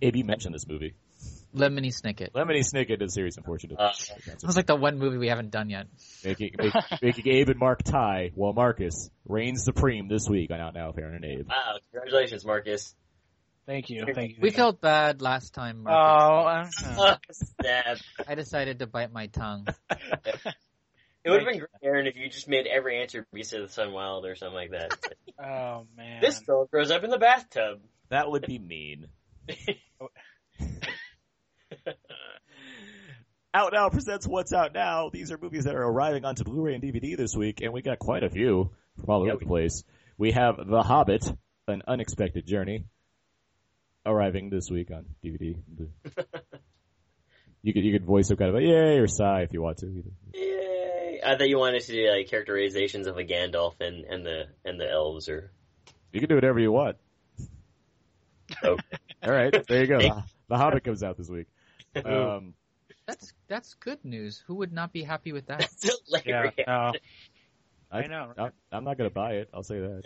Abe, 0.00 0.16
you 0.16 0.24
mentioned 0.24 0.54
this 0.54 0.66
movie. 0.66 0.94
Lemony 1.54 1.88
Snicket. 1.88 2.32
Lemony 2.32 2.60
Snicket 2.60 3.02
is 3.02 3.12
a 3.12 3.14
Series 3.14 3.36
Unfortunate. 3.36 3.78
Uh, 3.78 3.92
Sounds 3.92 4.56
like 4.56 4.66
the 4.66 4.76
one 4.76 4.98
movie 4.98 5.16
we 5.18 5.28
haven't 5.28 5.50
done 5.50 5.70
yet. 5.70 5.86
making, 6.24 6.52
make, 6.58 6.74
making 7.02 7.28
Abe 7.32 7.48
and 7.50 7.58
Mark 7.58 7.82
tie, 7.82 8.30
while 8.34 8.52
Marcus 8.52 9.10
reigns 9.26 9.64
supreme 9.64 10.08
this 10.08 10.28
week 10.28 10.50
on 10.50 10.60
Out 10.60 10.74
Now, 10.74 10.92
Fair 10.92 11.08
and 11.08 11.24
Abe. 11.24 11.48
Wow, 11.48 11.78
congratulations, 11.92 12.44
Marcus. 12.44 12.94
Thank 13.66 13.90
you, 13.90 14.06
thank 14.14 14.32
you. 14.32 14.38
We 14.40 14.50
felt 14.50 14.80
bad 14.80 15.20
last 15.20 15.52
time. 15.52 15.84
Oh, 15.86 15.90
Marcus. 15.92 16.86
uh, 16.98 17.16
Snap. 17.60 17.98
I 18.26 18.34
decided 18.34 18.78
to 18.78 18.86
bite 18.86 19.12
my 19.12 19.26
tongue. 19.26 19.66
It 21.24 21.30
would 21.30 21.42
have 21.42 21.48
been 21.48 21.58
great, 21.58 21.70
Aaron, 21.82 22.06
if 22.06 22.16
you 22.16 22.28
just 22.30 22.48
made 22.48 22.66
every 22.66 23.02
answer 23.02 23.26
Beast 23.34 23.52
of 23.52 23.60
the 23.60 23.68
Sun 23.68 23.92
Wild 23.92 24.24
or 24.24 24.34
something 24.34 24.54
like 24.54 24.70
that. 24.70 24.92
oh 25.44 25.86
man. 25.94 26.22
this 26.22 26.38
girl 26.40 26.66
grows 26.66 26.90
up 26.90 27.04
in 27.04 27.10
the 27.10 27.18
bathtub. 27.18 27.80
That 28.08 28.30
would 28.30 28.46
be 28.46 28.58
mean. 28.58 29.08
Out 33.54 33.72
Now 33.72 33.88
presents 33.88 34.26
What's 34.26 34.52
Out 34.52 34.74
Now. 34.74 35.08
These 35.10 35.32
are 35.32 35.38
movies 35.38 35.64
that 35.64 35.74
are 35.74 35.82
arriving 35.82 36.26
onto 36.26 36.44
Blu-ray 36.44 36.74
and 36.74 36.82
DVD 36.82 37.16
this 37.16 37.34
week, 37.34 37.62
and 37.62 37.72
we 37.72 37.80
got 37.80 37.98
quite 37.98 38.22
a 38.22 38.28
few 38.28 38.70
from 39.00 39.08
all 39.08 39.22
over 39.22 39.38
the 39.38 39.46
place. 39.46 39.84
We 40.18 40.32
have 40.32 40.56
The 40.58 40.82
Hobbit, 40.82 41.32
An 41.66 41.80
Unexpected 41.88 42.46
Journey, 42.46 42.84
arriving 44.04 44.50
this 44.50 44.70
week 44.70 44.90
on 44.90 45.06
DVD. 45.24 45.56
you 47.62 47.72
could 47.72 47.84
you 47.84 47.92
could 47.92 48.04
voice 48.04 48.28
some 48.28 48.36
kind 48.36 48.50
of 48.50 48.56
a 48.56 48.62
yay 48.62 48.98
or 48.98 49.06
sigh 49.06 49.42
if 49.42 49.54
you 49.54 49.62
want 49.62 49.78
to. 49.78 49.86
Either. 49.86 50.10
Yay! 50.34 51.20
I 51.24 51.38
thought 51.38 51.48
you 51.48 51.58
wanted 51.58 51.80
to 51.84 51.92
do 51.92 52.10
like 52.10 52.28
characterizations 52.28 53.06
of 53.06 53.16
a 53.16 53.24
Gandalf 53.24 53.80
and, 53.80 54.04
and 54.04 54.26
the 54.26 54.42
and 54.66 54.78
the 54.78 54.90
elves 54.90 55.30
or 55.30 55.52
You 56.12 56.20
can 56.20 56.28
do 56.28 56.34
whatever 56.34 56.60
you 56.60 56.70
want. 56.70 56.98
okay. 58.62 58.82
All 59.22 59.32
right, 59.32 59.66
there 59.66 59.80
you 59.80 59.86
go. 59.86 59.98
The, 60.00 60.24
the 60.48 60.56
Hobbit 60.58 60.84
comes 60.84 61.02
out 61.02 61.16
this 61.16 61.30
week. 61.30 61.46
Um, 62.04 62.52
That's 63.08 63.32
that's 63.48 63.72
good 63.74 64.04
news. 64.04 64.44
Who 64.46 64.56
would 64.56 64.70
not 64.70 64.92
be 64.92 65.02
happy 65.02 65.32
with 65.32 65.46
that? 65.46 65.66
yeah, 66.26 66.50
no. 66.66 66.92
I, 67.90 67.98
I 68.00 68.06
know. 68.06 68.32
I, 68.36 68.50
I'm 68.70 68.84
not 68.84 68.98
going 68.98 69.08
to 69.08 69.14
buy 69.14 69.36
it. 69.36 69.48
I'll 69.54 69.62
say 69.62 69.80
that. 69.80 70.02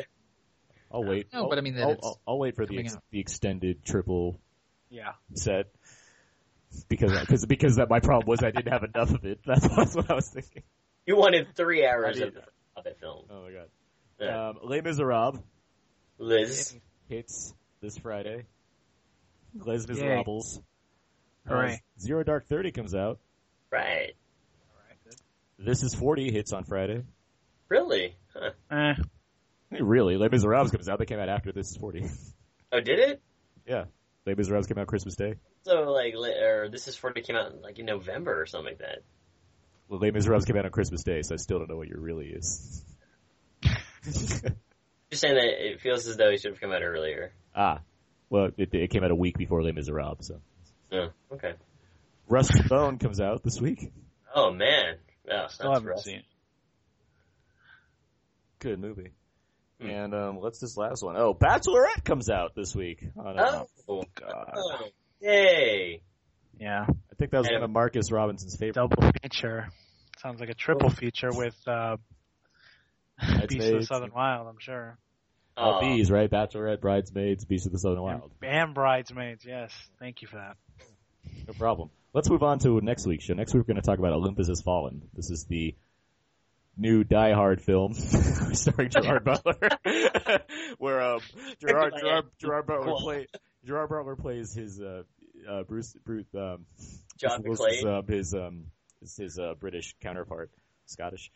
I'll 0.90 1.02
wait. 1.02 1.26
No, 1.32 1.40
I'll, 1.42 1.48
but 1.48 1.58
I 1.58 1.62
mean 1.62 1.74
that 1.74 1.82
I'll, 1.82 1.98
I'll, 2.00 2.20
I'll 2.28 2.38
wait 2.38 2.54
for 2.54 2.64
the 2.64 2.78
ex- 2.78 2.96
the 3.10 3.18
extended 3.18 3.84
triple 3.84 4.38
Yeah. 4.88 5.14
set 5.34 5.66
because 6.88 7.10
because 7.18 7.44
because 7.44 7.76
that 7.76 7.90
my 7.90 7.98
problem 7.98 8.28
was 8.28 8.40
I 8.44 8.52
didn't 8.52 8.72
have 8.72 8.84
enough 8.84 9.10
of 9.12 9.24
it. 9.24 9.40
That's, 9.44 9.66
that's 9.76 9.96
what 9.96 10.08
I 10.08 10.14
was 10.14 10.28
thinking. 10.28 10.62
You 11.04 11.16
wanted 11.16 11.56
three 11.56 11.84
hours 11.84 12.20
of, 12.20 12.34
did. 12.34 12.42
of 12.76 12.84
that 12.84 13.00
film. 13.00 13.24
Oh 13.28 13.42
my 13.42 13.50
god. 13.50 13.68
Yeah. 14.20 14.48
Um, 14.50 14.58
Les 14.62 14.80
Miserables 14.80 15.40
Liz. 16.18 16.76
hits 17.08 17.52
this 17.80 17.98
Friday. 17.98 18.46
Les 19.58 19.80
Yay. 19.88 19.92
Miserables. 19.92 20.60
Hooray. 21.47 21.82
Zero 21.98 22.23
Dark 22.23 22.47
Thirty 22.47 22.70
comes 22.73 22.94
out. 22.94 23.19
Right. 23.70 24.12
This 25.59 25.82
is 25.82 25.94
Forty 25.94 26.31
hits 26.32 26.52
on 26.52 26.64
Friday. 26.64 27.02
Really? 27.69 28.16
Huh. 28.35 28.51
Eh. 28.70 28.94
Really, 29.81 30.16
Les 30.16 30.28
Miserables 30.28 30.70
comes 30.70 30.89
out. 30.89 30.98
They 30.98 31.06
came 31.06 31.19
out 31.20 31.28
after 31.28 31.52
This 31.52 31.70
is 31.70 31.77
Forty. 31.77 32.05
Oh, 32.73 32.81
did 32.81 32.98
it? 32.98 33.23
yeah, 33.66 33.85
Les 34.27 34.35
Miserables 34.35 34.66
came 34.66 34.78
out 34.78 34.86
Christmas 34.86 35.14
Day. 35.16 35.35
So 35.64 35.90
like, 35.93 36.14
li- 36.16 36.35
or 36.43 36.69
this 36.69 36.89
is 36.89 36.97
for 36.97 37.12
to 37.12 37.20
came 37.23 37.36
out 37.36 37.60
like 37.62 37.78
in 37.78 37.86
November 37.86 38.40
or 38.40 38.47
something 38.47 38.66
like 38.73 38.78
that. 38.78 39.02
Well, 39.89 40.01
Les 40.01 40.10
Miserables 40.10 40.44
came 40.47 40.56
out 40.56 40.64
on 40.64 40.70
Christmas 40.73 41.02
Day, 41.05 41.23
so 41.23 41.35
I 41.35 41.36
still 41.36 41.59
don't 41.59 41.69
know 41.70 41.77
what 41.77 41.89
your 41.89 42.01
really 42.01 42.27
is. 42.28 42.85
Just 44.05 45.20
saying 45.20 45.35
that 45.35 45.66
it 45.73 45.81
feels 45.81 46.06
as 46.09 46.16
though 46.16 46.31
it 46.31 46.40
should 46.40 46.52
have 46.52 46.60
come 46.60 46.73
out 46.73 46.82
earlier. 46.82 47.32
ah, 47.55 47.81
well, 48.31 48.51
it, 48.56 48.74
it 48.74 48.90
came 48.90 49.05
out 49.05 49.10
a 49.10 49.14
week 49.14 49.36
before 49.39 49.62
Les 49.62 49.73
Miserables, 49.73 50.27
so. 50.27 50.40
Oh, 50.93 51.09
okay. 51.32 51.55
Rust 52.28 52.55
and 52.55 52.69
Bone 52.69 52.98
comes 52.98 53.20
out 53.20 53.43
this 53.43 53.60
week. 53.60 53.93
Oh 54.35 54.51
man. 54.52 54.97
Oh, 55.31 55.47
Still 55.48 55.70
that's 55.70 55.78
haven't 55.81 55.89
rough. 55.89 56.01
seen 56.02 56.16
it. 56.16 56.24
Good 58.59 58.78
movie. 58.81 59.12
Hmm. 59.81 59.89
And 59.90 60.14
um, 60.14 60.36
what's 60.36 60.59
this 60.60 60.77
last 60.77 61.02
one? 61.05 61.16
Oh, 61.16 61.35
Bachelorette 61.35 62.05
comes 62.05 62.31
out 62.31 62.55
this 62.55 62.74
week. 62.74 63.05
On, 63.16 63.39
uh, 63.39 63.64
Oh, 63.89 64.05
God. 64.14 64.52
oh, 64.56 64.86
yay! 65.20 66.01
Yeah. 66.59 66.85
I 66.89 67.14
think 67.19 67.32
that 67.32 67.39
was 67.39 67.48
And- 67.48 67.56
one 67.56 67.62
of 67.64 67.70
Marcus 67.70 68.12
Robinson's 68.12 68.56
favorite. 68.56 68.74
Double 68.74 69.10
feature. 69.23 69.69
Sounds 70.20 70.39
like 70.40 70.51
a 70.51 70.55
triple 70.55 70.90
feature 70.90 71.31
with 71.32 71.56
uh, 71.66 71.97
Beast 73.48 73.69
of 73.73 73.81
the 73.81 73.86
Southern 73.86 74.12
Wild, 74.12 74.47
I'm 74.47 74.59
sure. 74.60 74.97
All 75.56 75.81
Oh, 75.82 75.86
these, 75.97 76.10
right? 76.10 76.31
Bachelorette, 76.31 76.81
Bridesmaids, 76.81 77.44
Beast 77.44 77.66
of 77.66 77.73
the 77.73 77.78
Southern 77.78 78.02
Wild. 78.02 78.31
And 78.43 78.73
Bridesmaids, 78.74 79.44
yes. 79.44 79.73
Thank 79.98 80.23
you 80.23 80.28
for 80.28 80.36
that. 80.36 80.56
No 81.46 81.54
problem. 81.54 81.90
Let's 82.14 82.28
move 82.28 82.42
on 82.42 82.58
to 82.60 82.80
next 82.80 83.06
week's 83.06 83.24
show. 83.24 83.34
Next 83.34 83.54
week 83.54 83.60
we're 83.66 83.72
going 83.74 83.82
to 83.82 83.86
talk 83.86 83.98
about 83.98 84.12
Olympus 84.12 84.48
Has 84.48 84.60
Fallen. 84.60 85.02
This 85.14 85.30
is 85.30 85.44
the 85.44 85.74
new 86.76 87.04
Die 87.04 87.32
Hard 87.32 87.60
film 87.60 87.94
starring 88.52 88.90
Gerard 88.90 89.24
Butler, 89.24 89.56
where 90.78 91.02
um, 91.02 91.20
Gerard, 91.60 91.94
Gerard 91.98 92.24
Gerard 92.38 92.66
Butler 92.66 92.84
Cool. 92.86 93.00
play 93.00 93.26
Gerard 93.64 93.90
Butler 93.90 94.16
plays 94.16 94.52
his 94.54 94.80
uh, 94.80 95.02
uh, 95.48 95.62
Bruce 95.64 95.94
Bruce 96.04 96.26
um, 96.34 96.66
John 97.18 97.42
Wilson's, 97.42 97.82
McClane. 97.84 97.98
uh, 98.08 98.12
his 98.12 98.34
um 98.34 98.66
his, 99.00 99.16
his 99.16 99.38
uh, 99.38 99.54
British 99.58 99.94
counterpart, 100.02 100.50
Scottish. 100.86 101.30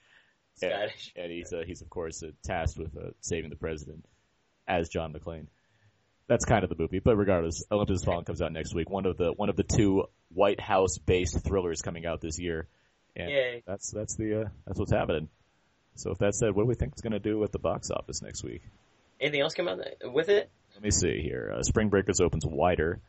And- 0.62 0.72
Scottish. 0.72 1.12
and 1.16 1.32
he's 1.32 1.52
uh, 1.52 1.62
he's 1.66 1.82
of 1.82 1.90
course 1.90 2.22
uh, 2.22 2.28
tasked 2.44 2.78
with 2.78 2.96
uh, 2.96 3.10
saving 3.20 3.50
the 3.50 3.56
president 3.56 4.04
as 4.66 4.88
John 4.88 5.12
McClane. 5.12 5.46
That's 6.28 6.44
kind 6.44 6.65
of 6.65 6.70
the 6.70 6.77
movie, 6.77 6.98
but 6.98 7.16
regardless, 7.16 7.62
Olympus 7.70 8.01
Has 8.01 8.05
Fallen 8.05 8.24
comes 8.24 8.43
out 8.43 8.53
next 8.53 8.74
week. 8.74 8.90
One 8.90 9.07
of 9.07 9.16
the 9.16 9.32
one 9.32 9.48
of 9.48 9.57
the 9.57 9.62
two 9.62 10.05
White 10.35 10.61
House 10.61 10.98
based 10.98 11.44
thrillers 11.44 11.82
coming 11.82 12.05
out 12.05 12.20
this 12.20 12.39
year, 12.40 12.66
and 13.15 13.31
Yay. 13.31 13.62
that's 13.66 13.93
that's 13.93 14.16
the 14.16 14.40
uh, 14.40 14.48
that's 14.66 14.78
what's 14.78 14.93
happening. 14.93 15.28
So 15.94 16.11
with 16.11 16.19
that 16.19 16.35
said, 16.35 16.55
what 16.55 16.65
do 16.65 16.69
we 16.69 16.74
think 16.74 16.93
it's 16.93 17.01
going 17.01 17.12
to 17.12 17.19
do 17.19 17.43
at 17.44 17.53
the 17.53 17.59
box 17.59 17.90
office 17.90 18.23
next 18.23 18.44
week? 18.44 18.62
Anything 19.20 19.40
else 19.40 19.55
come 19.55 19.69
out 19.69 19.78
with 20.05 20.28
it? 20.28 20.51
Let 20.74 20.82
me 20.82 20.90
see 20.90 21.23
here. 21.23 21.55
Uh, 21.57 21.62
Spring 21.62 21.89
Breakers 21.89 22.20
opens 22.20 22.44
wider. 22.44 23.01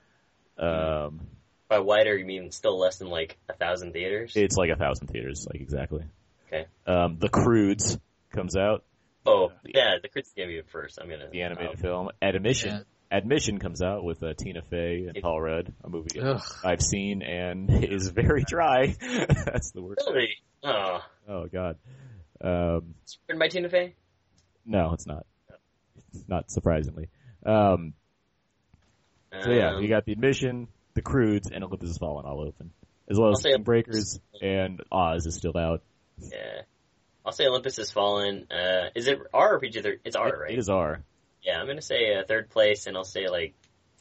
Um, 0.57 1.27
By 1.67 1.79
wider, 1.79 2.15
you 2.15 2.25
mean 2.25 2.51
still 2.51 2.79
less 2.79 2.97
than 2.97 3.09
like 3.09 3.37
a 3.49 3.53
thousand 3.53 3.91
theaters? 3.91 4.33
it's 4.35 4.55
like 4.55 4.69
a 4.69 4.77
thousand 4.77 5.07
theaters, 5.07 5.45
like 5.51 5.61
exactly. 5.61 6.05
Okay. 6.47 6.65
Um, 6.85 7.17
the 7.19 7.29
Croods 7.29 7.99
comes 8.31 8.55
out. 8.55 8.85
Oh, 9.25 9.51
yeah, 9.65 9.95
the 10.01 10.07
Crit's 10.07 10.31
gonna 10.37 10.47
be 10.47 10.61
first. 10.61 10.99
I'm 11.01 11.09
gonna. 11.09 11.29
the 11.29 11.41
animated 11.41 11.71
um, 11.71 11.81
film. 11.81 12.09
Admission. 12.21 12.69
Yeah. 12.69 12.81
Admission 13.09 13.57
comes 13.59 13.81
out 13.81 14.03
with 14.03 14.21
uh, 14.21 14.33
Tina 14.37 14.61
Fey 14.61 15.05
and 15.07 15.21
Paul 15.21 15.39
Rudd, 15.41 15.73
a 15.83 15.89
movie 15.89 16.19
Ugh. 16.19 16.41
I've 16.63 16.81
seen 16.81 17.21
and 17.21 17.69
is 17.83 18.09
very 18.09 18.43
dry. 18.45 18.87
That's 18.99 19.71
the 19.71 19.81
worst. 19.81 20.03
Really? 20.07 20.29
Oh, 20.63 20.99
Oh 21.27 21.45
God. 21.47 21.77
Um, 22.41 22.95
it's 23.03 23.17
written 23.27 23.39
by 23.39 23.47
Tina 23.47 23.69
Fey. 23.69 23.95
no, 24.65 24.91
it's 24.93 25.07
not. 25.07 25.25
Not 26.27 26.49
surprisingly. 26.51 27.09
Um, 27.45 27.93
so 29.43 29.51
yeah, 29.51 29.75
Um, 29.75 29.83
you 29.83 29.87
got 29.89 30.05
the 30.05 30.11
admission, 30.13 30.67
the 30.93 31.01
Croods, 31.01 31.49
and 31.51 31.63
Olympus 31.63 31.89
Has 31.89 31.97
Fallen 31.97 32.25
all 32.25 32.41
open. 32.41 32.71
as 33.09 33.17
well 33.19 33.29
as 33.29 33.35
I'll 33.37 33.41
say- 33.41 33.51
Spring 33.51 33.63
Breakers 33.63 34.19
and 34.41 34.81
Oz 34.91 35.25
is 35.25 35.35
still 35.35 35.57
out. 35.57 35.81
Yeah. 36.19 36.61
I'll 37.25 37.31
say 37.33 37.45
Olympus 37.47 37.77
Has 37.77 37.91
Fallen. 37.91 38.47
Uh, 38.51 38.89
is 38.95 39.07
it 39.07 39.19
R 39.33 39.55
or 39.55 39.59
PG? 39.59 39.81
It's 40.05 40.15
R, 40.15 40.29
right? 40.41 40.51
It 40.53 40.59
is 40.59 40.69
R. 40.69 41.03
Yeah, 41.47 41.61
I'm 41.61 41.65
gonna 41.65 41.81
say 41.81 42.13
uh, 42.13 42.25
third 42.27 42.49
place, 42.49 42.87
and 42.87 42.97
I'll 42.97 43.05
say 43.05 43.29
like 43.29 43.53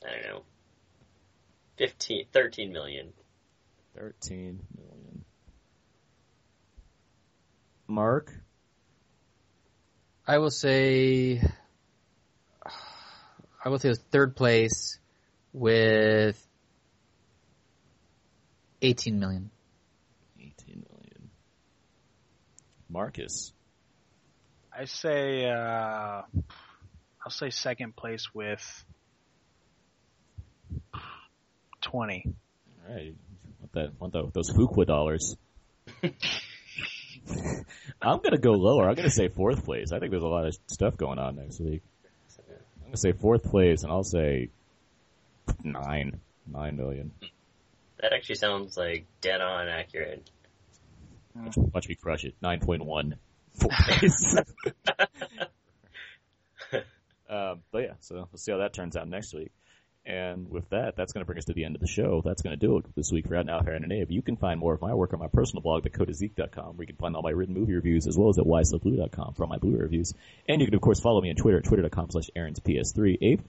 I 0.04 0.14
don't 0.14 0.34
know, 0.34 0.42
15, 1.78 2.24
13 2.32 2.72
million. 2.72 3.12
Thirteen 3.94 4.66
million. 4.76 5.24
Mark. 7.86 8.32
I 10.26 10.38
will 10.38 10.50
say, 10.50 11.40
I 13.64 13.68
will 13.68 13.78
say 13.78 13.94
third 13.94 14.34
place 14.34 14.98
with 15.52 16.44
18 18.82 19.20
million. 19.20 19.50
Eighteen 20.40 20.84
million. 20.90 21.30
Marcus. 22.88 23.52
I 24.76 24.86
say 24.86 25.48
uh, 25.48 26.22
I'll 27.26 27.32
say 27.32 27.50
second 27.50 27.96
place 27.96 28.32
with 28.32 28.84
twenty. 31.80 32.24
All 32.88 32.94
right. 32.94 33.14
Want 33.58 33.72
that? 33.72 34.00
Want 34.00 34.12
the, 34.12 34.30
those 34.32 34.52
Fuqua 34.52 34.86
dollars? 34.86 35.36
I'm 38.00 38.20
gonna 38.20 38.38
go 38.38 38.52
lower. 38.52 38.88
I'm 38.88 38.94
gonna 38.94 39.10
say 39.10 39.26
fourth 39.26 39.64
place. 39.64 39.90
I 39.90 39.98
think 39.98 40.12
there's 40.12 40.22
a 40.22 40.28
lot 40.28 40.46
of 40.46 40.56
stuff 40.68 40.96
going 40.96 41.18
on 41.18 41.34
next 41.34 41.58
week. 41.58 41.82
I'm 42.38 42.90
gonna 42.90 42.96
say 42.96 43.10
fourth 43.10 43.42
place, 43.42 43.82
and 43.82 43.90
I'll 43.90 44.04
say 44.04 44.50
nine, 45.64 46.20
nine 46.46 46.76
million. 46.76 47.10
That 48.00 48.12
actually 48.12 48.36
sounds 48.36 48.76
like 48.76 49.04
dead 49.20 49.40
on 49.40 49.66
accurate. 49.66 50.30
Watch 51.56 51.88
me 51.88 51.96
crush 51.96 52.24
it. 52.24 52.36
Nine 52.40 52.60
point 52.60 52.84
one. 52.84 53.16
Fourth 53.54 53.74
place. 53.74 54.36
um, 57.28 57.62
but 57.70 57.82
yeah, 57.82 57.94
so 58.00 58.14
we'll 58.16 58.38
see 58.38 58.52
how 58.52 58.58
that 58.58 58.72
turns 58.72 58.96
out 58.96 59.08
next 59.08 59.34
week. 59.34 59.52
And 60.06 60.48
with 60.48 60.68
that, 60.70 60.94
that's 60.96 61.12
going 61.12 61.22
to 61.22 61.26
bring 61.26 61.38
us 61.38 61.46
to 61.46 61.52
the 61.52 61.64
end 61.64 61.74
of 61.74 61.80
the 61.80 61.88
show. 61.88 62.22
That's 62.24 62.40
going 62.40 62.56
to 62.56 62.66
do 62.66 62.78
it 62.78 62.84
this 62.94 63.10
week 63.10 63.26
for 63.26 63.34
Out 63.34 63.46
Now, 63.46 63.60
Fair 63.60 63.74
and 63.74 63.90
Abe. 63.90 64.12
You 64.12 64.22
can 64.22 64.36
find 64.36 64.60
more 64.60 64.72
of 64.72 64.80
my 64.80 64.94
work 64.94 65.12
on 65.12 65.18
my 65.18 65.26
personal 65.26 65.62
blog, 65.62 65.82
thecodeofzeke.com, 65.82 66.76
where 66.76 66.84
you 66.84 66.86
can 66.86 66.94
find 66.94 67.16
all 67.16 67.22
my 67.22 67.30
written 67.30 67.54
movie 67.54 67.74
reviews, 67.74 68.06
as 68.06 68.16
well 68.16 68.28
as 68.28 68.38
at 68.38 68.44
wiseleblue.com 68.44 69.34
for 69.34 69.42
all 69.42 69.48
my 69.48 69.58
Blu-ray 69.58 69.80
reviews. 69.80 70.14
And 70.48 70.60
you 70.60 70.68
can, 70.68 70.76
of 70.76 70.80
course, 70.80 71.00
follow 71.00 71.20
me 71.20 71.30
on 71.30 71.34
Twitter 71.34 71.58
at 71.58 71.64
twitter.com 71.64 72.10
slash 72.12 72.30
aaron'sps3. 72.36 73.18
Abe? 73.20 73.40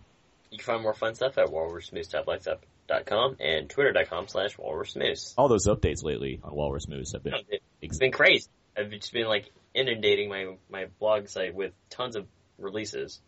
You 0.49 0.57
can 0.57 0.65
find 0.65 0.81
more 0.81 0.95
fun 0.95 1.13
stuff 1.13 1.37
at 1.37 1.49
walrusmoose.blogspot.com 1.49 3.37
and 3.39 3.69
twitter.com 3.69 4.27
slash 4.27 4.57
walrusmoose. 4.57 5.35
All 5.37 5.49
those 5.49 5.67
updates 5.67 6.03
lately 6.03 6.39
on 6.43 6.55
Walrus 6.55 6.87
Moose 6.87 7.11
have 7.11 7.21
been 7.23 7.35
It's 7.81 7.99
been 7.99 8.11
crazy. 8.11 8.47
I've 8.75 8.89
just 8.89 9.13
been 9.13 9.27
like 9.27 9.51
inundating 9.75 10.29
my, 10.29 10.55
my 10.69 10.87
blog 10.99 11.27
site 11.27 11.53
with 11.53 11.73
tons 11.91 12.15
of 12.15 12.25
releases. 12.57 13.19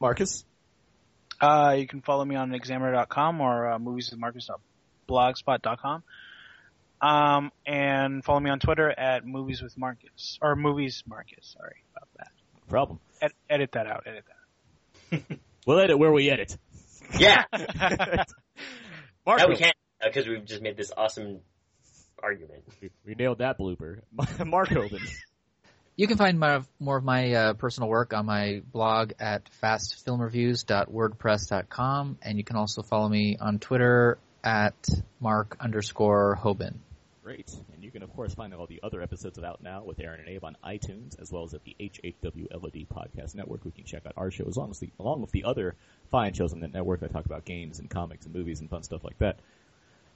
Marcus? 0.00 0.44
Uh, 1.40 1.76
you 1.78 1.86
can 1.86 2.00
follow 2.02 2.24
me 2.24 2.34
on 2.36 2.52
examiner.com 2.54 3.40
or 3.40 3.72
uh, 3.72 3.78
movieswithmarcus.blogspot.com. 3.78 6.02
Um, 7.02 7.50
and 7.66 8.22
follow 8.22 8.40
me 8.40 8.50
on 8.50 8.60
Twitter 8.60 8.90
at 8.90 9.26
movies 9.26 9.62
with 9.62 9.78
Marcus 9.78 10.38
or 10.42 10.54
movies 10.54 11.02
Marcus. 11.06 11.54
Sorry 11.56 11.82
about 11.96 12.08
that. 12.18 12.28
No 12.54 12.60
problem. 12.68 13.00
Ed- 13.22 13.32
edit 13.48 13.72
that 13.72 13.86
out. 13.86 14.02
Edit 14.06 14.24
that. 14.26 14.34
We'll 15.66 15.80
edit 15.80 15.98
where 15.98 16.10
we 16.10 16.30
edit. 16.30 16.56
Yeah! 17.18 17.44
Marco. 17.52 18.24
no, 19.42 19.48
we 19.48 19.56
can't 19.56 19.76
because 20.02 20.26
we've 20.26 20.44
just 20.44 20.62
made 20.62 20.76
this 20.76 20.90
awesome 20.96 21.40
argument. 22.22 22.62
We, 22.80 22.90
we 23.04 23.14
nailed 23.14 23.38
that 23.38 23.58
blooper. 23.58 24.00
Mark 24.46 24.68
Hoban. 24.68 25.00
You 26.00 26.06
can 26.06 26.16
find 26.16 26.40
my, 26.40 26.62
more 26.78 26.96
of 26.96 27.04
my 27.04 27.34
uh, 27.34 27.52
personal 27.52 27.90
work 27.90 28.14
on 28.14 28.24
my 28.24 28.62
blog 28.72 29.12
at 29.20 29.42
fastfilmreviews.wordpress.com, 29.62 32.18
and 32.22 32.38
you 32.38 32.44
can 32.44 32.56
also 32.56 32.80
follow 32.80 33.06
me 33.06 33.36
on 33.38 33.58
Twitter 33.58 34.16
at 34.42 34.88
mark 35.20 35.58
underscore 35.60 36.38
Hoban. 36.42 36.76
Great. 37.22 37.52
And 37.74 37.84
you 37.84 37.90
can, 37.90 38.02
of 38.02 38.10
course, 38.16 38.32
find 38.32 38.54
all 38.54 38.66
the 38.66 38.80
other 38.82 39.02
episodes 39.02 39.36
of 39.36 39.44
Out 39.44 39.62
Now 39.62 39.84
with 39.84 40.00
Aaron 40.00 40.20
and 40.20 40.28
Abe 40.30 40.42
on 40.42 40.56
iTunes, 40.64 41.20
as 41.20 41.30
well 41.30 41.42
as 41.42 41.52
at 41.52 41.64
the 41.64 41.76
HHWLOD 41.78 42.88
Podcast 42.88 43.34
Network. 43.34 43.66
We 43.66 43.70
can 43.70 43.84
check 43.84 44.06
out 44.06 44.14
our 44.16 44.30
shows 44.30 44.56
along 44.56 44.70
with, 44.70 44.80
the, 44.80 44.88
along 44.98 45.20
with 45.20 45.32
the 45.32 45.44
other 45.44 45.74
fine 46.10 46.32
shows 46.32 46.54
on 46.54 46.60
that 46.60 46.72
network 46.72 47.00
that 47.00 47.12
talk 47.12 47.26
about 47.26 47.44
games 47.44 47.78
and 47.78 47.90
comics 47.90 48.24
and 48.24 48.34
movies 48.34 48.60
and 48.60 48.70
fun 48.70 48.84
stuff 48.84 49.04
like 49.04 49.18
that. 49.18 49.38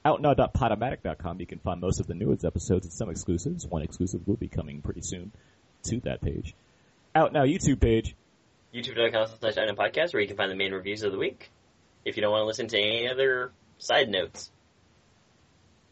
OutNow.podomatic.com, 0.07 1.41
you 1.41 1.47
can 1.47 1.59
find 1.59 1.83
most 1.83 2.01
of 2.01 2.07
the 2.07 2.15
newest 2.15 2.47
episodes 2.47 2.87
and 2.87 2.93
some 2.95 3.11
exclusives. 3.11 3.67
One 3.67 3.83
exclusive 3.83 4.27
will 4.27 4.37
be 4.37 4.49
coming 4.49 4.81
pretty 4.81 5.03
soon 5.03 5.31
to 5.85 6.01
that 6.01 6.21
page. 6.21 6.55
Out 7.15 7.33
Now 7.33 7.45
YouTube 7.45 7.81
page. 7.81 8.15
YouTube.com 8.75 9.29
slash 9.39 9.57
item 9.57 9.77
podcast 9.77 10.13
where 10.13 10.21
you 10.21 10.29
can 10.29 10.37
find 10.37 10.51
the 10.51 10.57
main 10.57 10.73
reviews 10.73 11.03
of 11.03 11.13
the 11.13 11.19
week. 11.19 11.51
If 12.05 12.17
you 12.17 12.23
don't 12.23 12.33
want 12.33 12.43
to 12.43 12.47
listen 12.47 12.69
to 12.69 12.79
any 12.79 13.09
other 13.09 13.53
side 13.79 14.09
notes. 14.09 14.51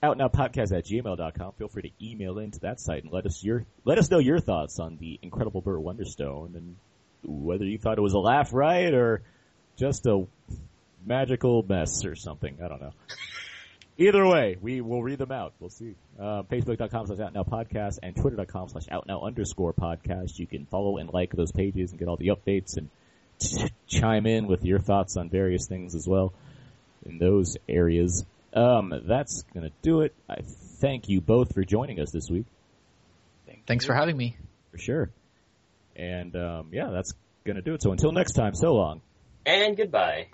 Out 0.03 0.19
Now 0.19 0.27
Podcast 0.29 0.77
at 0.77 0.85
gmail.com. 0.85 1.53
Feel 1.53 1.69
free 1.69 1.83
to 1.83 2.05
email 2.05 2.39
into 2.39 2.59
that 2.61 2.81
site 2.81 3.05
and 3.05 3.13
let 3.13 3.25
us 3.25 3.45
your 3.45 3.65
let 3.85 3.99
us 3.99 4.11
know 4.11 4.19
your 4.19 4.41
thoughts 4.41 4.81
on 4.81 4.97
the 4.97 5.19
Incredible 5.23 5.61
Burt 5.61 5.81
Wonderstone 5.81 6.57
and 6.57 6.77
whether 7.23 7.65
you 7.65 7.79
thought 7.79 7.99
it 7.99 8.03
was 8.03 8.15
a 8.15 8.19
laugh 8.19 8.53
right 8.53 8.93
or 8.93 9.23
just 9.77 10.07
a 10.07 10.27
magical 11.07 11.63
mess 11.63 12.05
or 12.05 12.17
something. 12.17 12.59
I 12.63 12.69
don't 12.69 12.81
know. 12.81 12.93
Either 13.99 14.27
way, 14.27 14.57
we 14.61 14.81
will 14.81 15.03
read 15.03 15.19
them 15.19 15.33
out. 15.33 15.53
We'll 15.61 15.71
see. 15.71 15.95
Uh, 16.19 16.43
Facebook.com 16.45 17.07
slash 17.07 17.19
Outnow 17.19 17.45
Podcast 17.45 17.99
and 18.03 18.17
Twitter.com 18.17 18.69
slash 18.71 18.87
Outnow 18.91 19.23
underscore 19.23 19.75
podcast. 19.75 20.39
You 20.39 20.47
can 20.47 20.67
follow 20.67 20.97
and 20.97 21.13
like 21.13 21.33
those 21.33 21.53
pages 21.53 21.91
and 21.91 21.99
get 21.99 22.09
all 22.09 22.17
the 22.17 22.29
updates 22.29 22.79
and 22.79 22.89
ch- 23.41 23.71
chime 23.87 24.27
in 24.27 24.47
with 24.47 24.65
your 24.65 24.79
thoughts 24.79 25.17
on 25.17 25.29
various 25.29 25.67
things 25.69 25.95
as 25.95 26.09
well 26.09 26.33
in 27.05 27.19
those 27.19 27.57
areas. 27.69 28.25
Um, 28.55 28.93
that's 29.07 29.45
gonna 29.55 29.71
do 29.83 30.01
it. 30.01 30.15
I 30.29 30.37
thank 30.81 31.09
you 31.09 31.21
both 31.21 31.55
for 31.55 31.63
joining 31.65 32.01
us 32.01 32.11
this 32.11 32.29
week. 32.31 32.47
Thanks 33.67 33.85
for 33.85 33.95
having 33.95 34.17
me. 34.17 34.37
For 34.71 34.79
sure. 34.79 35.11
And, 35.95 36.35
um, 36.35 36.69
yeah, 36.73 36.89
that's 36.91 37.13
gonna 37.45 37.63
do 37.63 37.75
it. 37.75 37.83
So 37.83 37.93
until 37.93 38.13
next 38.13 38.33
time, 38.33 38.55
so 38.55 38.73
long. 38.73 39.03
And 39.45 39.77
goodbye. 39.77 40.29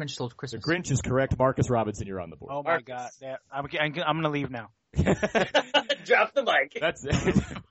The 0.00 0.04
Grinch 0.04 0.10
Stole 0.10 0.30
Christmas. 0.30 0.64
The 0.64 0.72
Grinch 0.72 0.90
is 0.90 1.00
correct. 1.00 1.38
Marcus 1.38 1.70
Robinson, 1.70 2.06
you're 2.06 2.20
on 2.20 2.30
the 2.30 2.36
board. 2.36 2.52
Oh 2.54 2.62
my 2.62 2.80
god. 2.80 3.10
Yeah, 3.20 3.36
I'm, 3.52 3.66
I'm, 3.78 3.94
I'm 4.06 4.16
gonna 4.16 4.30
leave 4.30 4.50
now. 4.50 4.70
Drop 6.04 6.34
the 6.34 6.42
mic. 6.44 6.78
That's 6.80 7.04
it. 7.04 7.36